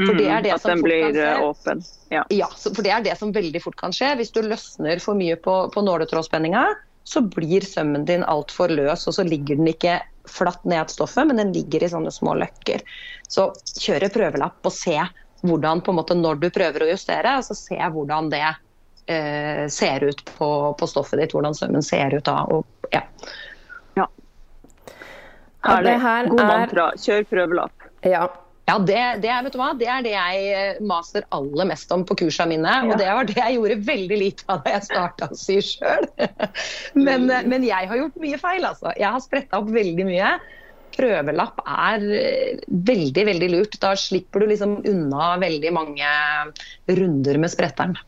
For 0.00 0.18
det 0.18 0.28
er 0.32 0.44
det 0.44 0.52
at 0.54 0.66
den 0.66 0.84
blir 0.84 1.16
eh, 1.16 1.42
åpen. 1.44 1.82
Ja. 2.12 2.24
ja. 2.32 2.48
for 2.64 2.82
det 2.86 2.92
er 2.94 3.04
det 3.04 3.16
som 3.20 3.32
veldig 3.34 3.62
fort 3.62 3.78
kan 3.80 3.94
skje. 3.94 4.14
Hvis 4.20 4.32
du 4.34 4.40
løsner 4.44 5.02
for 5.02 5.18
mye 5.18 5.36
på, 5.40 5.56
på 5.74 5.84
nåletrådspenninga, 5.84 6.64
så 7.04 7.22
blir 7.24 7.64
sømmen 7.66 8.04
din 8.08 8.24
altfor 8.24 8.70
løs, 8.72 9.06
og 9.08 9.16
så 9.16 9.24
ligger 9.26 9.58
den 9.58 9.70
ikke 9.72 9.98
flatt 10.30 10.64
ned 10.68 10.92
stoffet, 10.92 11.26
men 11.26 11.40
den 11.40 11.52
ligger 11.52 11.82
i 11.82 11.90
sånne 11.90 12.12
små 12.14 12.36
løkker. 12.38 12.84
Så 13.28 13.50
kjøre 13.80 14.12
prøvelapp 14.14 14.66
og 14.66 14.74
se 14.74 14.98
hvordan 15.40 15.80
på 15.80 15.92
en 15.92 15.98
måte 15.98 16.16
når 16.18 16.40
du 16.42 16.50
prøver 16.52 16.84
å 16.84 16.90
justere, 16.90 17.38
så 17.42 17.56
se 17.56 17.78
hvordan 17.80 18.28
det 18.32 18.44
eh, 19.10 19.64
ser 19.72 20.04
ut 20.04 20.22
på, 20.36 20.50
på, 20.78 20.90
stoffet 20.90 21.22
ditt, 21.22 21.34
hvordan 21.34 21.56
sømmen 21.56 21.84
ser 21.84 22.14
ut 22.14 22.26
da. 22.28 22.42
Og, 22.52 22.66
ja. 22.92 23.02
ja. 23.96 24.06
Herlig. 25.66 25.96
God 26.30 26.44
mantra. 26.44 26.90
Kjør 27.00 27.26
prøvelapp. 27.32 27.88
Ja, 28.06 28.28
ja, 28.70 28.76
det, 28.78 29.22
det, 29.24 29.30
vet 29.44 29.54
du 29.54 29.58
hva? 29.58 29.72
det 29.74 29.86
er 29.90 30.04
det 30.04 30.12
jeg 30.12 30.82
maser 30.86 31.24
aller 31.34 31.66
mest 31.66 31.90
om 31.94 32.04
på 32.06 32.14
kursene 32.22 32.52
mine. 32.52 32.74
Og 32.86 32.92
det 33.00 33.08
var 33.10 33.26
det 33.26 33.38
jeg 33.38 33.56
gjorde 33.56 33.78
veldig 33.88 34.18
lite 34.20 34.46
av 34.52 34.60
da 34.62 34.74
jeg 34.76 34.86
starta 34.86 35.26
å 35.26 35.38
sy 35.38 35.56
sjøl. 35.64 36.06
men, 37.06 37.26
eh, 37.26 37.48
men, 37.50 37.66
jeg 37.66 37.88
har 37.90 37.98
gjort 37.98 38.20
mye 38.22 38.38
feil, 38.38 38.66
altså. 38.68 38.92
Jeg 38.94 39.10
har 39.16 39.24
spretta 39.24 39.58
opp 39.58 39.72
veldig 39.74 40.06
mye. 40.06 40.28
Prøvelapp 40.94 41.64
er 41.64 42.06
eh, 42.20 42.62
veldig, 42.92 43.24
veldig 43.32 43.50
lurt. 43.56 43.74
Da 43.82 43.90
slipper 43.98 44.44
du 44.44 44.52
liksom 44.52 44.78
unna 44.92 45.32
veldig 45.42 45.74
mange 45.74 46.14
runder 47.00 47.42
med 47.42 47.50
spretteren. 47.50 47.98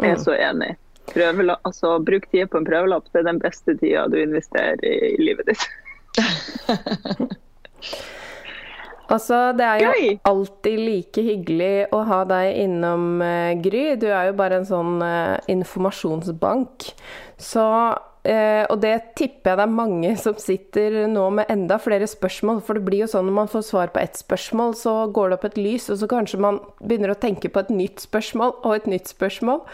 Jeg 0.00 0.14
er 0.14 0.22
så 0.22 0.38
enig. 0.38 0.76
Prøvelapp, 1.10 1.66
altså, 1.66 1.96
bruk 2.06 2.30
tid 2.30 2.46
på 2.52 2.62
en 2.62 2.68
prøvelapp. 2.68 3.10
Det 3.10 3.24
er 3.24 3.30
den 3.32 3.42
beste 3.42 3.74
tida 3.82 4.06
du 4.12 4.20
investerer 4.22 4.86
i, 4.86 5.16
i 5.16 5.30
livet 5.30 5.50
ditt. 5.50 5.70
Altså, 9.10 9.38
det 9.58 9.66
er 9.66 9.80
jo 9.82 9.94
Gøy. 9.94 10.12
alltid 10.30 10.82
like 10.86 11.24
hyggelig 11.26 11.72
å 11.94 12.04
ha 12.06 12.20
deg 12.30 12.60
innom, 12.62 13.08
uh, 13.22 13.56
Gry. 13.58 13.96
Du 13.98 14.06
er 14.10 14.30
jo 14.30 14.36
bare 14.38 14.60
en 14.60 14.68
sånn 14.68 15.02
uh, 15.02 15.40
informasjonsbank. 15.50 16.92
Så 17.40 17.64
uh, 17.64 18.64
Og 18.70 18.76
det 18.82 18.94
tipper 19.18 19.50
jeg 19.50 19.58
det 19.58 19.64
er 19.64 19.74
mange 19.74 20.14
som 20.20 20.38
sitter 20.38 20.98
nå 21.10 21.26
med 21.40 21.50
enda 21.50 21.80
flere 21.82 22.06
spørsmål. 22.10 22.62
For 22.62 22.78
det 22.78 22.86
blir 22.86 23.02
jo 23.02 23.10
sånn 23.10 23.26
når 23.26 23.38
man 23.40 23.50
får 23.50 23.66
svar 23.66 23.94
på 23.94 24.02
ett 24.02 24.20
spørsmål, 24.20 24.76
så 24.78 24.94
går 25.10 25.30
det 25.32 25.40
opp 25.40 25.48
et 25.50 25.58
lys, 25.58 25.90
og 25.90 25.98
så 26.02 26.10
kanskje 26.10 26.42
man 26.46 26.60
begynner 26.78 27.14
å 27.14 27.20
tenke 27.20 27.50
på 27.50 27.64
et 27.64 27.72
nytt 27.74 28.04
spørsmål 28.06 28.60
og 28.60 28.74
et 28.76 28.90
nytt 28.92 29.10
spørsmål. 29.10 29.64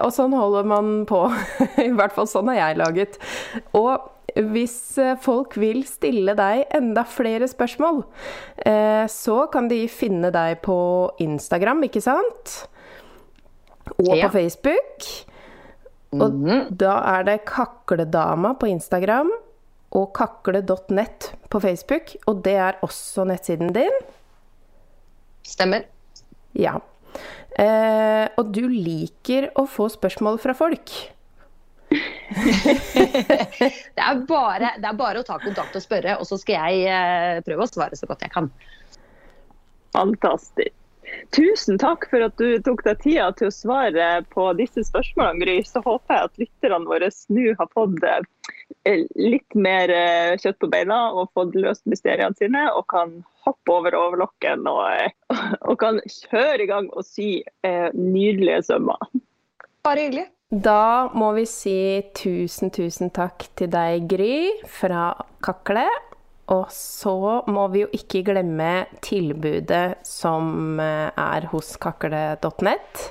og 0.00 0.10
sånn 0.16 0.34
holder 0.34 0.66
man 0.66 1.04
på. 1.06 1.26
I 1.86 1.92
hvert 1.94 2.16
fall 2.16 2.30
sånn 2.30 2.50
har 2.50 2.64
jeg 2.64 2.80
laget. 2.82 3.20
Og 3.78 4.10
hvis 4.52 4.76
eh, 5.00 5.16
folk 5.20 5.56
vil 5.60 5.82
stille 5.88 6.34
deg 6.38 6.64
enda 6.76 7.04
flere 7.08 7.48
spørsmål, 7.50 8.02
eh, 8.66 9.04
så 9.10 9.44
kan 9.52 9.70
de 9.70 9.82
finne 9.90 10.32
deg 10.34 10.60
på 10.64 10.78
Instagram, 11.22 11.84
ikke 11.88 12.02
sant? 12.04 12.56
Og 13.98 14.14
ja. 14.14 14.26
på 14.26 14.34
Facebook. 14.38 15.10
Og 16.10 16.34
mm 16.34 16.74
da 16.74 16.96
er 17.06 17.26
det 17.28 17.36
Kakledama 17.46 18.54
på 18.58 18.66
Instagram 18.66 19.30
og 19.94 20.12
kakle.nett 20.14 21.32
på 21.50 21.60
Facebook. 21.62 22.14
Og 22.30 22.42
det 22.44 22.56
er 22.58 22.78
også 22.82 23.24
nettsiden 23.28 23.72
din. 23.74 23.96
Stemmer. 25.46 25.86
Ja. 26.54 26.78
Eh, 27.58 28.26
og 28.38 28.52
du 28.54 28.62
liker 28.70 29.50
å 29.58 29.66
få 29.70 29.88
spørsmål 29.90 30.38
fra 30.42 30.54
folk. 30.56 30.92
det, 33.94 34.00
er 34.00 34.20
bare, 34.28 34.74
det, 34.78 34.86
er 34.86 34.98
bare, 34.98 35.20
å 35.20 35.26
ta 35.26 35.38
kontakt 35.42 35.74
og 35.74 35.82
spørre, 35.82 36.18
og 36.20 36.28
så 36.28 36.38
skal 36.40 36.70
jeg 36.70 36.84
eh, 36.86 37.40
prøve 37.46 37.66
å 37.66 37.70
svare 37.70 37.98
så 37.98 38.06
godt 38.10 38.22
jeg 38.26 38.34
kan. 38.34 38.50
Fantastisk. 39.96 40.76
Tusen 41.34 41.78
takk 41.82 42.04
for 42.06 42.22
at 42.22 42.36
du 42.38 42.60
tok 42.62 42.84
deg 42.86 43.00
tida 43.02 43.32
til 43.34 43.48
å 43.48 43.54
svare 43.54 44.08
på 44.30 44.44
disse 44.58 44.84
spørsmålene, 44.86 45.42
Gry. 45.42 45.56
Så 45.66 45.82
håper 45.82 46.14
jeg 46.14 46.28
at 46.28 46.38
lytterne 46.38 46.86
våre 46.86 47.08
nå 47.34 47.54
har 47.58 47.70
fått 47.74 48.06
eh, 48.06 49.02
litt 49.18 49.58
mer 49.58 49.90
eh, 49.90 50.38
kjøtt 50.38 50.60
på 50.62 50.70
beina 50.70 51.00
og 51.10 51.32
fått 51.34 51.58
løst 51.58 51.82
mysteriene 51.90 52.38
sine, 52.38 52.68
og 52.70 52.86
kan 52.94 53.16
hoppe 53.42 53.74
over 53.74 53.98
overlokken 53.98 54.70
og, 54.70 54.86
og 55.68 55.80
kan 55.82 55.98
kjøre 56.06 56.62
i 56.62 56.70
gang 56.70 56.92
og 56.94 57.02
sy 57.08 57.40
nydelige 57.98 58.62
sømmer. 58.70 59.10
Bare 59.82 60.06
hyggelig. 60.06 60.30
Da 60.50 61.06
må 61.14 61.28
vi 61.36 61.44
si 61.46 62.02
tusen, 62.18 62.72
tusen 62.74 63.12
takk 63.14 63.44
til 63.54 63.68
deg, 63.70 64.08
Gry, 64.10 64.48
fra 64.66 65.12
Kakle. 65.46 65.84
Og 66.50 66.72
så 66.74 67.44
må 67.46 67.68
vi 67.70 67.84
jo 67.84 67.90
ikke 67.94 68.24
glemme 68.26 68.88
tilbudet 69.06 70.00
som 70.02 70.80
eh, 70.82 71.06
er 71.14 71.46
hos 71.52 71.76
kakle.net. 71.78 73.04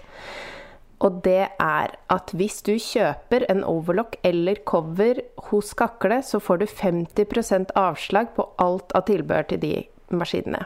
Og 1.00 1.22
det 1.24 1.46
er 1.64 1.96
at 2.12 2.36
hvis 2.36 2.60
du 2.68 2.74
kjøper 2.76 3.48
en 3.48 3.64
overlock 3.64 4.20
eller 4.28 4.60
cover 4.68 5.24
hos 5.48 5.72
Kakle, 5.80 6.20
så 6.20 6.44
får 6.44 6.60
du 6.60 6.68
50% 6.68 7.72
avslag 7.80 8.36
på 8.36 8.50
alt 8.60 8.92
av 8.92 9.08
tilbehør 9.08 9.48
til 9.54 9.64
de 9.64 9.74
maskinene. 10.12 10.66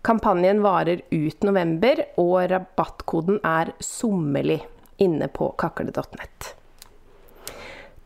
Kampanjen 0.00 0.64
varer 0.64 1.04
ut 1.12 1.44
november, 1.44 2.06
og 2.16 2.46
rabattkoden 2.56 3.42
er 3.44 3.76
sommerlig 3.84 4.62
inne 5.00 5.28
på 5.32 5.52
kakle.nett. 5.60 6.54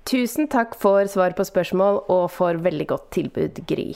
Tusen 0.04 0.50
takk 0.52 0.74
for 0.76 1.08
svar 1.08 1.32
på 1.36 1.46
spørsmål 1.48 2.02
og 2.12 2.26
for 2.30 2.60
veldig 2.60 2.86
godt 2.90 3.08
tilbud, 3.16 3.62
Gry. 3.68 3.94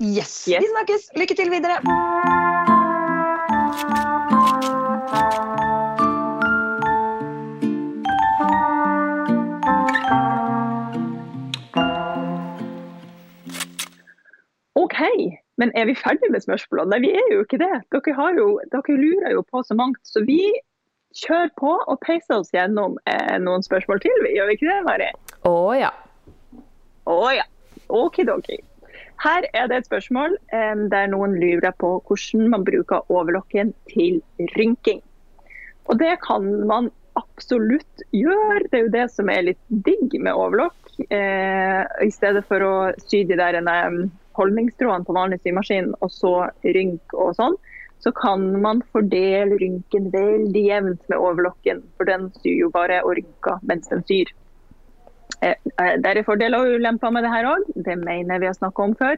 Yes. 0.00 0.48
yes. 0.48 0.64
Vi 0.64 0.70
snakkes. 0.72 1.10
Lykke 1.20 1.34
til 1.36 1.50
videre. 1.52 1.78
OK, 14.74 14.98
men 15.60 15.70
er 15.76 15.86
vi 15.86 15.94
ferdige 15.94 16.32
med 16.32 16.42
spørsmålene? 16.42 16.90
Nei, 16.90 17.00
vi 17.04 17.12
er 17.14 17.32
jo 17.34 17.44
ikke 17.44 17.60
det. 17.62 17.74
Dere, 17.94 18.28
jo, 18.38 18.48
dere 18.72 18.96
lurer 18.98 19.36
jo 19.36 19.44
på 19.52 19.62
så 19.62 19.76
mangt. 19.78 20.00
Så 20.08 20.24
vi 20.26 20.40
kjør 21.18 21.50
på 21.60 21.72
og 21.78 21.98
peise 22.04 22.36
oss 22.36 22.52
gjennom 22.54 22.98
eh, 23.10 23.36
noen 23.42 23.64
spørsmål 23.64 24.02
til. 24.04 24.28
Gjør 24.34 24.50
vi 24.50 24.58
ikke 24.58 24.70
det, 24.70 24.78
Mari? 24.86 25.10
Å 25.48 25.56
ja. 25.78 25.90
Å 27.10 27.18
ja. 27.34 27.44
Okidoki. 27.94 28.58
her 29.22 29.44
er 29.52 29.68
det 29.68 29.76
et 29.76 29.86
spørsmål 29.86 30.36
eh, 30.52 30.74
der 30.90 31.10
noen 31.12 31.36
lurer 31.38 31.74
på 31.78 31.96
hvordan 32.08 32.48
man 32.50 32.64
bruker 32.66 33.04
overlokken 33.12 33.72
til 33.92 34.20
rynking. 34.56 35.02
Og 35.84 35.98
det 36.00 36.16
kan 36.24 36.46
man 36.66 36.90
absolutt 37.14 38.04
gjøre. 38.10 38.64
Det 38.70 38.78
er 38.78 38.84
jo 38.86 38.94
det 38.94 39.06
som 39.12 39.30
er 39.30 39.50
litt 39.50 39.60
digg 39.68 40.16
med 40.18 40.34
overlokk. 40.34 40.78
Eh, 41.10 41.82
I 41.84 42.10
stedet 42.14 42.44
for 42.48 42.64
å 42.64 42.74
sy 43.04 43.22
de 43.28 43.38
der 43.38 43.60
holdningstrådene 44.34 45.06
på 45.06 45.14
vanlig 45.14 45.40
symaskin 45.44 45.92
og 46.00 46.10
så 46.10 46.34
rynk 46.64 47.14
og 47.14 47.36
sånn, 47.38 47.56
så 48.04 48.12
kan 48.12 48.42
man 48.60 48.82
fordele 48.92 49.56
rynken 49.56 50.10
veldig 50.12 50.62
jevnt 50.66 51.06
med 51.08 51.16
overlokken. 51.16 51.80
For 51.96 52.08
den 52.08 52.28
syr 52.42 52.58
jo 52.66 52.72
bare 52.74 53.00
og 53.00 53.16
rynker 53.16 53.62
mens 53.64 53.88
den 53.88 54.04
syr. 54.04 54.32
Eh, 55.40 55.56
eh, 55.80 55.94
det 56.04 56.10
er 56.10 56.26
fordeler 56.26 56.60
og 56.60 56.76
ulemper 56.76 57.14
med 57.14 57.24
det 57.24 57.32
her 57.32 57.48
òg, 57.48 57.64
det 57.86 57.96
mener 58.02 58.42
vi 58.42 58.50
har 58.50 58.58
snakka 58.58 58.90
om 58.90 58.94
før. 59.00 59.16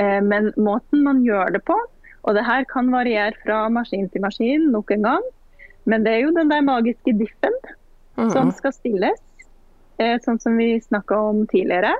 Eh, 0.00 0.22
men 0.24 0.52
måten 0.56 1.04
man 1.04 1.20
gjør 1.26 1.52
det 1.58 1.62
på, 1.68 1.76
og 2.24 2.34
det 2.36 2.46
her 2.48 2.64
kan 2.72 2.88
variere 2.92 3.36
fra 3.44 3.66
maskin 3.72 4.08
til 4.08 4.24
maskin 4.24 4.70
nok 4.72 4.96
en 4.96 5.04
gang, 5.10 5.30
men 5.84 6.04
det 6.04 6.16
er 6.16 6.24
jo 6.24 6.34
den 6.36 6.48
der 6.48 6.64
magiske 6.64 7.12
diffen 7.20 7.54
mm. 8.16 8.30
som 8.32 8.52
skal 8.56 8.72
stilles, 8.72 9.20
eh, 10.00 10.16
sånn 10.24 10.40
som 10.40 10.56
vi 10.56 10.78
snakka 10.80 11.20
om 11.28 11.44
tidligere. 11.52 11.92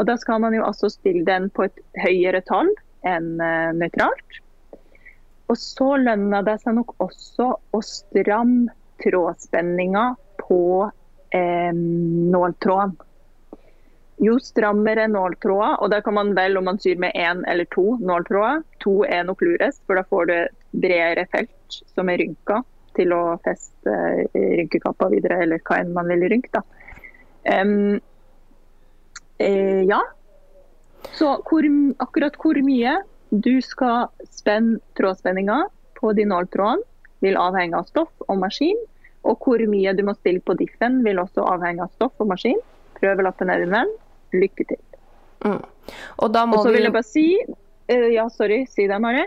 Og 0.00 0.06
da 0.08 0.16
skal 0.16 0.40
man 0.40 0.56
jo 0.56 0.64
også 0.64 0.88
stille 0.88 1.26
den 1.28 1.50
på 1.52 1.68
et 1.68 1.80
høyere 2.00 2.40
tall 2.48 2.70
enn 3.04 3.34
nøytralt. 3.76 4.40
Og 5.50 5.58
så 5.58 5.96
lønner 5.98 6.46
det 6.46 6.60
seg 6.62 6.76
nok 6.78 6.94
også 7.02 7.50
å 7.74 7.82
stramme 7.82 8.70
trådspenninga 9.02 10.04
på 10.38 10.62
eh, 11.34 11.72
nåltråden. 11.74 12.98
Jo 14.20 14.34
strammere 14.44 15.06
nåltråder, 15.08 15.78
og 15.80 15.90
det 15.90 16.02
kan 16.04 16.14
man 16.18 16.34
velge 16.36 16.60
om 16.60 16.66
man 16.68 16.78
syr 16.78 17.00
med 17.00 17.16
én 17.16 17.40
eller 17.48 17.64
to 17.72 17.94
nåltråder. 18.04 18.60
To 18.84 19.00
er 19.08 19.24
nok 19.24 19.40
lurest, 19.46 19.80
for 19.88 19.96
da 19.96 20.04
får 20.04 20.28
du 20.28 20.36
bredere 20.84 21.24
felt 21.32 21.80
som 21.94 22.12
er 22.12 22.20
rynka 22.20 22.60
til 22.98 23.14
å 23.16 23.22
feste 23.46 23.96
eh, 24.28 24.52
rynkekappa 24.60 25.08
videre, 25.14 25.40
eller 25.46 25.62
hva 25.64 25.80
enn 25.80 25.94
man 25.96 26.10
vil 26.12 26.26
rynke. 26.30 26.62
Um, 27.48 27.96
eh, 29.40 29.82
ja. 29.88 30.02
Så 31.16 31.32
hvor, 31.48 31.64
akkurat 32.04 32.36
hvor 32.42 32.60
mye 32.66 32.98
du 33.30 33.62
skal 33.62 34.10
spenne 34.30 34.78
trådspenninga 34.98 35.62
på 36.00 36.12
de 36.12 36.26
nåltrådene, 36.26 36.86
vil 37.20 37.36
avhenge 37.36 37.76
av 37.76 37.88
stoff 37.90 38.12
og 38.26 38.38
maskin. 38.40 38.78
Og 39.28 39.42
hvor 39.44 39.60
mye 39.68 39.92
du 39.92 40.02
må 40.06 40.14
stille 40.16 40.40
på 40.40 40.56
diffen, 40.56 41.02
vil 41.04 41.20
også 41.20 41.44
avhenge 41.44 41.84
av 41.84 41.90
stoff 41.92 42.14
og 42.22 42.30
maskin. 42.30 42.56
Prøvelappen 42.96 43.52
er 43.52 43.64
din 43.64 43.74
venn. 43.74 43.90
Lykke 44.32 44.66
til. 44.70 44.80
Mm. 45.44 45.60
Og 46.22 46.32
da 46.32 46.46
må 46.48 46.60
og 46.60 46.64
så 46.64 46.72
vil 46.72 46.86
jeg 46.86 46.94
bare 46.94 47.08
si 47.08 47.26
uh, 47.40 48.08
Ja, 48.12 48.26
sorry, 48.32 48.62
si 48.70 48.86
det, 48.88 49.00
Mari. 49.02 49.26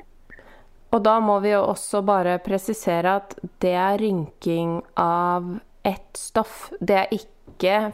Og 0.93 1.01
da 1.05 1.17
må 1.21 1.39
vi 1.41 1.53
jo 1.53 1.63
også 1.65 2.03
bare 2.05 2.37
presisere 2.41 3.17
at 3.21 3.33
det 3.61 3.73
er 3.73 3.97
rynking 4.01 4.77
av 4.99 5.55
ett 5.83 6.17
stoff. 6.17 6.71
Det 6.79 6.97
er 7.01 7.13
ikke 7.13 7.31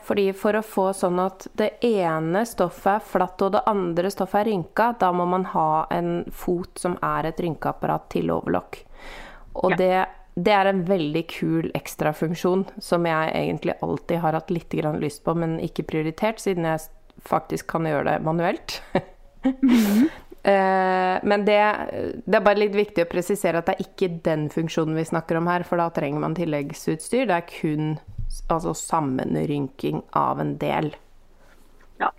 fordi 0.03 0.29
for 0.37 0.57
å 0.57 0.63
få 0.65 0.89
sånn 0.97 1.19
at 1.21 1.47
det 1.59 1.71
ene 1.85 2.43
stoffet 2.47 2.95
er 2.95 3.05
flatt 3.05 3.41
og 3.45 3.55
det 3.55 3.63
andre 3.69 4.11
stoffet 4.13 4.41
er 4.41 4.49
rynka, 4.51 4.93
da 4.99 5.11
må 5.15 5.27
man 5.29 5.45
ha 5.53 5.85
en 5.93 6.23
fot 6.33 6.79
som 6.81 6.97
er 7.05 7.29
et 7.29 7.41
rynkeapparat 7.43 8.07
til 8.13 8.31
overlock. 8.33 8.81
Og 9.59 9.75
ja. 9.75 9.79
det, 9.81 9.91
det, 10.35 10.55
er 10.55 10.71
en 10.71 10.85
veldig 10.87 11.25
kul 11.31 11.69
ekstrafunksjon 11.77 12.65
som 12.81 13.05
jeg 13.09 13.35
egentlig 13.35 13.77
alltid 13.85 14.23
har 14.23 14.37
hatt 14.39 14.53
litt 14.53 14.73
lyst 15.01 15.23
på, 15.25 15.35
men 15.35 15.59
ikke 15.63 15.87
prioritert, 15.89 16.41
siden 16.41 16.65
jeg 16.69 16.87
faktisk 17.25 17.67
kan 17.75 17.85
gjøre 17.85 18.11
det 18.11 18.25
manuelt. 18.25 18.81
mm 19.43 19.53
-hmm. 19.61 20.09
Eh, 20.43 21.19
men 21.23 21.45
det, 21.45 21.75
det, 22.25 22.37
er 22.37 22.43
bare 22.43 22.61
litt 22.61 22.75
viktig 22.75 23.03
å 23.03 23.09
presisere 23.11 23.59
at 23.59 23.67
det 23.67 23.75
er 23.75 23.87
ikke 23.89 24.07
den 24.23 24.47
funksjonen 24.49 24.95
vi 24.95 25.03
snakker 25.09 25.35
om 25.35 25.49
her, 25.51 25.65
for 25.67 25.81
da 25.81 25.89
trenger 25.89 26.23
man 26.23 26.37
tilleggsutstyr. 26.37 27.27
Det 27.27 27.35
er 27.35 27.49
kun 27.51 27.99
altså 28.51 28.73
sammenrynking 28.77 30.01
av 30.17 30.41
en 30.41 30.55
del. 30.61 30.91
Ja. 31.99 32.11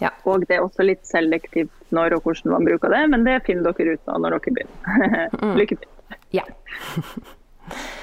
ja. 0.00 0.12
Og 0.24 0.46
det 0.48 0.58
er 0.58 0.64
også 0.64 0.86
litt 0.86 1.04
selektivt 1.08 1.74
når 1.94 2.18
og 2.18 2.28
hvordan 2.28 2.54
man 2.54 2.68
bruker 2.68 2.92
det, 2.92 3.04
men 3.12 3.26
det 3.26 3.40
finner 3.46 3.72
dere 3.72 3.96
ut 3.96 4.12
av 4.12 4.24
når 4.24 4.38
dere 4.38 4.58
begynner. 4.58 5.28
Mm. 5.38 5.54
Lykke 5.60 5.76
til. 5.78 6.18
Ja. 6.34 6.44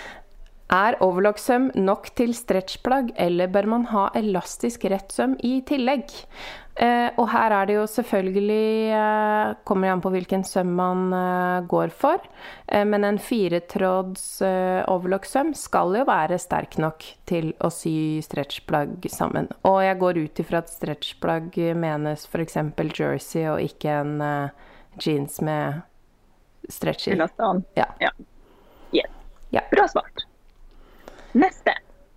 Er 0.74 0.98
overlocksøm 1.04 1.70
nok 1.78 2.08
til 2.18 2.34
stretchplagg, 2.34 3.12
eller 3.22 3.52
bør 3.54 3.68
man 3.70 3.84
ha 3.92 4.08
elastisk 4.18 4.88
rettsøm 4.90 5.36
i 5.46 5.60
tillegg? 5.68 6.10
Eh, 6.76 7.08
og 7.16 7.30
her 7.32 7.54
er 7.56 7.70
det 7.70 7.76
jo 7.78 7.84
selvfølgelig 7.88 8.90
eh, 8.92 9.52
Kommer 9.64 9.94
an 9.94 10.02
på 10.04 10.10
hvilken 10.12 10.42
søm 10.44 10.74
man 10.76 11.06
eh, 11.16 11.68
går 11.72 11.94
for. 11.96 12.20
Eh, 12.68 12.84
men 12.84 13.06
en 13.08 13.20
firetråds 13.22 14.26
eh, 14.44 14.82
overlocksøm 14.92 15.54
skal 15.56 15.96
jo 16.02 16.04
være 16.10 16.42
sterk 16.42 16.76
nok 16.82 17.06
til 17.30 17.54
å 17.64 17.72
sy 17.72 18.20
stretchplagg 18.26 19.08
sammen. 19.14 19.48
Og 19.70 19.80
jeg 19.86 20.02
går 20.04 20.22
ut 20.26 20.44
ifra 20.44 20.66
at 20.66 20.74
stretchplagg 20.74 21.56
menes 21.80 22.28
f.eks. 22.28 22.60
jersey 22.98 23.48
og 23.54 23.64
ikke 23.64 24.00
en 24.02 24.16
eh, 24.26 24.70
jeans 25.00 25.40
med 25.46 25.84
stretch 26.68 27.14
i. 27.14 27.20
Ja. 27.78 27.92
ja. 28.02 28.16
Yes. 28.92 29.12
ja. 29.54 29.64
Bra 29.72 29.88
svart. 29.88 30.26
Neste. 31.36 31.76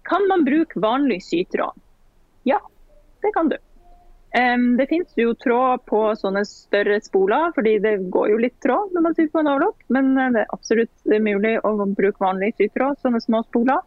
Kan 0.09 0.29
man 0.31 0.45
bruke 0.47 0.81
vanlig 0.81 1.23
sytråd? 1.27 1.75
Ja, 2.47 2.61
det 3.23 3.33
kan 3.35 3.51
du. 3.51 3.59
Um, 4.29 4.77
det 4.77 4.87
finnes 4.87 5.13
jo 5.17 5.33
tråd 5.41 5.83
på 5.89 6.01
sånne 6.21 6.45
større 6.47 6.99
spoler, 7.01 7.51
fordi 7.57 7.79
det 7.83 7.95
går 8.13 8.31
jo 8.35 8.41
litt 8.45 8.59
tråd 8.63 8.93
når 8.95 9.07
man 9.07 9.17
syr 9.17 9.31
på 9.33 9.41
en 9.43 9.51
overlock. 9.51 9.87
Men 9.93 10.13
eh, 10.15 10.33
det 10.35 10.43
er 10.45 10.55
absolutt 10.55 11.15
mulig 11.25 11.55
å 11.65 11.73
bruke 11.87 12.23
vanlig 12.23 12.53
sytråd, 12.59 13.01
sånne 13.03 13.23
små 13.25 13.43
spoler. 13.49 13.83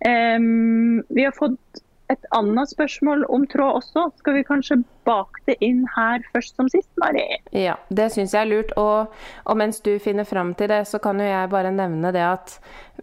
Um, 0.00 1.00
vi 1.10 1.26
har 1.26 1.36
fått 1.36 1.82
et 2.10 2.26
annet 2.36 2.70
spørsmål 2.72 3.24
om 3.30 3.46
tråd 3.50 3.80
også. 3.80 4.08
Skal 4.20 4.38
vi 4.38 4.46
kanskje 4.46 4.80
bake 5.08 5.42
det 5.48 5.56
inn 5.64 5.84
her 5.94 6.22
først 6.34 6.58
som 6.58 6.68
sist, 6.72 6.90
Mari? 7.00 7.24
Ja, 7.56 7.76
det 7.88 8.10
syns 8.14 8.34
jeg 8.34 8.44
er 8.44 8.50
lurt. 8.50 8.74
Og, 8.80 9.12
og, 9.44 9.58
mens 9.60 9.80
du 9.84 9.92
finner 10.02 10.28
fram 10.28 10.52
til 10.58 10.70
det, 10.72 10.82
så 10.90 11.00
kan 11.02 11.20
jo 11.22 11.28
jeg 11.28 11.52
bare 11.52 11.72
nevne 11.74 12.12
det 12.14 12.24
at 12.26 12.56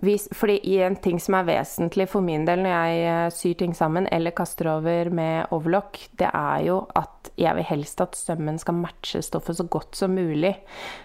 hvis, 0.04 0.28
fordi 0.36 0.60
en 0.84 0.98
ting 1.02 1.18
som 1.22 1.40
er 1.40 1.48
vesentlig 1.48 2.06
for 2.12 2.22
min 2.22 2.46
del 2.46 2.62
når 2.62 2.74
jeg 2.76 3.06
eh, 3.10 3.30
syr 3.34 3.56
ting 3.58 3.74
sammen 3.74 4.06
eller 4.14 4.36
kaster 4.38 4.70
over 4.76 5.10
med 5.10 5.54
overlock, 5.56 5.98
det 6.20 6.30
er 6.30 6.68
jo 6.68 6.84
at 6.96 7.17
jeg 7.38 7.54
vil 7.58 7.68
helst 7.70 8.02
at 8.02 8.18
sømmen 8.18 8.58
skal 8.62 8.78
matche 8.80 9.22
stoffet 9.26 9.60
så 9.60 9.66
godt 9.70 9.98
som 10.00 10.16
mulig. 10.18 10.56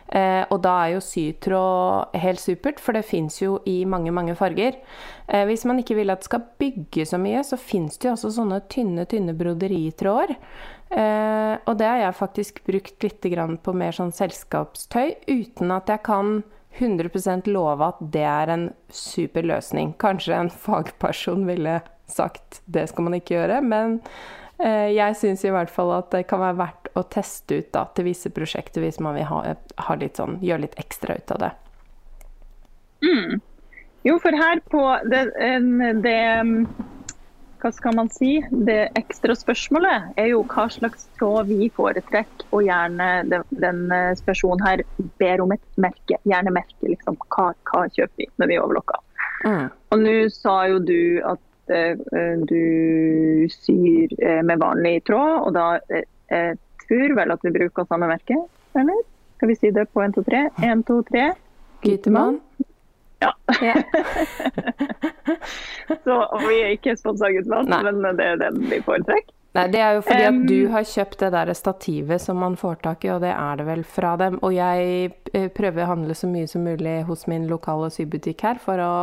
Eh, 0.09 0.43
og 0.49 0.63
da 0.65 0.75
er 0.83 0.95
jo 0.95 1.05
sytråd 1.05 2.17
helt 2.23 2.41
supert, 2.41 2.81
for 2.81 2.97
det 2.97 3.05
fins 3.09 3.41
jo 3.43 3.59
i 3.69 3.83
mange, 3.89 4.13
mange 4.15 4.37
farger. 4.39 4.79
Eh, 5.29 5.45
hvis 5.49 5.67
man 5.69 5.83
ikke 5.83 5.99
vil 5.99 6.13
at 6.13 6.25
det 6.25 6.31
skal 6.31 6.47
bygge 6.63 7.07
så 7.09 7.21
mye, 7.21 7.45
så 7.45 7.61
fins 7.61 7.99
det 7.99 8.09
jo 8.09 8.15
også 8.17 8.33
sånne 8.39 8.63
tynne, 8.73 9.07
tynne 9.11 9.37
broderitråder. 9.37 10.35
Eh, 10.93 11.55
og 11.69 11.77
det 11.81 11.89
har 11.89 12.03
jeg 12.03 12.19
faktisk 12.19 12.65
brukt 12.69 13.05
litt 13.05 13.31
på 13.63 13.77
mer 13.77 13.97
sånn 13.97 14.13
selskapstøy, 14.13 15.17
uten 15.29 15.73
at 15.73 15.89
jeg 15.93 16.05
kan 16.09 16.43
100% 16.79 17.49
love 17.53 17.85
at 17.85 17.99
det 18.15 18.25
er 18.25 18.53
en 18.53 18.69
super 18.89 19.45
løsning. 19.45 19.93
Kanskje 20.01 20.39
en 20.39 20.53
fagperson 20.53 21.45
ville 21.49 21.81
sagt 22.09 22.63
det 22.65 22.89
skal 22.91 23.09
man 23.09 23.17
ikke 23.19 23.37
gjøre, 23.37 23.61
men 23.65 24.01
jeg 24.63 25.17
syns 25.19 25.43
i 25.45 25.51
hvert 25.51 25.71
fall 25.73 25.91
at 25.97 26.13
det 26.15 26.27
kan 26.31 26.43
være 26.43 26.59
verdt 26.61 26.91
å 26.99 27.03
teste 27.11 27.59
ut 27.63 27.71
da, 27.75 27.87
til 27.97 28.07
visse 28.07 28.31
prosjekter 28.31 28.85
hvis 28.85 29.01
man 29.03 29.17
vil 29.19 29.27
ha, 29.27 29.41
ha 29.87 29.97
litt 29.99 30.21
sånn, 30.21 30.39
gjøre 30.45 30.67
litt 30.67 30.79
ekstra 30.81 31.17
ut 31.19 31.35
av 31.35 31.43
det. 31.43 31.53
Mm. 33.03 33.41
Jo, 34.03 34.19
for 34.23 34.35
her 34.35 34.61
på 34.71 34.83
det, 35.11 35.23
det, 36.03 36.19
Hva 37.63 37.71
skal 37.75 37.95
man 37.95 38.11
si? 38.11 38.33
Det 38.67 38.91
ekstra 38.99 39.37
spørsmålet 39.39 40.19
er 40.19 40.33
jo 40.33 40.43
hva 40.51 40.67
slags 40.75 41.07
tråd 41.19 41.51
vi 41.51 41.71
foretrekker, 41.75 42.49
og 42.51 42.67
gjerne 42.67 43.11
den, 43.31 43.47
den 43.63 43.85
eh, 43.95 44.19
personen 44.27 44.65
her 44.67 44.83
ber 45.23 45.45
om 45.45 45.55
et 45.55 45.63
merke. 45.79 46.19
Gjerne 46.27 46.55
merke, 46.55 46.91
liksom. 46.91 47.19
Hva, 47.31 47.53
hva 47.71 47.87
kjøper 47.95 48.25
vi 48.25 48.29
når 48.43 48.51
vi 48.51 48.59
overlokker? 48.65 49.01
Mm. 49.47 49.71
Og 49.95 50.03
nå 50.03 50.17
sa 50.35 50.57
jo 50.71 50.83
du 50.83 50.99
at 51.27 51.43
Eh, 51.67 51.97
du 52.39 53.49
syr 53.51 54.25
eh, 54.25 54.43
med 54.43 54.59
vanlig 54.59 55.05
tråd, 55.05 55.47
og 55.47 55.55
da 55.55 55.67
jeg 55.89 56.05
eh, 56.27 56.55
tror 56.87 57.15
vel 57.17 57.35
at 57.35 57.45
vi 57.47 57.55
bruker 57.55 57.87
samme 57.87 58.11
merke, 58.11 58.39
eller? 58.79 59.03
Skal 59.37 59.51
vi 59.51 59.59
si 59.59 59.71
det 59.75 59.89
på 59.95 60.03
1, 60.03 60.17
2, 60.19 60.25
3? 60.27 60.43
1, 60.63 60.87
2, 60.87 61.03
3. 61.11 61.29
Gytemann. 61.83 62.41
Ja. 63.23 63.31
Yeah. 63.63 63.83
så 66.05 66.17
vi 66.49 66.59
er 66.59 66.75
ikke 66.75 66.97
sponsa 66.99 67.31
Gytemann, 67.31 67.71
men 68.03 68.19
det 68.19 68.27
er 68.27 68.43
den 68.43 68.59
vi 68.67 68.83
foretrekker. 68.83 69.31
Nei, 69.53 69.67
Det 69.69 69.81
er 69.85 69.99
jo 69.99 70.05
fordi 70.07 70.25
at 70.25 70.37
du 70.49 70.59
har 70.73 70.85
kjøpt 70.89 71.19
det 71.21 71.29
der 71.35 71.51
stativet 71.53 72.23
som 72.25 72.39
man 72.41 72.55
får 72.57 72.79
tak 72.87 73.03
i, 73.05 73.11
og 73.13 73.21
det 73.21 73.35
er 73.35 73.59
det 73.61 73.67
vel 73.69 73.83
fra 73.85 74.15
dem. 74.17 74.39
Og 74.41 74.55
jeg 74.57 75.13
prøver 75.53 75.85
å 75.85 75.91
handle 75.91 76.17
så 76.17 76.31
mye 76.31 76.49
som 76.49 76.65
mulig 76.65 77.03
hos 77.05 77.27
min 77.29 77.45
lokale 77.51 77.91
sybutikk 77.93 78.47
her 78.49 78.63
for 78.63 78.81
å 78.81 78.95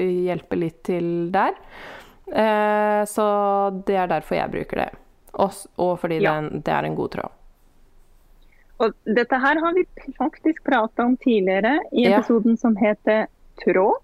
hjelpe 0.00 0.58
litt 0.58 0.82
til 0.86 1.30
der. 1.34 1.56
Eh, 2.26 3.02
så 3.06 3.26
det 3.86 3.96
er 3.96 4.10
derfor 4.10 4.38
jeg 4.38 4.52
bruker 4.52 4.82
det. 4.82 4.90
Og, 5.32 5.58
og 5.76 5.98
fordi 6.00 6.20
ja. 6.20 6.20
det, 6.20 6.32
er 6.32 6.38
en, 6.38 6.62
det, 6.62 6.72
er 6.72 6.88
en, 6.88 6.96
god 6.98 7.12
tråd. 7.14 7.34
Og 8.76 8.96
dette 9.16 9.38
her 9.40 9.60
har 9.62 9.76
vi 9.76 9.84
faktisk 10.18 10.64
prata 10.64 11.04
om 11.04 11.16
tidligere 11.16 11.78
i 11.92 12.06
Ja. 12.08 12.18
episoden 12.18 12.56
som 12.56 12.76
heter 12.76 13.26
Tråd. 13.64 14.02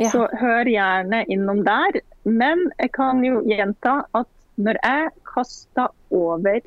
Ja. 0.00 0.08
Så 0.10 0.28
hør 0.40 0.64
gjerne 0.64 1.24
innom 1.28 1.64
der. 1.64 2.00
Men 2.24 2.70
jeg 2.78 2.92
kan 2.92 3.20
jo 3.24 3.42
gjenta 3.46 4.04
at 4.16 4.28
når 4.56 4.78
jeg 4.82 5.10
kaster 5.28 5.92
over 6.10 6.58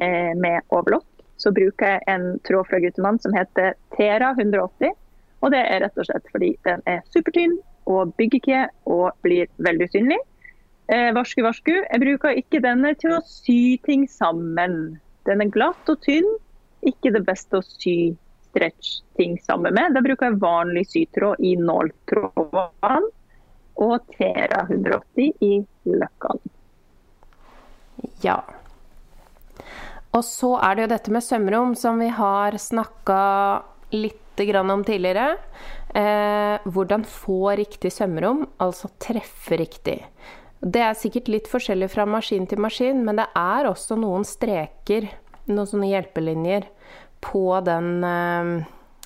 eh, 0.00 0.32
med 0.36 0.62
overlock, 0.70 1.06
så 1.36 1.52
bruker 1.52 1.96
jeg 1.96 2.02
en 2.06 2.38
tråd 2.46 2.68
fra 2.70 2.80
Guttemann 2.80 3.18
som 3.20 3.34
heter 3.34 3.74
Tera 3.96 4.30
180. 4.38 4.94
Og 5.42 5.52
det 5.52 5.60
er 5.60 5.82
rett 5.84 5.98
og 5.98 6.06
slett 6.08 6.30
fordi 6.32 6.54
den 6.64 6.82
er 6.88 7.02
supertynn 7.12 7.58
og 7.90 8.14
bygger 8.18 8.40
ikke 8.40 8.62
og 8.90 9.10
blir 9.26 9.50
veldig 9.64 9.88
usynlig. 9.90 10.20
Eh, 10.92 11.10
varsku, 11.16 11.42
varsku. 11.44 11.72
Jeg 11.72 12.02
bruker 12.02 12.40
ikke 12.40 12.62
denne 12.64 12.92
til 13.00 13.16
å 13.16 13.22
sy 13.28 13.76
ting 13.86 14.04
sammen. 14.10 14.98
Den 15.28 15.40
er 15.44 15.52
glatt 15.52 15.88
og 15.88 16.00
tynn. 16.04 16.28
Ikke 16.84 17.12
det 17.14 17.24
beste 17.24 17.60
å 17.60 17.64
sy 17.64 18.14
stretch 18.50 19.00
ting 19.18 19.38
sammen 19.46 19.74
med. 19.74 19.94
Da 19.96 20.02
bruker 20.04 20.28
jeg 20.28 20.42
vanlig 20.42 20.86
sytråd 20.92 21.40
i 21.40 21.54
nåltrådene 21.60 23.12
og 23.84 24.10
Tera 24.14 24.64
180 24.68 25.32
i 25.42 25.54
løkkene. 25.90 26.52
Ja. 28.22 28.38
Og 30.14 30.22
så 30.22 30.52
er 30.62 30.76
det 30.76 30.84
jo 30.84 30.92
dette 30.92 31.14
med 31.14 31.24
sømrom 31.26 31.72
som 31.78 31.98
vi 31.98 32.10
har 32.14 32.54
snakka 32.60 33.22
litt 33.94 34.20
om 34.34 34.82
tidligere. 34.82 35.36
Eh, 35.94 36.56
hvordan 36.74 37.04
få 37.06 37.52
riktig 37.54 37.92
sømrom, 37.94 38.42
altså 38.58 38.90
treffe 38.98 39.58
riktig. 39.60 40.00
Det 40.58 40.80
er 40.82 40.96
sikkert 40.98 41.28
litt 41.30 41.50
forskjellig 41.50 41.86
fra 41.92 42.06
maskin 42.08 42.48
til 42.50 42.62
maskin, 42.64 43.04
men 43.06 43.20
det 43.20 43.28
er 43.38 43.68
også 43.68 43.98
noen 44.00 44.26
streker, 44.26 45.06
noen 45.46 45.68
sånne 45.70 45.92
hjelpelinjer, 45.92 46.66
på 47.24 47.46
den 47.64 48.04
eh, 48.04 48.54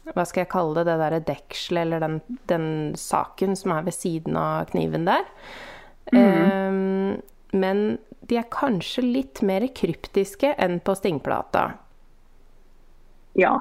Hva 0.08 0.24
skal 0.24 0.46
jeg 0.46 0.50
kalle 0.54 0.80
det, 0.80 0.86
det 0.88 0.96
derre 1.02 1.20
dekselet 1.28 1.84
eller 1.84 2.00
den, 2.00 2.14
den 2.48 2.68
saken 2.96 3.52
som 3.60 3.74
er 3.76 3.84
ved 3.84 3.94
siden 3.94 4.38
av 4.40 4.70
kniven 4.72 5.04
der. 5.04 5.26
Eh, 6.08 6.78
men 7.52 7.82
de 8.28 8.38
er 8.40 8.48
kanskje 8.52 9.04
litt 9.04 9.42
mer 9.44 9.66
kryptiske 9.76 10.54
enn 10.56 10.80
på 10.84 10.96
stingplata. 10.96 11.68
Ja. 13.36 13.58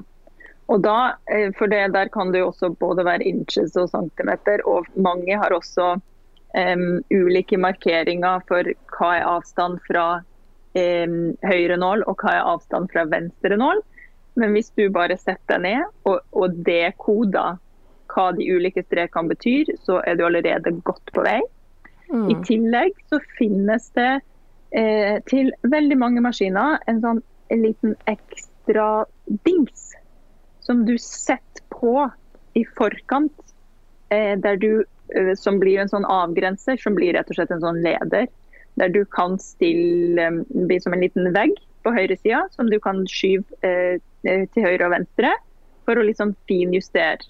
Og 0.67 0.81
da, 0.83 1.15
eh, 1.31 1.49
for 1.55 1.71
det 1.71 1.93
der 1.95 2.09
kan 2.11 2.31
det 2.33 2.41
jo 2.43 2.51
også 2.51 2.73
både 2.79 3.05
være 3.07 3.27
inches 3.27 3.75
og 3.79 3.89
centimeter, 3.93 4.63
og 4.67 4.87
mange 4.95 5.37
har 5.39 5.55
også 5.55 5.93
um, 5.95 6.87
ulike 7.11 7.57
markeringer 7.57 8.43
for 8.49 8.67
hva 8.97 9.11
er 9.15 9.29
avstand 9.29 9.79
fra 9.87 10.07
um, 10.75 11.19
høyre 11.47 11.77
nål 11.79 12.03
og 12.07 12.19
hva 12.19 12.35
er 12.35 12.49
avstand 12.55 12.91
fra 12.91 13.05
venstre 13.07 13.59
nål. 13.59 13.79
Men 14.37 14.53
hvis 14.53 14.69
du 14.77 14.89
bare 14.93 15.17
setter 15.17 15.57
deg 15.57 15.63
ned 15.65 16.09
og, 16.09 16.19
og 16.35 16.59
dekoder 16.67 17.57
hva 18.11 18.27
de 18.35 18.49
ulike 18.51 18.83
strekene 18.85 19.31
betyr, 19.31 19.71
så 19.83 20.01
er 20.05 20.17
du 20.17 20.27
allerede 20.27 20.75
godt 20.85 21.13
på 21.15 21.23
vei. 21.25 21.39
I 22.07 22.37
tillegg 22.47 22.93
så 23.11 23.17
finnes 23.35 23.89
det 23.97 24.21
eh, 24.71 25.17
til 25.27 25.49
veldig 25.67 25.97
mange 25.99 26.23
maskiner 26.23 26.77
en 26.87 27.01
sånn 27.03 27.19
en 27.51 27.63
liten 27.63 27.95
ekstra 28.07 29.05
dings 29.43 29.96
som 30.67 30.83
du 30.85 30.97
setter 30.99 31.63
på 31.71 32.09
i 32.57 32.65
forkant, 32.77 33.33
eh, 34.09 34.35
der 34.43 34.59
du, 34.59 34.83
eh, 35.15 35.33
som 35.39 35.61
blir 35.61 35.79
en 35.79 35.91
sånn 35.91 36.07
avgrenser, 36.11 36.79
som 36.81 36.97
blir 36.97 37.15
rett 37.15 37.29
og 37.31 37.39
slett 37.39 37.53
en 37.55 37.63
sånn 37.63 37.79
leder. 37.85 38.27
Der 38.77 38.91
du 38.93 39.03
kan 39.05 39.39
stille 39.41 40.21
eh, 40.21 40.43
Det 40.69 40.81
som 40.83 40.93
en 40.93 41.01
liten 41.01 41.31
vegg 41.33 41.55
på 41.85 41.93
høyresida 41.95 42.43
som 42.51 42.69
du 42.69 42.79
kan 42.83 43.05
skyve 43.07 43.47
til 44.21 44.63
høyre 44.65 44.89
og 44.89 44.91
venstre 44.91 45.29
for 45.85 45.95
å 45.95 46.03
liksom 46.03 46.33
finjustere 46.49 47.23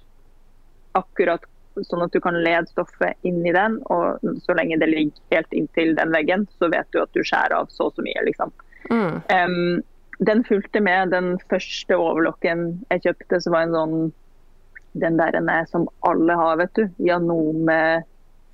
akkurat 0.98 1.44
sånn 1.86 2.02
at 2.02 2.16
du 2.16 2.20
kan 2.24 2.40
lede 2.42 2.66
stoffet 2.72 3.28
inn 3.28 3.44
i 3.46 3.54
den. 3.54 3.78
Og 3.94 4.24
så 4.42 4.56
lenge 4.58 4.80
det 4.82 4.90
ligger 4.90 5.36
helt 5.36 5.54
inntil 5.54 5.94
den 6.00 6.16
veggen, 6.16 6.48
så 6.58 6.72
vet 6.74 6.90
du 6.96 7.04
at 7.04 7.14
du 7.14 7.22
skjærer 7.22 7.60
av 7.60 7.70
så 7.74 7.92
og 7.92 8.00
så 8.00 8.06
mye. 8.06 8.24
liksom. 8.26 8.54
Mm. 8.90 9.22
Em, 9.36 9.84
den 10.20 10.44
fulgte 10.44 10.82
med 10.82 11.12
den 11.14 11.38
første 11.50 11.94
overlocken 11.98 12.84
jeg 12.92 13.02
kjøpte, 13.06 13.42
som 13.44 13.54
var 13.54 13.68
en 13.68 13.76
sånn 13.78 13.98
den 14.98 15.18
der 15.20 15.36
en 15.38 15.50
er 15.50 15.66
som 15.70 15.84
alle 16.02 16.34
har, 16.34 16.56
vet 16.58 16.74
du. 16.74 16.88
Janome 17.06 18.04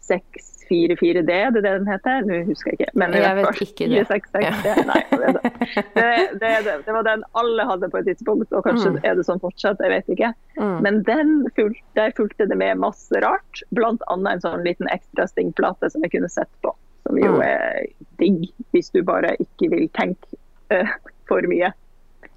644D, 0.03 1.23
det 1.23 1.35
er 1.39 1.51
det 1.55 1.61
den 1.63 1.85
heter? 1.87 2.25
Nå 2.27 2.39
husker 2.49 2.73
jeg 2.73 2.79
ikke. 2.81 2.89
Men 2.99 3.13
Jeg 3.15 3.37
vet 3.37 3.61
ikke 3.63 3.87
det. 3.87 4.01
466D. 4.09 4.73
Nei, 4.89 4.97
det, 5.13 5.29
det. 5.37 5.51
Det, 5.95 6.09
det, 6.41 6.51
det. 6.65 6.73
det 6.87 6.95
var 6.97 7.05
den 7.07 7.23
alle 7.39 7.67
hadde 7.69 7.89
på 7.93 8.01
et 8.01 8.09
tidspunkt, 8.11 8.51
og 8.51 8.65
kanskje 8.67 8.91
Mm. 8.93 8.99
er 9.07 9.15
det 9.15 9.25
sånn 9.29 9.39
fortsatt, 9.39 9.79
jeg 9.79 9.93
vet 9.93 10.11
ikke. 10.17 10.33
Mm. 10.59 10.75
Men 10.83 10.99
den 11.07 11.31
fulgte, 11.55 11.85
der 11.95 12.11
fulgte 12.17 12.49
det 12.51 12.57
med 12.59 12.81
masse 12.83 13.23
rart, 13.23 13.63
bl.a. 13.71 13.95
en 14.11 14.43
sånn 14.43 14.65
liten 14.67 14.91
ekstra 14.91 15.27
stingplate 15.31 15.89
som 15.93 16.03
jeg 16.03 16.11
kunne 16.17 16.29
sett 16.29 16.51
på. 16.65 16.75
Som 17.07 17.17
jo 17.23 17.31
Mm. 17.37 17.41
er 17.47 17.87
digg 18.19 18.51
hvis 18.75 18.91
du 18.91 19.01
bare 19.03 19.35
ikke 19.39 19.69
vil 19.71 19.87
tenke 19.95 20.35
eh, 20.71 20.87
for 21.29 21.45
mye. 21.49 21.71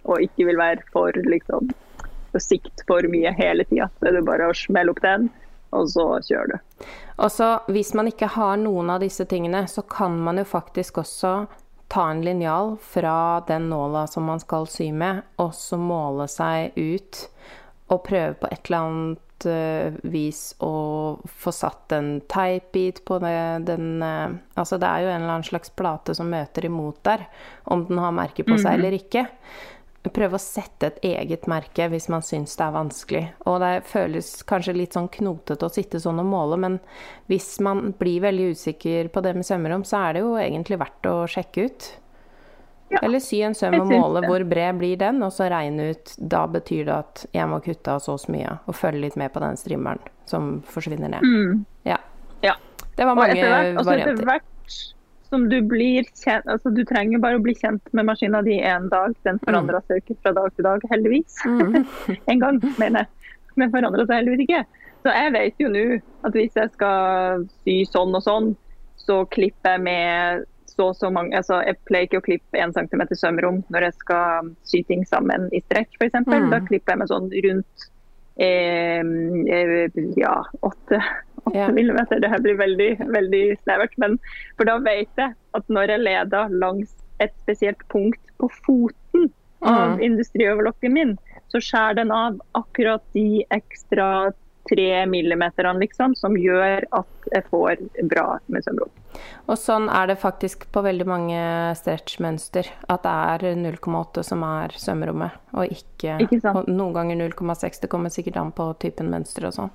Og 0.07 0.23
ikke 0.23 0.47
vil 0.49 0.61
være 0.61 0.85
for 0.95 1.17
liksom 1.27 1.73
på 2.33 2.43
sikt 2.43 2.85
for 2.89 3.07
mye 3.11 3.33
hele 3.37 3.65
tida. 3.69 3.89
Det 4.01 4.13
er 4.13 4.27
bare 4.27 4.51
å 4.51 4.57
smelle 4.57 4.93
opp 4.93 5.03
den, 5.05 5.29
og 5.75 5.89
så 5.91 6.07
kjører 6.27 6.55
du. 6.55 6.89
Og 7.17 7.31
så 7.33 7.53
hvis 7.73 7.95
man 7.97 8.11
ikke 8.11 8.29
har 8.37 8.59
noen 8.61 8.93
av 8.93 9.01
disse 9.03 9.25
tingene, 9.29 9.65
så 9.71 9.83
kan 9.83 10.19
man 10.21 10.41
jo 10.43 10.47
faktisk 10.49 11.01
også 11.03 11.37
ta 11.89 12.09
en 12.11 12.23
linjal 12.27 12.77
fra 12.83 13.41
den 13.49 13.69
nåla 13.71 14.07
som 14.11 14.27
man 14.29 14.43
skal 14.43 14.67
sy 14.71 14.91
med, 14.93 15.23
og 15.41 15.55
så 15.55 15.79
måle 15.81 16.27
seg 16.31 16.77
ut 16.77 17.23
og 17.87 18.03
prøve 18.09 18.35
på 18.41 18.51
et 18.51 18.67
eller 18.67 18.89
annet 18.89 19.23
vis 20.03 20.55
å 20.65 20.73
få 21.29 21.53
satt 21.53 21.93
en 21.93 22.21
teipbit 22.31 23.03
på 23.05 23.19
det, 23.23 23.37
den 23.69 24.03
eh, 24.03 24.37
Altså 24.57 24.79
det 24.81 24.89
er 24.89 25.05
jo 25.05 25.11
en 25.13 25.21
eller 25.21 25.35
annen 25.35 25.47
slags 25.47 25.73
plate 25.77 26.15
som 26.17 26.31
møter 26.33 26.65
imot 26.65 27.03
der, 27.05 27.27
om 27.65 27.85
den 27.89 28.01
har 28.01 28.15
merke 28.17 28.47
på 28.47 28.57
seg 28.57 28.79
eller 28.79 28.97
ikke. 28.97 29.27
Prøve 30.07 30.39
å 30.39 30.43
sette 30.43 30.87
et 30.87 31.01
eget 31.05 31.49
merke 31.51 31.89
hvis 31.91 32.07
man 32.13 32.23
syns 32.25 32.55
det 32.57 32.65
er 32.65 32.75
vanskelig. 32.77 33.23
Og 33.51 33.59
det 33.61 33.73
føles 33.91 34.31
kanskje 34.47 34.77
litt 34.77 34.97
sånn 34.97 35.11
knotete 35.13 35.67
å 35.67 35.73
sitte 35.73 36.01
sånn 36.01 36.23
og 36.23 36.29
måle, 36.31 36.59
men 36.63 36.79
hvis 37.31 37.57
man 37.65 37.91
blir 37.99 38.23
veldig 38.25 38.53
usikker 38.55 39.11
på 39.13 39.23
det 39.27 39.35
med 39.37 39.49
sømrom, 39.49 39.85
så 39.85 40.05
er 40.07 40.17
det 40.17 40.25
jo 40.25 40.37
egentlig 40.41 40.81
verdt 40.81 41.11
å 41.11 41.17
sjekke 41.31 41.67
ut. 41.67 41.89
Ja, 42.89 43.01
Eller 43.03 43.19
sy 43.19 43.41
en 43.43 43.55
søm 43.59 43.75
og 43.81 43.89
måle 43.91 44.21
hvor 44.29 44.45
bred 44.47 44.77
blir 44.79 44.99
den, 45.01 45.19
og 45.27 45.33
så 45.35 45.49
regne 45.51 45.89
ut 45.91 46.13
Da 46.23 46.45
betyr 46.47 46.85
det 46.87 46.95
at 46.95 47.25
jeg 47.35 47.49
må 47.51 47.59
kutte 47.65 47.97
av 47.97 48.05
så 48.05 48.15
og 48.15 48.21
så 48.23 48.31
mye, 48.31 48.59
og 48.67 48.79
følge 48.79 49.03
litt 49.09 49.17
med 49.19 49.33
på 49.35 49.43
den 49.43 49.59
strimmeren 49.59 50.03
som 50.27 50.61
forsvinner 50.71 51.11
ned. 51.11 51.65
Ja. 51.87 51.99
Ja. 52.47 52.55
Det 52.97 53.05
var 53.05 53.17
Og 53.17 53.25
mange 53.25 53.35
etter 53.35 53.51
hvert, 53.51 53.81
altså 53.81 53.97
etter 53.97 54.29
hvert 54.29 54.53
som 55.27 55.49
du 55.51 55.59
blir 55.67 56.07
kjent 56.23 56.47
altså 56.51 56.71
Du 56.71 56.83
trenger 56.87 57.23
bare 57.23 57.39
å 57.39 57.43
bli 57.43 57.55
kjent 57.59 57.83
med 57.97 58.07
maskina 58.09 58.43
di 58.47 58.59
en 58.63 58.89
dag. 58.93 59.15
Den 59.27 59.41
forandrer 59.43 59.83
seg 59.87 60.03
ikke 60.03 60.19
fra 60.23 60.33
dag 60.37 60.53
til 60.55 60.67
dag, 60.69 60.85
heldigvis. 60.93 61.41
Mm. 61.45 61.81
en 62.33 62.43
gang, 62.43 62.61
mener 62.79 63.05
jeg. 63.05 63.33
Men 63.57 63.73
forandrer 63.75 64.07
seg 64.07 64.21
heldigvis 64.21 64.47
ikke. 64.47 64.63
Så 65.03 65.15
jeg 65.15 65.33
vet 65.37 65.63
jo 65.63 65.71
nå 65.73 65.85
at 66.27 66.39
hvis 66.39 66.59
jeg 66.59 66.73
skal 66.75 67.47
sy 67.65 67.81
sånn 67.91 68.15
og 68.19 68.25
sånn, 68.25 68.53
så 68.99 69.21
klipper 69.31 69.77
jeg 69.77 69.85
med 69.87 70.47
så 70.77 70.91
så 70.95 71.09
mange 71.11 71.37
altså 71.39 71.63
Jeg 71.65 71.79
pleier 71.89 72.05
ikke 72.09 72.19
å 72.21 72.25
klippe 72.27 72.59
1 72.61 72.75
cm 72.77 73.03
sømrom 73.17 73.63
når 73.73 73.87
jeg 73.89 73.95
skal 74.03 74.51
sy 74.69 74.83
ting 74.89 75.05
sammen 75.09 75.49
i 75.57 75.61
strekk, 75.65 75.89
f.eks. 76.01 76.19
Mm. 76.27 76.51
Da 76.53 76.61
klipper 76.69 76.93
jeg 76.93 77.01
meg 77.03 77.09
sånn 77.13 77.31
rundt 77.47 77.87
eh, 78.37 79.89
ja, 80.17 80.35
åtte 80.61 81.01
åtte 81.47 81.57
Ja. 81.59 81.69
millimeter. 81.73 82.19
Det 82.21 82.29
her 82.29 82.41
blir 82.43 82.57
veldig, 82.59 82.91
veldig 83.15 83.43
snevert. 83.63 83.93
Men 84.03 84.19
for 84.59 84.67
da 84.67 84.79
vet 84.83 85.09
jeg 85.17 85.35
at 85.55 85.69
når 85.71 85.93
jeg 85.95 86.01
leder 86.03 86.49
langs 86.51 86.91
et 87.23 87.33
spesielt 87.45 87.81
punkt 87.89 88.21
på 88.41 88.49
foten 88.67 89.31
av 89.63 89.97
Mm. 89.97 90.03
industrioverlokken 90.03 90.93
min, 90.93 91.15
så 91.49 91.59
skjærer 91.63 91.95
den 92.03 92.11
av 92.11 92.41
akkurat 92.55 93.03
de 93.15 93.45
ekstra 93.51 94.33
tre 94.69 95.07
millimeterne 95.11 95.79
liksom, 95.83 96.15
som 96.19 96.37
gjør 96.39 96.85
at 96.99 97.31
jeg 97.33 97.45
får 97.51 97.81
bra 98.11 98.27
med 98.53 98.65
søvnrom. 98.67 98.91
Og 99.49 99.57
sånn 99.57 99.87
er 99.89 100.11
det 100.11 100.19
faktisk 100.21 100.67
på 100.75 100.83
veldig 100.85 101.07
mange 101.09 101.39
stretchmønster. 101.79 102.69
At 102.93 103.07
det 103.07 103.15
er 103.15 103.57
0,8 103.57 104.23
som 104.27 104.43
er 104.45 104.75
sømrommet, 104.77 105.39
og 105.57 105.73
ikke, 105.73 106.19
Ikke 106.27 106.53
og 106.53 106.69
noen 106.69 106.93
ganger 106.97 107.17
0,6. 107.25 107.81
Det 107.87 107.91
kommer 107.93 108.13
sikkert 108.13 108.37
an 108.43 108.53
på 108.53 108.69
typen 108.83 109.09
mønster 109.13 109.47
og 109.49 109.57
sånn. 109.57 109.75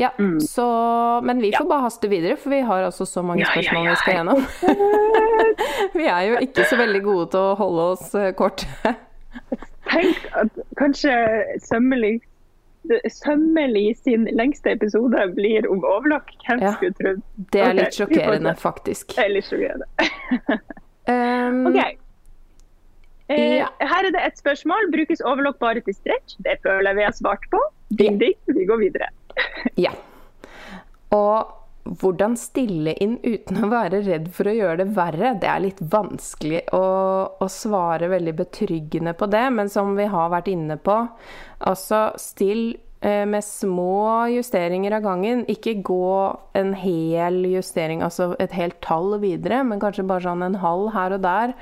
Ja, 0.00 0.08
Mm. 0.18 0.38
så 0.40 1.20
Men 1.22 1.40
vi 1.42 1.50
får 1.52 1.68
bare 1.68 1.82
haste 1.84 2.08
videre, 2.08 2.36
for 2.40 2.48
vi 2.50 2.62
har 2.64 2.82
altså 2.86 3.04
så 3.04 3.22
mange 3.22 3.42
Ja, 3.44 3.50
ja, 3.52 3.60
spørsmål 3.60 3.84
ja. 3.84 3.90
vi 3.90 3.96
skal 3.96 4.14
gjennom. 4.14 4.46
vi 5.98 6.06
er 6.08 6.22
jo 6.30 6.38
ikke 6.46 6.64
så 6.64 6.78
veldig 6.80 7.02
gode 7.04 7.26
til 7.34 7.40
å 7.40 7.54
holde 7.60 7.82
oss 7.92 8.06
korte. 8.38 8.66
kort. 8.80 8.96
Tenk 9.92 10.16
at 10.38 10.60
kanskje 10.80 11.12
sømmelig 11.60 12.22
Sømmelig 13.08 13.96
sin 14.02 14.24
lengste 14.34 14.72
episode 14.74 15.22
blir 15.36 15.68
om 15.70 15.84
overlock. 15.86 16.30
Hvem 16.46 16.60
Ja. 16.64 16.72
skulle 16.76 16.94
trodd? 16.98 17.22
Det 17.52 17.60
er 17.62 17.72
litt 17.78 17.94
sjokkerende, 17.94 18.54
faktisk. 18.58 19.14
Det 19.16 19.24
er 19.24 19.28
litt 19.36 19.46
sjokkerende. 19.46 19.86
Um, 21.08 21.66
OK. 21.70 21.78
Eh, 23.32 23.64
Her 23.80 24.04
er 24.06 24.10
det 24.12 24.20
et 24.26 24.38
spørsmål. 24.38 24.90
Brukes 24.92 25.20
overlock 25.24 25.58
bare 25.62 25.80
til 25.80 25.94
stretch? 25.94 26.36
Det 26.44 26.58
føler 26.66 26.90
jeg 26.90 26.96
vi 26.96 27.02
har 27.06 27.12
svart 27.16 27.46
på. 27.54 27.60
Ding, 27.98 28.18
ding. 28.20 28.34
Vi 28.46 28.66
går 28.68 28.76
videre. 28.82 29.08
Ja. 29.78 29.92
Og 31.14 31.48
hvordan 31.84 32.36
stille 32.38 32.94
inn 33.02 33.16
uten 33.24 33.64
å 33.64 33.70
være 33.72 34.02
redd 34.06 34.28
for 34.34 34.48
å 34.48 34.54
gjøre 34.54 34.84
det 34.84 34.94
verre, 34.96 35.34
det 35.42 35.48
er 35.50 35.64
litt 35.64 35.82
vanskelig 35.92 36.62
å, 36.76 36.84
å 37.42 37.48
svare 37.50 38.10
veldig 38.12 38.34
betryggende 38.38 39.16
på 39.18 39.26
det, 39.32 39.44
men 39.54 39.70
som 39.72 39.96
vi 39.98 40.06
har 40.10 40.30
vært 40.32 40.52
inne 40.52 40.78
på, 40.78 40.96
altså 41.66 42.04
still 42.22 42.76
eh, 43.02 43.24
med 43.26 43.42
små 43.44 44.28
justeringer 44.30 44.98
av 44.98 45.06
gangen. 45.08 45.42
Ikke 45.50 45.74
gå 45.82 46.12
en 46.58 46.74
hel 46.78 47.42
justering, 47.50 48.04
altså 48.06 48.32
et 48.42 48.54
helt 48.54 48.78
tall 48.84 49.18
videre, 49.22 49.64
men 49.66 49.82
kanskje 49.82 50.06
bare 50.06 50.26
sånn 50.28 50.46
en 50.46 50.60
halv 50.62 50.92
her 50.94 51.18
og 51.18 51.26
der. 51.26 51.56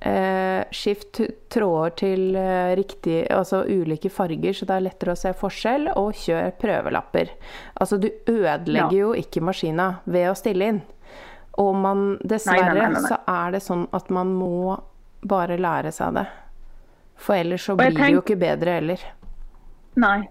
Eh, 0.00 0.64
skift 0.70 1.18
tråder 1.50 1.90
til 1.98 2.36
eh, 2.38 2.74
riktig, 2.78 3.24
altså 3.34 3.64
ulike 3.66 4.10
farger, 4.14 4.54
så 4.54 4.66
det 4.68 4.76
er 4.76 4.84
lettere 4.86 5.14
å 5.16 5.18
se 5.18 5.32
forskjell, 5.34 5.88
og 5.98 6.12
kjør 6.14 6.52
prøvelapper. 6.60 7.32
Altså, 7.80 7.98
du 7.98 8.06
ødelegger 8.30 8.92
Ja. 8.94 9.00
jo 9.00 9.12
ikke 9.18 9.42
maskina 9.42 9.88
ved 10.06 10.28
å 10.30 10.36
stille 10.38 10.68
inn. 10.70 10.80
Og 11.58 11.74
man, 11.74 12.18
dessverre 12.22 12.74
nei, 12.74 12.84
nei, 12.86 12.90
nei. 12.94 13.02
så 13.10 13.18
er 13.26 13.50
det 13.56 13.62
sånn 13.64 13.88
at 13.92 14.10
man 14.14 14.30
må 14.38 14.76
bare 15.26 15.56
lære 15.58 15.90
seg 15.92 16.14
det. 16.14 16.26
For 17.18 17.34
ellers 17.34 17.64
så 17.66 17.74
blir 17.74 17.90
tenk... 17.90 17.98
det 18.04 18.12
jo 18.14 18.20
ikke 18.22 18.38
bedre 18.38 18.76
heller. 18.78 19.02
Nei. 19.98 20.28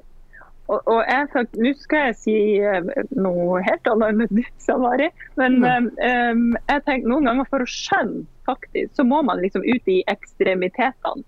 Og, 0.72 0.80
og 0.88 1.02
jeg, 1.07 1.44
nå 1.60 1.73
skal 1.80 2.06
jeg 2.10 2.15
si 2.22 2.38
eh, 2.60 2.88
noe 3.15 3.60
helt 3.64 3.88
annet 3.91 4.07
enn 4.14 4.23
det 4.23 4.30
du 4.31 4.41
sa, 4.64 4.77
Mari. 4.80 5.10
Men 5.35 5.60
Mm. 5.60 5.91
um, 5.99 6.57
jeg 6.68 6.84
tenker 6.88 7.07
noen 7.11 7.27
ganger 7.27 7.48
for 7.52 7.64
å 7.64 7.68
skjønne, 7.68 8.23
faktisk, 8.47 8.95
så 8.95 9.05
må 9.07 9.21
man 9.27 9.41
liksom 9.43 9.65
ut 9.67 9.91
i 9.91 9.99
ekstremitetene. 10.11 11.25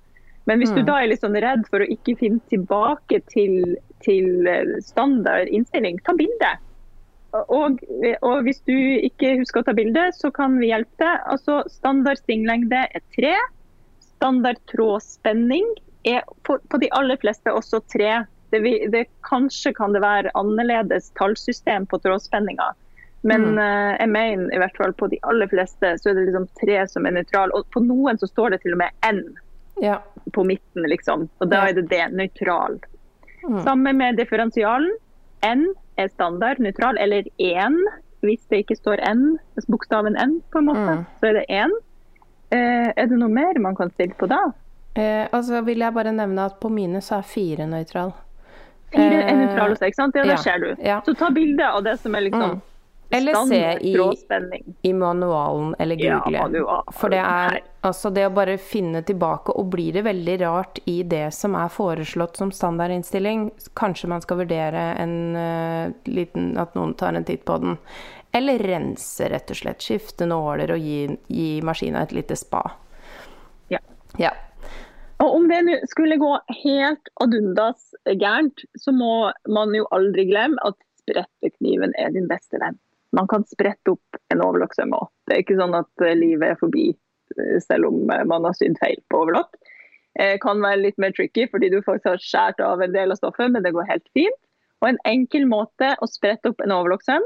Men 0.50 0.64
hvis 0.64 0.72
du 0.74 0.82
Mm. 0.82 0.88
da 0.88 0.96
er 0.98 1.12
litt 1.12 1.22
sånn 1.22 1.38
redd 1.38 1.68
for 1.70 1.84
å 1.84 1.90
ikke 1.94 2.16
finne 2.18 2.42
tilbake 2.50 3.20
til, 3.30 3.76
til 4.02 4.48
eh, 4.50 4.80
standard 4.82 5.52
innstilling, 5.54 6.00
ta 6.08 6.16
bilde. 6.18 6.56
Og, 7.54 7.84
og 8.26 8.48
hvis 8.48 8.62
du 8.66 8.74
ikke 9.06 9.36
husker 9.38 9.62
å 9.62 9.68
ta 9.68 9.76
bilde, 9.78 10.08
så 10.18 10.32
kan 10.34 10.58
vi 10.58 10.72
hjelpe 10.72 10.98
deg. 11.04 11.22
Altså, 11.30 11.62
standard 11.70 12.18
stinglengde 12.24 12.88
er 12.88 13.04
tre. 13.14 13.36
Standard 14.02 14.58
trådspenning 14.72 15.68
er 16.10 16.26
på, 16.48 16.58
på 16.58 16.82
de 16.82 16.90
aller 16.98 17.20
fleste 17.22 17.54
også 17.54 17.84
tre. 17.94 18.24
Det, 18.50 18.64
det, 18.90 19.06
kanskje 19.28 19.76
kan 19.78 19.94
det 19.94 20.02
være 20.02 20.34
annerledes 20.40 21.12
tallsystem 21.20 21.86
på 21.86 22.02
trådspenninga. 22.02 22.72
Men 23.22 23.42
Mm. 23.42 23.58
eh, 23.60 23.98
jeg 24.00 24.10
mener 24.10 24.54
i 24.56 24.58
hvert 24.58 24.78
fall 24.78 24.94
på 24.94 25.10
de 25.10 25.18
aller 25.24 25.48
fleste 25.48 25.98
så 26.00 26.10
er 26.10 26.14
det 26.14 26.28
liksom 26.30 26.48
tre 26.62 26.88
som 26.88 27.06
er 27.06 27.12
nøytral. 27.12 27.52
Og 27.54 27.66
på 27.72 27.82
noen 27.84 28.18
så 28.18 28.28
står 28.28 28.50
det 28.52 28.62
til 28.62 28.72
og 28.74 28.78
med 28.78 28.92
N 29.04 29.36
Ja. 29.82 29.98
på 30.32 30.44
midten, 30.46 30.84
liksom. 30.88 31.30
Og 31.42 31.50
da 31.50 31.66
er 31.68 31.74
det 31.74 31.90
det, 31.90 32.12
nøytral. 32.14 32.80
Mm. 33.44 33.64
Samme 33.64 33.94
med 33.94 34.18
differensialen. 34.18 34.92
N 35.44 35.74
er 35.98 36.08
standard, 36.08 36.60
nøytral, 36.60 36.98
eller 37.00 37.24
1. 37.40 37.76
Hvis 38.22 38.42
det 38.50 38.66
ikke 38.66 38.76
står 38.78 39.00
N, 39.16 39.38
bokstaven 39.70 40.16
N, 40.18 40.42
på 40.52 40.60
en 40.60 40.66
måte, 40.66 40.98
Mm. 40.98 41.06
så 41.22 41.28
er 41.30 41.34
det 41.34 41.46
1. 41.50 41.72
Eh, 42.52 42.94
er 42.98 43.06
det 43.08 43.18
noe 43.20 43.30
mer 43.30 43.60
man 43.60 43.76
kan 43.76 43.90
stille 43.92 44.14
på 44.18 44.28
da? 44.28 44.52
Eh, 44.96 45.28
altså 45.32 45.62
vil 45.64 45.78
jeg 45.80 45.94
bare 45.94 46.12
nevne 46.12 46.46
at 46.46 46.60
på 46.60 46.70
mine 46.72 46.98
så 47.02 47.18
er 47.20 47.22
fire 47.22 47.68
nøytral. 47.68 48.14
Fire 48.92 49.22
er 49.24 49.30
Eh, 49.30 49.36
nøytral 49.38 49.72
også, 49.72 49.86
ikke 49.86 49.96
sant? 49.96 50.16
Ja, 50.16 50.24
ja, 50.26 50.36
ser 50.36 50.58
du. 50.60 50.76
ja. 50.84 51.02
Så 51.06 51.14
ta 51.16 51.30
bilde 51.30 51.62
av 51.64 51.84
det 51.84 52.00
som 52.00 52.16
er 52.16 52.22
liksom 52.22 52.52
Mm. 52.56 52.62
Eller 53.12 53.34
se 53.50 53.78
i, 53.82 53.98
i 54.82 54.94
manualen 54.94 55.76
eller 55.80 55.96
Ja, 56.04 56.20
google. 56.20 56.40
manual. 56.40 56.84
For 56.94 57.10
det 57.10 57.18
er 57.18 57.60
altså 57.82 58.12
det 58.14 58.28
å 58.28 58.34
bare 58.34 58.58
finne 58.62 59.02
tilbake, 59.02 59.56
og 59.58 59.72
blir 59.74 59.96
det 59.98 60.04
veldig 60.06 60.36
rart 60.44 60.80
i 60.86 61.02
det 61.04 61.32
som 61.34 61.56
er 61.58 61.72
foreslått 61.74 62.38
som 62.38 62.52
standardinnstilling, 62.54 63.50
kanskje 63.74 64.10
man 64.12 64.22
skal 64.22 64.44
vurdere 64.44 64.84
en 65.02 65.16
uh, 65.36 65.90
liten 66.06 66.52
At 66.62 66.76
noen 66.78 66.94
tar 66.94 67.18
en 67.18 67.26
titt 67.26 67.46
på 67.50 67.58
den. 67.58 67.80
Eller 68.32 68.62
rense, 68.62 69.26
rett 69.30 69.50
og 69.50 69.58
slett. 69.58 69.82
Skifte 69.82 70.28
nåler 70.30 70.76
og 70.76 70.84
gi, 70.86 71.08
gi 71.34 71.50
maskina 71.66 72.04
et 72.06 72.14
lite 72.14 72.38
spa. 72.38 72.62
Ja. 73.74 73.82
Ja. 74.22 74.36
Og 75.20 75.34
om 75.36 75.48
det 75.50 75.80
skulle 75.90 76.20
gå 76.22 76.30
helt 76.62 77.10
ad 77.24 77.34
undas 77.34 77.90
gærent, 78.06 78.62
så 78.78 78.94
må 78.94 79.32
man 79.50 79.74
jo 79.76 79.88
aldri 79.96 80.28
glemme 80.30 80.62
at 80.64 80.78
sprettekniven 81.02 81.96
er 81.98 82.14
din 82.14 82.30
beste 82.30 82.62
venn. 82.62 82.78
Man 83.16 83.28
kan 83.28 83.46
sprette 83.50 83.96
opp 83.96 84.20
en 84.34 84.44
overlokksømme 84.46 84.98
òg. 85.00 85.10
Det 85.26 85.36
er 85.36 85.44
ikke 85.44 85.58
sånn 85.60 85.78
at 85.78 86.06
eh, 86.06 86.18
livet 86.18 86.54
er 86.54 86.60
forbi 86.60 86.90
eh, 86.92 87.58
selv 87.66 87.90
om 87.90 88.12
eh, 88.14 88.26
man 88.30 88.46
har 88.46 88.58
sydd 88.58 88.78
feil 88.82 89.00
på 89.10 89.24
overlokk. 89.24 89.58
Det 90.20 90.42
kan 90.44 90.60
være 90.60 90.82
litt 90.82 90.98
mer 91.00 91.14
tricky 91.16 91.46
fordi 91.48 91.70
du 91.72 91.80
faktisk 91.86 92.10
har 92.10 92.22
skåret 92.22 92.64
av 92.66 92.82
en 92.84 92.94
del 92.96 93.14
av 93.14 93.20
stoffet, 93.22 93.52
men 93.54 93.64
det 93.64 93.72
går 93.76 93.88
helt 93.88 94.08
fint. 94.18 94.40
Og 94.82 94.90
en 94.90 95.02
enkel 95.08 95.46
måte 95.48 95.94
å 96.00 96.10
sprette 96.10 96.52
opp 96.52 96.62
en 96.64 96.74
overlokksøm, 96.76 97.26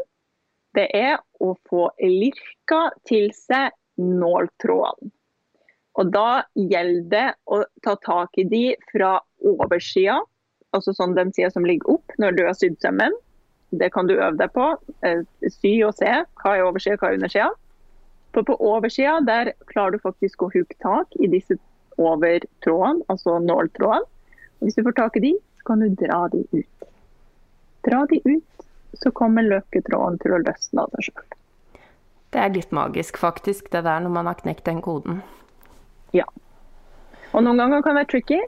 det 0.77 0.87
er 0.97 1.17
å 1.41 1.53
få 1.69 1.87
lirka 2.01 2.87
til 3.09 3.29
seg 3.37 3.73
nåltrådene. 4.01 5.13
Og 6.01 6.09
da 6.09 6.43
gjelder 6.57 7.09
det 7.11 7.27
å 7.53 7.59
ta 7.85 7.93
tak 8.01 8.39
i 8.41 8.47
de 8.49 8.63
fra 8.89 9.19
oversida, 9.45 10.17
altså 10.73 10.95
sånn 10.97 11.13
den 11.17 11.29
sida 11.35 11.51
som 11.53 11.67
ligger 11.69 11.99
opp 11.99 12.15
når 12.21 12.37
du 12.37 12.41
har 12.47 12.57
sydd 12.57 12.79
sømmen. 12.81 13.13
Det 13.79 13.89
kan 13.93 14.07
du 14.07 14.13
øve 14.15 14.37
deg 14.37 14.51
på. 14.53 14.69
Eh, 15.01 15.23
Sy 15.49 15.75
og 15.87 15.95
se 15.97 16.09
hva 16.41 16.55
er 16.55 16.65
oversida, 16.67 16.97
hva 17.01 17.09
er 17.11 17.17
undersida. 17.19 17.49
For 18.33 18.45
på 18.45 18.57
oversida 18.61 19.19
der 19.25 19.53
klarer 19.69 19.95
du 19.97 20.03
faktisk 20.03 20.45
å 20.45 20.51
huke 20.53 20.77
tak 20.81 21.13
i 21.21 21.29
disse 21.29 21.57
overtrådene, 22.01 23.05
altså 23.09 23.37
nåltrådene. 23.41 24.05
Og 24.59 24.67
Hvis 24.67 24.77
du 24.77 24.83
får 24.85 24.97
tak 24.97 25.17
i 25.17 25.25
de, 25.27 25.33
så 25.59 25.69
kan 25.71 25.83
du 25.83 25.89
dra 25.99 26.27
de 26.33 26.43
ut. 26.53 26.87
Dra 27.85 28.05
de 28.09 28.21
ut, 28.25 28.65
så 28.97 29.11
kommer 29.11 29.45
løketråden 29.45 30.19
til 30.23 30.35
å 30.35 30.41
løsne 30.45 30.85
av 30.85 30.93
seg 30.95 31.09
sjøl. 31.09 31.37
Det 32.33 32.41
er 32.41 32.53
litt 32.55 32.71
magisk, 32.73 33.19
faktisk, 33.21 33.69
det 33.73 33.83
der, 33.85 34.01
når 34.01 34.13
man 34.15 34.29
har 34.29 34.39
knekt 34.39 34.65
den 34.65 34.81
koden. 34.81 35.21
Ja. 36.13 36.25
Og 37.33 37.43
noen 37.45 37.59
ganger 37.61 37.83
kan 37.85 37.97
det 37.97 38.03
være 38.05 38.11
tricky. 38.13 38.39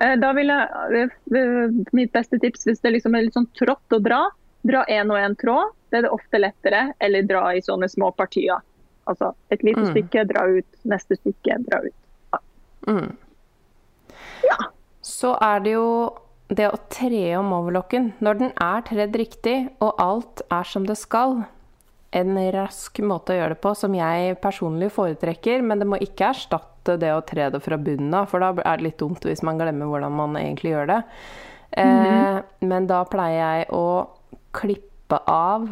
Eh, 0.00 0.16
Da 0.20 0.32
vil 0.36 0.48
jeg, 0.48 1.10
eh, 1.36 1.68
Mitt 1.92 2.12
beste 2.12 2.38
tips 2.40 2.66
hvis 2.66 2.80
det 2.80 2.92
liksom 2.92 3.16
er 3.16 3.22
litt 3.22 3.34
sånn 3.36 3.48
trått 3.56 3.96
å 3.96 4.00
dra, 4.02 4.26
dra 4.66 4.84
én 4.88 5.10
og 5.10 5.18
én 5.18 5.36
tråd. 5.40 5.72
Det 5.90 5.98
er 5.98 6.02
det 6.02 6.10
ofte 6.14 6.38
lettere. 6.40 6.92
Eller 7.00 7.22
dra 7.22 7.50
i 7.54 7.60
sånne 7.64 7.88
små 7.90 8.10
partier. 8.16 8.60
Altså 9.08 9.32
et 9.50 9.62
lite 9.62 9.80
Mm. 9.80 9.92
stykke, 9.94 10.26
dra 10.28 10.44
ut. 10.46 10.66
Neste 10.84 11.16
stykke, 11.16 11.58
dra 11.68 11.80
ut. 11.82 12.40
Mm. 12.86 13.16
Ja. 14.44 14.56
Så 15.02 15.36
er 15.40 15.60
det 15.60 15.72
jo 15.72 15.88
det 16.48 16.68
å 16.72 16.78
tre 16.90 17.36
om 17.38 17.52
overlokken. 17.52 18.12
Når 18.20 18.38
den 18.38 18.52
er 18.60 18.82
tredd 18.82 19.12
riktig, 19.16 19.70
og 19.80 19.94
alt 19.98 20.42
er 20.50 20.64
som 20.64 20.86
det 20.86 20.96
skal, 20.98 21.44
en 22.12 22.34
rask 22.52 22.98
måte 23.06 23.30
å 23.30 23.38
gjøre 23.38 23.54
det 23.54 23.60
på 23.62 23.74
som 23.76 23.94
jeg 23.94 24.40
personlig 24.42 24.90
foretrekker, 24.90 25.62
men 25.62 25.78
det 25.78 25.86
må 25.86 26.00
ikke 26.02 26.32
erstatte 26.32 26.98
det 26.98 27.12
å 27.14 27.24
tre 27.24 27.50
det 27.50 27.60
fra 27.62 27.76
bunnen 27.78 28.14
av, 28.14 28.26
for 28.32 28.40
da 28.42 28.50
er 28.64 28.80
det 28.80 28.82
litt 28.88 28.98
dumt 28.98 29.20
hvis 29.22 29.44
man 29.46 29.58
glemmer 29.60 29.86
hvordan 29.86 30.16
man 30.18 30.34
egentlig 30.34 30.72
gjør 30.72 30.86
det. 30.90 31.04
eh, 31.78 32.40
men 32.66 32.86
da 32.90 33.04
pleier 33.04 33.38
jeg 33.60 33.68
å 33.70 34.08
klippe 34.56 35.20
av 35.30 35.70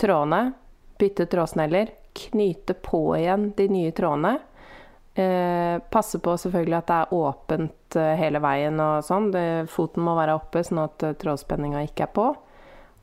trådene, 0.00 0.52
bytte 0.98 1.26
trådsneller, 1.30 1.92
knyte 2.18 2.74
på 2.74 3.02
igjen 3.18 3.52
de 3.56 3.68
nye 3.72 3.92
trådene. 3.94 4.38
Eh, 5.18 5.78
passe 5.90 6.20
på 6.22 6.36
selvfølgelig 6.38 6.76
at 6.78 6.90
det 6.90 6.96
er 6.98 7.14
åpent 7.18 7.96
eh, 7.98 8.14
hele 8.20 8.42
veien 8.42 8.78
og 8.82 9.06
sånn. 9.06 9.32
Foten 9.70 10.04
må 10.06 10.14
være 10.18 10.36
oppe 10.38 10.62
sånn 10.66 10.84
at 10.84 11.02
eh, 11.06 11.16
trådspenninga 11.18 11.82
ikke 11.88 12.06
er 12.06 12.12
på. 12.14 12.28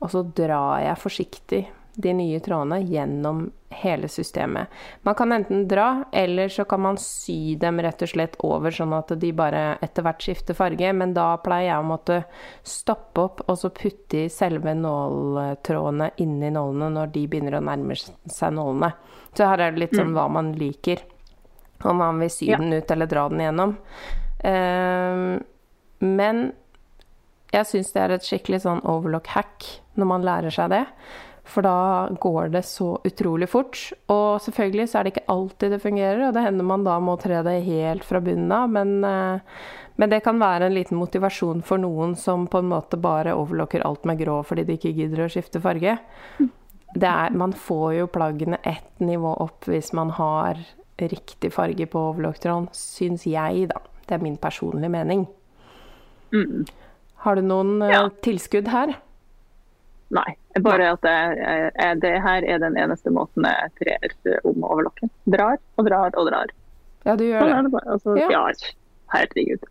Og 0.00 0.12
så 0.12 0.22
drar 0.36 0.80
jeg 0.84 1.02
forsiktig 1.02 1.62
de 1.96 2.12
nye 2.12 2.40
trådene 2.40 2.82
gjennom 2.84 3.46
hele 3.68 4.08
systemet. 4.08 4.68
Man 5.02 5.14
kan 5.14 5.32
enten 5.32 5.68
dra, 5.68 6.04
eller 6.12 6.48
så 6.48 6.64
kan 6.64 6.80
man 6.80 6.98
sy 7.00 7.56
dem 7.56 7.80
rett 7.80 8.02
og 8.04 8.10
slett 8.10 8.36
over, 8.44 8.70
sånn 8.70 8.92
at 8.96 9.14
de 9.20 9.30
bare 9.36 9.62
etter 9.84 10.04
hvert 10.04 10.22
skifter 10.22 10.56
farge. 10.56 10.92
Men 10.92 11.14
da 11.16 11.30
pleier 11.40 11.70
jeg 11.70 11.80
å 11.80 11.88
måtte 11.88 12.18
stoppe 12.66 13.24
opp 13.24 13.42
og 13.46 13.56
så 13.58 13.72
putte 13.72 14.26
i 14.26 14.32
selve 14.32 14.76
nåltrådene 14.76 16.10
inni 16.22 16.52
nålene 16.52 16.92
når 16.98 17.14
de 17.16 17.24
begynner 17.32 17.58
å 17.58 17.64
nærme 17.64 17.96
seg 17.96 18.54
nålene. 18.58 18.92
Så 19.32 19.48
her 19.48 19.64
er 19.64 19.72
det 19.72 19.86
litt 19.86 19.96
sånn 19.96 20.14
hva 20.16 20.28
man 20.32 20.52
liker. 20.56 21.00
Om 21.84 21.96
man 22.00 22.20
vil 22.20 22.30
sy 22.32 22.50
Ja. 22.50 22.58
den 22.60 22.72
ut 22.72 22.90
eller 22.90 23.06
dra 23.06 23.28
den 23.28 23.40
igjennom. 23.40 23.76
Uh, 24.44 25.40
men 26.04 26.52
jeg 27.52 27.68
syns 27.68 27.92
det 27.94 28.02
er 28.02 28.12
et 28.16 28.26
skikkelig 28.26 28.60
sånn 28.64 28.82
overlock-hack 28.84 29.64
når 29.96 30.06
man 30.06 30.24
lærer 30.26 30.52
seg 30.54 30.70
det. 30.70 30.84
For 31.46 31.62
da 31.62 32.08
går 32.20 32.50
det 32.56 32.64
så 32.66 32.96
utrolig 33.06 33.46
fort. 33.48 33.78
Og 34.10 34.40
selvfølgelig 34.42 34.88
så 34.90 34.98
er 34.98 35.06
det 35.06 35.12
ikke 35.14 35.30
alltid 35.30 35.76
det 35.76 35.82
fungerer, 35.84 36.24
og 36.26 36.34
det 36.34 36.42
hender 36.42 36.66
man 36.66 36.84
da 36.86 36.96
må 37.00 37.14
tre 37.22 37.38
det 37.46 37.60
helt 37.68 38.06
fra 38.06 38.20
bunnen 38.20 38.50
av. 38.52 38.68
Men, 38.74 38.96
eh, 39.06 39.40
men 39.96 40.10
det 40.10 40.22
kan 40.26 40.40
være 40.42 40.66
en 40.66 40.74
liten 40.74 40.98
motivasjon 40.98 41.62
for 41.64 41.78
noen 41.78 42.16
som 42.18 42.48
på 42.50 42.58
en 42.58 42.70
måte 42.72 42.98
bare 43.00 43.36
overlocker 43.38 43.84
alt 43.86 44.04
med 44.04 44.18
grå 44.20 44.40
fordi 44.44 44.64
de 44.66 44.74
ikke 44.76 44.92
gidder 44.98 45.22
å 45.24 45.30
skifte 45.32 45.62
farge. 45.62 45.94
Det 46.96 47.08
er, 47.08 47.30
man 47.36 47.52
får 47.52 47.94
jo 48.00 48.06
plaggene 48.10 48.58
ett 48.66 49.00
nivå 49.04 49.36
opp 49.46 49.64
hvis 49.70 49.92
man 49.96 50.10
har 50.16 50.58
riktig 50.98 51.52
farge 51.52 51.86
på 51.92 52.02
overlocktråden, 52.10 52.68
syns 52.72 53.26
jeg, 53.28 53.68
da. 53.70 53.80
Det 54.06 54.14
er 54.16 54.22
min 54.22 54.36
personlige 54.40 54.90
mening. 54.90 55.26
Mm. 56.32 56.64
Har 57.24 57.36
du 57.36 57.42
noen 57.42 57.82
eh, 57.82 57.90
Ja. 57.92 58.08
tilskudd 58.22 58.68
her? 58.72 58.96
Nei. 60.10 60.36
Bare 60.64 60.90
at 60.94 61.02
jeg, 61.04 61.72
jeg, 61.76 62.00
det 62.00 62.12
her 62.22 62.44
er 62.48 62.58
den 62.62 62.76
eneste 62.80 63.10
måten 63.12 63.44
jeg 63.44 63.70
trer 63.80 64.40
om 64.48 64.62
overlokken. 64.64 65.10
Drar 65.28 65.58
og 65.76 65.86
drar 65.88 66.14
og 66.16 66.26
drar. 66.30 66.52
Ja, 67.04 67.16
du 67.16 67.24
gjør 67.26 67.40
Sånn 67.44 67.68
det. 67.68 67.72
det. 67.72 67.82
Altså, 67.92 68.16
Ja. 68.18 68.28
ja. 68.30 68.72
herregud. 69.12 69.66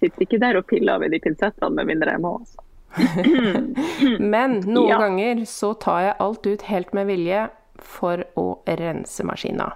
Sitter 0.00 0.22
ikke 0.26 0.38
der 0.42 0.56
og 0.60 0.66
piller 0.68 0.98
ved 1.00 1.10
de 1.14 1.18
pinsettene 1.24 1.70
med 1.74 1.86
mindre 1.88 2.10
jeg 2.12 2.20
må. 2.20 2.34
Altså. 2.42 2.60
Men 4.34 4.60
noen 4.66 4.88
Ja. 4.92 4.98
ganger 5.00 5.44
så 5.50 5.72
tar 5.80 6.00
jeg 6.08 6.16
alt 6.20 6.46
ut 6.46 6.62
helt 6.68 6.92
med 6.94 7.06
vilje 7.10 7.48
for 7.82 8.22
å 8.38 8.46
rense 8.68 9.24
maskina. 9.26 9.72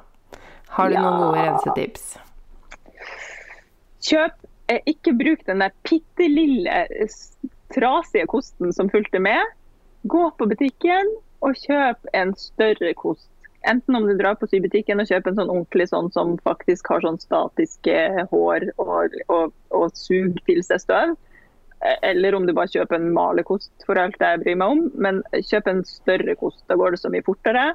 Har 0.77 0.91
du 0.93 0.99
noen 1.01 1.19
gode 1.25 1.41
rensetips? 1.49 2.19
Kjøp, 4.05 4.37
eh, 4.71 4.81
ikke 4.87 5.13
bruk 5.19 5.43
den 5.49 5.59
der 5.65 5.73
bitte 5.89 6.29
lille 6.31 6.85
trasige 7.75 8.27
kosten 8.31 8.73
som 8.73 8.89
fulgte 8.93 9.19
med. 9.21 9.43
Gå 10.03 10.31
på 10.39 10.47
butikken 10.47 11.11
og 11.45 11.57
kjøp 11.59 12.07
en 12.15 12.35
større 12.39 12.95
kost. 12.95 13.31
Enten 13.67 13.97
om 13.99 14.07
du 14.07 14.15
drar 14.17 14.37
på 14.39 14.47
sybutikken 14.47 15.03
og 15.03 15.09
kjøper 15.11 15.33
en 15.33 15.39
sånn 15.41 15.51
ordentlig 15.51 15.89
sånn 15.91 16.13
som 16.15 16.37
faktisk 16.47 16.87
har 16.93 17.03
sånn 17.03 17.19
statiske 17.19 18.27
hår 18.31 18.69
og, 18.79 19.17
og, 19.35 19.53
og 19.75 19.91
sug 19.99 20.39
til 20.47 20.63
seg 20.63 20.85
støv. 20.85 21.17
eh, 21.83 21.99
Eller 22.07 22.37
om 22.39 22.47
du 22.47 22.55
bare 22.55 22.71
kjøper 22.71 23.01
en 23.01 23.11
malekost, 23.17 23.73
for 23.87 23.99
alt 23.99 24.17
jeg 24.23 24.45
bryr 24.45 24.57
meg 24.63 24.77
om. 24.77 24.85
Men 24.95 25.23
kjøp 25.35 25.67
en 25.67 25.85
større 25.85 26.39
kost, 26.39 26.63
da 26.71 26.79
går 26.79 26.95
det 26.95 27.03
så 27.03 27.11
mye 27.13 27.27
fortere. 27.27 27.73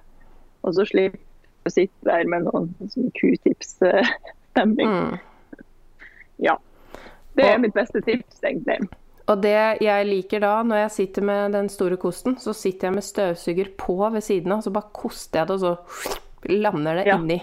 Og 0.64 0.76
så 0.80 0.88
slipper 0.88 1.20
du 1.20 1.70
å 1.70 1.76
sitte 1.76 2.08
der 2.08 2.32
med 2.32 2.48
noen 2.48 2.72
sånn 2.96 3.12
q-tips-stemning. 3.20 4.88
Mm. 4.88 5.64
Ja. 6.48 6.58
Det 7.36 7.46
er 7.50 7.60
mitt 7.60 7.76
beste 7.76 8.00
tips, 8.06 8.40
egentlig. 8.46 8.88
Og 9.32 9.40
det 9.42 9.54
jeg 9.82 10.06
liker 10.10 10.40
da, 10.44 10.64
når 10.68 10.82
jeg 10.84 10.92
sitter 10.92 11.22
med 11.24 11.54
den 11.56 11.70
store 11.72 11.96
kosten, 11.98 12.36
så 12.42 12.52
sitter 12.54 12.90
jeg 12.90 12.96
med 12.98 13.04
støvsuger 13.08 13.70
på 13.80 13.96
ved 14.12 14.22
siden 14.26 14.52
av, 14.52 14.62
så 14.66 14.72
bare 14.76 14.90
koster 14.94 15.40
jeg 15.40 15.48
det, 15.48 15.54
og 15.54 15.60
så 15.64 16.20
lander 16.52 16.96
det 17.00 17.06
Ja. 17.08 17.16
inni 17.18 17.38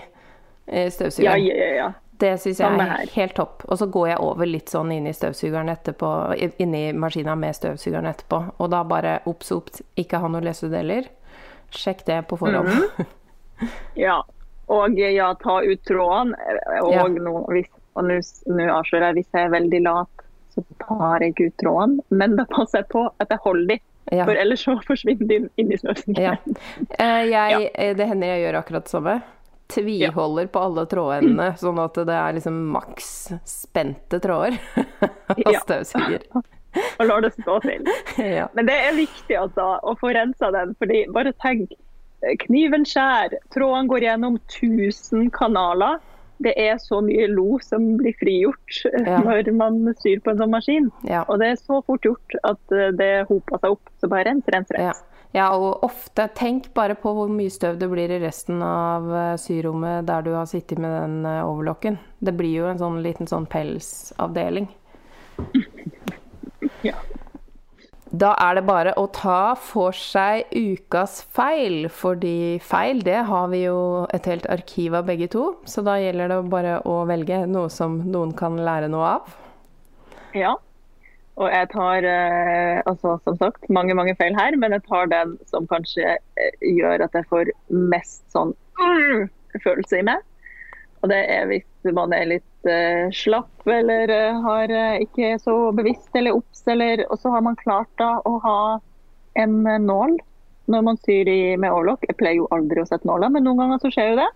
eh, 0.69 0.85
Ja, 0.85 0.91
støvsugeren. 0.91 1.47
ja, 1.47 1.55
ja. 1.55 1.75
ja. 1.75 1.93
Det 2.21 2.35
syns 2.41 2.59
jeg 2.61 2.81
er 2.85 3.07
helt 3.15 3.33
topp. 3.35 3.63
Og 3.65 3.79
så 3.79 3.87
går 3.91 4.09
jeg 4.11 4.19
over 4.21 4.45
litt 4.47 4.69
sånn 4.69 4.93
inn 4.93 5.07
i 5.09 5.13
støvsugeren 5.17 5.71
etterpå, 5.73 6.11
i- 6.37 6.53
inni 6.63 6.93
maskina 6.93 7.35
med 7.35 7.55
støvsugeren 7.57 8.05
etterpå, 8.13 8.43
og 8.61 8.71
da 8.71 8.83
bare 8.85 9.21
obs, 9.27 9.51
obs, 9.57 9.81
ikke 9.97 10.21
ha 10.21 10.29
noen 10.29 10.45
løsedeler. 10.45 11.09
Sjekk 11.73 12.05
det 12.05 12.19
på 12.29 12.37
forhånd. 12.37 12.69
Mhm. 12.69 13.07
ja. 13.97 14.21
Og 14.69 14.99
ja, 14.99 15.33
ta 15.35 15.63
ut 15.65 15.83
tråden. 15.89 16.35
Og 16.83 16.93
Ja. 16.93 17.07
nå 17.09 17.47
hvis, 17.49 17.67
og 17.97 18.05
nå 18.05 18.21
avslører 18.69 19.09
jeg 19.09 19.15
hvis 19.15 19.33
jeg 19.33 19.47
er 19.47 19.51
veldig 19.57 19.83
lat, 19.83 20.09
så 20.65 20.79
tar 20.87 21.25
jeg 21.27 21.35
ut 21.41 21.57
tråden. 21.63 21.99
Men 22.11 22.37
da 22.39 22.45
passer 22.51 22.83
jeg 22.83 22.89
på 22.93 23.07
at 23.21 23.29
jeg 23.35 23.43
holder 23.47 23.75
dem. 23.77 23.87
Ja. 24.11 24.25
for 24.27 24.35
ellers 24.35 24.63
så 24.65 24.73
forsvinner 24.83 25.29
de 25.29 25.37
inn 25.61 25.69
i 25.71 25.77
støvsugeren. 25.79 26.19
Ja. 26.19 26.33
Eh, 26.99 27.29
Jeg, 27.31 27.69
eh, 27.75 27.93
Det 27.95 28.07
hender 28.09 28.27
jeg 28.33 28.41
gjør 28.43 28.57
akkurat 28.59 28.85
det 28.89 28.91
samme. 28.91 29.13
Tviholder 29.71 30.49
på 30.51 30.63
alle 30.67 30.83
trådendene, 30.91 31.53
sånn 31.61 31.79
at 31.79 31.95
det 32.09 32.17
er 32.17 32.33
liksom 32.35 32.57
maks 32.75 33.11
spente 33.47 34.19
tråder. 34.25 34.57
Og 35.47 35.53
støvsuger. 35.63 36.25
Og 36.99 37.05
lar 37.07 37.23
det 37.23 37.33
stå 37.37 37.61
til. 37.63 37.87
Ja. 38.41 38.49
Men 38.57 38.67
det 38.67 38.75
er 38.89 38.99
viktig 38.99 39.37
altså, 39.39 39.77
å 39.83 39.95
få 40.01 40.11
rensa 40.17 40.51
den. 40.55 40.75
fordi 40.81 41.05
bare 41.15 41.33
tenk, 41.45 41.77
kniven 42.49 42.83
skjærer, 42.89 43.39
trådene 43.55 43.89
går 43.93 44.09
gjennom 44.09 44.41
1000 44.49 45.31
kanaler. 45.39 46.01
Det 46.41 46.55
er 46.57 46.79
så 46.81 47.03
mye 47.05 47.27
lo 47.29 47.59
som 47.61 47.97
blir 48.01 48.15
frigjort 48.17 48.79
eh, 48.89 49.05
Ja. 49.07 49.19
når 49.21 49.53
man 49.53 49.95
syr 50.01 50.23
på 50.25 50.31
en 50.33 50.39
sånn 50.41 50.51
maskin. 50.55 50.91
Ja. 51.05 51.25
Og 51.29 51.39
det 51.43 51.51
er 51.53 51.57
så 51.61 51.83
fort 51.85 52.03
gjort 52.07 52.37
at 52.43 52.73
eh, 52.73 52.91
det 52.97 53.11
hoper 53.29 53.61
seg 53.61 53.75
opp. 53.77 53.91
Så 54.01 54.09
bare 54.09 54.25
rens, 54.31 54.49
rens, 54.55 54.73
Ja. 54.73 54.87
rens. 54.89 55.03
ja, 55.37 55.51
og 55.53 55.85
ofte 55.85 56.29
tenk 56.35 56.73
bare 56.75 56.95
på 56.97 57.13
hvor 57.15 57.29
mye 57.29 57.51
støv 57.53 57.77
det 57.79 57.91
blir 57.93 58.11
i 58.11 58.19
resten 58.25 58.63
av 58.65 59.11
eh, 59.13 59.37
syrommet 59.37 60.07
der 60.09 60.23
du 60.23 60.33
har 60.33 60.47
sittet 60.49 60.79
med 60.81 60.91
den 60.97 61.29
overlocken. 61.45 61.99
Det 62.25 62.33
blir 62.37 62.57
jo 62.63 62.67
en 62.73 62.79
sånn 62.81 63.03
liten 63.05 63.27
sånn 63.29 63.47
pelsavdeling. 63.47 64.69
Ja. 66.83 66.95
Da 68.11 68.33
er 68.43 68.57
det 68.59 68.65
bare 68.67 68.91
å 68.99 69.05
ta 69.15 69.55
for 69.55 69.95
seg 69.95 70.49
ukas 70.51 71.21
feil, 71.31 71.85
fordi 71.95 72.59
feil 72.59 73.05
det 73.07 73.21
har 73.29 73.53
vi 73.53 73.61
jo 73.63 74.07
et 74.11 74.27
helt 74.27 74.49
arkiv 74.51 74.97
av 74.99 75.07
begge 75.07 75.29
to. 75.31 75.45
Så 75.63 75.85
da 75.87 75.95
gjelder 76.03 76.33
det 76.33 76.41
bare 76.51 76.81
å 76.91 77.05
velge 77.07 77.45
noe 77.47 77.71
som 77.71 78.01
noen 78.11 78.35
kan 78.35 78.59
lære 78.59 78.91
noe 78.91 79.13
av. 79.13 79.37
Ja. 80.35 80.57
Og 81.39 81.55
jeg 81.55 81.71
tar 81.71 82.05
eh, 82.05 82.81
altså 82.91 83.15
som 83.25 83.39
sagt 83.39 83.71
mange 83.71 83.95
mange 83.95 84.17
feil 84.19 84.35
her, 84.35 84.59
men 84.59 84.75
jeg 84.75 84.83
tar 84.91 85.07
den 85.13 85.37
som 85.49 85.71
kanskje 85.71 86.17
eh, 86.19 86.67
gjør 86.67 87.07
at 87.07 87.15
jeg 87.15 87.31
får 87.31 87.53
mest 87.71 88.25
sånn 88.35 88.51
mm, 88.83 89.31
følelse 89.63 90.03
i 90.03 90.09
meg. 90.11 90.27
Og 91.01 91.09
det 91.09 91.21
er 91.33 91.47
hvis 91.49 91.93
man 91.97 92.13
er 92.13 92.27
litt 92.29 92.69
uh, 92.69 93.09
slapp 93.15 93.69
eller 93.69 94.11
uh, 94.13 94.41
har 94.45 94.73
uh, 94.73 95.01
ikke 95.01 95.33
så 95.41 95.55
bevisst 95.77 96.17
eller 96.17 96.37
obs, 96.37 96.65
eller 96.69 97.07
Og 97.09 97.21
så 97.23 97.33
har 97.33 97.45
man 97.47 97.57
klart 97.61 97.91
da 98.01 98.19
å 98.29 98.37
ha 98.45 98.63
en 99.41 99.63
nål 99.87 100.19
når 100.71 100.83
man 100.87 100.99
syr 101.03 101.29
i, 101.29 101.57
med 101.57 101.73
overlock. 101.73 102.05
Jeg 102.07 102.19
pleier 102.21 102.43
jo 102.43 102.51
aldri 102.55 102.83
å 102.83 102.87
sette 102.87 103.09
nåla, 103.09 103.31
men 103.33 103.47
noen 103.47 103.63
ganger 103.63 103.81
så 103.83 103.91
skjer 103.91 104.13
jo 104.13 104.21
det. 104.21 104.29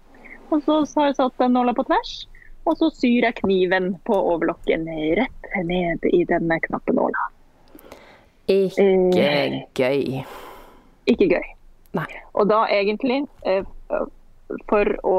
Og 0.50 0.64
så 0.64 0.80
har 0.96 1.10
jeg 1.10 1.18
satt 1.20 1.36
den 1.38 1.54
nåla 1.54 1.74
på 1.76 1.84
tvers. 1.86 2.14
Og 2.64 2.78
så 2.80 2.88
syr 2.96 3.28
jeg 3.28 3.36
kniven 3.42 3.92
på 4.08 4.16
overlocken 4.16 4.88
rett 5.18 5.48
ned 5.68 6.06
i 6.10 6.24
denne 6.26 6.58
knappenåla. 6.64 7.28
Ikke 8.50 8.88
gøy. 9.76 10.24
Ikke 11.12 11.28
gøy. 11.28 11.48
Nei. 11.94 12.08
Og 12.34 12.48
da 12.50 12.64
egentlig, 12.72 13.20
for 14.70 14.90
å 15.06 15.16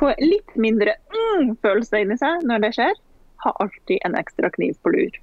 eh, 0.00 0.16
få 0.18 0.24
litt 0.24 0.56
mindre 0.56 0.96
mm, 1.12 1.56
følelse 1.64 2.02
inni 2.02 2.18
seg 2.20 2.44
når 2.48 2.64
det 2.64 2.74
skjer, 2.78 2.94
ha 3.44 3.52
alltid 3.64 3.98
en 4.06 4.16
ekstra 4.18 4.50
kniv 4.56 4.76
på 4.82 4.92
lur. 4.94 5.18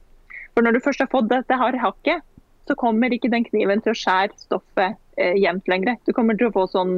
For 0.53 0.65
når 0.65 0.77
du 0.77 0.83
først 0.85 1.03
har 1.03 1.11
fått 1.11 1.29
dette 1.29 1.57
harde 1.57 1.81
hakket, 1.81 2.23
så 2.67 2.75
kommer 2.75 3.13
ikke 3.13 3.31
den 3.31 3.45
kniven 3.47 3.81
til 3.83 3.93
å 3.93 3.97
skjære 3.97 4.35
stoffet 4.41 4.97
eh, 5.21 5.37
jevnt 5.39 5.69
lenger. 5.71 5.99
Du 6.05 6.13
kommer 6.15 6.37
til 6.37 6.49
å 6.49 6.55
få 6.55 6.65
sånn 6.71 6.95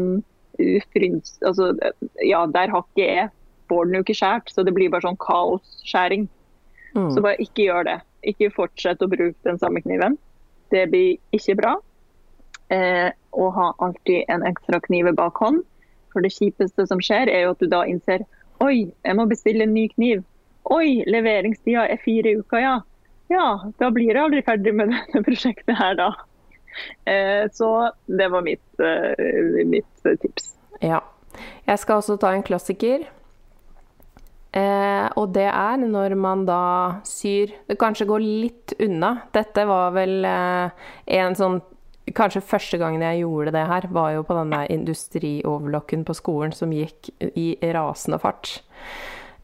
ufryns... 0.60 1.38
Altså, 1.45 1.73
eh, 1.85 2.07
ja, 2.26 2.45
der 2.49 2.72
hakket 2.73 3.06
er, 3.06 3.27
får 3.69 3.85
den 3.85 3.99
jo 3.99 4.06
ikke 4.06 4.18
skjært, 4.18 4.49
så 4.53 4.65
det 4.65 4.73
blir 4.73 4.89
bare 4.93 5.06
sånn 5.06 5.19
kaosskjæring. 5.22 6.26
Mm. 6.95 7.11
Så 7.14 7.22
bare 7.22 7.38
ikke 7.43 7.68
gjør 7.68 7.85
det. 7.85 7.99
Ikke 8.31 8.49
fortsett 8.56 9.03
å 9.06 9.11
bruke 9.11 9.38
den 9.45 9.60
samme 9.61 9.84
kniven. 9.85 10.18
Det 10.73 10.88
blir 10.89 11.19
ikke 11.35 11.57
bra. 11.60 11.76
Eh, 12.73 13.10
å 13.38 13.51
ha 13.53 13.72
alltid 13.85 14.30
en 14.30 14.45
ekstra 14.49 14.81
kniv 14.88 15.11
i 15.11 15.15
bakhånd. 15.18 15.61
For 16.14 16.26
det 16.26 16.34
kjipeste 16.36 16.86
som 16.90 17.02
skjer, 17.03 17.31
er 17.31 17.45
jo 17.45 17.56
at 17.56 17.64
du 17.64 17.69
da 17.72 17.84
innser 17.90 18.26
Oi, 18.60 18.90
jeg 18.91 19.15
må 19.15 19.23
bestille 19.30 19.64
en 19.64 19.72
ny 19.72 19.86
kniv. 19.94 20.26
Oi, 20.68 21.06
leveringstida 21.07 21.86
er 21.88 22.02
fire 22.03 22.34
uker, 22.41 22.60
ja. 22.60 22.73
Ja, 23.31 23.45
da 23.80 23.88
blir 23.94 24.10
jeg 24.10 24.19
aldri 24.19 24.41
ferdig 24.44 24.73
med 24.76 24.91
dette 24.95 25.22
prosjektet 25.23 25.77
her, 25.80 25.95
da. 25.95 26.10
Eh, 27.07 27.45
så 27.56 27.69
det 28.11 28.27
var 28.34 28.44
mitt, 28.44 28.68
eh, 28.84 29.64
mitt 29.69 30.11
tips. 30.22 30.53
Ja. 30.84 30.99
Jeg 31.69 31.80
skal 31.80 32.02
også 32.02 32.18
ta 32.19 32.34
en 32.34 32.44
klassiker. 32.44 33.06
Eh, 34.49 35.07
og 35.15 35.34
det 35.36 35.45
er 35.45 35.76
når 35.77 36.15
man 36.18 36.40
da 36.48 37.03
syr 37.06 37.52
Det 37.69 37.76
kanskje 37.77 38.07
går 38.10 38.23
litt 38.23 38.73
unna. 38.81 39.11
Dette 39.36 39.65
var 39.69 39.94
vel 39.94 40.26
eh, 40.26 40.88
en 41.19 41.38
sånn 41.38 41.60
Kanskje 42.15 42.45
første 42.45 42.80
gangen 42.81 43.03
jeg 43.06 43.23
gjorde 43.23 43.53
det 43.56 43.65
her, 43.69 43.88
var 43.94 44.14
jo 44.15 44.26
på 44.27 44.38
denne 44.38 44.64
industrioverlocken 44.72 46.06
på 46.07 46.15
skolen 46.18 46.56
som 46.56 46.73
gikk 46.73 47.11
i 47.36 47.52
rasende 47.76 48.19
fart. 48.22 48.60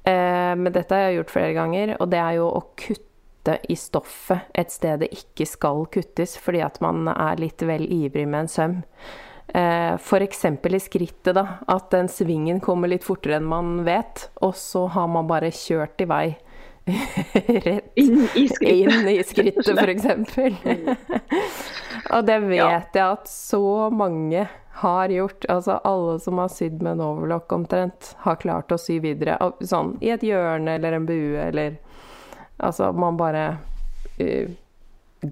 Eh, 0.06 0.54
men 0.58 0.72
dette 0.74 0.94
har 0.94 1.10
jeg 1.10 1.20
gjort 1.20 1.34
flere 1.34 1.54
ganger, 1.58 1.96
og 2.00 2.10
det 2.14 2.22
er 2.22 2.40
jo 2.40 2.50
å 2.50 2.64
kutte 2.78 3.60
i 3.70 3.78
stoffet 3.78 4.50
et 4.58 4.74
sted 4.74 5.04
det 5.04 5.12
ikke 5.14 5.46
skal 5.50 5.86
kuttes, 5.94 6.36
fordi 6.42 6.64
at 6.66 6.80
man 6.82 7.10
er 7.12 7.42
litt 7.42 7.62
vel 7.66 7.86
ivrig 7.86 8.26
med 8.30 8.46
en 8.46 8.52
søm. 8.52 8.76
Eh, 9.48 9.94
F.eks. 9.96 10.46
i 10.46 10.80
skrittet, 10.82 11.34
da. 11.38 11.46
At 11.68 11.92
den 11.94 12.10
svingen 12.10 12.62
kommer 12.62 12.90
litt 12.92 13.06
fortere 13.06 13.40
enn 13.40 13.50
man 13.50 13.84
vet, 13.86 14.30
og 14.46 14.56
så 14.58 14.86
har 14.94 15.08
man 15.12 15.30
bare 15.30 15.54
kjørt 15.54 16.02
i 16.02 16.10
vei. 16.10 16.26
Rett 17.66 17.92
Inn 17.96 18.28
i 18.36 18.48
skrittet. 18.50 18.94
inn 18.94 19.08
i 19.10 19.24
skrittet, 19.24 19.78
f.eks. 19.78 20.06
og 22.14 22.28
det 22.28 22.38
vet 22.46 22.96
jeg 22.98 23.06
at 23.06 23.30
så 23.32 23.90
mange 23.90 24.46
har 24.82 25.10
gjort. 25.10 25.48
Altså 25.50 25.80
alle 25.88 26.20
som 26.20 26.38
har 26.42 26.52
sydd 26.54 26.82
med 26.84 26.98
en 26.98 27.06
overlock 27.08 27.52
omtrent, 27.56 28.14
har 28.28 28.38
klart 28.42 28.72
å 28.76 28.78
sy 28.82 29.00
videre. 29.04 29.38
Sånn 29.66 29.96
i 30.04 30.12
et 30.14 30.24
hjørne 30.26 30.78
eller 30.78 31.00
en 31.00 31.10
bue 31.10 31.50
eller 31.50 31.82
Altså, 32.56 32.94
man 32.96 33.18
bare 33.20 33.58
uh, 34.16 34.52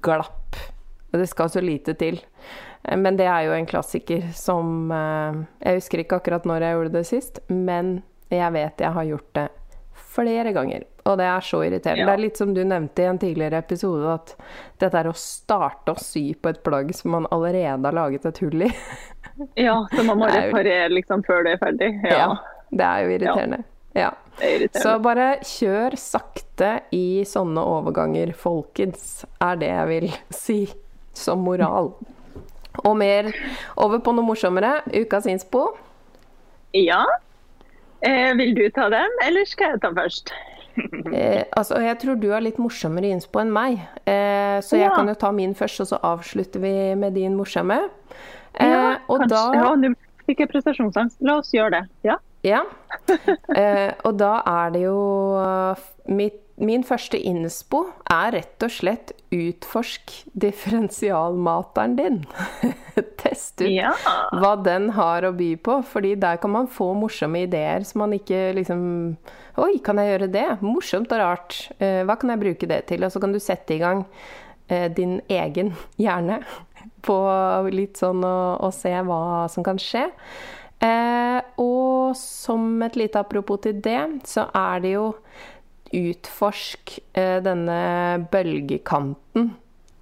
glapp. 0.04 0.58
Det 1.14 1.28
skal 1.32 1.50
så 1.50 1.62
lite 1.64 1.94
til. 1.96 2.18
Eh, 2.84 2.98
Men 3.00 3.16
det 3.16 3.30
er 3.32 3.46
jo 3.48 3.54
en 3.56 3.70
klassiker 3.70 4.26
som 4.36 4.92
uh, 4.92 5.38
Jeg 5.64 5.80
husker 5.80 6.04
ikke 6.04 6.20
akkurat 6.20 6.44
når 6.50 6.66
jeg 6.66 6.76
gjorde 6.76 6.94
det 6.98 7.06
sist, 7.08 7.40
men 7.48 8.02
jeg 8.28 8.52
vet 8.52 8.84
jeg 8.84 8.92
har 8.92 9.08
gjort 9.08 9.30
det 9.38 9.48
flere 10.14 10.52
ganger. 10.52 10.84
Og 11.04 11.18
det 11.20 11.26
er 11.28 11.44
så 11.44 11.60
irriterende. 11.66 12.00
Ja. 12.06 12.08
Det 12.08 12.14
er 12.14 12.22
litt 12.24 12.40
som 12.40 12.54
du 12.56 12.62
nevnte 12.64 13.04
i 13.04 13.08
en 13.10 13.20
tidligere 13.20 13.60
episode, 13.60 14.14
at 14.14 14.36
dette 14.80 15.02
er 15.02 15.10
å 15.10 15.16
starte 15.20 15.92
å 15.92 16.00
sy 16.00 16.30
på 16.40 16.54
et 16.54 16.62
plagg 16.64 16.94
som 16.96 17.12
man 17.18 17.28
allerede 17.36 17.84
har 17.90 17.98
laget 17.98 18.26
et 18.30 18.40
hull 18.46 18.70
i. 18.70 18.72
Ja, 19.58 19.80
så 19.90 20.04
man 20.06 20.20
må 20.22 20.28
er 20.30 20.46
reparere 20.48 20.92
liksom 20.94 21.24
før 21.26 21.44
det 21.48 21.56
er 21.56 21.62
ferdig. 21.64 21.88
Ja, 22.06 22.18
Ja, 22.20 22.28
det 22.70 22.86
er 22.88 23.00
jo 23.04 23.14
irriterende. 23.18 23.60
Ja. 23.98 24.12
det 24.38 24.46
er 24.46 24.56
irriterende. 24.60 24.84
Så 24.86 24.96
bare 25.04 25.28
kjør 25.50 25.98
sakte 26.00 26.72
i 26.94 27.24
sånne 27.28 27.64
overganger, 27.76 28.32
folkens, 28.38 29.24
er 29.42 29.58
det 29.60 29.72
jeg 29.74 29.90
vil 29.90 30.08
si 30.44 30.60
som 31.18 31.44
moral. 31.46 31.92
Og 32.86 32.96
mer 32.98 33.28
over 33.78 34.00
på 34.06 34.14
noe 34.16 34.26
morsommere. 34.26 34.80
Ukas 34.94 35.28
innspo. 35.30 35.68
Ja. 36.74 37.04
Eh, 38.02 38.32
vil 38.38 38.56
du 38.58 38.64
ta 38.74 38.88
den, 38.90 39.20
eller 39.26 39.46
skal 39.50 39.76
jeg 39.76 39.84
ta 39.84 39.92
først? 39.98 40.34
Eh, 41.14 41.44
altså, 41.56 41.78
jeg 41.84 42.00
tror 42.02 42.16
du 42.20 42.30
har 42.32 42.42
litt 42.42 42.58
morsommere 42.58 43.12
innspo 43.14 43.40
enn 43.44 43.52
meg, 43.54 43.76
eh, 44.10 44.58
så 44.66 44.78
jeg 44.80 44.88
Ja. 44.90 44.96
kan 44.96 45.08
jo 45.08 45.14
ta 45.14 45.32
min 45.32 45.54
først, 45.54 45.82
og 45.84 45.88
så 45.92 46.00
avslutter 46.02 46.60
vi 46.64 46.72
med 46.96 47.14
din 47.14 47.36
morsomme. 47.38 47.78
Eh, 48.56 48.68
Ja, 48.70 48.98
og 49.08 49.20
kanskje. 49.22 49.30
da 49.30 49.54
Ja, 49.54 49.76
nå 49.76 49.94
fikk 50.28 50.40
jeg 50.40 50.50
prestasjonsangst. 50.50 51.18
La 51.22 51.38
oss 51.38 51.52
gjøre 51.54 51.72
det. 51.72 51.84
Ja. 52.04 52.18
Ja. 52.44 52.64
Eh, 53.56 53.94
og 54.04 54.18
da 54.18 54.42
er 54.46 54.72
det 54.72 54.82
jo 54.88 54.98
mitt, 56.08 56.40
Min 56.56 56.84
første 56.84 57.18
innspo 57.18 57.80
er 58.12 58.32
rett 58.36 58.62
og 58.62 58.70
slett 58.70 59.12
utforsk 59.34 60.12
differensialmateren 60.38 61.96
din. 61.98 62.20
Test 63.18 63.62
ut 63.62 63.72
ja. 63.74 63.94
hva 64.38 64.52
den 64.64 64.92
har 64.94 65.26
å 65.26 65.32
by 65.36 65.56
på, 65.66 65.80
fordi 65.90 66.14
der 66.22 66.38
kan 66.38 66.52
man 66.54 66.68
få 66.70 66.92
morsomme 66.94 67.42
ideer 67.48 67.84
som 67.88 68.04
man 68.06 68.14
ikke 68.14 68.54
liksom 68.60 68.84
Oi, 69.54 69.76
kan 69.86 70.00
jeg 70.02 70.10
gjøre 70.10 70.32
det? 70.34 70.46
Morsomt 70.66 71.12
og 71.14 71.20
rart. 71.22 71.56
Eh, 71.78 72.02
hva 72.08 72.16
kan 72.18 72.32
jeg 72.34 72.42
bruke 72.42 72.70
det 72.70 72.80
til? 72.90 73.04
Og 73.06 73.12
så 73.14 73.20
kan 73.22 73.36
du 73.36 73.38
sette 73.38 73.76
i 73.76 73.82
gang 73.84 74.00
eh, 74.66 74.88
din 74.90 75.20
egen 75.30 75.76
hjerne 76.02 76.40
på 77.06 77.18
litt 77.70 78.02
sånn 78.02 78.26
å 78.26 78.72
se 78.74 78.96
hva 79.06 79.46
som 79.54 79.66
kan 79.66 79.78
skje. 79.78 80.08
Eh, 80.82 81.38
og 81.62 82.18
som 82.18 82.82
et 82.82 82.98
lite 82.98 83.22
apropos 83.22 83.62
til 83.62 83.78
det, 83.86 84.02
så 84.26 84.48
er 84.58 84.82
det 84.82 84.96
jo 84.96 85.06
utforsk 85.94 86.96
denne 87.46 87.78
bølgekanten 88.34 89.52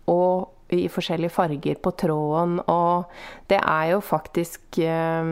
og 0.08 0.51
i 0.72 0.88
forskjellige 0.92 1.34
farger 1.36 1.80
på 1.84 1.92
tråden, 2.00 2.60
og 2.72 3.12
det 3.52 3.60
er 3.60 3.92
jo 3.94 4.02
faktisk 4.06 4.80
eh, 4.86 5.32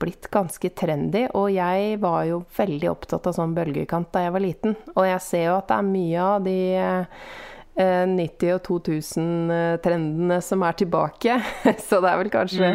blitt 0.00 0.30
ganske 0.34 0.70
trendy. 0.76 1.26
Og 1.38 1.50
jeg 1.54 1.98
var 2.02 2.22
jo 2.28 2.44
veldig 2.58 2.92
opptatt 2.92 3.28
av 3.30 3.36
sånn 3.38 3.56
bølgekant 3.56 4.12
da 4.14 4.26
jeg 4.26 4.36
var 4.36 4.44
liten, 4.44 4.78
og 4.94 5.04
jeg 5.08 5.24
ser 5.24 5.46
jo 5.50 5.58
at 5.58 5.68
det 5.70 5.80
er 5.80 5.92
mye 5.92 6.30
av 6.30 6.46
de 6.46 6.58
eh, 6.76 7.06
90- 7.76 8.54
og 8.54 8.62
2000-trendene 8.64 10.38
som 10.40 10.62
er 10.64 10.76
tilbake. 10.80 11.38
Så 11.86 12.00
det 12.00 12.12
er 12.12 12.20
vel 12.22 12.32
kanskje 12.32 12.70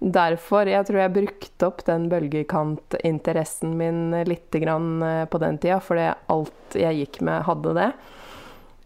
derfor 0.00 0.70
jeg 0.70 0.88
tror 0.88 1.02
jeg 1.02 1.16
brukte 1.16 1.68
opp 1.68 1.84
den 1.88 2.08
bølgekantinteressen 2.08 3.76
min 3.76 4.14
litt 4.28 4.54
eh, 4.56 5.24
på 5.28 5.42
den 5.42 5.60
tida, 5.60 5.80
fordi 5.84 6.12
alt 6.32 6.78
jeg 6.78 7.02
gikk 7.02 7.20
med, 7.28 7.44
hadde 7.48 7.76
det. 7.76 7.90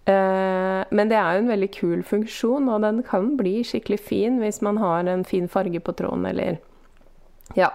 Eh, 0.07 0.85
Men 0.91 1.09
det 1.09 1.17
er 1.17 1.37
jo 1.37 1.43
en 1.45 1.53
veldig 1.53 1.71
kul 1.73 2.03
funksjon, 2.03 2.69
og 2.69 2.83
den 2.83 3.03
kan 3.07 3.37
bli 3.39 3.63
skikkelig 3.65 4.01
fin 4.01 4.41
hvis 4.43 4.61
man 4.63 4.77
har 4.83 5.07
en 5.09 5.25
fin 5.25 5.47
farge 5.49 5.81
på 5.81 5.95
tråden, 5.95 6.27
eller 6.27 6.59
Ja. 7.57 7.71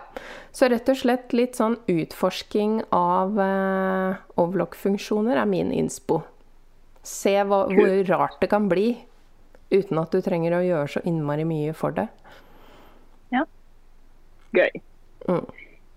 Så 0.52 0.70
rett 0.70 0.90
og 0.90 0.98
slett 0.98 1.34
litt 1.34 1.56
sånn 1.56 1.78
utforsking 1.88 2.82
av 2.91 3.38
eh, 3.40 4.16
overlock-funksjoner 4.41 5.38
er 5.38 5.45
min 5.45 5.72
innspo. 5.72 6.24
Se 7.04 7.36
hva, 7.44 7.68
hvor 7.70 8.08
rart 8.10 8.40
det 8.41 8.49
kan 8.49 8.68
bli, 8.68 8.98
uten 9.72 9.99
at 10.02 10.12
du 10.12 10.22
trenger 10.22 10.58
å 10.58 10.64
gjøre 10.66 10.88
så 10.95 11.04
innmari 11.06 11.45
mye 11.45 11.74
for 11.78 11.91
det. 11.91 12.08
Ja. 13.32 13.45
Gøy. 14.58 14.82
Mm. 15.30 15.45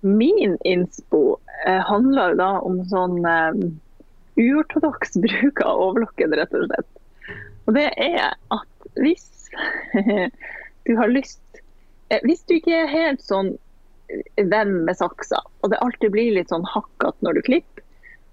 Min 0.03 0.57
innspo 0.65 1.39
eh, 1.67 1.81
handler 1.89 2.37
da 2.37 2.51
om 2.61 2.83
sånn 2.91 3.19
eh, 3.25 3.65
uortodoks 4.41 5.19
bruk 5.23 5.63
av 5.65 5.83
overlokken, 5.89 6.35
rett 6.37 6.55
og 6.57 6.67
slett. 6.69 6.91
Og 7.69 7.77
det 7.77 7.89
er 8.01 8.33
at 8.55 8.89
hvis 8.99 9.29
du 10.87 10.95
har 10.99 11.11
lyst 11.11 11.43
eh, 12.11 12.23
Hvis 12.25 12.43
du 12.49 12.57
ikke 12.57 12.85
er 12.85 12.91
helt 12.91 13.23
sånn 13.23 13.53
venn 14.51 14.73
med 14.87 14.99
saksa, 14.99 15.39
og 15.63 15.71
det 15.71 15.79
alltid 15.85 16.11
blir 16.15 16.33
litt 16.35 16.51
sånn 16.51 16.67
hakkete 16.67 17.23
når 17.23 17.39
du 17.39 17.43
klipper, 17.47 17.85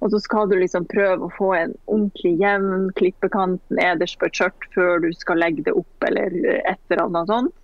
og 0.01 0.11
så 0.13 0.19
skal 0.21 0.49
du 0.49 0.55
liksom 0.57 0.85
prøve 0.89 1.25
å 1.25 1.33
få 1.37 1.51
en 1.57 1.73
ordentlig 1.85 2.35
jevn 2.41 2.89
klippekant 2.97 3.61
nederst 3.73 4.19
på 4.21 4.29
et 4.29 4.37
skjørt 4.37 4.67
før 4.75 5.01
du 5.05 5.09
skal 5.17 5.41
legge 5.41 5.65
det 5.65 5.73
opp, 5.77 6.05
eller 6.05 6.33
et 6.59 6.81
eller 6.89 7.03
annet 7.03 7.31
sånt, 7.31 7.55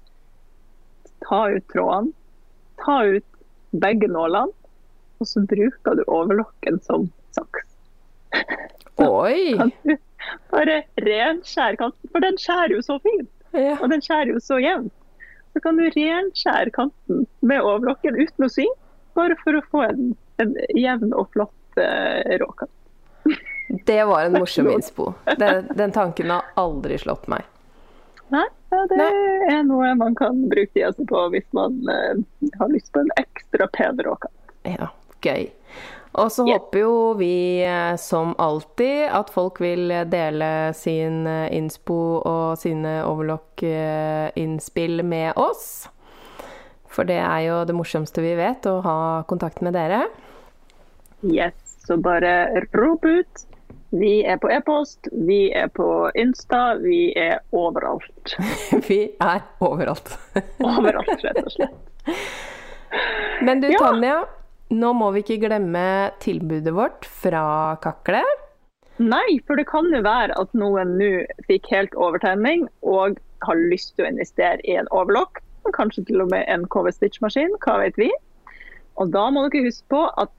ta 1.25 1.43
ut 1.53 1.67
trådene, 1.73 2.13
ta 2.81 2.97
ut 3.17 3.27
begge 3.83 4.09
nålene, 4.09 4.53
og 5.21 5.29
så 5.29 5.43
bruker 5.47 5.97
du 5.97 6.03
overlokken 6.05 6.81
som 6.85 7.07
saks. 7.37 7.62
Oi! 9.03 9.53
Bare 10.53 10.81
renskjære 11.03 11.77
kanten, 11.81 12.11
for 12.13 12.23
den 12.23 12.37
skjærer 12.39 12.75
jo 12.77 12.83
så 12.85 12.99
fint, 13.03 13.29
Ja. 13.53 13.75
og 13.81 13.89
den 13.91 14.01
skjærer 14.01 14.31
jo 14.33 14.39
så 14.41 14.57
jevnt. 14.63 14.93
Så 15.53 15.61
kan 15.61 15.77
du 15.77 15.83
renskjære 15.93 16.71
kanten 16.73 17.25
med 17.45 17.61
overlokken 17.61 18.15
uten 18.17 18.47
å 18.47 18.49
sy, 18.49 18.65
bare 19.13 19.35
for 19.43 19.59
å 19.59 19.63
få 19.69 19.83
en, 19.85 20.13
en 20.41 20.55
jevn 20.73 21.11
og 21.13 21.27
flott 21.35 21.77
uh, 21.81 22.21
råkant. 22.41 22.71
Det 23.89 23.99
var 24.05 24.25
en 24.25 24.37
morsom 24.37 24.67
innspo. 24.69 25.11
Den, 25.37 25.67
den 25.77 25.91
tanken 25.95 26.29
har 26.33 26.49
aldri 26.59 26.97
slått 27.01 27.27
meg. 27.31 27.45
Nei, 28.33 28.45
ja, 28.73 28.79
det 28.89 29.05
er 29.53 29.63
noe 29.67 29.91
man 29.99 30.15
kan 30.17 30.39
bruke 30.49 30.71
tida 30.73 30.89
si 30.95 31.05
på 31.09 31.19
hvis 31.33 31.45
man 31.53 31.75
uh, 31.85 32.17
har 32.59 32.71
lyst 32.73 32.89
på 32.95 33.03
en 33.03 33.11
ekstra 33.21 33.67
pen 33.75 34.01
råkant. 34.05 34.33
Ja, 34.65 34.89
gøy. 35.25 35.49
Og 36.13 36.31
så 36.31 36.45
yeah. 36.45 36.59
håper 36.59 36.79
jo 36.83 37.13
vi 37.17 37.63
eh, 37.65 37.95
som 37.97 38.35
alltid 38.37 39.07
at 39.09 39.31
folk 39.33 39.61
vil 39.63 39.89
dele 40.11 40.73
sin 40.77 41.25
eh, 41.27 41.49
innspo 41.57 42.21
og 42.21 42.57
sine 42.61 42.99
overlock-innspill 43.07 45.01
med 45.03 45.33
oss. 45.41 45.89
For 46.93 47.09
det 47.09 47.17
er 47.17 47.39
jo 47.47 47.63
det 47.65 47.73
morsomste 47.73 48.21
vi 48.21 48.35
vet, 48.37 48.67
å 48.69 48.83
ha 48.85 48.99
kontakt 49.29 49.63
med 49.65 49.73
dere. 49.73 50.03
Yes, 51.25 51.57
så 51.87 51.97
bare 51.97 52.61
rop 52.75 53.05
ut. 53.05 53.47
Vi 53.93 54.23
er 54.25 54.37
på 54.41 54.49
e-post, 54.49 55.07
vi 55.11 55.51
er 55.53 55.67
på 55.69 55.85
Insta, 56.17 56.75
vi 56.81 57.11
er 57.17 57.43
overalt. 57.53 58.33
Vi 58.89 59.03
er 59.21 59.43
overalt. 59.61 60.15
Overalt, 60.65 61.11
rett 61.21 61.43
og 61.43 61.51
slett. 61.53 62.15
Men 63.45 63.61
du 63.61 63.69
Ja. 63.69 63.77
Tanja, 63.83 64.15
nå 64.73 64.93
må 64.97 65.11
vi 65.13 65.23
ikke 65.23 65.41
glemme 65.45 65.85
tilbudet 66.23 66.73
vårt 66.75 67.07
fra 67.21 67.43
Kakle. 67.83 68.23
Nei, 69.01 69.39
for 69.47 69.57
det 69.57 69.65
kan 69.71 69.89
jo 69.93 70.03
være 70.05 70.35
at 70.37 70.51
noen 70.57 70.95
nå 70.99 71.11
fikk 71.47 71.71
helt 71.73 71.95
overtenning 71.97 72.67
og 72.85 73.17
har 73.43 73.63
lyst 73.71 73.95
til 73.95 74.05
å 74.05 74.11
investere 74.13 74.61
i 74.69 74.77
en 74.79 74.89
overlock, 74.93 75.41
kanskje 75.73 76.05
til 76.09 76.21
og 76.23 76.29
med 76.33 76.45
en 76.51 76.67
KV 76.71 76.91
Stitch-maskin, 76.93 77.55
hva 77.65 77.79
vet 77.81 77.97
vi. 77.99 78.11
Og 79.01 79.09
da 79.15 79.27
må 79.33 79.47
dere 79.47 79.71
huske 79.71 79.87
på 79.89 80.03
at 80.21 80.33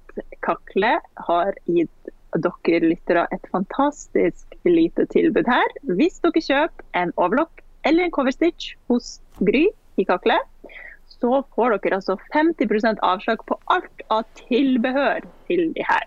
Kakle 0.47 0.98
har 1.27 1.56
gitt 1.66 2.12
dere 2.35 2.81
lyttere 2.82 3.27
et 3.35 3.44
fantastisk 3.52 4.55
lite 4.66 5.06
tilbud 5.12 5.47
her. 5.51 5.77
Hvis 5.98 6.20
dere 6.24 6.43
kjøper 6.43 6.86
en 6.98 7.15
overlock 7.16 7.62
eller 7.85 8.06
en 8.06 8.15
coverstitch 8.15 8.74
Stitch 8.74 8.90
hos 8.90 9.20
Gry 9.44 9.69
i 10.01 10.06
Kakle, 10.09 10.39
så 11.20 11.41
får 11.55 11.78
dere 11.78 12.01
altså 12.01 12.16
50% 12.35 13.03
avslag 13.07 13.43
på 13.49 13.59
alt 13.73 14.05
av 14.15 14.27
tilbehør 14.47 15.24
til 15.49 15.70
de 15.77 15.86
her. 15.86 16.07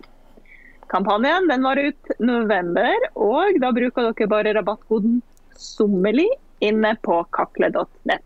Kampanjen 0.88 1.48
den 1.50 1.66
var 1.66 1.76
ut 1.76 2.12
november, 2.18 3.08
og 3.14 3.58
da 3.60 3.72
bruker 3.76 4.08
dere 4.08 4.30
bare 4.30 4.54
rabattkoden 4.56 5.20
SOMMERLI 5.58 6.28
inne 6.64 6.94
på 7.04 7.20
kakle.nett. 7.34 8.24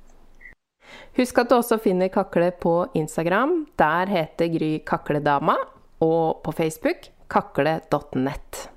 Husk 1.16 1.38
at 1.42 1.50
du 1.50 1.56
også 1.59 1.78
finner 1.82 2.10
Kakle 2.12 2.50
på 2.60 2.74
Instagram. 2.96 3.62
Der 3.80 4.10
heter 4.10 4.48
Gry 4.52 4.74
Kakledama. 4.86 5.56
Og 6.02 6.42
på 6.44 6.52
Facebook 6.56 7.09
kakle.nett. 7.32 8.68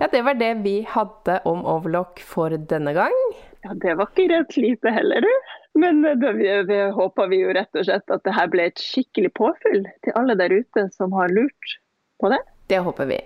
Ja, 0.00 0.08
det 0.08 0.22
var 0.24 0.38
det 0.40 0.54
vi 0.64 0.80
hadde 0.88 1.40
om 1.44 1.64
overlock 1.68 2.22
for 2.24 2.54
denne 2.56 2.94
gang. 2.96 3.16
Ja, 3.62 3.74
Det 3.74 3.94
var 3.98 4.08
ikke 4.08 4.30
rett 4.32 4.56
lite 4.56 4.92
heller, 4.96 5.20
du. 5.20 5.32
Men 5.78 6.04
eh, 6.04 6.16
da 6.18 6.32
vi, 6.32 6.48
vi 6.68 6.80
håper 6.96 7.28
vi 7.30 7.42
jo 7.42 7.52
rett 7.54 7.78
og 7.78 7.86
slett 7.86 8.10
at 8.10 8.24
det 8.26 8.34
her 8.36 8.50
ble 8.52 8.68
et 8.70 8.82
skikkelig 8.82 9.32
påfyll 9.38 9.84
til 10.04 10.16
alle 10.18 10.36
der 10.38 10.54
ute 10.54 10.88
som 10.96 11.14
har 11.16 11.32
lurt 11.32 11.76
på 12.20 12.32
det. 12.32 12.40
Det 12.70 12.80
håper 12.86 13.10
vi. 13.10 13.20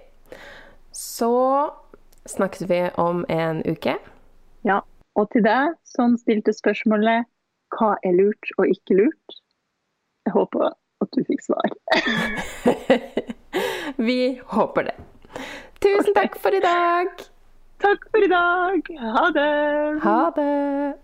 Så 0.95 1.31
snakkes 2.29 2.69
vi 2.71 2.81
om 3.01 3.25
en 3.29 3.62
uke. 3.66 3.97
Ja, 4.65 4.81
Og 5.15 5.29
til 5.31 5.45
deg 5.47 5.77
som 5.87 6.16
stilte 6.19 6.51
spørsmålet 6.57 7.29
hva 7.75 7.95
er 8.07 8.16
lurt 8.16 8.51
og 8.59 8.71
ikke 8.71 8.97
lurt, 8.99 9.37
jeg 10.27 10.35
håper 10.35 10.73
at 11.05 11.11
du 11.15 11.23
fikk 11.29 11.43
svar. 11.45 11.75
Vi 14.09 14.41
håper 14.51 14.89
det. 14.89 14.97
Tusen 15.85 16.16
takk 16.16 16.39
for 16.41 16.55
i 16.57 16.62
dag. 16.65 17.12
Takk 17.85 18.07
for 18.11 18.25
i 18.25 18.31
dag. 18.33 18.91
Ha 19.15 19.25
det. 19.37 19.51
Ha 20.03 20.21
det. 20.39 21.03